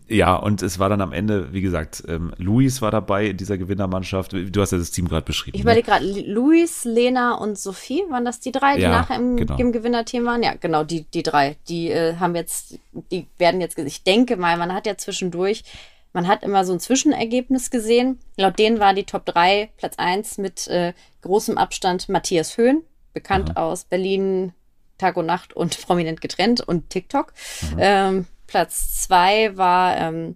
Ja, 0.07 0.35
und 0.35 0.61
es 0.61 0.77
war 0.77 0.89
dann 0.89 1.01
am 1.01 1.13
Ende, 1.13 1.51
wie 1.51 1.61
gesagt, 1.61 2.03
ähm, 2.07 2.33
Luis 2.37 2.81
war 2.81 2.91
dabei 2.91 3.27
in 3.27 3.37
dieser 3.37 3.57
Gewinnermannschaft. 3.57 4.33
Du 4.33 4.61
hast 4.61 4.71
ja 4.71 4.77
das 4.77 4.91
Team 4.91 5.07
gerade 5.07 5.25
beschrieben. 5.25 5.55
Ich 5.55 5.63
überlege 5.63 5.89
ne? 5.89 5.99
gerade, 5.99 6.31
Luis, 6.31 6.85
Lena 6.85 7.35
und 7.35 7.57
Sophie, 7.57 8.03
waren 8.09 8.23
das 8.23 8.39
die 8.39 8.51
drei, 8.51 8.75
die 8.75 8.83
ja, 8.83 8.89
nachher 8.89 9.15
im, 9.15 9.35
genau. 9.35 9.57
im 9.57 9.71
Gewinnerteam 9.71 10.25
waren? 10.25 10.43
Ja, 10.43 10.53
genau, 10.53 10.83
die, 10.83 11.05
die 11.05 11.23
drei. 11.23 11.57
Die 11.69 11.89
äh, 11.89 12.17
haben 12.17 12.35
jetzt, 12.35 12.77
die 13.11 13.27
werden 13.37 13.61
jetzt, 13.61 13.77
ich 13.79 14.03
denke 14.03 14.37
mal, 14.37 14.57
man 14.57 14.73
hat 14.73 14.85
ja 14.85 14.95
zwischendurch, 14.95 15.63
man 16.13 16.27
hat 16.27 16.43
immer 16.43 16.65
so 16.65 16.73
ein 16.73 16.79
Zwischenergebnis 16.79 17.71
gesehen. 17.71 18.19
Laut 18.37 18.59
denen 18.59 18.79
war 18.79 18.93
die 18.93 19.05
Top 19.05 19.25
3, 19.25 19.71
Platz 19.77 19.95
1 19.97 20.37
mit 20.37 20.67
äh, 20.67 20.93
großem 21.21 21.57
Abstand 21.57 22.09
Matthias 22.09 22.57
Höhn, 22.57 22.83
bekannt 23.13 23.57
Aha. 23.57 23.65
aus 23.65 23.85
Berlin, 23.85 24.53
Tag 24.99 25.17
und 25.17 25.25
Nacht 25.25 25.53
und 25.53 25.81
prominent 25.87 26.21
getrennt 26.21 26.61
und 26.61 26.91
TikTok. 26.91 27.33
Ähm, 27.79 28.27
Platz 28.47 29.01
zwei 29.03 29.55
war 29.57 29.97
ähm, 29.97 30.35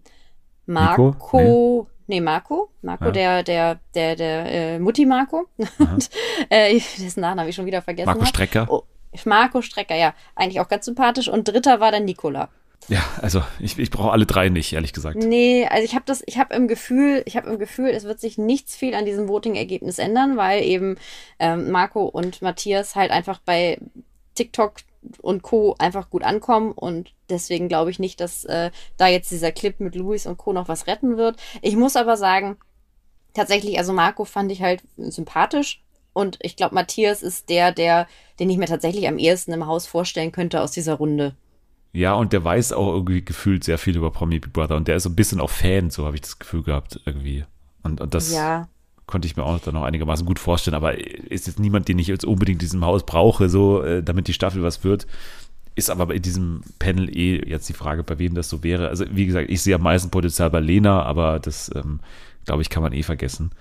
Marco. 0.66 1.88
Nee. 2.08 2.16
nee. 2.16 2.22
Marco. 2.22 2.70
Marco, 2.82 3.06
ja. 3.06 3.12
der, 3.12 3.44
der, 3.44 3.80
der, 3.96 4.16
der 4.16 4.46
äh, 4.52 4.80
Mutti 4.80 5.06
Marco. 5.06 5.48
Und, 5.80 6.10
äh, 6.50 6.74
dessen 6.74 7.22
Namen 7.22 7.40
habe 7.40 7.50
ich 7.50 7.56
schon 7.56 7.66
wieder 7.66 7.82
vergessen. 7.82 8.08
Marco 8.08 8.26
Strecker. 8.26 8.68
Oh, 8.70 8.84
Marco 9.26 9.62
Strecker, 9.62 9.96
ja. 9.96 10.14
Eigentlich 10.36 10.60
auch 10.60 10.70
ganz 10.70 10.86
sympathisch. 10.86 11.28
Und 11.28 11.48
dritter 11.48 11.80
war 11.80 11.92
dann 11.92 12.06
Nikola. 12.06 12.50
Ja, 12.88 13.04
also 13.22 13.44
ich, 13.60 13.78
ich 13.78 13.92
brauche 13.92 14.12
alle 14.12 14.26
drei 14.26 14.50
nicht, 14.50 14.74
ehrlich 14.74 14.94
gesagt. 14.94 15.18
Nee, 15.18 15.68
also 15.68 15.84
ich 15.84 15.94
habe 15.94 16.06
das, 16.08 16.24
ich 16.26 16.40
habe 16.40 16.56
im 16.56 16.68
Gefühl, 16.68 17.22
ich 17.26 17.38
habe 17.38 17.50
im 17.50 17.60
Gefühl, 17.60 17.90
es 17.90 18.04
wird 18.04 18.20
sich 18.20 18.38
nichts 18.38 18.76
viel 18.76 18.96
an 18.96 19.06
diesem 19.06 19.28
Voting-Ergebnis 19.28 20.00
ändern, 20.00 20.38
weil 20.38 20.64
eben 20.64 20.98
ähm, 21.38 21.70
Marco 21.70 22.06
und 22.06 22.42
Matthias 22.42 22.96
halt 22.96 23.12
einfach 23.12 23.40
bei 23.46 23.80
TikTok 24.34 24.78
und 25.22 25.44
Co. 25.44 25.76
einfach 25.80 26.10
gut 26.10 26.24
ankommen 26.24 26.72
und 26.72 27.14
deswegen 27.30 27.70
glaube 27.70 27.92
ich 27.92 28.00
nicht, 28.00 28.20
dass 28.20 28.46
äh, 28.46 28.72
da 28.98 29.08
jetzt 29.08 29.32
dieser 29.32 29.52
Clip 29.52 29.80
mit 29.80 29.96
Luis 29.96 30.26
und 30.26 30.38
Co. 30.38 30.54
noch 30.54 30.68
was 30.68 30.88
retten 30.88 31.18
wird. 31.18 31.38
Ich 31.62 31.76
muss 31.76 31.96
aber 31.96 32.18
sagen, 32.18 32.58
tatsächlich, 33.34 33.78
also 33.78 33.94
Marco 33.94 34.26
fand 34.26 34.52
ich 34.52 34.62
halt 34.62 34.84
sympathisch 34.98 35.82
und 36.14 36.38
ich 36.42 36.56
glaube, 36.56 36.76
Matthias 36.76 37.22
ist 37.22 37.50
der, 37.50 37.72
der, 37.72 38.08
den 38.40 38.50
ich 38.50 38.58
mir 38.58 38.66
tatsächlich 38.66 39.08
am 39.08 39.18
ehesten 39.18 39.54
im 39.54 39.68
Haus 39.68 39.88
vorstellen 39.88 40.32
könnte 40.32 40.62
aus 40.62 40.72
dieser 40.72 40.96
Runde. 40.96 41.36
Ja, 41.92 42.14
und 42.14 42.34
der 42.34 42.44
weiß 42.44 42.74
auch 42.74 42.88
irgendwie 42.94 43.24
gefühlt 43.24 43.64
sehr 43.64 43.78
viel 43.78 43.98
über 43.98 44.12
Promi 44.12 44.40
Big 44.40 44.54
Brother 44.54 44.76
und 44.76 44.88
der 44.88 44.98
ist 44.98 45.04
so 45.04 45.10
ein 45.10 45.16
bisschen 45.16 45.40
auch 45.40 45.50
Fan, 45.50 45.90
so 45.90 46.06
habe 46.06 46.16
ich 46.16 46.22
das 46.22 46.38
Gefühl 46.38 46.64
gehabt 46.64 47.00
irgendwie. 47.06 47.46
Und, 47.84 48.02
und 48.02 48.14
das 48.14 48.34
ja. 48.34 48.68
Konnte 49.10 49.28
ich 49.28 49.36
mir 49.36 49.44
auch 49.44 49.60
dann 49.60 49.74
noch 49.74 49.84
einigermaßen 49.84 50.26
gut 50.26 50.38
vorstellen, 50.38 50.76
aber 50.76 50.98
ist 50.98 51.48
jetzt 51.48 51.60
niemand, 51.60 51.88
den 51.88 51.98
ich 51.98 52.08
jetzt 52.08 52.26
unbedingt 52.26 52.62
in 52.62 52.68
diesem 52.68 52.86
Haus 52.86 53.04
brauche, 53.04 53.50
so 53.50 53.82
äh, 53.82 54.04
damit 54.04 54.28
die 54.28 54.34
Staffel 54.34 54.62
was 54.62 54.84
wird. 54.84 55.08
Ist 55.76 55.90
aber 55.90 56.14
in 56.14 56.22
diesem 56.22 56.62
Panel 56.78 57.10
eh 57.10 57.44
jetzt 57.50 57.68
die 57.70 57.74
Frage, 57.74 58.04
bei 58.04 58.20
wem 58.20 58.36
das 58.36 58.50
so 58.50 58.64
wäre. 58.64 58.90
Also, 58.90 59.06
wie 59.10 59.26
gesagt, 59.26 59.50
ich 59.50 59.62
sehe 59.62 59.76
am 59.76 59.82
meisten 59.82 60.12
Potenzial 60.12 60.52
bei 60.52 60.60
Lena, 60.60 61.04
aber 61.04 61.40
das, 61.40 61.72
ähm, 61.76 62.02
glaube 62.46 62.62
ich, 62.62 62.70
kann 62.70 62.84
man 62.84 62.94
eh 62.94 63.04
vergessen. 63.04 63.52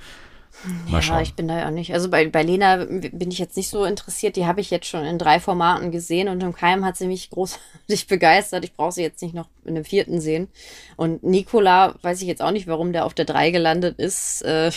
Mal 0.89 1.03
ja, 1.03 1.21
ich 1.21 1.35
bin 1.35 1.47
da 1.47 1.59
ja 1.59 1.71
nicht. 1.71 1.93
Also 1.95 2.11
bei, 2.11 2.29
bei 2.29 2.43
Lena 2.43 2.85
bin 2.85 3.31
ich 3.31 3.39
jetzt 3.39 3.57
nicht 3.57 3.69
so 3.69 3.85
interessiert. 3.85 4.37
Die 4.37 4.47
habe 4.47 4.61
ich 4.61 4.71
jetzt 4.71 4.87
schon 4.87 5.05
in 5.05 5.19
drei 5.19 5.39
Formaten 5.39 5.93
gesehen 5.93 6.29
und 6.29 6.43
im 6.43 6.53
Keim 6.53 6.85
hat 6.85 6.97
sie 6.97 7.07
mich 7.07 7.31
großartig 7.31 8.07
begeistert. 8.09 8.65
Ich 8.65 8.75
brauche 8.75 8.93
sie 8.93 9.03
jetzt 9.03 9.23
nicht 9.23 9.35
noch 9.35 9.49
in 9.65 9.77
einem 9.77 9.85
vierten 9.85 10.21
sehen. 10.21 10.49
Und 10.97 11.23
Nikola 11.23 11.95
weiß 12.03 12.21
ich 12.23 12.29
jetzt 12.29 12.43
auch 12.43 12.51
nicht, 12.51 12.67
warum 12.67 12.93
der 12.93 13.07
auf 13.07 13.15
der 13.15 13.25
drei 13.25 13.51
gelandet 13.51 13.99
ist. 13.99 14.45
Äh, 14.49 14.71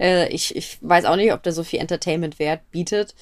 äh, 0.00 0.28
ich, 0.28 0.56
ich 0.56 0.78
weiß 0.80 1.04
auch 1.04 1.16
nicht, 1.16 1.32
ob 1.32 1.42
der 1.42 1.52
so 1.52 1.62
viel 1.62 1.80
Entertainment-Wert 1.80 2.70
bietet. 2.70 3.14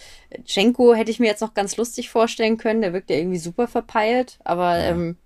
Chenko 0.44 0.94
hätte 0.94 1.10
ich 1.10 1.20
mir 1.20 1.26
jetzt 1.26 1.40
noch 1.40 1.52
ganz 1.52 1.76
lustig 1.76 2.10
vorstellen 2.10 2.58
können. 2.58 2.80
Der 2.80 2.92
wirkt 2.92 3.10
ja 3.10 3.16
irgendwie 3.16 3.38
super 3.38 3.66
verpeilt. 3.66 4.38
Aber 4.44 4.78
ja. 4.78 4.90
ähm, 4.90 5.16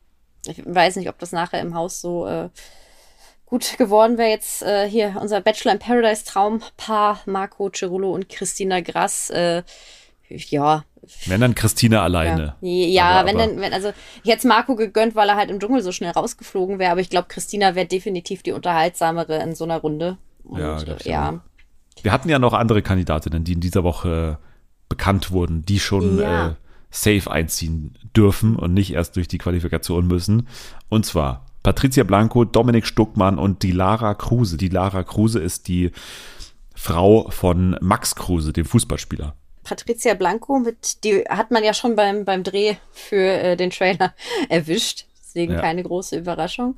ich 0.46 0.62
weiß 0.64 0.96
nicht, 0.96 1.08
ob 1.08 1.18
das 1.18 1.32
nachher 1.32 1.60
im 1.60 1.74
Haus 1.74 2.00
so... 2.00 2.26
Äh, 2.26 2.48
gut 3.48 3.78
geworden 3.78 4.18
wäre 4.18 4.28
jetzt 4.28 4.62
äh, 4.62 4.88
hier 4.88 5.16
unser 5.20 5.40
Bachelor 5.40 5.72
in 5.72 5.78
Paradise 5.78 6.24
Traumpaar 6.24 7.20
Marco 7.26 7.70
Cerullo 7.74 8.12
und 8.12 8.28
Christina 8.28 8.80
Grass. 8.80 9.30
Äh, 9.30 9.62
ja. 10.28 10.84
Wenn 11.26 11.40
dann 11.40 11.54
Christina 11.54 12.02
alleine. 12.02 12.56
Ja, 12.60 12.86
ja 12.86 13.04
aber, 13.04 13.28
wenn 13.28 13.40
aber. 13.40 13.46
dann, 13.46 13.60
wenn, 13.60 13.72
also 13.72 13.92
ich 14.22 14.30
hätte 14.30 14.46
Marco 14.46 14.76
gegönnt, 14.76 15.14
weil 15.14 15.28
er 15.30 15.36
halt 15.36 15.50
im 15.50 15.58
Dschungel 15.58 15.82
so 15.82 15.92
schnell 15.92 16.10
rausgeflogen 16.10 16.78
wäre, 16.78 16.92
aber 16.92 17.00
ich 17.00 17.08
glaube, 17.08 17.28
Christina 17.28 17.74
wäre 17.74 17.86
definitiv 17.86 18.42
die 18.42 18.52
unterhaltsamere 18.52 19.42
in 19.42 19.54
so 19.54 19.64
einer 19.64 19.78
Runde. 19.78 20.18
Und, 20.44 20.60
ja, 20.60 20.82
ja. 21.04 21.40
Wir 22.02 22.12
hatten 22.12 22.28
ja 22.28 22.38
noch 22.38 22.52
andere 22.52 22.82
Kandidatinnen, 22.82 23.44
die 23.44 23.54
in 23.54 23.60
dieser 23.60 23.84
Woche 23.84 24.38
bekannt 24.88 25.30
wurden, 25.30 25.64
die 25.64 25.80
schon 25.80 26.18
ja. 26.18 26.48
äh, 26.48 26.54
safe 26.90 27.30
einziehen 27.30 27.96
dürfen 28.14 28.56
und 28.56 28.74
nicht 28.74 28.92
erst 28.92 29.16
durch 29.16 29.28
die 29.28 29.38
Qualifikation 29.38 30.06
müssen. 30.06 30.48
Und 30.88 31.06
zwar 31.06 31.47
Patricia 31.62 32.04
Blanco, 32.04 32.44
Dominik 32.44 32.86
Stuckmann 32.86 33.38
und 33.38 33.62
die 33.62 33.72
Lara 33.72 34.14
Kruse. 34.14 34.56
Die 34.56 34.68
Lara 34.68 35.02
Kruse 35.02 35.40
ist 35.40 35.68
die 35.68 35.90
Frau 36.74 37.28
von 37.30 37.76
Max 37.80 38.14
Kruse, 38.14 38.52
dem 38.52 38.64
Fußballspieler. 38.64 39.34
Patricia 39.64 40.14
Blanco, 40.14 40.60
mit, 40.60 41.04
die 41.04 41.24
hat 41.28 41.50
man 41.50 41.62
ja 41.62 41.74
schon 41.74 41.94
beim, 41.94 42.24
beim 42.24 42.42
Dreh 42.42 42.76
für 42.90 43.16
äh, 43.16 43.56
den 43.56 43.70
Trailer 43.70 44.14
erwischt. 44.48 45.06
Deswegen 45.20 45.54
ja. 45.54 45.60
keine 45.60 45.82
große 45.82 46.16
Überraschung. 46.16 46.76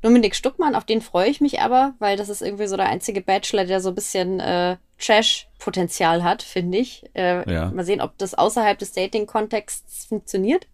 Dominik 0.00 0.34
Stuckmann, 0.34 0.74
auf 0.74 0.84
den 0.84 1.00
freue 1.00 1.28
ich 1.28 1.40
mich 1.40 1.60
aber, 1.60 1.94
weil 1.98 2.16
das 2.16 2.28
ist 2.28 2.42
irgendwie 2.42 2.66
so 2.66 2.76
der 2.76 2.88
einzige 2.88 3.20
Bachelor, 3.20 3.64
der 3.64 3.80
so 3.80 3.90
ein 3.90 3.94
bisschen 3.94 4.40
äh, 4.40 4.76
Trash-Potenzial 4.98 6.24
hat, 6.24 6.42
finde 6.42 6.78
ich. 6.78 7.04
Äh, 7.14 7.50
ja. 7.52 7.70
Mal 7.70 7.84
sehen, 7.84 8.00
ob 8.00 8.18
das 8.18 8.34
außerhalb 8.34 8.78
des 8.78 8.92
Dating-Kontexts 8.92 10.06
funktioniert. 10.06 10.66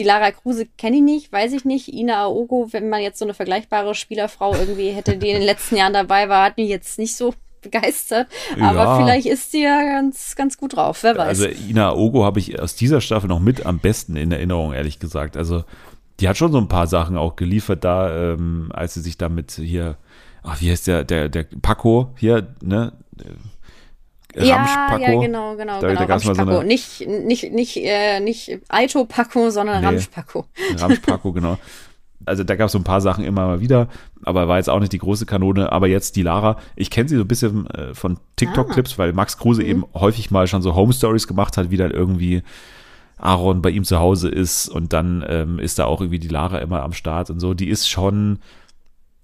Die 0.00 0.06
Lara 0.06 0.30
Kruse 0.30 0.64
kenne 0.78 0.96
ich 0.96 1.02
nicht, 1.02 1.30
weiß 1.30 1.52
ich 1.52 1.66
nicht. 1.66 1.92
Ina 1.92 2.24
Aogo, 2.24 2.68
wenn 2.70 2.88
man 2.88 3.02
jetzt 3.02 3.18
so 3.18 3.26
eine 3.26 3.34
vergleichbare 3.34 3.94
Spielerfrau 3.94 4.54
irgendwie 4.54 4.92
hätte, 4.92 5.18
die 5.18 5.28
in 5.28 5.34
den 5.34 5.44
letzten 5.44 5.76
Jahren 5.76 5.92
dabei 5.92 6.30
war, 6.30 6.46
hat 6.46 6.56
mich 6.56 6.70
jetzt 6.70 6.98
nicht 6.98 7.14
so 7.14 7.34
begeistert. 7.60 8.26
Aber 8.58 8.84
ja. 8.84 8.96
vielleicht 8.96 9.26
ist 9.26 9.52
sie 9.52 9.62
ja 9.62 9.82
ganz, 9.82 10.36
ganz 10.36 10.56
gut 10.56 10.76
drauf. 10.76 11.02
Wer 11.02 11.18
weiß. 11.18 11.28
Also 11.28 11.48
Ina 11.68 11.90
Aogo 11.90 12.24
habe 12.24 12.38
ich 12.38 12.58
aus 12.58 12.76
dieser 12.76 13.02
Staffel 13.02 13.28
noch 13.28 13.40
mit 13.40 13.66
am 13.66 13.78
besten 13.78 14.16
in 14.16 14.32
Erinnerung, 14.32 14.72
ehrlich 14.72 15.00
gesagt. 15.00 15.36
Also 15.36 15.64
die 16.18 16.30
hat 16.30 16.38
schon 16.38 16.50
so 16.50 16.56
ein 16.56 16.68
paar 16.68 16.86
Sachen 16.86 17.18
auch 17.18 17.36
geliefert 17.36 17.84
da, 17.84 18.32
ähm, 18.32 18.70
als 18.72 18.94
sie 18.94 19.02
sich 19.02 19.18
damit 19.18 19.52
hier, 19.52 19.98
ach, 20.42 20.62
wie 20.62 20.70
heißt 20.70 20.86
der, 20.86 21.04
der, 21.04 21.28
der 21.28 21.44
Paco 21.60 22.14
hier, 22.16 22.54
ne? 22.62 22.94
Ramschpacko. 24.36 25.02
Ja, 25.02 25.12
ja, 25.12 25.20
genau, 25.20 25.56
genau, 25.56 25.80
da, 25.80 25.88
genau. 25.88 26.00
Da 26.00 26.06
Ramschpacko. 26.06 26.44
So 26.44 26.58
eine, 26.58 26.64
nicht, 26.64 27.06
nicht, 27.06 27.52
nicht, 27.52 27.76
äh, 27.76 28.20
nicht 28.20 28.58
Aito-Packo, 28.68 29.50
sondern 29.50 29.80
nee, 29.80 29.86
Ramschpacko. 29.86 30.46
Ramschpacko, 30.76 31.32
genau. 31.32 31.58
Also 32.26 32.44
da 32.44 32.54
gab 32.54 32.66
es 32.66 32.72
so 32.72 32.78
ein 32.78 32.84
paar 32.84 33.00
Sachen 33.00 33.24
immer 33.24 33.46
mal 33.46 33.60
wieder, 33.60 33.88
aber 34.24 34.46
war 34.46 34.58
jetzt 34.58 34.68
auch 34.68 34.78
nicht 34.78 34.92
die 34.92 34.98
große 34.98 35.26
Kanone. 35.26 35.72
Aber 35.72 35.88
jetzt 35.88 36.16
die 36.16 36.22
Lara, 36.22 36.58
ich 36.76 36.90
kenne 36.90 37.08
sie 37.08 37.16
so 37.16 37.22
ein 37.22 37.28
bisschen 37.28 37.66
äh, 37.70 37.94
von 37.94 38.18
TikTok-Clips, 38.36 38.94
ah. 38.94 38.98
weil 38.98 39.12
Max 39.12 39.38
Kruse 39.38 39.62
mhm. 39.62 39.68
eben 39.68 39.84
häufig 39.94 40.30
mal 40.30 40.46
schon 40.46 40.62
so 40.62 40.74
Home-Stories 40.74 41.26
gemacht 41.26 41.56
hat, 41.56 41.70
wie 41.70 41.76
dann 41.76 41.90
irgendwie 41.90 42.42
Aaron 43.16 43.62
bei 43.62 43.70
ihm 43.70 43.84
zu 43.84 43.98
Hause 43.98 44.28
ist 44.28 44.68
und 44.68 44.92
dann 44.92 45.24
ähm, 45.28 45.58
ist 45.58 45.78
da 45.78 45.84
auch 45.84 46.00
irgendwie 46.00 46.18
die 46.18 46.28
Lara 46.28 46.58
immer 46.58 46.82
am 46.82 46.92
Start 46.92 47.30
und 47.30 47.40
so. 47.40 47.54
Die 47.54 47.68
ist 47.68 47.88
schon, 47.88 48.38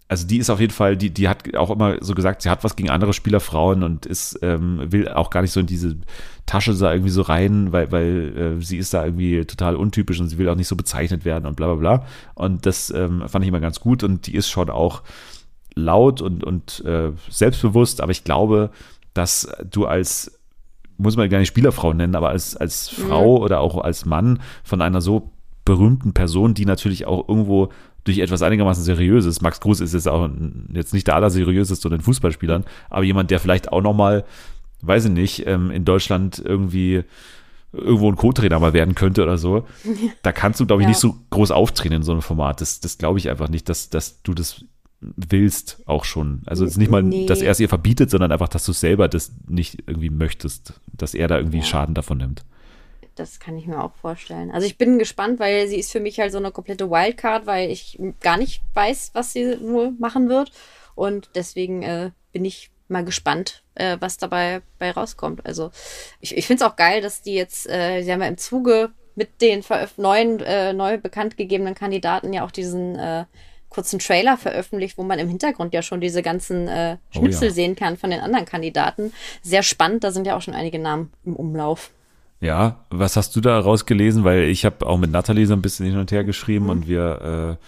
also 0.09 0.27
die 0.27 0.39
ist 0.39 0.51
auf 0.51 0.61
jeden 0.61 0.73
Fall, 0.73 0.97
die, 0.97 1.11
die 1.11 1.29
hat 1.29 1.57
auch 1.57 1.71
immer 1.71 1.97
so 2.01 2.15
gesagt, 2.15 2.43
sie 2.43 2.51
hat 2.51 2.63
was 2.63 2.77
gegen 2.77 2.91
andere 2.91 3.13
Spielerfrauen 3.13 3.83
und 3.83 4.07
ist, 4.07 4.39
ähm, 4.43 4.81
will 4.93 5.09
auch 5.09 5.31
gar 5.31 5.43
nicht 5.43 5.51
so 5.51 5.59
in 5.59 5.67
diese 5.67 5.97
Tasche 6.47 6.75
da 6.75 6.93
irgendwie 6.93 7.11
so 7.11 7.23
rein, 7.23 7.73
weil, 7.73 7.91
weil 7.91 8.37
äh, 8.37 8.63
sie 8.63 8.79
ist 8.79 8.95
da 8.95 9.05
irgendwie 9.05 9.45
total 9.45 9.75
untypisch 9.75 10.21
und 10.21 10.29
sie 10.29 10.39
will 10.39 10.49
auch 10.49 10.55
nicht 10.55 10.69
so 10.69 10.77
bezeichnet 10.77 11.25
werden 11.25 11.47
und 11.47 11.57
bla 11.57 11.67
bla 11.67 11.75
bla. 11.75 12.07
Und 12.35 12.67
das 12.67 12.91
ähm, 12.91 13.25
fand 13.27 13.45
ich 13.45 13.49
immer 13.49 13.61
ganz 13.61 13.81
gut 13.81 14.05
und 14.05 14.29
die 14.29 14.37
ist 14.37 14.49
schon 14.49 14.71
auch 14.71 15.03
laut 15.75 16.23
und, 16.23 16.45
und 16.45 16.85
äh, 16.85 17.11
selbstbewusst, 17.29 18.01
aber 18.01 18.13
ich 18.13 18.23
glaube, 18.23 18.71
dass 19.13 19.49
du 19.69 19.87
als, 19.87 20.39
muss 20.99 21.17
man 21.17 21.29
gar 21.29 21.39
nicht 21.39 21.49
Spielerfrau 21.49 21.93
nennen, 21.93 22.15
aber 22.15 22.29
als, 22.29 22.57
als 22.57 22.89
Frau 22.89 23.39
mhm. 23.39 23.43
oder 23.43 23.61
auch 23.61 23.79
als 23.79 24.07
Mann 24.07 24.41
von 24.63 24.81
einer 24.83 25.01
so 25.01 25.33
berühmten 25.65 26.15
Person, 26.15 26.55
die 26.55 26.65
natürlich 26.65 27.07
auch 27.07 27.29
irgendwo 27.29 27.71
durch 28.07 28.19
etwas 28.21 28.41
einigermaßen 28.43 28.83
Seriöses. 28.83 29.41
Max 29.43 29.61
Kruse 29.61 29.85
ist 29.85 29.93
jetzt 29.95 30.09
auch 30.09 30.29
jetzt 30.73 30.95
nicht 30.95 31.07
der 31.07 31.17
allerseriöseste 31.17 31.87
unter 31.89 31.99
den 31.99 32.05
Fußballspielern, 32.05 32.65
aber 32.89 33.05
jemand, 33.05 33.31
der 33.31 33.41
vielleicht 33.41 33.71
auch 33.73 33.83
nochmal, 33.83 34.25
weiß 34.83 35.05
ich 35.07 35.11
nicht, 35.13 35.47
ähm, 35.47 35.71
in 35.71 35.85
Deutschland 35.85 36.41
irgendwie 36.45 37.03
irgendwo 37.73 38.09
ein 38.11 38.17
Co-Trainer 38.17 38.59
mal 38.59 38.73
werden 38.73 38.95
könnte 38.95 39.23
oder 39.23 39.37
so. 39.37 39.67
Da 40.23 40.33
kannst 40.33 40.61
du, 40.61 40.67
glaube 40.67 40.81
ich, 40.83 40.85
Ja. 40.87 40.89
nicht 40.91 41.01
so 41.01 41.17
groß 41.31 41.51
auftreten 41.51 41.97
in 41.97 42.03
so 42.03 42.13
einem 42.13 42.23
Format. 42.23 42.61
Das, 42.63 42.81
das 42.81 42.97
glaube 42.97 43.19
ich 43.19 43.29
einfach 43.29 43.49
nicht, 43.49 43.69
dass, 43.69 43.91
dass 43.91 44.23
du 44.23 44.33
das 44.35 44.65
willst 45.01 45.83
auch 45.87 46.05
schon. 46.05 46.41
Also 46.47 46.65
es 46.65 46.73
ist 46.73 46.77
nicht 46.79 46.91
mal, 46.91 47.03
Nee. 47.03 47.27
dass 47.27 47.43
er 47.43 47.51
es 47.53 47.61
ihr 47.61 47.69
verbietet, 47.69 48.11
sondern 48.11 48.33
einfach, 48.33 48.49
dass 48.49 48.65
du 48.65 48.73
selber 48.73 49.09
das 49.09 49.33
nicht 49.47 49.83
irgendwie 49.87 50.09
möchtest, 50.11 50.81
dass 50.93 51.13
er 51.15 51.29
da 51.29 51.37
irgendwie 51.37 51.59
Ja. 51.59 51.65
Schaden 51.65 51.95
davon 51.95 52.19
nimmt. 52.19 52.45
Das 53.17 53.41
kann 53.41 53.57
ich 53.57 53.67
mir 53.67 53.83
auch 53.83 53.95
vorstellen. 53.95 54.51
Also 54.51 54.67
ich 54.67 54.79
bin 54.79 54.99
gespannt, 54.99 55.41
weil 55.41 55.67
sie 55.69 55.79
ist 55.79 55.91
für 55.91 56.01
mich 56.01 56.21
halt 56.21 56.33
so 56.33 56.39
eine 56.39 56.53
komplette 56.53 56.91
Wildcard, 56.91 57.47
weil 57.47 57.71
ich 57.71 57.99
gar 58.21 58.37
nicht 58.37 58.62
weiß, 58.75 59.11
was 59.14 59.33
sie 59.33 59.59
wohl 59.61 59.93
machen 59.99 60.29
wird. 60.29 60.53
Und 60.95 61.31
deswegen 61.35 61.83
äh, 61.83 62.11
bin 62.33 62.45
ich 62.45 62.71
mal 62.89 63.05
gespannt, 63.05 63.64
äh, 63.75 63.97
was 64.01 64.19
dabei 64.19 64.62
bei 64.79 64.91
rauskommt. 64.91 65.45
Also 65.45 65.71
ich, 66.21 66.37
ich 66.37 66.47
finde 66.47 66.64
es 66.64 66.71
auch 66.71 66.77
geil, 66.77 67.01
dass 67.01 67.23
die 67.23 67.35
jetzt, 67.35 67.69
äh, 67.69 68.03
sie 68.03 68.12
haben 68.12 68.21
ja 68.21 68.29
im 68.29 68.39
Zuge 68.39 68.91
mit 69.14 69.41
den 69.41 69.64
neuen, 69.97 70.41
äh, 70.41 70.73
neu 70.73 70.99
bekannt 70.99 71.37
gegebenen 71.37 71.75
Kandidaten 71.75 72.33
ja 72.33 72.45
auch 72.45 72.51
diesen 72.51 72.99
äh, 72.99 73.25
kurzen 73.71 73.99
Trailer 73.99 74.37
veröffentlicht, 74.37 74.99
wo 74.99 75.03
man 75.03 75.19
im 75.19 75.29
Hintergrund 75.29 75.75
ja 75.75 75.83
schon 75.83 76.01
diese 76.01 76.23
ganzen 76.23 76.69
äh, 76.69 76.97
Oh 77.14 77.19
Schnipsel 77.19 77.49
ja. 77.49 77.55
sehen 77.55 77.77
kann 77.77 77.97
von 77.97 78.11
den 78.11 78.21
anderen 78.21 78.45
Kandidaten. 78.45 79.12
Sehr 79.43 79.62
spannend, 79.62 80.05
da 80.05 80.12
sind 80.12 80.27
ja 80.27 80.37
auch 80.37 80.43
schon 80.43 80.55
einige 80.55 80.79
Namen 80.79 81.12
im 81.25 81.35
Umlauf. 81.35 81.91
Ja, 82.41 82.84
was 82.91 83.16
hast 83.16 83.34
du 83.37 83.41
da 83.41 83.59
rausgelesen? 83.59 84.24
Weil 84.24 84.43
ich 84.45 84.64
habe 84.64 84.87
auch 84.87 84.99
mit 84.99 85.11
Nathalie 85.11 85.47
so 85.47 85.55
ein 85.55 85.62
bisschen 85.62 85.87
hin 85.87 85.99
und 85.99 86.12
her 86.12 86.24
geschrieben 86.24 86.64
Mhm. 86.66 86.70
und 86.70 86.89
wir, 86.89 87.57
äh, 87.59 87.64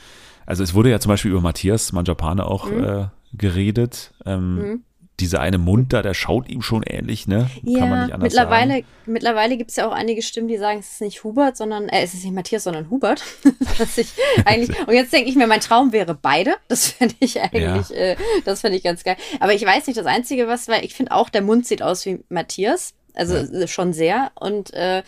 also 0.47 0.63
es 0.63 0.75
wurde 0.75 0.91
ja 0.91 1.01
zum 1.01 1.11
Beispiel 1.11 1.31
über 1.31 1.41
Matthias 1.41 1.93
Manjapane 1.93 2.45
auch 2.47 2.71
Mhm. 2.71 2.85
äh, 2.85 3.05
geredet. 3.33 4.13
Ähm, 4.27 4.83
Dieser 5.21 5.41
eine 5.41 5.59
Mund 5.59 5.93
da, 5.93 6.01
der 6.01 6.15
schaut 6.15 6.49
ihm 6.49 6.63
schon 6.63 6.85
ähnlich, 6.85 7.27
ne? 7.27 7.51
Kann 7.77 7.91
man 7.91 8.05
nicht 8.05 8.15
anders 8.15 8.33
mittlerweile, 8.33 8.73
sagen. 8.75 8.87
mittlerweile 9.07 9.57
gibt 9.57 9.71
es 9.71 9.77
ja 9.77 9.89
auch 9.89 9.93
einige 9.93 10.23
Stimmen, 10.23 10.47
die 10.47 10.59
sagen, 10.59 10.79
es 10.79 10.93
ist 10.93 11.01
nicht 11.01 11.25
Hubert, 11.25 11.57
sondern 11.57 11.89
äh, 11.89 12.03
es 12.05 12.15
ist 12.15 12.23
nicht 12.25 12.35
Matthias, 12.35 12.63
sondern 12.63 12.89
Hubert. 12.89 13.25
Was 13.79 13.99
ich 13.99 14.13
eigentlich, 14.45 14.79
und 14.87 14.95
jetzt 14.95 15.13
denke 15.13 15.29
ich 15.29 15.35
mir, 15.35 15.49
mein 15.49 15.59
Traum 15.61 15.91
wäre 15.93 16.15
beide. 16.15 16.55
Das 16.69 16.87
fände 16.93 17.17
ich 17.19 17.41
eigentlich, 17.41 17.91
äh, 17.97 18.15
das 18.45 18.61
fände 18.61 18.77
ich 18.79 18.85
ganz 18.85 19.03
geil. 19.03 19.17
Aber 19.41 19.53
ich 19.55 19.67
weiß 19.67 19.89
nicht, 19.89 19.99
das 19.99 20.07
Einzige, 20.07 20.47
was, 20.47 20.69
weil 20.69 20.85
ich 20.85 20.95
finde 20.95 21.11
auch, 21.11 21.31
der 21.31 21.43
Mund 21.43 21.67
sieht 21.67 21.83
aus 21.83 22.07
wie 22.07 22.21
Matthias. 22.29 22.95
Also 23.19 23.37
äh, 23.37 23.67
schon 23.69 23.93
sehr. 23.93 24.31
Und 24.37 24.73
äh, 24.75 25.03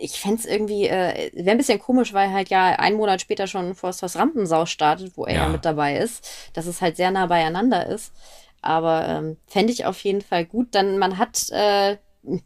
ich 0.00 0.18
fände 0.18 0.38
es 0.40 0.46
irgendwie, 0.46 0.88
äh, 0.88 1.30
wäre 1.34 1.50
ein 1.52 1.58
bisschen 1.58 1.78
komisch, 1.78 2.12
weil 2.14 2.32
halt 2.32 2.48
ja 2.48 2.66
ein 2.78 2.94
Monat 2.94 3.20
später 3.20 3.46
schon 3.46 3.74
Forsthaus 3.74 4.16
Rampensau 4.16 4.66
startet, 4.66 5.12
wo 5.16 5.26
er 5.26 5.34
ja. 5.34 5.42
Ja. 5.42 5.48
mit 5.48 5.64
dabei 5.64 5.96
ist, 5.98 6.28
dass 6.54 6.66
es 6.66 6.80
halt 6.80 6.96
sehr 6.96 7.10
nah 7.10 7.26
beieinander 7.26 7.86
ist. 7.86 8.12
Aber 8.62 9.06
ähm, 9.08 9.36
fände 9.46 9.72
ich 9.72 9.84
auf 9.86 10.00
jeden 10.02 10.22
Fall 10.22 10.44
gut. 10.44 10.68
Dann 10.74 10.98
man 10.98 11.18
hat, 11.18 11.48
äh, 11.50 11.96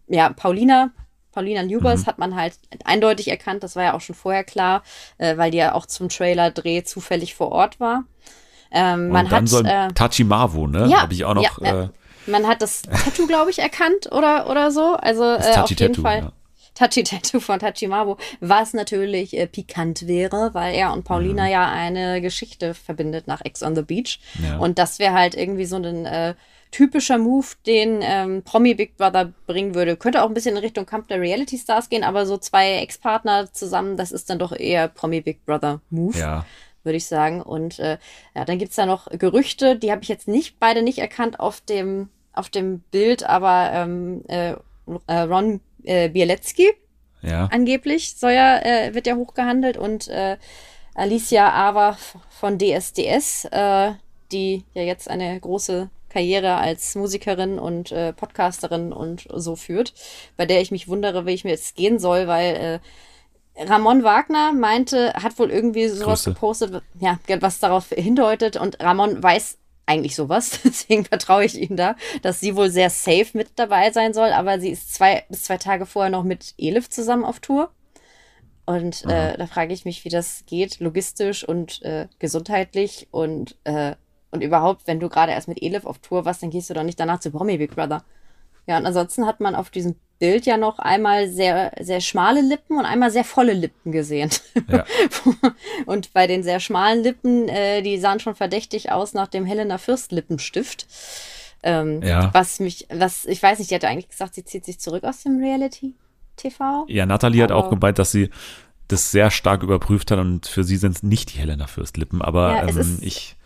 ja, 0.08 0.30
Paulina, 0.30 0.90
Paulina 1.32 1.62
Newbers 1.62 2.02
Mhm. 2.02 2.06
hat 2.06 2.18
man 2.18 2.36
halt 2.36 2.58
eindeutig 2.84 3.28
erkannt, 3.28 3.62
das 3.64 3.74
war 3.74 3.82
ja 3.84 3.94
auch 3.94 4.00
schon 4.00 4.14
vorher 4.14 4.44
klar, 4.44 4.82
äh, 5.18 5.36
weil 5.36 5.50
die 5.50 5.58
ja 5.58 5.74
auch 5.74 5.86
zum 5.86 6.08
Trailer-Dreh 6.08 6.84
zufällig 6.84 7.34
vor 7.34 7.50
Ort 7.52 7.80
war. 7.80 8.04
Ähm, 8.70 9.08
man 9.08 9.28
dann 9.28 9.42
hat, 9.42 9.48
soll 9.48 9.66
äh, 9.66 9.88
Tachimavu, 9.92 10.66
ne? 10.66 10.86
ja, 10.88 11.02
Habe 11.02 11.14
ich 11.14 11.24
auch 11.24 11.34
noch. 11.34 11.60
ja, 11.60 11.66
ja. 11.66 11.82
Äh, 11.84 11.88
man 12.26 12.46
hat 12.46 12.62
das 12.62 12.82
Tattoo, 12.82 13.26
glaube 13.26 13.50
ich, 13.50 13.58
erkannt 13.58 14.10
oder, 14.12 14.50
oder 14.50 14.70
so. 14.70 14.94
Also 14.94 15.24
äh, 15.24 15.36
auf 15.36 15.50
Tachi 15.54 15.74
jeden 15.74 15.92
Tattoo, 15.94 16.02
Fall. 16.02 16.18
ja. 16.20 16.32
Tachi-Tattoo 16.74 17.38
von 17.38 17.60
Tachimabu, 17.60 18.16
was 18.40 18.72
natürlich 18.74 19.36
äh, 19.36 19.46
pikant 19.46 20.08
wäre, 20.08 20.50
weil 20.54 20.74
er 20.74 20.92
und 20.92 21.04
Paulina 21.04 21.48
ja 21.48 21.70
eine 21.70 22.20
Geschichte 22.20 22.74
verbindet 22.74 23.28
nach 23.28 23.42
Ex 23.44 23.62
on 23.62 23.76
the 23.76 23.82
Beach. 23.82 24.18
Ja. 24.42 24.56
Und 24.58 24.78
das 24.80 24.98
wäre 24.98 25.14
halt 25.14 25.36
irgendwie 25.36 25.66
so 25.66 25.76
ein 25.76 26.04
äh, 26.04 26.34
typischer 26.72 27.18
Move, 27.18 27.46
den 27.64 28.00
ähm, 28.02 28.42
Promi 28.42 28.74
Big 28.74 28.96
Brother 28.96 29.32
bringen 29.46 29.76
würde. 29.76 29.96
Könnte 29.96 30.24
auch 30.24 30.26
ein 30.26 30.34
bisschen 30.34 30.56
in 30.56 30.62
Richtung 30.62 30.84
Kampf 30.84 31.06
der 31.06 31.20
Reality 31.20 31.58
Stars 31.58 31.88
gehen, 31.88 32.02
aber 32.02 32.26
so 32.26 32.38
zwei 32.38 32.78
Ex-Partner 32.78 33.52
zusammen, 33.52 33.96
das 33.96 34.10
ist 34.10 34.28
dann 34.28 34.40
doch 34.40 34.50
eher 34.50 34.88
Promi 34.88 35.20
Big 35.20 35.46
Brother 35.46 35.80
Move 35.90 36.18
Ja. 36.18 36.44
würde 36.82 36.96
ich 36.96 37.06
sagen. 37.06 37.40
Und 37.40 37.78
äh, 37.78 37.98
ja, 38.34 38.44
dann 38.44 38.58
gibt's 38.58 38.74
da 38.74 38.84
noch 38.84 39.08
Gerüchte, 39.10 39.76
die 39.76 39.92
habe 39.92 40.02
ich 40.02 40.08
jetzt 40.08 40.26
nicht 40.26 40.58
beide 40.58 40.82
nicht 40.82 40.98
erkannt 40.98 41.38
auf 41.38 41.60
dem, 41.60 42.08
auf 42.34 42.50
dem 42.50 42.80
Bild, 42.90 43.24
aber 43.24 43.70
ähm, 43.72 44.24
äh, 44.28 44.54
äh, 45.06 45.20
Ron 45.20 45.60
äh, 45.84 46.08
Bieletzki 46.08 46.68
Ja. 47.22 47.48
angeblich 47.50 48.16
soll 48.16 48.32
ja, 48.32 48.58
äh, 48.58 48.94
wird 48.94 49.06
ja 49.06 49.16
hochgehandelt 49.16 49.76
und 49.76 50.08
äh, 50.08 50.36
Alicia 50.94 51.52
Ava 51.52 51.96
von 52.30 52.58
DSDS, 52.58 53.46
äh, 53.50 53.92
die 54.32 54.64
ja 54.74 54.82
jetzt 54.82 55.08
eine 55.08 55.38
große 55.40 55.90
Karriere 56.08 56.56
als 56.56 56.94
Musikerin 56.94 57.58
und 57.58 57.90
äh, 57.90 58.12
Podcasterin 58.12 58.92
und 58.92 59.26
so 59.34 59.56
führt, 59.56 59.92
bei 60.36 60.46
der 60.46 60.60
ich 60.60 60.70
mich 60.70 60.86
wundere, 60.86 61.26
wie 61.26 61.32
ich 61.32 61.42
mir 61.42 61.50
jetzt 61.50 61.74
gehen 61.74 61.98
soll, 61.98 62.28
weil 62.28 62.80
äh, 63.56 63.64
Ramon 63.64 64.04
Wagner 64.04 64.52
meinte, 64.52 65.12
hat 65.14 65.38
wohl 65.38 65.50
irgendwie 65.50 65.88
sowas 65.88 66.24
Grüße. 66.24 66.34
gepostet, 66.34 66.82
ja, 67.00 67.18
was 67.40 67.58
darauf 67.58 67.88
hindeutet 67.90 68.56
und 68.56 68.80
Ramon 68.80 69.22
weiß 69.22 69.58
eigentlich 69.86 70.16
sowas, 70.16 70.60
deswegen 70.64 71.04
vertraue 71.04 71.44
ich 71.44 71.60
ihm 71.60 71.76
da, 71.76 71.96
dass 72.22 72.40
sie 72.40 72.56
wohl 72.56 72.70
sehr 72.70 72.90
safe 72.90 73.28
mit 73.34 73.50
dabei 73.56 73.90
sein 73.90 74.14
soll, 74.14 74.32
aber 74.32 74.60
sie 74.60 74.70
ist 74.70 74.94
zwei 74.94 75.24
bis 75.28 75.44
zwei 75.44 75.58
Tage 75.58 75.86
vorher 75.86 76.10
noch 76.10 76.24
mit 76.24 76.54
Elif 76.58 76.88
zusammen 76.90 77.24
auf 77.24 77.40
Tour. 77.40 77.70
Und 78.66 79.04
äh, 79.04 79.36
da 79.36 79.46
frage 79.46 79.74
ich 79.74 79.84
mich, 79.84 80.04
wie 80.06 80.08
das 80.08 80.44
geht, 80.46 80.80
logistisch 80.80 81.46
und 81.46 81.82
äh, 81.82 82.08
gesundheitlich 82.18 83.08
und, 83.10 83.56
äh, 83.64 83.94
und 84.30 84.42
überhaupt, 84.42 84.86
wenn 84.86 85.00
du 85.00 85.10
gerade 85.10 85.32
erst 85.32 85.48
mit 85.48 85.62
Elif 85.62 85.84
auf 85.84 85.98
Tour 85.98 86.24
warst, 86.24 86.42
dann 86.42 86.50
gehst 86.50 86.70
du 86.70 86.74
doch 86.74 86.82
nicht 86.82 86.98
danach 86.98 87.20
zu 87.20 87.30
Promi 87.30 87.58
Big 87.58 87.74
Brother. 87.74 88.04
Ja, 88.66 88.78
und 88.78 88.86
ansonsten 88.86 89.26
hat 89.26 89.40
man 89.40 89.54
auf 89.54 89.68
diesem 89.68 89.96
Bild 90.18 90.46
ja 90.46 90.56
noch 90.56 90.78
einmal 90.78 91.28
sehr, 91.28 91.72
sehr 91.80 92.00
schmale 92.00 92.40
Lippen 92.40 92.78
und 92.78 92.84
einmal 92.84 93.10
sehr 93.10 93.24
volle 93.24 93.52
Lippen 93.52 93.92
gesehen. 93.92 94.30
Ja. 94.70 94.84
und 95.86 96.12
bei 96.12 96.26
den 96.26 96.42
sehr 96.42 96.60
schmalen 96.60 97.02
Lippen, 97.02 97.48
äh, 97.48 97.82
die 97.82 97.98
sahen 97.98 98.20
schon 98.20 98.34
verdächtig 98.34 98.92
aus 98.92 99.12
nach 99.12 99.28
dem 99.28 99.44
Helena 99.44 99.78
Fürst 99.78 100.12
Lippenstift. 100.12 100.86
Ähm, 101.62 102.02
Ja. 102.02 102.32
Was 102.32 102.60
mich, 102.60 102.86
was, 102.92 103.24
ich 103.24 103.42
weiß 103.42 103.58
nicht, 103.58 103.70
die 103.70 103.74
hatte 103.74 103.88
eigentlich 103.88 104.08
gesagt, 104.08 104.34
sie 104.34 104.44
zieht 104.44 104.64
sich 104.64 104.78
zurück 104.78 105.04
aus 105.04 105.22
dem 105.22 105.38
Reality 105.38 105.94
TV. 106.36 106.84
Ja, 106.88 107.06
Nathalie 107.06 107.42
hat 107.42 107.52
auch 107.52 107.70
gemeint, 107.70 107.98
dass 107.98 108.12
sie 108.12 108.30
das 108.88 109.10
sehr 109.10 109.30
stark 109.30 109.62
überprüft 109.62 110.10
hat 110.10 110.18
und 110.18 110.46
für 110.46 110.62
sie 110.62 110.76
sind 110.76 110.96
es 110.96 111.02
nicht 111.02 111.34
die 111.34 111.38
Helena 111.38 111.66
Fürst-Lippen, 111.66 112.22
aber 112.22 112.52
Ja, 112.52 112.68
ähm, 112.68 112.98
ich, 113.00 113.36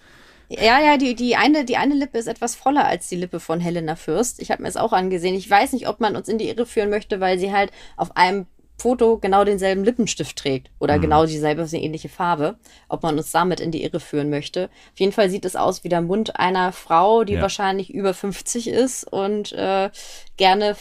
Ja, 0.49 0.80
ja, 0.80 0.96
die, 0.96 1.14
die, 1.14 1.36
eine, 1.36 1.64
die 1.64 1.76
eine 1.76 1.94
Lippe 1.94 2.18
ist 2.18 2.26
etwas 2.26 2.55
voller 2.55 2.86
als 2.86 3.09
die 3.09 3.16
Lippe 3.16 3.38
von 3.38 3.61
Helena 3.61 3.96
Fürst. 3.96 4.40
Ich 4.40 4.51
habe 4.51 4.62
mir 4.62 4.68
es 4.68 4.76
auch 4.78 4.92
angesehen. 4.92 5.34
Ich 5.34 5.49
weiß 5.49 5.72
nicht, 5.72 5.88
ob 5.88 6.01
man 6.01 6.16
uns 6.16 6.28
in 6.28 6.38
die 6.38 6.49
Irre 6.49 6.64
führen 6.64 6.88
möchte, 6.90 7.20
weil 7.20 7.38
sie 7.38 7.53
halt 7.53 7.70
auf 7.96 8.16
einem 8.16 8.46
Foto 8.80 9.18
genau 9.18 9.44
denselben 9.44 9.84
Lippenstift 9.84 10.36
trägt 10.38 10.70
oder 10.78 10.96
Mhm. 10.96 11.01
genau 11.03 11.26
dieselbe, 11.26 11.62
eine 11.62 11.82
ähnliche 11.82 12.09
Farbe. 12.09 12.59
Ob 12.88 13.03
man 13.03 13.18
uns 13.18 13.30
damit 13.32 13.61
in 13.61 13.72
die 13.72 13.82
Irre 13.82 14.01
führen 14.01 14.30
möchte. 14.30 14.70
Auf 14.94 15.01
jeden 15.01 15.12
Fall 15.12 15.28
sieht 15.30 15.44
es 15.44 15.57
aus 15.57 15.84
wie 15.84 15.88
der 15.88 16.01
Mund 16.01 16.36
einer 16.36 16.72
Frau, 16.72 17.24
die 17.24 17.34
Ja. 17.34 17.42
wahrscheinlich 17.42 17.92
über 17.92 18.14
50 18.14 18.68
ist 18.68 19.05
und 19.05 19.53
äh, 19.53 19.90
gerne 20.36 20.76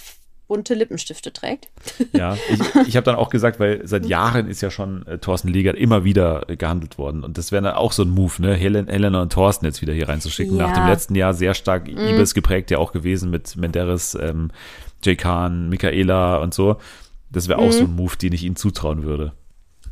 bunte 0.48 0.74
Lippenstifte 0.74 1.34
trägt. 1.34 1.68
ja, 2.14 2.38
ich, 2.50 2.88
ich 2.88 2.96
habe 2.96 3.04
dann 3.04 3.16
auch 3.16 3.30
gesagt, 3.30 3.60
weil 3.60 3.86
seit 3.88 4.06
Jahren 4.06 4.48
ist 4.48 4.62
ja 4.62 4.72
schon 4.72 5.06
äh, 5.08 5.18
Thorsten 5.18 5.50
Legert 5.50 5.76
immer 5.78 6.04
wieder 6.04 6.50
äh, 6.50 6.56
gehandelt 6.56 6.98
worden 6.98 7.24
und 7.24 7.38
das 7.38 7.52
wäre 7.52 7.62
dann 7.64 7.74
auch 7.76 7.92
so 7.92 8.04
ein 8.04 8.10
Move, 8.10 8.34
ne, 8.42 8.54
Helen, 8.54 8.88
Helena 8.88 9.22
und 9.22 9.34
Thorsten 9.34 9.66
jetzt 9.66 9.82
wieder 9.82 9.94
hier 9.94 10.08
reinzuschicken. 10.10 10.58
Ja. 10.58 10.68
Nach 10.68 10.74
dem 10.74 10.88
letzten 10.88 11.16
Jahr 11.16 11.34
sehr 11.34 11.54
stark 11.54 11.88
Ibis 11.88 12.34
geprägt 12.34 12.72
ja 12.72 12.78
auch 12.78 12.92
gewesen 12.94 13.30
mit 13.30 13.56
Menderes, 13.58 14.16
ähm, 14.20 14.52
Jay 15.04 15.16
Khan, 15.16 15.70
Michaela 15.70 16.38
und 16.38 16.54
so. 16.54 16.78
Das 17.30 17.48
wäre 17.50 17.60
auch 17.60 17.68
Mhm. 17.68 17.72
so 17.72 17.84
ein 17.84 17.96
Move, 17.96 18.16
den 18.18 18.34
ich 18.34 18.44
ihnen 18.44 18.56
zutrauen 18.56 19.04
würde. 19.04 19.34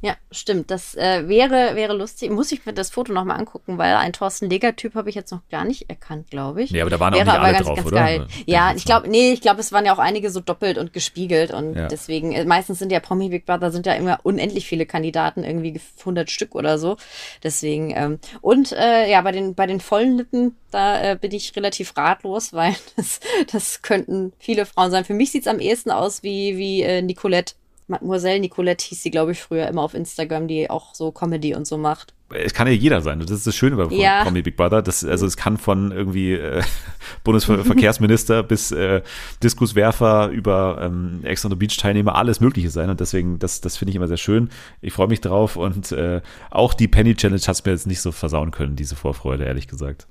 Ja, 0.02 0.16
stimmt. 0.32 0.72
Das 0.72 0.96
äh, 0.96 1.28
wäre, 1.28 1.76
wäre 1.76 1.94
lustig. 1.94 2.30
Muss 2.32 2.52
ich 2.52 2.66
mir 2.66 2.74
das 2.74 2.90
Foto 2.90 3.12
nochmal 3.14 3.40
angucken, 3.40 3.78
weil 3.78 3.96
ein 3.96 4.14
Thorsten 4.14 4.50
Leger-Typ 4.50 4.96
habe 4.96 5.10
ich 5.10 5.16
jetzt 5.16 5.32
noch 5.32 5.42
gar 5.50 5.66
nicht 5.66 5.90
erkannt, 5.90 6.30
glaube 6.30 6.64
ich. 6.64 6.72
Nee, 6.72 6.82
aber 6.82 6.90
da 6.90 7.00
waren 7.00 7.14
auch 7.14 7.18
wäre 7.18 7.26
nicht 7.26 7.36
aber 7.36 7.44
alle 7.44 7.54
ganz, 7.54 7.66
drauf, 7.66 7.76
ganz 7.78 7.88
oder? 7.88 7.98
geil. 7.98 8.28
Ja, 8.46 8.74
ich 8.76 8.86
glaube, 8.86 9.10
nee, 9.10 9.32
ich 9.32 9.42
glaube, 9.42 9.60
es 9.62 9.72
waren 9.72 9.86
ja 9.86 9.94
auch 9.94 10.00
einige 10.00 10.30
so 10.30 10.40
doppelt 10.40 10.78
und 10.78 10.94
gespiegelt 10.94 11.52
und 11.52 11.76
Ja. 11.76 11.88
deswegen, 11.88 12.32
äh, 12.34 12.46
meistens 12.46 12.80
sind 12.80 12.92
ja 12.92 13.00
Promi 13.00 13.30
Big 13.30 13.46
Brother 13.46 13.72
sind 13.72 13.86
ja 13.86 13.94
immer 13.94 14.20
unendlich 14.24 14.68
viele 14.68 14.86
Kandidaten, 14.86 15.44
irgendwie 15.44 15.80
100 16.00 16.30
Stück 16.30 16.56
oder 16.56 16.78
so. 16.78 16.98
Deswegen, 17.44 17.92
ähm, 17.96 18.20
und 18.42 18.72
äh, 18.72 19.10
ja, 19.10 19.22
bei 19.22 19.32
den, 19.32 19.56
bei 19.56 19.68
den 19.68 19.80
vollen 19.80 20.18
Lippen, 20.18 20.56
da 20.72 21.12
äh, 21.12 21.16
bin 21.16 21.32
ich 21.32 21.56
relativ 21.56 21.96
ratlos, 21.98 22.54
weil 22.54 22.76
das, 22.96 23.20
das 23.52 23.82
könnten 23.82 24.34
viele 24.40 24.66
Frauen 24.66 24.92
sein. 24.92 25.06
Für 25.06 25.14
mich 25.14 25.32
sieht's 25.32 25.48
am 25.48 25.60
ehesten 25.60 25.92
aus 25.92 26.24
wie, 26.24 26.58
wie 26.58 26.82
äh, 26.82 27.02
Nicolette 27.02 27.56
Mademoiselle 27.88 28.40
Nicolette 28.40 28.86
hieß 28.86 29.04
sie, 29.04 29.12
glaube 29.12 29.34
ich, 29.34 29.42
früher 29.42 29.68
immer 29.68 29.82
auf 29.82 29.94
Instagram, 29.94 30.48
die 30.48 30.70
auch 30.70 30.96
so 30.96 31.12
Comedy 31.12 31.54
und 31.54 31.68
so 31.68 31.78
macht. 31.78 32.14
Es 32.34 32.56
kann 32.56 32.68
ja 32.68 32.74
jeder 32.74 33.02
sein. 33.02 33.20
Das 33.20 33.30
ist 33.30 33.46
das 33.46 33.56
Schöne 33.56 33.76
bei 33.76 33.94
Ja. 33.96 34.24
Promi 34.24 34.42
Big 34.42 34.58
Brother. 34.58 34.82
Das, 34.82 35.06
also 35.06 35.28
es 35.28 35.38
kann 35.38 35.58
von 35.58 35.92
irgendwie 35.92 36.34
äh, 36.34 36.64
Bundesverkehrsminister 37.24 38.42
bis 38.44 38.72
äh, 38.72 39.04
Diskuswerfer 39.44 40.30
über 40.30 40.80
ähm, 40.82 41.20
Ex 41.24 41.46
on 41.46 41.52
the 41.52 41.56
Beach 41.56 41.78
Teilnehmer 41.78 42.16
alles 42.16 42.40
Mögliche 42.40 42.72
sein. 42.72 42.90
Und 42.90 43.00
deswegen, 43.00 43.38
das, 43.38 43.62
das 43.62 43.78
finde 43.78 43.92
ich 43.92 43.96
immer 43.96 44.08
sehr 44.08 44.18
schön. 44.18 44.50
Ich 44.82 44.94
freue 44.94 45.08
mich 45.08 45.22
drauf. 45.22 45.56
Und 45.56 45.92
äh, 45.92 46.22
auch 46.50 46.74
die 46.74 46.88
Penny 46.88 47.14
Challenge 47.14 47.42
hat 47.42 47.56
es 47.56 47.64
mir 47.64 47.72
jetzt 47.72 47.86
nicht 47.86 48.02
so 48.02 48.12
versauen 48.12 48.50
können, 48.50 48.76
diese 48.76 48.96
Vorfreude, 48.96 49.46
ehrlich 49.46 49.68
gesagt. 49.68 50.08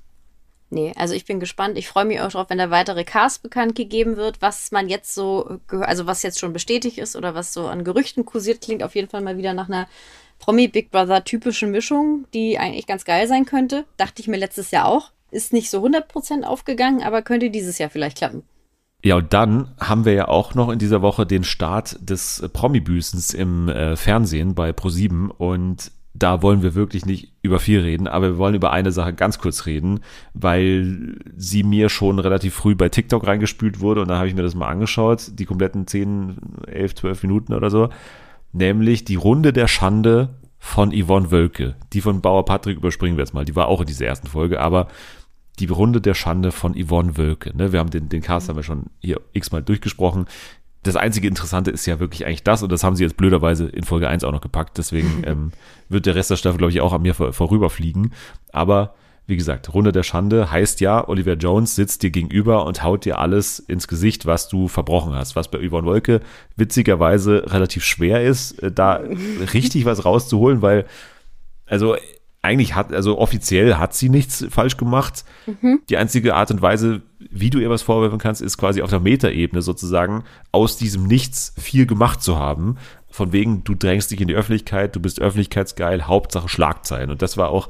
Nee, 0.75 0.91
also 0.97 1.13
ich 1.13 1.23
bin 1.23 1.39
gespannt. 1.39 1.77
Ich 1.77 1.87
freue 1.87 2.03
mich 2.03 2.19
auch 2.19 2.29
drauf, 2.29 2.49
wenn 2.49 2.57
der 2.57 2.69
weitere 2.69 3.05
Cast 3.05 3.41
bekannt 3.41 3.75
gegeben 3.75 4.17
wird, 4.17 4.41
was 4.41 4.73
man 4.73 4.89
jetzt 4.89 5.15
so, 5.15 5.61
also 5.69 6.05
was 6.05 6.21
jetzt 6.21 6.37
schon 6.37 6.51
bestätigt 6.51 6.97
ist 6.97 7.15
oder 7.15 7.33
was 7.33 7.53
so 7.53 7.67
an 7.67 7.85
Gerüchten 7.85 8.25
kursiert, 8.25 8.59
klingt 8.59 8.83
auf 8.83 8.93
jeden 8.93 9.07
Fall 9.07 9.21
mal 9.21 9.37
wieder 9.37 9.53
nach 9.53 9.69
einer 9.69 9.87
Promi 10.37 10.67
Big 10.67 10.91
Brother 10.91 11.23
typischen 11.23 11.71
Mischung, 11.71 12.25
die 12.33 12.59
eigentlich 12.59 12.87
ganz 12.87 13.05
geil 13.05 13.25
sein 13.29 13.45
könnte. 13.45 13.85
Dachte 13.95 14.21
ich 14.21 14.27
mir 14.27 14.35
letztes 14.35 14.71
Jahr 14.71 14.87
auch. 14.87 15.11
Ist 15.31 15.53
nicht 15.53 15.69
so 15.69 15.81
100% 15.81 16.43
aufgegangen, 16.43 17.03
aber 17.03 17.21
könnte 17.21 17.49
dieses 17.49 17.77
Jahr 17.77 17.89
vielleicht 17.89 18.17
klappen. 18.17 18.43
Ja, 19.01 19.15
und 19.15 19.31
dann 19.31 19.73
haben 19.79 20.03
wir 20.03 20.11
ja 20.11 20.27
auch 20.27 20.55
noch 20.55 20.69
in 20.69 20.79
dieser 20.79 21.01
Woche 21.01 21.25
den 21.25 21.45
Start 21.45 21.97
des 22.01 22.43
Promi-Büßens 22.51 23.33
im 23.33 23.69
äh, 23.69 23.95
Fernsehen 23.95 24.55
bei 24.55 24.73
ProSieben 24.73 25.31
und 25.31 25.93
da 26.17 26.41
wollen 26.41 26.63
wir 26.63 26.75
wirklich 26.75 27.05
nicht 27.05 27.33
über 27.41 27.59
viel 27.59 27.81
reden, 27.81 28.07
aber 28.07 28.29
wir 28.29 28.37
wollen 28.37 28.55
über 28.55 28.71
eine 28.71 28.91
Sache 28.91 29.13
ganz 29.13 29.37
kurz 29.37 29.65
reden, 29.65 29.99
weil 30.33 31.17
sie 31.35 31.63
mir 31.63 31.89
schon 31.89 32.19
relativ 32.19 32.53
früh 32.53 32.73
bei 32.73 32.89
TikTok 32.89 33.27
reingespült 33.27 33.81
wurde 33.81 34.01
und 34.01 34.07
da 34.07 34.17
habe 34.17 34.27
ich 34.27 34.35
mir 34.35 34.41
das 34.41 34.55
mal 34.55 34.69
angeschaut, 34.69 35.31
die 35.33 35.45
kompletten 35.45 35.87
10, 35.87 36.37
11, 36.67 36.95
12 36.95 37.23
Minuten 37.23 37.53
oder 37.53 37.69
so, 37.69 37.89
nämlich 38.53 39.03
die 39.03 39.15
Runde 39.15 39.51
der 39.51 39.67
Schande 39.67 40.29
von 40.57 40.91
Yvonne 40.91 41.31
Wölke. 41.31 41.75
Die 41.91 42.01
von 42.01 42.21
Bauer 42.21 42.45
Patrick 42.45 42.77
überspringen 42.77 43.17
wir 43.17 43.23
jetzt 43.23 43.33
mal, 43.33 43.45
die 43.45 43.55
war 43.55 43.67
auch 43.67 43.81
in 43.81 43.87
dieser 43.87 44.05
ersten 44.05 44.27
Folge, 44.27 44.61
aber 44.61 44.87
die 45.59 45.67
Runde 45.67 46.01
der 46.01 46.13
Schande 46.13 46.51
von 46.51 46.75
Yvonne 46.75 47.17
Wölke. 47.17 47.55
Ne? 47.55 47.71
Wir 47.71 47.79
haben 47.79 47.89
den, 47.89 48.09
den 48.09 48.21
Cast 48.21 48.49
haben 48.49 48.55
wir 48.55 48.63
schon 48.63 48.85
hier 48.99 49.21
x-mal 49.33 49.63
durchgesprochen. 49.63 50.25
Das 50.85 50.95
einzige 50.95 51.27
Interessante 51.27 51.71
ist 51.71 51.87
ja 51.87 51.99
wirklich 51.99 52.27
eigentlich 52.27 52.43
das, 52.43 52.61
und 52.61 52.71
das 52.71 52.83
haben 52.83 52.95
sie 52.95 53.03
jetzt 53.03 53.17
blöderweise 53.17 53.65
in 53.65 53.83
Folge 53.83 54.07
1 54.07 54.23
auch 54.23 54.31
noch 54.31 54.41
gepackt, 54.41 54.77
deswegen 54.77 55.23
ähm, 55.25 55.51
wird 55.89 56.05
der 56.05 56.13
Rest 56.13 56.29
der 56.29 56.35
Staffel, 56.35 56.59
glaube 56.59 56.71
ich, 56.71 56.79
auch 56.79 56.93
an 56.93 57.01
mir 57.01 57.15
vor, 57.15 57.33
vorüberfliegen. 57.33 58.13
Aber 58.53 58.93
wie 59.25 59.35
gesagt, 59.35 59.73
Runde 59.73 59.91
der 59.91 60.03
Schande 60.03 60.51
heißt 60.51 60.81
ja, 60.81 61.07
Olivia 61.07 61.33
Jones 61.33 61.75
sitzt 61.75 62.03
dir 62.03 62.11
gegenüber 62.11 62.67
und 62.67 62.83
haut 62.83 63.05
dir 63.05 63.17
alles 63.17 63.57
ins 63.57 63.87
Gesicht, 63.87 64.27
was 64.27 64.47
du 64.47 64.67
verbrochen 64.67 65.15
hast. 65.15 65.35
Was 65.35 65.49
bei 65.49 65.67
Yvonne 65.67 65.87
Wolke 65.87 66.21
witzigerweise 66.55 67.51
relativ 67.51 67.83
schwer 67.83 68.23
ist, 68.23 68.61
äh, 68.61 68.71
da 68.71 69.01
richtig 69.53 69.85
was 69.85 70.05
rauszuholen, 70.05 70.61
weil, 70.61 70.85
also 71.65 71.95
eigentlich 72.45 72.75
hat, 72.75 72.93
also 72.93 73.17
offiziell 73.17 73.75
hat 73.75 73.93
sie 73.93 74.09
nichts 74.09 74.45
falsch 74.49 74.77
gemacht. 74.77 75.25
Die 75.89 75.97
einzige 75.97 76.35
Art 76.35 76.51
und 76.51 76.61
Weise, 76.61 77.01
wie 77.29 77.49
du 77.49 77.59
ihr 77.59 77.69
was 77.69 77.81
vorwerfen 77.81 78.19
kannst, 78.19 78.41
ist 78.41 78.57
quasi 78.57 78.81
auf 78.81 78.89
der 78.89 78.99
Metaebene 78.99 79.61
sozusagen 79.61 80.23
aus 80.51 80.77
diesem 80.77 81.03
Nichts 81.03 81.53
viel 81.57 81.85
gemacht 81.85 82.21
zu 82.21 82.37
haben. 82.37 82.77
Von 83.09 83.31
wegen, 83.31 83.63
du 83.63 83.75
drängst 83.75 84.11
dich 84.11 84.21
in 84.21 84.27
die 84.27 84.35
Öffentlichkeit, 84.35 84.95
du 84.95 84.99
bist 84.99 85.21
öffentlichkeitsgeil, 85.21 86.07
Hauptsache 86.07 86.49
Schlagzeilen. 86.49 87.09
Und 87.09 87.21
das 87.21 87.37
war 87.37 87.49
auch 87.49 87.69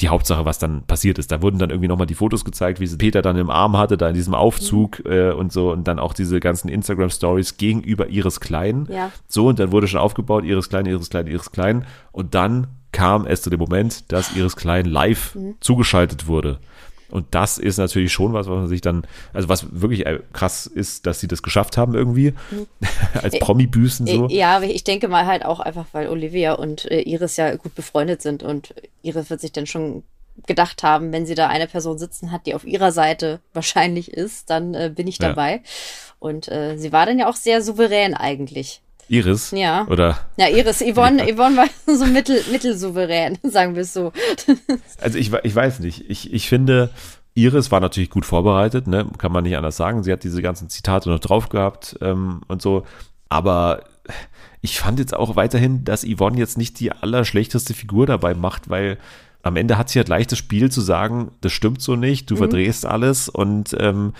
die 0.00 0.08
Hauptsache, 0.08 0.44
was 0.44 0.58
dann 0.58 0.82
passiert 0.82 1.18
ist. 1.18 1.30
Da 1.30 1.40
wurden 1.40 1.58
dann 1.58 1.70
irgendwie 1.70 1.88
nochmal 1.88 2.06
die 2.06 2.14
Fotos 2.14 2.44
gezeigt, 2.44 2.80
wie 2.80 2.86
sie 2.86 2.96
Peter 2.96 3.22
dann 3.22 3.36
im 3.36 3.48
Arm 3.48 3.76
hatte, 3.76 3.96
da 3.96 4.08
in 4.08 4.14
diesem 4.14 4.34
Aufzug 4.34 5.04
äh, 5.04 5.30
und 5.30 5.52
so. 5.52 5.70
Und 5.70 5.86
dann 5.86 5.98
auch 6.00 6.14
diese 6.14 6.40
ganzen 6.40 6.68
Instagram-Stories 6.68 7.56
gegenüber 7.56 8.08
ihres 8.08 8.40
Kleinen. 8.40 8.88
Ja. 8.90 9.12
So, 9.28 9.46
und 9.46 9.58
dann 9.58 9.70
wurde 9.70 9.86
schon 9.86 10.00
aufgebaut, 10.00 10.44
ihres 10.44 10.68
Kleinen, 10.68 10.86
ihres 10.86 11.10
Kleinen, 11.10 11.28
ihres 11.28 11.52
Kleinen. 11.52 11.86
Und 12.10 12.34
dann 12.34 12.66
kam 12.94 13.26
es 13.26 13.42
zu 13.42 13.50
dem 13.50 13.60
Moment, 13.60 14.10
dass 14.12 14.34
ihres 14.34 14.56
Kleinen 14.56 14.88
live 14.90 15.36
zugeschaltet 15.60 16.26
wurde. 16.26 16.58
Und 17.10 17.26
das 17.32 17.58
ist 17.58 17.76
natürlich 17.76 18.12
schon 18.12 18.32
was, 18.32 18.48
was 18.48 18.56
man 18.56 18.66
sich 18.66 18.80
dann, 18.80 19.06
also 19.32 19.48
was 19.48 19.66
wirklich 19.80 20.04
äh, 20.06 20.18
krass 20.32 20.66
ist, 20.66 21.06
dass 21.06 21.20
sie 21.20 21.28
das 21.28 21.42
geschafft 21.42 21.76
haben 21.76 21.94
irgendwie. 21.94 22.32
Als 23.22 23.38
Promi-Büßen 23.38 24.06
so. 24.06 24.28
Ja, 24.28 24.60
ich 24.62 24.82
denke 24.82 25.06
mal 25.06 25.26
halt 25.26 25.44
auch 25.44 25.60
einfach, 25.60 25.86
weil 25.92 26.08
Olivia 26.08 26.54
und 26.54 26.90
äh, 26.90 27.02
Iris 27.02 27.36
ja 27.36 27.54
gut 27.56 27.74
befreundet 27.74 28.22
sind 28.22 28.42
und 28.42 28.74
Iris 29.02 29.30
wird 29.30 29.40
sich 29.40 29.52
dann 29.52 29.66
schon 29.66 30.02
gedacht 30.46 30.82
haben, 30.82 31.12
wenn 31.12 31.26
sie 31.26 31.36
da 31.36 31.46
eine 31.46 31.68
Person 31.68 31.98
sitzen 31.98 32.32
hat, 32.32 32.46
die 32.46 32.54
auf 32.54 32.64
ihrer 32.64 32.90
Seite 32.90 33.40
wahrscheinlich 33.52 34.12
ist, 34.12 34.50
dann 34.50 34.74
äh, 34.74 34.90
bin 34.92 35.06
ich 35.06 35.18
Ja. 35.18 35.28
dabei. 35.28 35.62
Und 36.18 36.48
äh, 36.48 36.76
sie 36.78 36.90
war 36.90 37.06
dann 37.06 37.18
ja 37.20 37.28
auch 37.28 37.36
sehr 37.36 37.62
souverän 37.62 38.14
eigentlich. 38.14 38.80
Iris. 39.08 39.50
Ja. 39.52 39.86
Oder, 39.88 40.18
Ja, 40.36 40.48
Iris, 40.48 40.80
Yvonne, 40.80 41.22
Yvonne 41.24 41.56
war 41.56 41.68
so 41.94 42.06
mittel, 42.06 42.42
mittelsouverän, 42.50 43.38
sagen 43.42 43.74
wir 43.74 43.82
es 43.82 43.92
so. 43.92 44.12
also 45.00 45.18
ich, 45.18 45.32
ich 45.32 45.54
weiß 45.54 45.80
nicht. 45.80 46.08
Ich, 46.08 46.32
ich 46.32 46.48
finde, 46.48 46.90
Iris 47.34 47.70
war 47.70 47.80
natürlich 47.80 48.10
gut 48.10 48.24
vorbereitet, 48.24 48.86
ne? 48.86 49.06
kann 49.18 49.32
man 49.32 49.44
nicht 49.44 49.56
anders 49.56 49.76
sagen. 49.76 50.02
Sie 50.02 50.12
hat 50.12 50.24
diese 50.24 50.42
ganzen 50.42 50.68
Zitate 50.68 51.10
noch 51.10 51.20
drauf 51.20 51.48
gehabt 51.48 51.96
ähm, 52.00 52.42
und 52.48 52.62
so. 52.62 52.84
Aber 53.28 53.84
ich 54.60 54.78
fand 54.78 54.98
jetzt 54.98 55.14
auch 55.14 55.36
weiterhin, 55.36 55.84
dass 55.84 56.04
Yvonne 56.04 56.38
jetzt 56.38 56.58
nicht 56.58 56.78
die 56.80 56.92
allerschlechteste 56.92 57.74
Figur 57.74 58.06
dabei 58.06 58.34
macht, 58.34 58.70
weil 58.70 58.98
am 59.42 59.56
Ende 59.56 59.76
hat 59.76 59.90
sie 59.90 59.98
halt 59.98 60.08
leichtes 60.08 60.38
Spiel 60.38 60.70
zu 60.70 60.80
sagen, 60.80 61.32
das 61.42 61.52
stimmt 61.52 61.82
so 61.82 61.96
nicht, 61.96 62.30
du 62.30 62.36
verdrehst 62.36 62.86
alles 62.86 63.28
und 63.28 63.76
ähm, 63.78 64.14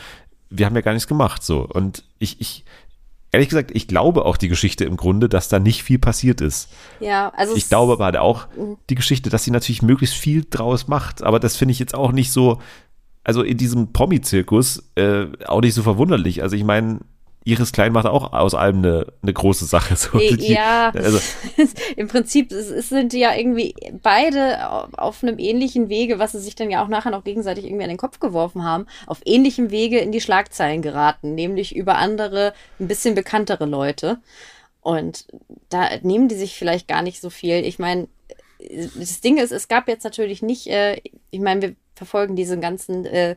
wir 0.51 0.67
haben 0.67 0.75
ja 0.75 0.83
gar 0.83 0.93
nichts 0.93 1.09
gemacht 1.09 1.43
so. 1.43 1.67
Und 1.67 2.05
ich, 2.19 2.41
ich, 2.41 2.65
ehrlich 3.35 3.49
gesagt, 3.49 3.71
ich 3.75 3.89
glaube 3.89 4.25
auch 4.25 4.37
die 4.37 4.49
Geschichte 4.49 4.85
im 4.85 4.97
Grunde, 4.97 5.29
dass 5.29 5.49
da 5.49 5.59
nicht 5.59 5.83
viel 5.83 5.99
passiert 5.99 6.41
ist. 6.41 6.69
Ja, 7.01 7.31
also 7.37 7.55
Ich 7.57 7.69
glaube 7.69 7.93
aber 7.95 8.05
halt 8.07 8.17
auch 8.17 8.47
die 8.89 8.95
Geschichte, 8.95 9.29
dass 9.29 9.45
sie 9.45 9.51
natürlich 9.51 9.83
möglichst 9.83 10.17
viel 10.17 10.47
draus 10.49 10.89
macht. 10.89 11.23
Aber 11.23 11.41
das 11.41 11.57
finde 11.57 11.73
ich 11.73 11.79
jetzt 11.79 11.95
auch 11.95 12.13
nicht 12.13 12.31
so, 12.33 12.61
also 13.25 13.43
in 13.43 13.57
diesem 13.57 13.93
Promi-Zirkus 13.93 14.91
äh, 14.95 15.27
auch 15.47 15.61
nicht 15.61 15.75
so 15.75 15.83
verwunderlich. 15.83 16.43
Also 16.43 16.57
ich 16.57 16.65
meine, 16.65 17.01
Iris 17.45 17.73
Klein 17.73 17.93
macht 17.93 18.07
auch 18.07 18.33
aus 18.33 18.55
allem 18.55 18.79
eine, 18.79 19.07
eine 19.23 19.33
große 19.33 19.67
Sache. 19.67 19.95
So, 19.97 20.19
Die- 20.19 20.53
Ja, 20.53 20.91
Also, 20.95 21.19
im 21.97 22.09
Prinzip 22.09 22.49
sind 22.53 23.13
die 23.13 23.19
ja 23.21 23.35
irgendwie 23.35 23.75
beide 24.03 24.71
au- 24.71 24.89
auf 24.97 25.23
einem 25.23 25.39
ähnlichen 25.39 25.89
Wege, 25.91 26.19
was 26.19 26.33
sie 26.33 26.41
sich 26.41 26.55
dann 26.55 26.71
ja 26.71 26.83
auch 26.83 26.89
nachher 26.89 27.11
noch 27.11 27.23
gegenseitig 27.25 27.65
irgendwie 27.67 27.85
an 27.85 27.91
den 27.91 27.99
Kopf 27.99 28.19
geworfen 28.19 28.65
haben, 28.65 28.87
auf 29.07 29.21
ähnlichem 29.27 29.71
Wege 29.71 29.99
in 29.99 30.11
die 30.11 30.21
Schlagzeilen 30.23 30.81
geraten, 30.83 31.35
nämlich 31.35 31.77
über 31.77 31.97
andere, 31.97 32.55
ein 32.81 32.89
bisschen 32.89 33.15
bekanntere 33.15 33.67
Leute. 33.67 34.19
Und 34.81 35.27
da 35.69 35.89
nehmen 36.03 36.29
die 36.29 36.35
sich 36.37 36.57
vielleicht 36.57 36.89
gar 36.89 37.03
nicht 37.03 37.21
so 37.21 37.29
viel. 37.31 37.65
Ich 37.65 37.79
meine, 37.79 38.09
das 38.99 39.21
Ding 39.21 39.37
ist, 39.39 39.51
es 39.53 39.69
gab 39.69 39.89
jetzt 39.89 40.05
natürlich 40.05 40.41
nicht, 40.43 40.67
äh, 40.69 41.01
ich 41.31 41.41
meine, 41.41 41.61
wir 41.63 41.77
verfolgen 41.95 42.37
diesen 42.37 42.61
ganzen 42.61 43.05
äh, 43.07 43.37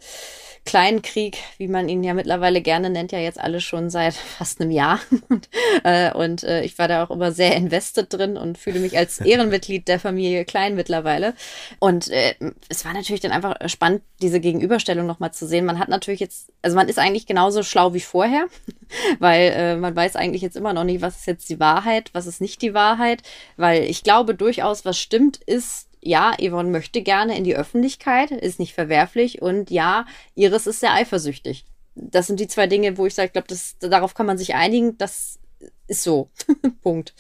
kleinen 0.67 1.01
Krieg, 1.01 1.37
wie 1.57 1.67
man 1.67 1.89
ihn 1.89 2.03
ja 2.03 2.13
mittlerweile 2.13 2.61
gerne 2.61 2.89
nennt, 2.89 3.11
ja 3.11 3.19
jetzt 3.19 3.39
alle 3.39 3.61
schon 3.61 3.89
seit 3.89 4.13
fast 4.37 4.61
einem 4.61 4.69
Jahr. 4.69 4.99
Und, 5.29 5.49
äh, 5.83 6.13
und 6.13 6.43
äh, 6.43 6.63
ich 6.63 6.77
war 6.77 6.87
da 6.87 7.03
auch 7.03 7.09
immer 7.09 7.31
sehr 7.31 7.55
invested 7.55 8.13
drin 8.13 8.37
und 8.37 8.57
fühle 8.57 8.79
mich 8.79 8.97
als 8.97 9.19
Ehrenmitglied 9.21 9.87
der 9.87 9.99
Familie 9.99 10.45
Klein 10.45 10.75
mittlerweile. 10.75 11.33
Und 11.79 12.09
äh, 12.09 12.35
es 12.69 12.85
war 12.85 12.93
natürlich 12.93 13.21
dann 13.21 13.31
einfach 13.31 13.55
spannend, 13.67 14.03
diese 14.21 14.39
Gegenüberstellung 14.39 15.07
nochmal 15.07 15.31
zu 15.31 15.47
sehen. 15.47 15.65
Man 15.65 15.79
hat 15.79 15.89
natürlich 15.89 16.19
jetzt, 16.19 16.51
also 16.61 16.75
man 16.75 16.89
ist 16.89 16.99
eigentlich 16.99 17.25
genauso 17.25 17.63
schlau 17.63 17.93
wie 17.93 18.01
vorher, 18.01 18.47
weil 19.19 19.51
äh, 19.55 19.75
man 19.77 19.95
weiß 19.95 20.15
eigentlich 20.15 20.41
jetzt 20.41 20.57
immer 20.57 20.73
noch 20.73 20.83
nicht, 20.83 21.01
was 21.01 21.17
ist 21.17 21.27
jetzt 21.27 21.49
die 21.49 21.59
Wahrheit, 21.59 22.09
was 22.13 22.27
ist 22.27 22.41
nicht 22.41 22.61
die 22.61 22.73
Wahrheit, 22.73 23.23
weil 23.55 23.83
ich 23.83 24.03
glaube 24.03 24.35
durchaus, 24.35 24.83
was 24.83 24.99
stimmt, 24.99 25.37
ist, 25.37 25.86
ja, 26.01 26.33
Yvonne 26.39 26.69
möchte 26.69 27.01
gerne 27.01 27.37
in 27.37 27.43
die 27.43 27.55
Öffentlichkeit, 27.55 28.31
ist 28.31 28.59
nicht 28.59 28.73
verwerflich 28.73 29.41
und 29.41 29.71
ja, 29.71 30.05
Iris 30.35 30.67
ist 30.67 30.79
sehr 30.79 30.93
eifersüchtig. 30.93 31.65
Das 31.95 32.27
sind 32.27 32.39
die 32.39 32.47
zwei 32.47 32.67
Dinge, 32.67 32.97
wo 32.97 33.05
ich 33.05 33.15
sage, 33.15 33.27
ich 33.27 33.33
glaube, 33.33 33.47
darauf 33.79 34.13
kann 34.13 34.25
man 34.25 34.37
sich 34.37 34.55
einigen, 34.55 34.97
das 34.97 35.39
ist 35.87 36.03
so. 36.03 36.29
Punkt. 36.81 37.13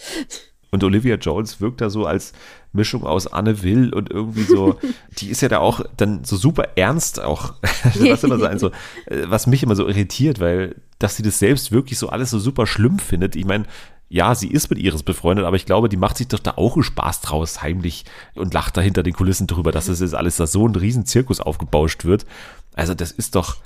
und 0.71 0.83
Olivia 0.83 1.15
Jones 1.15 1.59
wirkt 1.59 1.81
da 1.81 1.89
so 1.89 2.05
als 2.05 2.33
Mischung 2.73 3.03
aus 3.03 3.27
Anne 3.27 3.63
Will 3.63 3.93
und 3.93 4.11
irgendwie 4.11 4.43
so, 4.43 4.79
die 5.17 5.29
ist 5.29 5.41
ja 5.41 5.49
da 5.49 5.59
auch 5.59 5.81
dann 5.97 6.23
so 6.23 6.37
super 6.37 6.69
ernst 6.75 7.19
auch, 7.19 7.55
was 7.83 8.23
immer 8.23 8.37
sein, 8.37 8.59
so, 8.59 8.67
äh, 9.07 9.23
was 9.25 9.47
mich 9.47 9.63
immer 9.63 9.75
so 9.75 9.87
irritiert, 9.87 10.39
weil, 10.39 10.75
dass 10.99 11.15
sie 11.15 11.23
das 11.23 11.39
selbst 11.39 11.71
wirklich 11.71 11.97
so 11.97 12.09
alles 12.09 12.29
so 12.29 12.39
super 12.39 12.67
schlimm 12.67 12.99
findet. 12.99 13.35
Ich 13.35 13.45
meine, 13.45 13.65
ja, 14.09 14.35
sie 14.35 14.47
ist 14.47 14.69
mit 14.69 14.79
Iris 14.79 15.03
befreundet, 15.03 15.45
aber 15.45 15.55
ich 15.57 15.65
glaube, 15.65 15.89
die 15.89 15.97
macht 15.97 16.17
sich 16.17 16.27
doch 16.27 16.39
da 16.39 16.53
auch 16.55 16.75
einen 16.75 16.83
Spaß 16.83 17.21
draus, 17.21 17.61
heimlich 17.61 18.05
und 18.35 18.53
lacht 18.53 18.77
da 18.77 18.81
hinter 18.81 19.03
den 19.03 19.13
Kulissen 19.13 19.47
drüber, 19.47 19.71
dass 19.71 19.87
es 19.87 19.99
jetzt 19.99 20.15
alles 20.15 20.37
da 20.37 20.47
so 20.47 20.67
ein 20.67 20.75
riesen 20.75 21.05
Zirkus 21.05 21.41
aufgebauscht 21.41 22.05
wird. 22.05 22.25
Also 22.73 22.93
das 22.93 23.11
ist 23.11 23.35
doch, 23.35 23.57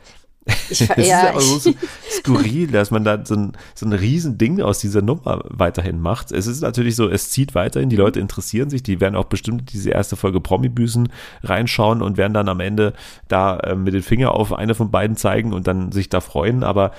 Ich, 0.69 0.81
ist 0.89 0.97
ja, 0.97 1.03
ja 1.26 1.34
auch 1.35 1.41
so 1.41 1.73
skurril, 2.09 2.68
dass 2.68 2.89
man 2.91 3.03
da 3.03 3.23
so 3.23 3.35
ein, 3.35 3.51
so 3.76 3.85
ein 3.85 3.93
riesen 3.93 4.38
Ding 4.38 4.61
aus 4.61 4.80
dieser 4.80 5.01
Nummer 5.01 5.43
weiterhin 5.49 5.99
macht. 5.99 6.31
Es 6.31 6.47
ist 6.47 6.61
natürlich 6.61 6.95
so, 6.95 7.09
es 7.09 7.30
zieht 7.30 7.53
weiterhin, 7.53 7.89
die 7.89 7.95
Leute 7.95 8.19
interessieren 8.19 8.69
sich, 8.69 8.81
die 8.81 8.99
werden 8.99 9.15
auch 9.15 9.26
bestimmt 9.26 9.72
diese 9.73 9.91
erste 9.91 10.15
Folge 10.15 10.41
Promi-Büßen 10.41 11.09
reinschauen 11.43 12.01
und 12.01 12.18
werden 12.18 12.34
dann 12.34 12.49
am 12.49 12.59
Ende 12.59 12.93
da 13.27 13.57
äh, 13.57 13.76
mit 13.76 13.93
dem 13.93 14.03
Finger 14.03 14.31
auf 14.34 14.53
eine 14.53 14.73
von 14.73 14.89
beiden 14.89 15.15
zeigen 15.15 15.53
und 15.53 15.68
dann 15.68 15.91
sich 15.91 16.09
da 16.09 16.22
freuen, 16.22 16.63
aber 16.63 16.91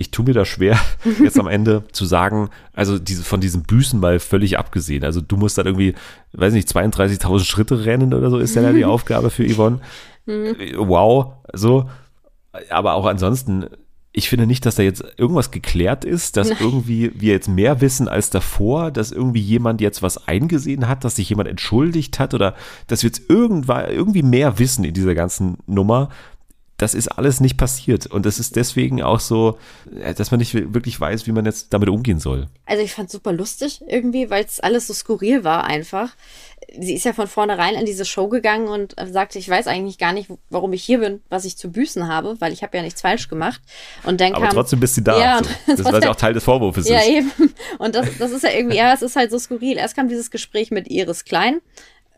ich 0.00 0.12
tue 0.12 0.24
mir 0.24 0.32
da 0.32 0.44
schwer, 0.44 0.78
jetzt 1.22 1.40
am 1.40 1.48
Ende 1.48 1.82
zu 1.90 2.06
sagen, 2.06 2.50
also 2.72 2.98
diese, 2.98 3.24
von 3.24 3.40
diesen 3.40 3.64
Büßen 3.64 3.98
mal 3.98 4.20
völlig 4.20 4.56
abgesehen. 4.56 5.04
Also 5.04 5.20
du 5.20 5.36
musst 5.36 5.58
dann 5.58 5.66
irgendwie, 5.66 5.94
weiß 6.32 6.52
nicht, 6.52 6.68
32.000 6.68 7.44
Schritte 7.44 7.84
rennen 7.84 8.14
oder 8.14 8.30
so 8.30 8.38
ist 8.38 8.54
ja 8.54 8.72
die 8.72 8.84
Aufgabe 8.84 9.30
für 9.30 9.44
Yvonne. 9.44 9.80
Wow, 10.76 11.32
so. 11.52 11.90
Aber 12.70 12.94
auch 12.94 13.06
ansonsten, 13.06 13.66
ich 14.12 14.28
finde 14.28 14.46
nicht, 14.46 14.64
dass 14.66 14.76
da 14.76 14.84
jetzt 14.84 15.04
irgendwas 15.16 15.50
geklärt 15.50 16.04
ist, 16.04 16.36
dass 16.36 16.50
Nein. 16.50 16.58
irgendwie 16.60 17.12
wir 17.14 17.32
jetzt 17.32 17.48
mehr 17.48 17.80
wissen 17.80 18.06
als 18.08 18.30
davor, 18.30 18.92
dass 18.92 19.10
irgendwie 19.10 19.40
jemand 19.40 19.80
jetzt 19.80 20.02
was 20.02 20.28
eingesehen 20.28 20.86
hat, 20.86 21.02
dass 21.04 21.16
sich 21.16 21.28
jemand 21.28 21.48
entschuldigt 21.48 22.20
hat 22.20 22.34
oder 22.34 22.54
dass 22.86 23.02
wir 23.02 23.08
jetzt 23.08 23.28
irgendwann 23.28 23.90
irgendwie 23.90 24.22
mehr 24.22 24.60
wissen 24.60 24.84
in 24.84 24.94
dieser 24.94 25.16
ganzen 25.16 25.58
Nummer. 25.66 26.10
Das 26.78 26.94
ist 26.94 27.08
alles 27.08 27.40
nicht 27.40 27.56
passiert 27.56 28.06
und 28.06 28.24
das 28.24 28.38
ist 28.38 28.56
deswegen 28.56 29.02
auch 29.02 29.20
so, 29.20 29.58
äh, 30.00 30.14
dass 30.14 30.30
man 30.30 30.38
nicht 30.38 30.54
wirklich 30.54 30.98
weiß, 30.98 31.26
wie 31.26 31.32
man 31.32 31.44
jetzt 31.44 31.72
damit 31.72 31.88
umgehen 31.88 32.20
soll. 32.20 32.46
Also 32.66 32.82
ich 32.82 32.94
fand 32.94 33.10
super 33.10 33.32
lustig 33.32 33.82
irgendwie, 33.86 34.30
weil 34.30 34.44
es 34.44 34.60
alles 34.60 34.86
so 34.86 34.94
skurril 34.94 35.44
war 35.44 35.64
einfach. 35.64 36.14
Sie 36.78 36.94
ist 36.94 37.04
ja 37.04 37.12
von 37.12 37.26
vornherein 37.26 37.74
in 37.74 37.86
diese 37.86 38.04
Show 38.04 38.28
gegangen 38.28 38.68
und 38.68 38.98
äh, 38.98 39.06
sagte, 39.06 39.38
ich 39.38 39.48
weiß 39.48 39.66
eigentlich 39.66 39.98
gar 39.98 40.12
nicht, 40.12 40.30
warum 40.50 40.72
ich 40.72 40.84
hier 40.84 41.00
bin, 41.00 41.20
was 41.28 41.44
ich 41.44 41.56
zu 41.56 41.70
büßen 41.70 42.08
habe, 42.08 42.36
weil 42.40 42.52
ich 42.52 42.62
habe 42.62 42.76
ja 42.76 42.82
nichts 42.82 43.00
falsch 43.00 43.28
gemacht. 43.28 43.60
Und 44.04 44.20
dann 44.20 44.34
Aber 44.34 44.46
kam, 44.46 44.54
trotzdem 44.54 44.80
bist 44.80 44.96
du 44.98 45.02
da. 45.02 45.20
Ja, 45.20 45.42
so. 45.42 45.50
Das 45.82 45.84
war 45.84 46.02
ja 46.02 46.10
auch 46.10 46.16
Teil 46.16 46.34
des 46.34 46.44
Vorwurfs. 46.44 46.88
Ja, 46.88 47.00
ist. 47.00 47.08
eben. 47.08 47.32
Und 47.78 47.94
das, 47.94 48.06
das 48.18 48.30
ist 48.32 48.44
ja 48.44 48.50
irgendwie, 48.50 48.76
ja, 48.76 48.92
es 48.92 49.02
ist 49.02 49.16
halt 49.16 49.30
so 49.30 49.38
skurril. 49.38 49.78
Erst 49.78 49.96
kam 49.96 50.08
dieses 50.08 50.30
Gespräch 50.30 50.70
mit 50.70 50.88
Iris 50.88 51.24
Klein, 51.24 51.60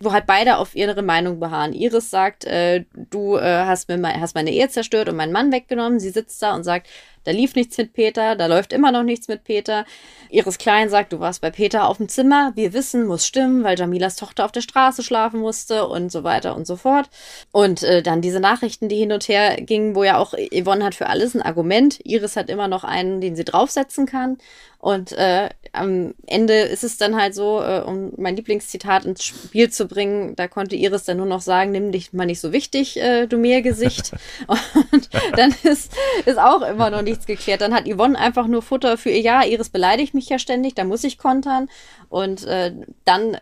wo 0.03 0.13
halt 0.13 0.27
beide 0.27 0.57
auf 0.57 0.75
ihre 0.75 1.03
Meinung 1.03 1.39
beharren. 1.41 1.75
Iris 1.75 2.09
sagt, 2.09 2.45
äh, 2.47 2.85
du 2.95 3.37
äh, 3.37 3.65
hast 3.67 3.89
mir 3.89 3.99
mein, 3.99 4.19
hast 4.21 4.35
meine 4.35 4.51
Ehe 4.51 4.69
zerstört 4.71 5.11
und 5.11 5.17
meinen 5.17 5.33
Mann 5.33 5.53
weggenommen. 5.53 6.01
Sie 6.01 6.09
sitzt 6.09 6.43
da 6.43 6.55
und 6.55 6.65
sagt, 6.65 6.89
da 7.25 7.33
lief 7.33 7.55
nichts 7.55 7.77
mit 7.77 7.93
Peter, 7.93 8.35
da 8.35 8.47
läuft 8.47 8.73
immer 8.73 8.93
noch 8.93 9.03
nichts 9.03 9.29
mit 9.29 9.45
Peter. 9.45 9.85
Iris 10.31 10.57
Klein 10.57 10.89
sagt, 10.89 11.13
du 11.13 11.21
warst 11.21 11.43
bei 11.43 11.51
Peter 11.51 11.87
auf 11.87 11.99
dem 11.99 12.09
Zimmer. 12.09 12.53
Wir 12.55 12.73
wissen, 12.73 13.07
muss 13.07 13.27
stimmen, 13.27 13.63
weil 13.63 13.79
Jamilas 13.79 14.17
Tochter 14.17 14.47
auf 14.47 14.53
der 14.53 14.63
Straße 14.63 15.03
schlafen 15.03 15.41
musste 15.41 15.87
und 15.87 16.11
so 16.11 16.25
weiter 16.25 16.57
und 16.57 16.67
so 16.67 16.77
fort. 16.77 17.11
Und 17.53 17.83
äh, 17.83 18.03
dann 18.03 18.23
diese 18.23 18.41
Nachrichten, 18.41 18.89
die 18.89 18.97
hin 18.97 19.13
und 19.13 19.29
her 19.29 19.57
gingen, 19.57 19.95
wo 19.95 20.03
ja 20.03 20.17
auch 20.17 20.33
Yvonne 20.33 20.83
hat 20.83 20.95
für 20.95 21.09
alles 21.09 21.35
ein 21.35 21.43
Argument. 21.43 22.01
Iris 22.05 22.37
hat 22.37 22.49
immer 22.49 22.69
noch 22.69 22.85
einen, 22.85 23.21
den 23.21 23.37
sie 23.37 23.45
draufsetzen 23.45 24.07
kann. 24.07 24.39
Und 24.81 25.13
äh, 25.13 25.51
am 25.73 26.15
Ende 26.27 26.55
ist 26.55 26.85
es 26.85 26.97
dann 26.97 27.15
halt 27.15 27.35
so, 27.35 27.61
äh, 27.61 27.83
um 27.87 28.13
mein 28.17 28.35
Lieblingszitat 28.35 29.05
ins 29.05 29.23
Spiel 29.23 29.71
zu 29.71 29.87
bringen, 29.87 30.35
da 30.37 30.49
konnte 30.49 30.75
Iris 30.75 31.05
dann 31.05 31.19
nur 31.19 31.27
noch 31.27 31.43
sagen, 31.43 31.71
nimm 31.71 31.93
dich 31.93 32.15
mal 32.15 32.25
nicht 32.25 32.41
so 32.41 32.51
wichtig, 32.51 32.97
äh, 32.97 33.27
du 33.27 33.37
Meergesicht. 33.37 34.13
Und 34.47 35.11
dann 35.37 35.55
ist, 35.65 35.93
ist 36.25 36.39
auch 36.39 36.63
immer 36.63 36.89
noch 36.89 37.03
nichts 37.03 37.27
geklärt. 37.27 37.61
Dann 37.61 37.75
hat 37.75 37.87
Yvonne 37.87 38.19
einfach 38.19 38.47
nur 38.47 38.63
Futter 38.63 38.97
für 38.97 39.11
ihr, 39.11 39.21
ja, 39.21 39.45
Iris 39.45 39.69
beleidigt 39.69 40.15
mich 40.15 40.31
ja 40.31 40.39
ständig, 40.39 40.75
da 40.75 40.85
muss 40.85 41.05
ich 41.05 41.19
kontern. 41.19 41.69
Und 42.09 42.45
äh, 42.47 42.73
dann 43.05 43.37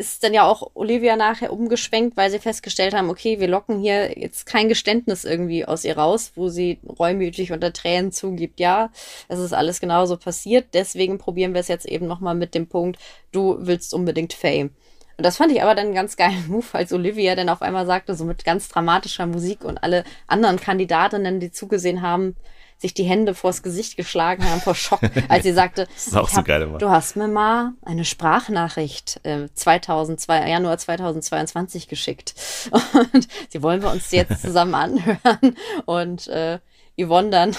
ist 0.00 0.24
dann 0.24 0.32
ja 0.32 0.44
auch 0.44 0.70
Olivia 0.72 1.14
nachher 1.14 1.52
umgeschwenkt, 1.52 2.16
weil 2.16 2.30
sie 2.30 2.38
festgestellt 2.38 2.94
haben, 2.94 3.10
okay, 3.10 3.38
wir 3.38 3.48
locken 3.48 3.78
hier 3.78 4.18
jetzt 4.18 4.46
kein 4.46 4.70
Geständnis 4.70 5.24
irgendwie 5.24 5.66
aus 5.66 5.84
ihr 5.84 5.98
raus, 5.98 6.32
wo 6.36 6.48
sie 6.48 6.78
reumütig 6.98 7.52
unter 7.52 7.70
Tränen 7.72 8.10
zugibt, 8.10 8.60
ja, 8.60 8.90
es 9.28 9.38
ist 9.38 9.52
alles 9.52 9.78
genauso 9.78 10.16
passiert, 10.16 10.68
deswegen 10.72 11.18
probieren 11.18 11.52
wir 11.52 11.60
es 11.60 11.68
jetzt 11.68 11.84
eben 11.84 12.06
nochmal 12.06 12.34
mit 12.34 12.54
dem 12.54 12.66
Punkt, 12.66 12.98
du 13.30 13.58
willst 13.60 13.92
unbedingt 13.92 14.32
Fame. 14.32 14.70
Und 15.18 15.26
das 15.26 15.36
fand 15.36 15.52
ich 15.52 15.62
aber 15.62 15.74
dann 15.74 15.86
einen 15.86 15.94
ganz 15.94 16.16
geilen 16.16 16.44
Move, 16.48 16.66
als 16.72 16.94
Olivia 16.94 17.34
dann 17.34 17.50
auf 17.50 17.60
einmal 17.60 17.84
sagte, 17.84 18.14
so 18.14 18.24
mit 18.24 18.42
ganz 18.42 18.70
dramatischer 18.70 19.26
Musik 19.26 19.64
und 19.64 19.82
alle 19.84 20.04
anderen 20.26 20.58
Kandidatinnen, 20.58 21.40
die 21.40 21.52
zugesehen 21.52 22.00
haben, 22.00 22.36
sich 22.80 22.94
die 22.94 23.04
Hände 23.04 23.34
vors 23.34 23.62
Gesicht 23.62 23.96
geschlagen 23.96 24.44
haben 24.44 24.60
vor 24.60 24.74
Schock, 24.74 25.00
als 25.28 25.42
sie 25.42 25.52
sagte, 25.52 25.86
ist 25.96 26.16
auch 26.16 26.28
so 26.28 26.42
geil 26.42 26.66
du 26.78 26.88
hast 26.88 27.16
mir 27.16 27.28
mal 27.28 27.72
eine 27.82 28.04
Sprachnachricht 28.04 29.20
äh, 29.22 29.48
2002, 29.52 30.48
Januar 30.48 30.78
2022 30.78 31.88
geschickt 31.88 32.34
und 33.12 33.28
sie 33.50 33.62
wollen 33.62 33.82
wir 33.82 33.90
uns 33.90 34.10
jetzt 34.10 34.40
zusammen 34.40 34.74
anhören 34.74 35.56
und 35.84 36.28
äh, 36.28 36.58
Yvonne 36.98 37.30
dann 37.30 37.56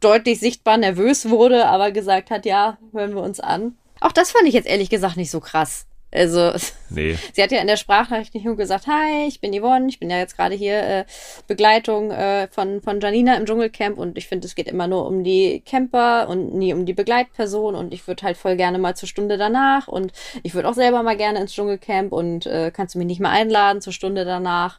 deutlich 0.00 0.40
sichtbar 0.40 0.76
nervös 0.76 1.30
wurde, 1.30 1.66
aber 1.66 1.90
gesagt 1.90 2.30
hat, 2.30 2.44
ja, 2.44 2.76
hören 2.92 3.14
wir 3.14 3.22
uns 3.22 3.40
an. 3.40 3.76
Auch 4.00 4.12
das 4.12 4.32
fand 4.32 4.46
ich 4.46 4.54
jetzt 4.54 4.68
ehrlich 4.68 4.90
gesagt 4.90 5.16
nicht 5.16 5.30
so 5.30 5.40
krass. 5.40 5.86
Also 6.14 6.52
Nee. 6.94 7.18
Sie 7.32 7.42
hat 7.42 7.50
ja 7.50 7.60
in 7.60 7.66
der 7.66 7.76
Sprachnachricht 7.76 8.34
nicht 8.34 8.44
nur 8.44 8.56
gesagt, 8.56 8.86
hi, 8.86 9.26
ich 9.26 9.40
bin 9.40 9.52
Yvonne, 9.52 9.88
ich 9.88 9.98
bin 9.98 10.10
ja 10.10 10.18
jetzt 10.18 10.36
gerade 10.36 10.54
hier 10.54 10.82
äh, 10.82 11.04
Begleitung 11.46 12.10
äh, 12.10 12.48
von, 12.48 12.80
von 12.82 13.00
Janina 13.00 13.36
im 13.36 13.46
Dschungelcamp 13.46 13.98
und 13.98 14.16
ich 14.16 14.26
finde, 14.26 14.46
es 14.46 14.54
geht 14.54 14.68
immer 14.68 14.86
nur 14.86 15.06
um 15.06 15.24
die 15.24 15.62
Camper 15.66 16.28
und 16.28 16.54
nie 16.54 16.72
um 16.72 16.86
die 16.86 16.94
Begleitperson 16.94 17.74
und 17.74 17.92
ich 17.92 18.06
würde 18.06 18.22
halt 18.22 18.36
voll 18.36 18.56
gerne 18.56 18.78
mal 18.78 18.94
zur 18.94 19.08
Stunde 19.08 19.36
danach 19.36 19.88
und 19.88 20.12
ich 20.42 20.54
würde 20.54 20.68
auch 20.68 20.74
selber 20.74 21.02
mal 21.02 21.16
gerne 21.16 21.40
ins 21.40 21.52
Dschungelcamp 21.52 22.12
und 22.12 22.46
äh, 22.46 22.70
kannst 22.72 22.94
du 22.94 22.98
mich 22.98 23.06
nicht 23.06 23.20
mal 23.20 23.30
einladen 23.30 23.80
zur 23.80 23.92
Stunde 23.92 24.24
danach, 24.24 24.78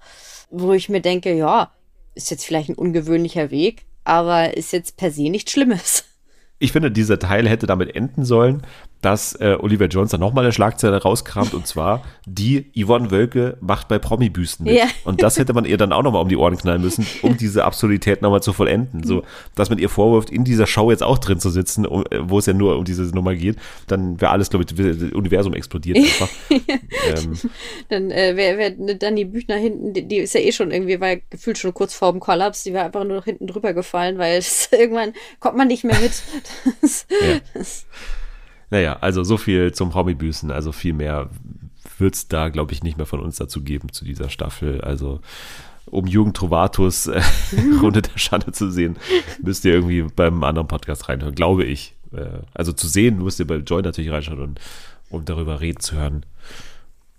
wo 0.50 0.74
ich 0.74 0.90
mir 0.90 1.02
denke, 1.02 1.34
ja, 1.34 1.72
ist 2.14 2.32
jetzt 2.32 2.46
vielleicht 2.46 2.70
ein 2.70 2.76
ungewöhnlicher 2.76 3.52
Weg, 3.52 3.86
aber 4.04 4.56
ist 4.56 4.72
jetzt 4.72 4.98
per 4.98 5.12
se 5.12 5.30
nichts 5.30 5.52
Schlimmes. 5.52 6.06
Ich 6.58 6.72
finde, 6.72 6.90
dieser 6.90 7.20
Teil 7.20 7.50
hätte 7.50 7.68
damit 7.68 7.94
enden 7.96 8.24
sollen, 8.24 8.62
dass 9.06 9.40
äh, 9.40 9.56
Oliver 9.60 9.86
Jones 9.86 10.10
dann 10.10 10.20
nochmal 10.20 10.46
eine 10.46 10.52
Schlagzeile 10.52 11.00
rauskramt 11.00 11.54
und 11.54 11.68
zwar 11.68 12.04
die 12.26 12.72
Yvonne 12.76 13.12
Wölke 13.12 13.56
macht 13.62 13.88
bei 13.88 14.00
Promi-Büsten 14.00 14.66
mit. 14.66 14.78
Ja. 14.78 14.86
Und 15.04 15.22
das 15.22 15.38
hätte 15.38 15.54
man 15.54 15.66
ihr 15.66 15.78
dann 15.78 15.94
auch 15.94 16.02
nochmal 16.02 16.24
um 16.24 16.28
die 16.28 16.38
Ohren 16.38 16.58
knallen 16.58 16.82
müssen, 16.82 17.06
um 17.22 17.38
diese 17.38 17.66
Absurdität 17.66 18.24
nochmal 18.24 18.42
zu 18.42 18.52
vollenden. 18.52 19.04
So, 19.04 19.24
dass 19.54 19.70
man 19.70 19.78
ihr 19.78 19.90
vorwirft, 19.90 20.32
in 20.32 20.44
dieser 20.44 20.66
Show 20.66 20.90
jetzt 20.90 21.04
auch 21.04 21.20
drin 21.20 21.40
zu 21.40 21.52
sitzen, 21.52 21.86
um, 21.86 22.04
äh, 22.10 22.18
wo 22.28 22.40
es 22.40 22.48
ja 22.48 22.54
nur 22.54 22.78
um 22.80 22.84
diese 22.84 23.04
Nummer 23.04 23.36
geht, 23.36 23.58
dann 23.86 24.20
wäre 24.20 24.32
alles, 24.32 24.50
glaube 24.50 24.66
ich, 24.68 24.76
das 24.76 25.12
Universum 25.12 25.54
explodiert 25.54 25.98
einfach. 25.98 26.30
ähm, 26.50 27.38
Dann 27.90 28.10
äh, 28.10 28.36
wäre 28.36 28.58
wär 28.58 28.72
dann 28.96 29.16
die 29.16 29.26
Büchner 29.26 29.58
hinten, 29.58 29.94
die, 29.94 30.08
die 30.08 30.18
ist 30.18 30.34
ja 30.34 30.40
eh 30.42 30.52
schon 30.52 30.72
irgendwie, 30.72 31.00
war 31.00 31.16
gefühlt 31.30 31.60
schon 31.60 31.76
kurz 31.76 31.94
vorm 31.94 32.20
Kollaps, 32.20 32.64
die 32.64 32.74
war 32.74 32.86
einfach 32.86 33.04
nur 33.04 33.18
noch 33.18 33.26
hinten 33.26 33.46
drüber 33.46 33.74
gefallen, 33.74 34.18
weil 34.18 34.42
irgendwann 34.72 35.14
kommt 35.40 35.58
man 35.58 35.68
nicht 35.68 35.84
mehr 35.84 36.00
mit. 36.00 36.12
Das, 36.82 37.06
Ja. 37.22 37.40
das, 37.54 37.86
Naja, 38.76 38.98
also 39.00 39.24
so 39.24 39.38
viel 39.38 39.72
zum 39.72 39.90
Promi-Büßen. 39.90 40.52
Also 40.52 40.74
viel 40.74 40.92
mehr 40.92 41.30
wird 41.98 42.14
es 42.14 42.28
da, 42.28 42.50
glaube 42.50 42.74
ich, 42.74 42.84
nicht 42.84 42.98
mehr 42.98 43.06
von 43.06 43.22
uns 43.22 43.38
dazu 43.38 43.64
geben 43.64 43.94
zu 43.94 44.04
dieser 44.04 44.28
Staffel. 44.28 44.82
Also 44.82 45.22
um 45.86 46.08
Jugend 46.08 46.36
Trovatus 46.36 47.08
äh, 47.08 47.22
Runde 47.82 48.02
der 48.02 48.18
Schande 48.18 48.52
zu 48.52 48.70
sehen, 48.70 48.98
müsst 49.42 49.64
ihr 49.64 49.76
irgendwie 49.76 50.02
beim 50.02 50.44
anderen 50.44 50.68
Podcast 50.68 51.08
reinhören, 51.08 51.36
glaube 51.36 51.64
ich. 51.64 51.96
Äh, 52.12 52.40
also 52.54 52.74
zu 52.74 52.90
sehen 52.90 53.24
müsst 53.24 53.40
ihr 53.40 53.48
bei 53.48 53.56
Joy 53.56 53.82
natürlich 53.82 54.12
reinschauen 54.12 54.42
und 54.42 54.60
um 55.10 55.24
darüber 55.24 55.62
reden 55.62 55.80
zu 55.80 55.96
hören. 55.96 56.26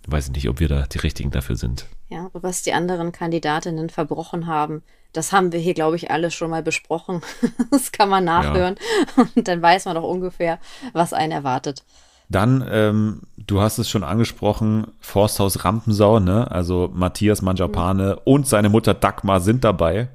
Weiß 0.07 0.27
ich 0.27 0.35
nicht, 0.35 0.51
ob 0.51 0.61
wir 0.61 0.69
da 0.69 0.83
die 0.83 0.99
Richtigen 0.99 1.31
dafür 1.31 1.57
sind. 1.57 1.87
ja, 2.11 2.29
was 2.35 2.61
die 2.65 2.75
anderen 2.75 3.13
Kandidatinnen 3.13 3.89
verbrochen 3.89 4.47
haben, 4.47 4.83
das 5.17 5.33
haben 5.33 5.53
wir 5.53 5.61
hier, 5.61 5.75
glaube 5.75 5.97
ich, 5.97 6.11
alle 6.11 6.31
schon 6.31 6.51
mal 6.51 6.63
besprochen. 6.63 7.23
Das 7.71 7.93
kann 7.93 8.09
man 8.09 8.25
nachhören 8.25 8.77
und 9.35 9.49
dann 9.49 9.61
weiß 9.61 9.85
man 9.87 9.95
doch 9.95 10.05
ungefähr, 10.05 10.59
was 10.93 11.13
einen 11.13 11.33
erwartet. 11.33 11.85
Dann, 12.29 12.67
ähm, 12.71 13.23
du 13.37 13.61
hast 13.61 13.79
es 13.79 13.89
schon 13.89 14.03
angesprochen, 14.03 14.89
Forsthaus 15.01 15.65
Rampensau, 15.65 16.19
ne? 16.19 16.51
Also 16.51 16.91
Matthias 16.93 17.43
Manjapane 17.43 18.17
und 18.25 18.47
seine 18.47 18.69
Mutter 18.69 18.95
Dagmar 18.95 19.41
sind 19.41 19.63
dabei. 19.65 20.09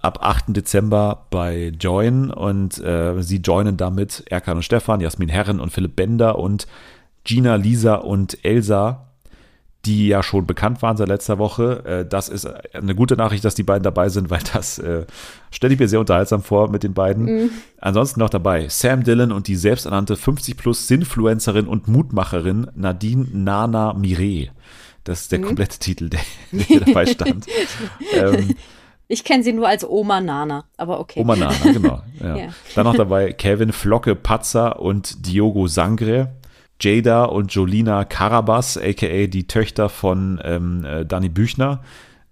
Ab 0.00 0.18
8. 0.22 0.46
Dezember 0.48 1.26
bei 1.30 1.72
Join 1.78 2.30
und 2.30 2.82
äh, 2.82 3.22
sie 3.22 3.38
joinen 3.38 3.76
damit 3.76 4.24
Erkan 4.30 4.56
und 4.56 4.62
Stefan, 4.62 5.00
Jasmin 5.00 5.28
Herren 5.28 5.60
und 5.60 5.70
Philipp 5.70 5.94
Bender 5.94 6.38
und 6.38 6.66
Gina, 7.24 7.54
Lisa 7.54 7.96
und 7.96 8.44
Elsa, 8.44 9.11
die 9.84 10.06
ja 10.08 10.22
schon 10.22 10.46
bekannt 10.46 10.80
waren 10.82 10.96
seit 10.96 11.08
letzter 11.08 11.38
Woche. 11.38 11.84
Äh, 11.84 12.06
das 12.08 12.28
ist 12.28 12.46
eine 12.74 12.94
gute 12.94 13.16
Nachricht, 13.16 13.44
dass 13.44 13.54
die 13.54 13.62
beiden 13.64 13.82
dabei 13.82 14.08
sind, 14.08 14.30
weil 14.30 14.40
das 14.52 14.78
äh, 14.78 15.06
stelle 15.50 15.74
ich 15.74 15.80
mir 15.80 15.88
sehr 15.88 16.00
unterhaltsam 16.00 16.42
vor 16.42 16.70
mit 16.70 16.82
den 16.82 16.94
beiden. 16.94 17.50
Ansonsten 17.80 18.20
noch 18.20 18.30
dabei 18.30 18.68
Sam 18.68 19.02
Dillon 19.04 19.32
und 19.32 19.48
die 19.48 19.56
selbsternannte 19.56 20.16
50 20.16 20.56
plus 20.56 20.86
Sinfluencerin 20.88 21.66
und 21.66 21.88
Mutmacherin 21.88 22.68
Nadine 22.74 23.26
Nana 23.32 23.92
Mire. 23.94 24.48
Das 25.04 25.22
ist 25.22 25.32
der 25.32 25.40
komplette 25.40 25.78
Titel, 25.78 26.08
der, 26.10 26.20
der 26.52 26.60
hier 26.64 26.80
dabei 26.80 27.06
stand. 27.06 27.46
ähm, 28.14 28.54
Ich 29.08 29.24
kenne 29.24 29.42
sie 29.42 29.52
nur 29.52 29.66
als 29.66 29.84
Oma 29.84 30.20
Nana, 30.20 30.64
aber 30.76 31.00
okay. 31.00 31.20
Oma 31.20 31.34
Nana, 31.34 31.54
genau. 31.64 32.02
Ja. 32.20 32.36
Ja. 32.36 32.48
Dann 32.76 32.84
noch 32.84 32.94
dabei 32.94 33.32
Kevin 33.32 33.72
Flocke 33.72 34.14
Patzer 34.14 34.80
und 34.80 35.26
Diogo 35.26 35.66
Sangre. 35.66 36.28
Jada 36.82 37.24
und 37.24 37.54
Jolina 37.54 38.04
Carabas, 38.04 38.76
aka 38.76 39.26
die 39.26 39.46
Töchter 39.46 39.88
von 39.88 40.40
ähm, 40.44 40.84
äh, 40.84 41.06
Danny 41.06 41.28
Büchner. 41.28 41.80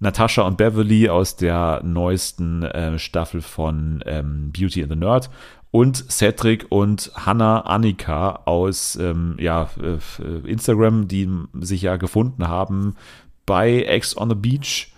Natascha 0.01 0.43
und 0.43 0.57
Beverly 0.57 1.11
aus 1.11 1.37
der 1.37 1.83
neuesten 1.85 2.63
äh, 2.63 2.99
Staffel 2.99 3.43
von 3.43 4.03
ähm, 4.07 4.51
Beauty 4.51 4.83
and 4.83 4.93
the 4.93 4.99
Nerd. 4.99 5.31
Und 5.71 6.11
Cedric 6.11 6.67
und 6.71 7.13
Hannah 7.15 7.61
Annika 7.61 8.41
aus 8.47 8.97
ähm, 8.97 9.37
ja, 9.39 9.69
äh, 9.81 10.49
Instagram, 10.49 11.07
die 11.07 11.29
sich 11.61 11.83
ja 11.83 11.97
gefunden 11.97 12.49
haben 12.49 12.97
bei 13.47 13.83
Ex 13.83 14.17
on 14.17 14.31
the 14.31 14.35
Beach 14.35 14.93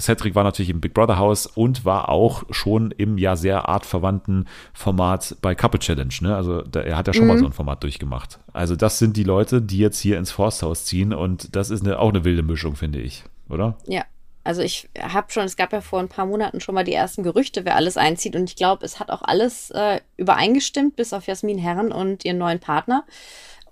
Cedric 0.00 0.34
war 0.34 0.44
natürlich 0.44 0.70
im 0.70 0.80
Big 0.80 0.94
Brother 0.94 1.18
Haus 1.18 1.46
und 1.46 1.84
war 1.84 2.08
auch 2.08 2.44
schon 2.50 2.90
im 2.92 3.18
ja 3.18 3.36
sehr 3.36 3.68
artverwandten 3.68 4.48
Format 4.72 5.36
bei 5.42 5.54
Couple 5.54 5.80
Challenge. 5.80 6.14
Ne? 6.20 6.36
Also 6.36 6.62
da, 6.62 6.80
er 6.80 6.96
hat 6.96 7.06
ja 7.06 7.12
schon 7.12 7.22
Mhm. 7.24 7.28
mal 7.28 7.38
so 7.38 7.46
ein 7.46 7.52
Format 7.52 7.82
durchgemacht. 7.82 8.38
Also 8.52 8.76
das 8.76 8.98
sind 8.98 9.16
die 9.16 9.24
Leute, 9.24 9.60
die 9.62 9.78
jetzt 9.78 9.98
hier 10.00 10.18
ins 10.18 10.30
Forsthaus 10.30 10.84
ziehen 10.84 11.12
und 11.12 11.54
das 11.56 11.70
ist 11.70 11.84
eine, 11.84 11.98
auch 11.98 12.10
eine 12.10 12.24
wilde 12.24 12.42
Mischung, 12.42 12.76
finde 12.76 13.00
ich, 13.00 13.24
oder? 13.48 13.76
Ja. 13.86 14.04
Also 14.44 14.62
ich 14.62 14.88
habe 14.98 15.30
schon, 15.30 15.44
es 15.44 15.56
gab 15.56 15.74
ja 15.74 15.82
vor 15.82 15.98
ein 16.00 16.08
paar 16.08 16.24
Monaten 16.24 16.60
schon 16.60 16.74
mal 16.74 16.84
die 16.84 16.94
ersten 16.94 17.22
Gerüchte, 17.22 17.66
wer 17.66 17.76
alles 17.76 17.98
einzieht. 17.98 18.34
Und 18.34 18.48
ich 18.48 18.56
glaube, 18.56 18.82
es 18.86 18.98
hat 18.98 19.10
auch 19.10 19.20
alles 19.20 19.70
äh, 19.72 20.00
übereingestimmt, 20.16 20.96
bis 20.96 21.12
auf 21.12 21.26
Jasmin 21.26 21.58
Herren 21.58 21.92
und 21.92 22.24
ihren 22.24 22.38
neuen 22.38 22.58
Partner. 22.58 23.04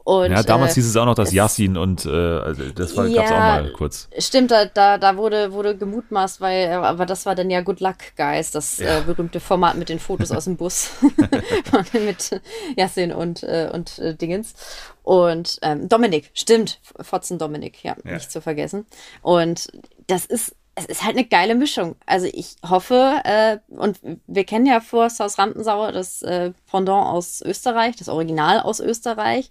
Und, 0.06 0.30
ja, 0.30 0.44
damals 0.44 0.70
äh, 0.70 0.74
hieß 0.76 0.86
es 0.90 0.96
auch 0.96 1.04
noch, 1.04 1.16
dass 1.16 1.32
Yassin 1.32 1.76
und 1.76 2.06
äh, 2.06 2.10
also 2.10 2.70
das 2.70 2.96
war, 2.96 3.08
gab's 3.08 3.28
auch 3.28 3.34
Ja, 3.34 3.40
mal 3.40 3.72
kurz. 3.72 4.08
Stimmt, 4.16 4.52
da, 4.52 4.66
da, 4.66 4.98
da 4.98 5.16
wurde, 5.16 5.50
wurde 5.52 5.76
gemutmaßt, 5.76 6.40
weil, 6.40 6.68
äh, 6.68 6.74
aber 6.74 7.06
das 7.06 7.26
war 7.26 7.34
dann 7.34 7.50
ja 7.50 7.60
Good 7.60 7.80
Luck 7.80 7.96
Guys, 8.16 8.52
das 8.52 8.78
Ja. 8.78 8.98
äh, 8.98 9.02
berühmte 9.02 9.40
Format 9.40 9.76
mit 9.76 9.88
den 9.88 9.98
Fotos 9.98 10.30
aus 10.30 10.44
dem 10.44 10.56
Bus 10.56 10.90
mit 11.92 12.40
Yassin 12.76 13.10
und, 13.10 13.42
äh, 13.42 13.68
und 13.72 13.98
äh, 13.98 14.14
Dingens. 14.14 14.54
Und 15.02 15.58
ähm, 15.62 15.88
Dominik, 15.88 16.30
stimmt, 16.34 16.78
Fotzen 17.00 17.38
Dominik, 17.38 17.82
ja, 17.82 17.96
Ja. 18.04 18.12
nicht 18.14 18.30
zu 18.30 18.40
vergessen. 18.40 18.86
Und 19.22 19.66
das 20.06 20.24
ist, 20.24 20.54
es 20.76 20.84
ist 20.86 21.02
halt 21.04 21.16
eine 21.16 21.26
geile 21.26 21.56
Mischung. 21.56 21.96
Also 22.06 22.28
ich 22.32 22.54
hoffe, 22.64 23.14
äh, 23.24 23.58
und 23.74 23.98
wir 24.28 24.44
kennen 24.44 24.66
ja 24.66 24.78
Forsthaus 24.80 25.36
Rampensauer, 25.36 25.90
das 25.90 26.22
äh, 26.22 26.52
Pendant 26.70 27.06
aus 27.08 27.42
Österreich, 27.42 27.96
das 27.96 28.08
Original 28.08 28.60
aus 28.60 28.78
Österreich. 28.78 29.50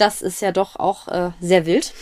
Das 0.00 0.22
ist 0.22 0.40
ja 0.40 0.50
doch 0.50 0.76
auch 0.76 1.08
äh, 1.08 1.30
sehr 1.40 1.66
wild. 1.66 1.92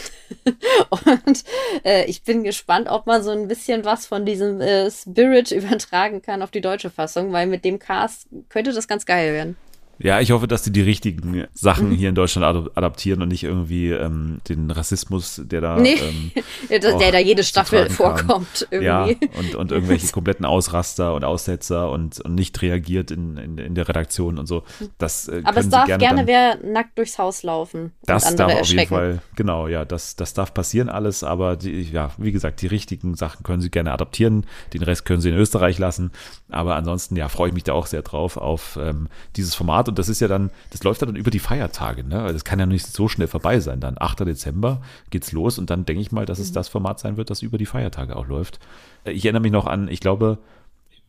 Und 0.90 1.44
äh, 1.84 2.04
ich 2.04 2.22
bin 2.22 2.44
gespannt, 2.44 2.88
ob 2.88 3.06
man 3.06 3.24
so 3.24 3.32
ein 3.32 3.48
bisschen 3.48 3.84
was 3.84 4.06
von 4.06 4.24
diesem 4.24 4.60
äh, 4.60 4.88
Spirit 4.88 5.50
übertragen 5.50 6.22
kann 6.22 6.42
auf 6.42 6.52
die 6.52 6.60
deutsche 6.60 6.90
Fassung, 6.90 7.32
weil 7.32 7.48
mit 7.48 7.64
dem 7.64 7.80
Cast 7.80 8.28
könnte 8.50 8.72
das 8.72 8.86
ganz 8.86 9.04
geil 9.04 9.32
werden. 9.32 9.56
Ja, 9.98 10.20
ich 10.20 10.30
hoffe, 10.30 10.46
dass 10.46 10.62
die 10.62 10.70
die 10.70 10.82
richtigen. 10.82 11.46
Sachen 11.54 11.90
hier 11.90 12.08
in 12.08 12.14
Deutschland 12.14 12.46
ad 12.46 12.70
adaptieren 12.74 13.22
und 13.22 13.28
nicht 13.28 13.44
irgendwie 13.44 13.90
ähm, 13.90 14.38
den 14.48 14.70
Rassismus, 14.70 15.40
der 15.44 15.60
da 15.60 15.78
Nee, 15.78 15.94
ähm, 16.00 16.30
der, 16.70 17.12
da 17.12 17.18
jede 17.18 17.42
Staffel 17.42 17.90
vorkommt 17.90 18.68
Ja, 18.70 19.06
irgendwie. 19.06 19.28
und, 19.38 19.54
und 19.56 19.72
irgendwelche 19.72 20.06
kompletten 20.12 20.44
Ausraster 20.44 21.14
und 21.14 21.24
Aussetzer 21.24 21.90
und, 21.90 22.20
und 22.20 22.34
nicht 22.34 22.60
reagiert 22.62 23.10
in, 23.10 23.36
in, 23.36 23.58
in 23.58 23.74
der 23.74 23.88
Redaktion 23.88 24.38
und 24.38 24.46
so. 24.46 24.62
Das 24.98 25.28
äh, 25.28 25.42
Aber 25.44 25.58
es 25.58 25.68
darf 25.68 25.86
gerne, 25.86 26.00
gerne 26.00 26.18
dann, 26.18 26.26
wer 26.26 26.56
nackt 26.64 26.96
durchs 26.96 27.18
Haus 27.18 27.42
laufen 27.42 27.92
Das 28.06 28.30
und 28.30 28.38
darf 28.38 28.54
auf 28.54 28.66
jeden. 28.68 28.86
Fall, 28.86 29.20
genau, 29.34 29.66
ja, 29.66 29.84
das, 29.84 30.16
das 30.16 30.34
darf 30.34 30.54
passieren 30.54 30.88
alles, 30.88 31.24
aber 31.24 31.56
die, 31.56 31.82
ja, 31.82 32.10
wie 32.18 32.32
gesagt, 32.32 32.62
die 32.62 32.66
richtigen 32.68 33.14
Sachen 33.14 33.42
können 33.42 33.60
Sie 33.60 33.70
gerne 33.70 33.92
adaptieren, 33.92 34.46
den 34.72 34.82
Rest 34.82 35.04
können 35.04 35.20
Sie 35.20 35.30
in 35.30 35.36
Österreich 35.36 35.78
lassen, 35.78 36.12
aber 36.50 36.76
ansonsten, 36.76 37.16
ja, 37.16 37.28
freue 37.28 37.48
ich 37.48 37.54
mich 37.54 37.64
da 37.64 37.72
auch 37.72 37.86
sehr 37.86 38.02
drauf 38.02 38.36
auf 38.36 38.78
ähm, 38.80 39.08
dieses 39.36 39.54
Format 39.54 39.87
und 39.88 39.98
das 39.98 40.08
ist 40.08 40.20
ja 40.20 40.28
dann, 40.28 40.50
das 40.70 40.84
läuft 40.84 41.00
ja 41.00 41.06
dann 41.06 41.16
über 41.16 41.30
die 41.30 41.38
Feiertage, 41.38 42.04
ne, 42.04 42.20
Also 42.22 42.34
das 42.34 42.44
kann 42.44 42.58
ja 42.60 42.66
nicht 42.66 42.86
so 42.86 43.08
schnell 43.08 43.28
vorbei 43.28 43.58
sein, 43.60 43.80
dann 43.80 43.96
8. 43.98 44.20
Dezember 44.26 44.80
geht's 45.10 45.32
los 45.32 45.58
und 45.58 45.70
dann 45.70 45.84
denke 45.84 46.00
ich 46.02 46.12
mal, 46.12 46.26
dass 46.26 46.38
Mhm. 46.38 46.44
es 46.44 46.52
das 46.52 46.68
Format 46.68 47.00
sein 47.00 47.16
wird, 47.16 47.30
das 47.30 47.42
über 47.42 47.58
die 47.58 47.66
Feiertage 47.66 48.14
auch 48.16 48.26
läuft. 48.28 48.60
Äh, 49.04 49.12
Ich 49.12 49.24
erinnere 49.24 49.42
mich 49.42 49.52
noch 49.52 49.66
an, 49.66 49.88
ich 49.88 50.00
glaube, 50.00 50.38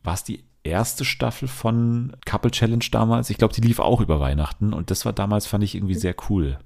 war 0.02 0.14
es 0.14 0.24
die 0.24 0.42
erste 0.62 1.04
Staffel 1.04 1.48
von 1.48 2.12
Couple 2.26 2.50
Challenge 2.50 2.84
damals? 2.90 3.30
Ich 3.30 3.38
glaube, 3.38 3.54
die 3.54 3.60
lief 3.62 3.78
auch 3.78 4.00
über 4.00 4.20
Weihnachten 4.20 4.72
und 4.72 4.90
das 4.90 5.04
war 5.04 5.12
damals, 5.12 5.46
fand 5.46 5.64
ich 5.64 5.74
irgendwie 5.74 5.94
sehr 5.94 6.14
cool. 6.28 6.58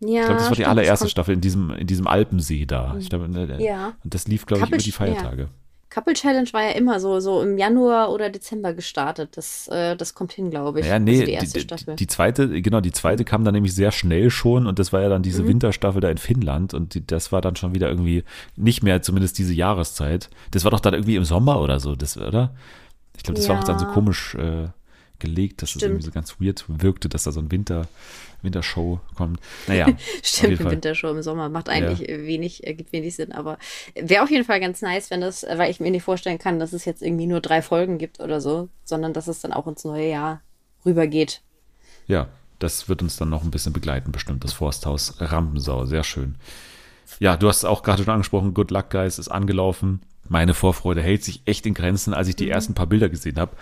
Ja, 0.00 0.20
Ich 0.20 0.26
glaube, 0.26 0.34
das 0.34 0.42
war 0.44 0.48
die 0.50 0.54
stimmt, 0.56 0.68
allererste 0.68 1.08
Staffel 1.08 1.34
in 1.34 1.40
diesem, 1.40 1.70
in 1.70 1.86
diesem 1.86 2.06
Alpensee 2.06 2.66
da. 2.66 2.96
Ich 2.98 3.08
glaube, 3.08 3.28
ne, 3.28 3.60
Ja. 3.62 3.94
Und 4.04 4.12
das 4.14 4.26
lief, 4.28 4.44
glaube 4.46 4.62
ich, 4.64 4.68
über 4.68 4.78
die 4.78 4.92
Feiertage. 4.92 5.48
Couple 5.94 6.14
Challenge 6.14 6.48
war 6.52 6.62
ja 6.64 6.70
immer 6.70 6.98
so, 6.98 7.20
so 7.20 7.40
im 7.40 7.56
Januar 7.56 8.10
oder 8.10 8.28
Dezember 8.28 8.72
gestartet. 8.74 9.36
Das, 9.36 9.68
äh, 9.68 9.96
das 9.96 10.14
kommt 10.14 10.32
hin, 10.32 10.50
glaube 10.50 10.80
ich. 10.80 10.86
Ja, 10.86 10.98
nee, 10.98 11.12
also 11.12 11.24
die 11.26 11.32
erste 11.32 11.58
die, 11.58 11.60
Staffel. 11.64 11.94
die 11.96 12.06
zweite, 12.08 12.60
genau, 12.62 12.80
die 12.80 12.90
zweite 12.90 13.24
kam 13.24 13.44
dann 13.44 13.54
nämlich 13.54 13.74
sehr 13.74 13.92
schnell 13.92 14.30
schon 14.30 14.66
und 14.66 14.78
das 14.80 14.92
war 14.92 15.02
ja 15.02 15.08
dann 15.08 15.20
Mhm. 15.20 15.24
diese 15.24 15.46
Winterstaffel 15.46 16.00
da 16.00 16.10
in 16.10 16.18
Finnland 16.18 16.74
und 16.74 16.94
die, 16.94 17.06
das 17.06 17.30
war 17.30 17.40
dann 17.40 17.54
schon 17.54 17.74
wieder 17.74 17.88
irgendwie 17.88 18.24
nicht 18.56 18.82
mehr 18.82 19.02
zumindest 19.02 19.38
diese 19.38 19.54
Jahreszeit. 19.54 20.30
Das 20.50 20.64
war 20.64 20.72
doch 20.72 20.80
dann 20.80 20.94
irgendwie 20.94 21.14
im 21.16 21.24
Sommer 21.24 21.60
oder 21.60 21.78
so, 21.78 21.94
das, 21.94 22.16
oder? 22.18 22.54
Ich 23.16 23.22
glaube, 23.22 23.38
das 23.38 23.48
war 23.48 23.56
auch 23.60 23.64
dann 23.64 23.78
so 23.78 23.84
Ja. 23.86 23.92
komisch 23.92 24.34
äh, 24.34 24.68
gelegt, 25.18 25.62
dass 25.62 25.70
es 25.70 25.76
Stimmt. 25.76 25.92
irgendwie 25.92 26.04
so 26.04 26.10
ganz 26.10 26.40
weird 26.40 26.64
wirkte, 26.68 27.08
dass 27.08 27.24
da 27.24 27.32
so 27.32 27.40
ein 27.40 27.50
Winter, 27.50 27.88
Wintershow 28.42 29.00
kommt. 29.14 29.40
Naja, 29.66 29.86
Stimmt, 30.22 30.58
Fall. 30.58 30.72
Wintershow 30.72 31.10
im 31.10 31.22
Sommer. 31.22 31.48
Macht 31.48 31.68
eigentlich 31.68 32.08
äh, 32.08 32.26
wenig, 32.26 32.66
äh, 32.66 32.74
gibt 32.74 32.92
wenig 32.92 33.14
Sinn, 33.14 33.32
aber 33.32 33.58
wäre 33.94 34.22
auf 34.22 34.30
jeden 34.30 34.44
Fall 34.44 34.60
ganz 34.60 34.82
nice, 34.82 35.10
wenn 35.10 35.20
das, 35.20 35.42
äh, 35.44 35.54
weil 35.56 35.70
ich 35.70 35.80
mir 35.80 35.90
nicht 35.90 36.02
vorstellen 36.02 36.38
kann, 36.38 36.58
dass 36.58 36.72
es 36.72 36.84
jetzt 36.84 37.02
irgendwie 37.02 37.26
nur 37.26 37.40
drei 37.40 37.62
Folgen 37.62 37.98
gibt 37.98 38.20
oder 38.20 38.40
so, 38.40 38.68
sondern 38.84 39.12
dass 39.12 39.28
es 39.28 39.40
dann 39.40 39.52
auch 39.52 39.66
ins 39.66 39.84
neue 39.84 40.08
Jahr 40.08 40.42
rübergeht. 40.84 41.40
Ja, 42.06 42.28
das 42.58 42.88
wird 42.88 43.02
uns 43.02 43.16
dann 43.16 43.30
noch 43.30 43.44
ein 43.44 43.50
bisschen 43.50 43.72
begleiten, 43.72 44.12
bestimmt, 44.12 44.44
das 44.44 44.52
Forsthaus 44.52 45.14
Rampensau. 45.18 45.86
Sehr 45.86 46.04
schön. 46.04 46.36
Ja, 47.20 47.36
du 47.36 47.48
hast 47.48 47.58
es 47.58 47.64
auch 47.64 47.82
gerade 47.82 48.02
schon 48.02 48.12
angesprochen, 48.12 48.54
Good 48.54 48.70
Luck 48.70 48.90
Guys 48.90 49.18
ist 49.18 49.28
angelaufen. 49.28 50.02
Meine 50.28 50.54
Vorfreude 50.54 51.02
hält 51.02 51.22
sich 51.22 51.42
echt 51.44 51.66
in 51.66 51.74
Grenzen, 51.74 52.14
als 52.14 52.28
ich 52.28 52.36
die 52.36 52.48
ersten 52.48 52.74
paar 52.74 52.86
Bilder 52.86 53.08
gesehen 53.08 53.38
habe 53.38 53.56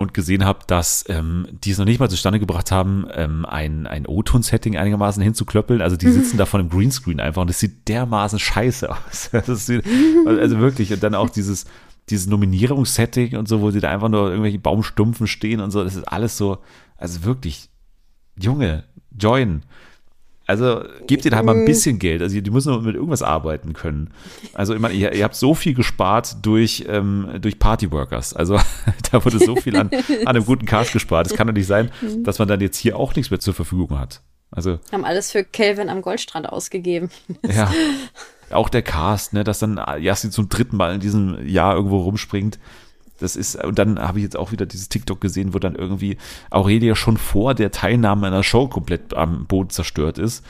und 0.00 0.14
gesehen 0.14 0.46
habe, 0.46 0.60
dass 0.66 1.04
ähm, 1.10 1.46
die 1.50 1.72
es 1.72 1.78
noch 1.78 1.84
nicht 1.84 2.00
mal 2.00 2.08
zustande 2.08 2.40
gebracht 2.40 2.72
haben, 2.72 3.06
ähm, 3.12 3.44
ein, 3.44 3.86
ein 3.86 4.06
O-Ton-Setting 4.06 4.78
einigermaßen 4.78 5.22
hinzuklöppeln. 5.22 5.82
Also 5.82 5.98
die 5.98 6.08
sitzen 6.10 6.38
da 6.38 6.46
vor 6.46 6.58
einem 6.58 6.70
Greenscreen 6.70 7.20
einfach 7.20 7.42
und 7.42 7.50
das 7.50 7.60
sieht 7.60 7.86
dermaßen 7.86 8.38
scheiße 8.38 8.90
aus. 8.90 9.30
Sieht, 9.66 9.84
also 10.26 10.58
wirklich. 10.58 10.90
Und 10.94 11.02
dann 11.02 11.14
auch 11.14 11.28
dieses, 11.28 11.66
dieses 12.08 12.26
Nominierungssetting 12.28 13.36
und 13.36 13.46
so, 13.46 13.60
wo 13.60 13.70
sie 13.70 13.80
da 13.80 13.90
einfach 13.90 14.08
nur 14.08 14.30
irgendwelche 14.30 14.58
Baumstumpfen 14.58 15.26
stehen 15.26 15.60
und 15.60 15.70
so. 15.70 15.84
Das 15.84 15.94
ist 15.94 16.04
alles 16.04 16.38
so, 16.38 16.60
also 16.96 17.24
wirklich, 17.24 17.68
Junge, 18.40 18.84
join. 19.14 19.64
Also 20.50 20.82
gebt 21.06 21.24
ihr 21.24 21.30
da 21.30 21.44
mal 21.44 21.54
ein 21.54 21.64
bisschen 21.64 22.00
Geld. 22.00 22.22
Also 22.22 22.40
die 22.40 22.50
müssen 22.50 22.82
mit 22.82 22.96
irgendwas 22.96 23.22
arbeiten 23.22 23.72
können. 23.72 24.10
Also 24.52 24.74
ich 24.74 24.80
meine, 24.80 24.94
ihr, 24.94 25.12
ihr 25.12 25.22
habt 25.22 25.36
so 25.36 25.54
viel 25.54 25.74
gespart 25.74 26.44
durch, 26.44 26.86
ähm, 26.88 27.38
durch 27.40 27.60
Partyworkers. 27.60 28.34
Also 28.34 28.58
da 29.12 29.24
wurde 29.24 29.38
so 29.38 29.54
viel 29.54 29.76
an, 29.76 29.90
an 29.92 30.26
einem 30.26 30.44
guten 30.44 30.66
Cast 30.66 30.92
gespart. 30.92 31.28
Es 31.28 31.34
kann 31.34 31.46
doch 31.46 31.54
nicht 31.54 31.68
sein, 31.68 31.92
dass 32.24 32.40
man 32.40 32.48
dann 32.48 32.60
jetzt 32.60 32.78
hier 32.78 32.96
auch 32.96 33.14
nichts 33.14 33.30
mehr 33.30 33.38
zur 33.38 33.54
Verfügung 33.54 33.96
hat. 33.96 34.22
Also 34.50 34.80
Haben 34.90 35.04
alles 35.04 35.30
für 35.30 35.44
Kelvin 35.44 35.88
am 35.88 36.02
Goldstrand 36.02 36.48
ausgegeben. 36.48 37.10
ja, 37.48 37.72
auch 38.50 38.68
der 38.68 38.82
Cast, 38.82 39.32
ne, 39.32 39.44
dass 39.44 39.60
dann 39.60 39.80
Yassi 40.00 40.30
zum 40.30 40.48
dritten 40.48 40.76
Mal 40.76 40.94
in 40.94 41.00
diesem 41.00 41.46
Jahr 41.46 41.76
irgendwo 41.76 41.98
rumspringt. 41.98 42.58
Das 43.20 43.36
ist, 43.36 43.62
und 43.62 43.78
dann 43.78 43.98
habe 43.98 44.18
ich 44.18 44.24
jetzt 44.24 44.36
auch 44.36 44.50
wieder 44.50 44.66
dieses 44.66 44.88
TikTok 44.88 45.20
gesehen, 45.20 45.54
wo 45.54 45.58
dann 45.58 45.74
irgendwie 45.74 46.16
Aurelia 46.50 46.96
schon 46.96 47.16
vor 47.16 47.54
der 47.54 47.70
Teilnahme 47.70 48.30
der 48.30 48.42
Show 48.42 48.66
komplett 48.66 49.14
am 49.14 49.46
Boden 49.46 49.70
zerstört 49.70 50.18
ist. 50.18 50.44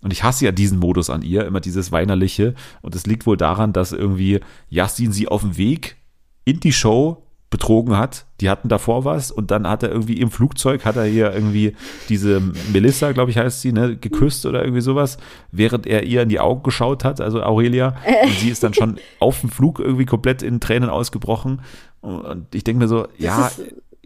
Und 0.00 0.12
ich 0.12 0.22
hasse 0.22 0.44
ja 0.44 0.52
diesen 0.52 0.78
Modus 0.78 1.08
an 1.08 1.22
ihr, 1.22 1.46
immer 1.46 1.60
dieses 1.60 1.92
Weinerliche. 1.92 2.54
Und 2.82 2.94
es 2.94 3.06
liegt 3.06 3.26
wohl 3.26 3.36
daran, 3.36 3.72
dass 3.72 3.92
irgendwie 3.92 4.40
Yassin 4.68 5.12
sie 5.12 5.28
auf 5.28 5.42
dem 5.42 5.56
Weg 5.56 5.96
in 6.44 6.60
die 6.60 6.72
Show 6.72 7.23
betrogen 7.54 7.96
hat. 7.96 8.26
Die 8.40 8.50
hatten 8.50 8.68
davor 8.68 9.04
was 9.04 9.30
und 9.30 9.52
dann 9.52 9.68
hat 9.68 9.84
er 9.84 9.90
irgendwie 9.90 10.20
im 10.20 10.28
Flugzeug, 10.28 10.84
hat 10.84 10.96
er 10.96 11.04
hier 11.04 11.32
irgendwie 11.32 11.76
diese 12.08 12.42
Melissa, 12.72 13.12
glaube 13.12 13.30
ich, 13.30 13.38
heißt 13.38 13.60
sie, 13.60 13.70
ne, 13.70 13.96
geküsst 13.96 14.44
oder 14.44 14.60
irgendwie 14.62 14.80
sowas, 14.80 15.18
während 15.52 15.86
er 15.86 16.02
ihr 16.02 16.22
in 16.22 16.28
die 16.28 16.40
Augen 16.40 16.64
geschaut 16.64 17.04
hat, 17.04 17.20
also 17.20 17.44
Aurelia. 17.44 17.94
Und 18.24 18.32
sie 18.40 18.48
ist 18.48 18.64
dann 18.64 18.74
schon 18.74 18.98
auf 19.20 19.40
dem 19.40 19.50
Flug 19.50 19.78
irgendwie 19.78 20.04
komplett 20.04 20.42
in 20.42 20.58
Tränen 20.58 20.90
ausgebrochen. 20.90 21.60
Und 22.00 22.52
ich 22.52 22.64
denke 22.64 22.80
mir 22.80 22.88
so, 22.88 23.06
ja, 23.18 23.52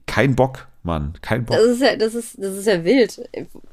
kein 0.05 0.37
Bock, 0.37 0.69
Mann, 0.82 1.12
kein 1.20 1.44
Bock. 1.44 1.56
Das 1.56 1.66
ist 1.66 1.82
ja, 1.82 1.96
das 1.96 2.14
ist, 2.14 2.42
das 2.42 2.56
ist 2.56 2.66
ja 2.66 2.84
wild. 2.84 3.20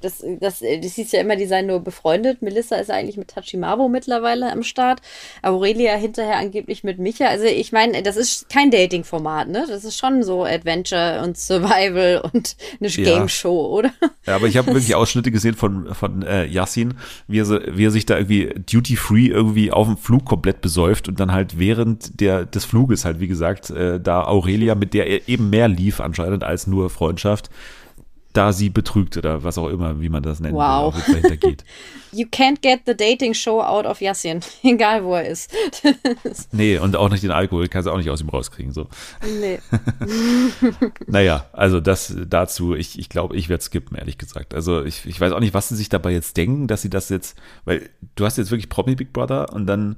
Das, 0.02 0.23
das, 0.41 0.60
das 0.60 0.94
hieß 0.94 1.11
ja 1.11 1.22
immer, 1.22 1.36
die 1.36 1.45
seien 1.45 1.68
nur 1.68 1.80
befreundet. 1.80 2.41
Melissa 2.41 2.76
ist 2.77 2.91
eigentlich 2.91 3.15
mit 3.15 3.30
Tachimabo 3.30 3.88
mittlerweile 3.88 4.52
am 4.52 4.64
Start. 4.64 5.02
Aurelia 5.41 5.95
hinterher 5.95 6.38
angeblich 6.38 6.84
mit 6.84 6.99
Micha. 6.99 7.27
Also 7.27 7.45
ich 7.45 7.72
meine, 7.72 8.02
das 8.03 8.18
ist 8.18 8.49
kein 8.49 8.72
Dating-Format, 8.72 9.48
ne? 9.48 9.65
Das 9.68 9.86
ist 9.86 9.98
schon 9.98 10.23
so 10.23 10.44
Adventure 10.44 11.22
und 11.23 11.38
Survival 11.38 12.22
und 12.34 12.56
eine 12.80 12.90
Ja. 12.90 13.03
Game-Show, 13.03 13.68
oder? 13.68 13.91
Ja, 14.26 14.36
aber 14.36 14.48
ich 14.48 14.57
habe 14.57 14.68
wirklich 14.68 14.95
Ausschnitte 14.95 15.32
gesehen 15.32 15.56
von, 15.56 15.94
von 15.94 16.23
äh, 16.23 16.45
Yassin, 16.45 16.95
wie 17.27 17.40
er, 17.40 17.45
so, 17.45 17.60
wie 17.68 17.86
er 17.86 17.91
sich 17.91 18.06
da 18.06 18.18
irgendwie 18.18 18.49
duty-free 18.69 19.27
irgendwie 19.27 19.72
auf 19.72 19.88
dem 19.88 19.98
Flug 19.98 20.26
komplett 20.26 20.61
besäuft 20.61 21.07
und 21.07 21.19
dann 21.19 21.32
halt 21.32 21.60
während 21.60 22.19
der, 22.19 22.45
des 22.45 22.65
Fluges 22.65 23.06
halt, 23.06 23.19
wie 23.19 23.27
gesagt, 23.27 23.69
äh, 23.69 23.99
da 23.99 24.23
Aurelia, 24.23 24.76
mit 24.76 24.94
der 24.94 25.07
er 25.07 25.30
eben 25.30 25.49
mehr 25.49 25.68
lief 25.68 25.99
anscheinend 26.02 26.44
als 26.44 26.68
nur 26.68 26.90
Freundschaft, 26.96 27.50
da 28.34 28.52
sie 28.52 28.70
betrügt 28.70 29.16
oder 29.16 29.44
was 29.46 29.58
auch 29.58 29.70
immer, 29.70 30.02
wie 30.02 30.10
man 30.10 30.22
das 30.22 30.42
nennt, 30.42 30.56
Wow. 30.56 30.94
was 30.94 31.06
dahinter 31.06 31.38
geht. 31.38 31.64
You 32.12 32.26
can't 32.28 32.62
get 32.62 32.82
the 32.86 32.96
dating 32.96 33.34
show 33.34 33.62
out 33.62 33.86
of 33.86 34.00
Yassin, 34.02 34.40
egal 34.64 35.04
wo 35.04 35.16
er 35.16 35.26
ist. 35.28 35.52
Nee, 36.52 36.78
und 36.78 36.96
auch 36.96 37.10
nicht 37.10 37.24
den 37.24 37.32
Alkohol, 37.32 37.68
kannst 37.68 37.88
du 37.88 37.92
auch 37.92 37.98
nicht 37.98 38.10
aus 38.10 38.22
ihm 38.22 38.30
rauskriegen, 38.30 38.72
so. 38.74 38.88
nee. 39.42 39.60
Naja, 41.08 41.46
also 41.54 41.80
das 41.80 42.14
dazu, 42.28 42.76
ich, 42.76 42.98
ich 43.00 43.10
glaube, 43.10 43.36
ich 43.36 43.50
werde 43.50 43.64
skippen, 43.64 43.98
ehrlich 43.98 44.18
gesagt. 44.18 44.54
Also 44.54 44.84
ich, 44.84 45.06
ich 45.06 45.20
weiß 45.20 45.32
auch 45.32 45.40
nicht, 45.40 45.54
was 45.54 45.70
sie 45.70 45.76
sich 45.76 45.90
dabei 45.90 46.12
jetzt 46.12 46.38
denken, 46.38 46.68
dass 46.68 46.82
sie 46.82 46.90
das 46.90 47.10
jetzt, 47.10 47.38
weil 47.66 47.90
du 48.16 48.26
hast 48.26 48.38
jetzt 48.38 48.52
wirklich 48.52 48.70
Promi 48.70 48.96
Big 48.96 49.14
Brother 49.14 49.54
und 49.54 49.66
dann 49.68 49.98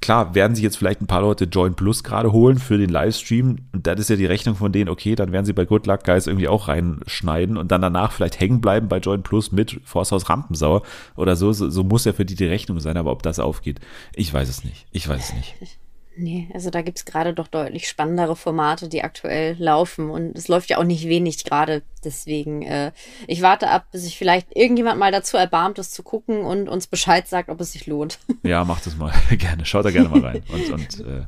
klar, 0.00 0.34
werden 0.34 0.54
sich 0.54 0.62
jetzt 0.62 0.76
vielleicht 0.76 1.00
ein 1.00 1.06
paar 1.06 1.22
Leute 1.22 1.44
Join 1.44 1.74
Plus 1.74 2.04
gerade 2.04 2.32
holen 2.32 2.58
für 2.58 2.78
den 2.78 2.90
Livestream. 2.90 3.58
Und 3.72 3.86
das 3.86 4.00
ist 4.00 4.10
ja 4.10 4.16
die 4.16 4.26
Rechnung 4.26 4.54
von 4.54 4.72
denen, 4.72 4.90
okay, 4.90 5.14
dann 5.14 5.32
werden 5.32 5.46
sie 5.46 5.52
bei 5.52 5.64
Good 5.64 5.86
Luck 5.86 6.04
Guys 6.04 6.26
irgendwie 6.26 6.48
auch 6.48 6.68
reinschneiden 6.68 7.56
und 7.56 7.70
dann 7.70 7.82
danach 7.82 8.12
vielleicht 8.12 8.40
hängen 8.40 8.60
bleiben 8.60 8.88
bei 8.88 8.98
Join 8.98 9.22
Plus 9.22 9.52
mit 9.52 9.80
Forsthaus 9.84 10.28
Rampensauer 10.28 10.82
oder 11.16 11.36
so. 11.36 11.52
so. 11.52 11.70
So 11.70 11.84
muss 11.84 12.04
ja 12.04 12.12
für 12.12 12.24
die 12.24 12.34
die 12.34 12.46
Rechnung 12.46 12.80
sein, 12.80 12.96
aber 12.96 13.12
ob 13.12 13.22
das 13.22 13.38
aufgeht, 13.38 13.80
ich 14.14 14.32
weiß 14.32 14.48
es 14.48 14.64
nicht. 14.64 14.86
Ich 14.92 15.08
weiß 15.08 15.28
es 15.28 15.34
nicht. 15.34 15.54
Nee, 16.16 16.48
also 16.54 16.70
da 16.70 16.82
gibt 16.82 16.98
es 16.98 17.04
gerade 17.04 17.34
doch 17.34 17.48
deutlich 17.48 17.88
spannendere 17.88 18.36
Formate, 18.36 18.88
die 18.88 19.02
aktuell 19.02 19.56
laufen. 19.58 20.10
Und 20.10 20.36
es 20.36 20.48
läuft 20.48 20.70
ja 20.70 20.78
auch 20.78 20.84
nicht 20.84 21.08
wenig 21.08 21.44
gerade. 21.44 21.82
Deswegen, 22.04 22.62
äh, 22.62 22.92
ich 23.26 23.42
warte 23.42 23.68
ab, 23.68 23.86
bis 23.90 24.02
sich 24.02 24.16
vielleicht 24.16 24.54
irgendjemand 24.56 24.98
mal 24.98 25.10
dazu 25.10 25.36
erbarmt, 25.36 25.78
es 25.78 25.90
zu 25.90 26.02
gucken 26.02 26.42
und 26.42 26.68
uns 26.68 26.86
Bescheid 26.86 27.26
sagt, 27.26 27.48
ob 27.48 27.60
es 27.60 27.72
sich 27.72 27.86
lohnt. 27.86 28.18
Ja, 28.42 28.64
macht 28.64 28.86
es 28.86 28.96
mal 28.96 29.12
gerne. 29.30 29.64
Schaut 29.64 29.86
da 29.86 29.90
gerne 29.90 30.08
mal 30.08 30.20
rein 30.20 30.42
und, 30.52 30.70
und 30.70 31.06
äh, 31.06 31.24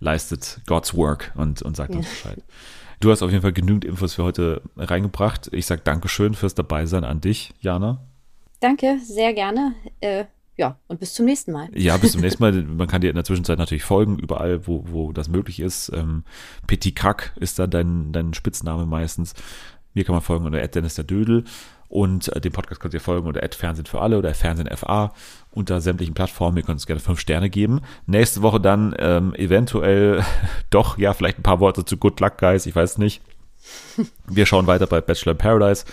leistet 0.00 0.60
God's 0.66 0.94
Work 0.94 1.32
und, 1.34 1.62
und 1.62 1.76
sagt 1.76 1.90
ja. 1.90 1.96
uns 1.96 2.08
Bescheid. 2.08 2.38
Du 3.00 3.10
hast 3.10 3.22
auf 3.22 3.30
jeden 3.30 3.42
Fall 3.42 3.52
genügend 3.52 3.84
Infos 3.84 4.14
für 4.14 4.22
heute 4.22 4.62
reingebracht. 4.76 5.48
Ich 5.52 5.66
sage 5.66 5.80
Dankeschön 5.82 6.34
fürs 6.34 6.54
Dabeisein 6.54 7.04
an 7.04 7.20
dich, 7.20 7.54
Jana. 7.60 8.04
Danke, 8.60 8.98
sehr 9.02 9.32
gerne. 9.32 9.74
Äh, 10.00 10.26
ja, 10.56 10.78
und 10.86 11.00
bis 11.00 11.14
zum 11.14 11.24
nächsten 11.24 11.52
Mal. 11.52 11.68
Ja, 11.74 11.96
bis 11.96 12.12
zum 12.12 12.20
nächsten 12.22 12.42
Mal. 12.42 12.52
Man 12.52 12.86
kann 12.86 13.00
dir 13.00 13.10
in 13.10 13.16
der 13.16 13.24
Zwischenzeit 13.24 13.58
natürlich 13.58 13.84
folgen, 13.84 14.18
überall, 14.18 14.66
wo, 14.66 14.84
wo 14.88 15.12
das 15.12 15.28
möglich 15.28 15.60
ist. 15.60 15.90
Ähm, 15.94 16.24
Petit 16.66 16.94
Kack 16.94 17.32
ist 17.40 17.58
da 17.58 17.66
dein, 17.66 18.12
dein 18.12 18.34
Spitzname 18.34 18.86
meistens. 18.86 19.34
Mir 19.94 20.04
kann 20.04 20.14
man 20.14 20.22
folgen 20.22 20.46
unter 20.46 20.66
Dennis 20.66 20.94
der 20.94 21.04
Dödel. 21.04 21.44
Und 21.88 22.34
äh, 22.34 22.40
dem 22.40 22.52
Podcast 22.52 22.80
könnt 22.80 22.94
ihr 22.94 23.00
folgen 23.00 23.26
unter 23.26 23.46
Fernsehen 23.50 23.84
für 23.84 24.00
alle 24.00 24.16
oder 24.18 24.32
Fernsehen 24.34 24.74
FA 24.74 25.12
unter 25.50 25.80
sämtlichen 25.80 26.14
Plattformen. 26.14 26.56
Ihr 26.56 26.62
könnt 26.62 26.76
uns 26.76 26.86
gerne 26.86 27.00
fünf 27.00 27.20
Sterne 27.20 27.50
geben. 27.50 27.80
Nächste 28.06 28.40
Woche 28.40 28.60
dann 28.60 28.94
ähm, 28.98 29.34
eventuell 29.34 30.22
doch, 30.70 30.96
ja, 30.96 31.12
vielleicht 31.12 31.38
ein 31.38 31.42
paar 31.42 31.60
Worte 31.60 31.84
zu 31.84 31.96
Good 31.96 32.20
Luck 32.20 32.38
Guys, 32.38 32.66
ich 32.66 32.74
weiß 32.74 32.98
nicht. 32.98 33.22
Wir 34.26 34.46
schauen 34.46 34.66
weiter 34.66 34.86
bei 34.86 35.00
Bachelor 35.00 35.32
in 35.32 35.38
Paradise 35.38 35.84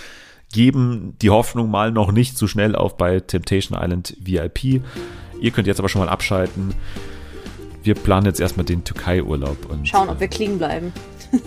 geben 0.51 1.15
die 1.21 1.29
Hoffnung 1.29 1.69
mal 1.69 1.91
noch 1.91 2.11
nicht 2.11 2.37
zu 2.37 2.47
schnell 2.47 2.75
auf 2.75 2.97
bei 2.97 3.19
Temptation 3.19 3.77
Island 3.79 4.15
VIP. 4.19 4.81
Ihr 5.41 5.51
könnt 5.51 5.67
jetzt 5.67 5.79
aber 5.79 5.89
schon 5.89 6.01
mal 6.01 6.09
abschalten. 6.09 6.73
Wir 7.83 7.95
planen 7.95 8.25
jetzt 8.25 8.39
erstmal 8.39 8.65
den 8.65 8.83
Türkei-Urlaub. 8.83 9.57
Schauen, 9.83 10.09
ob 10.09 10.19
wir 10.19 10.27
clean 10.27 10.57
bleiben. 10.57 10.91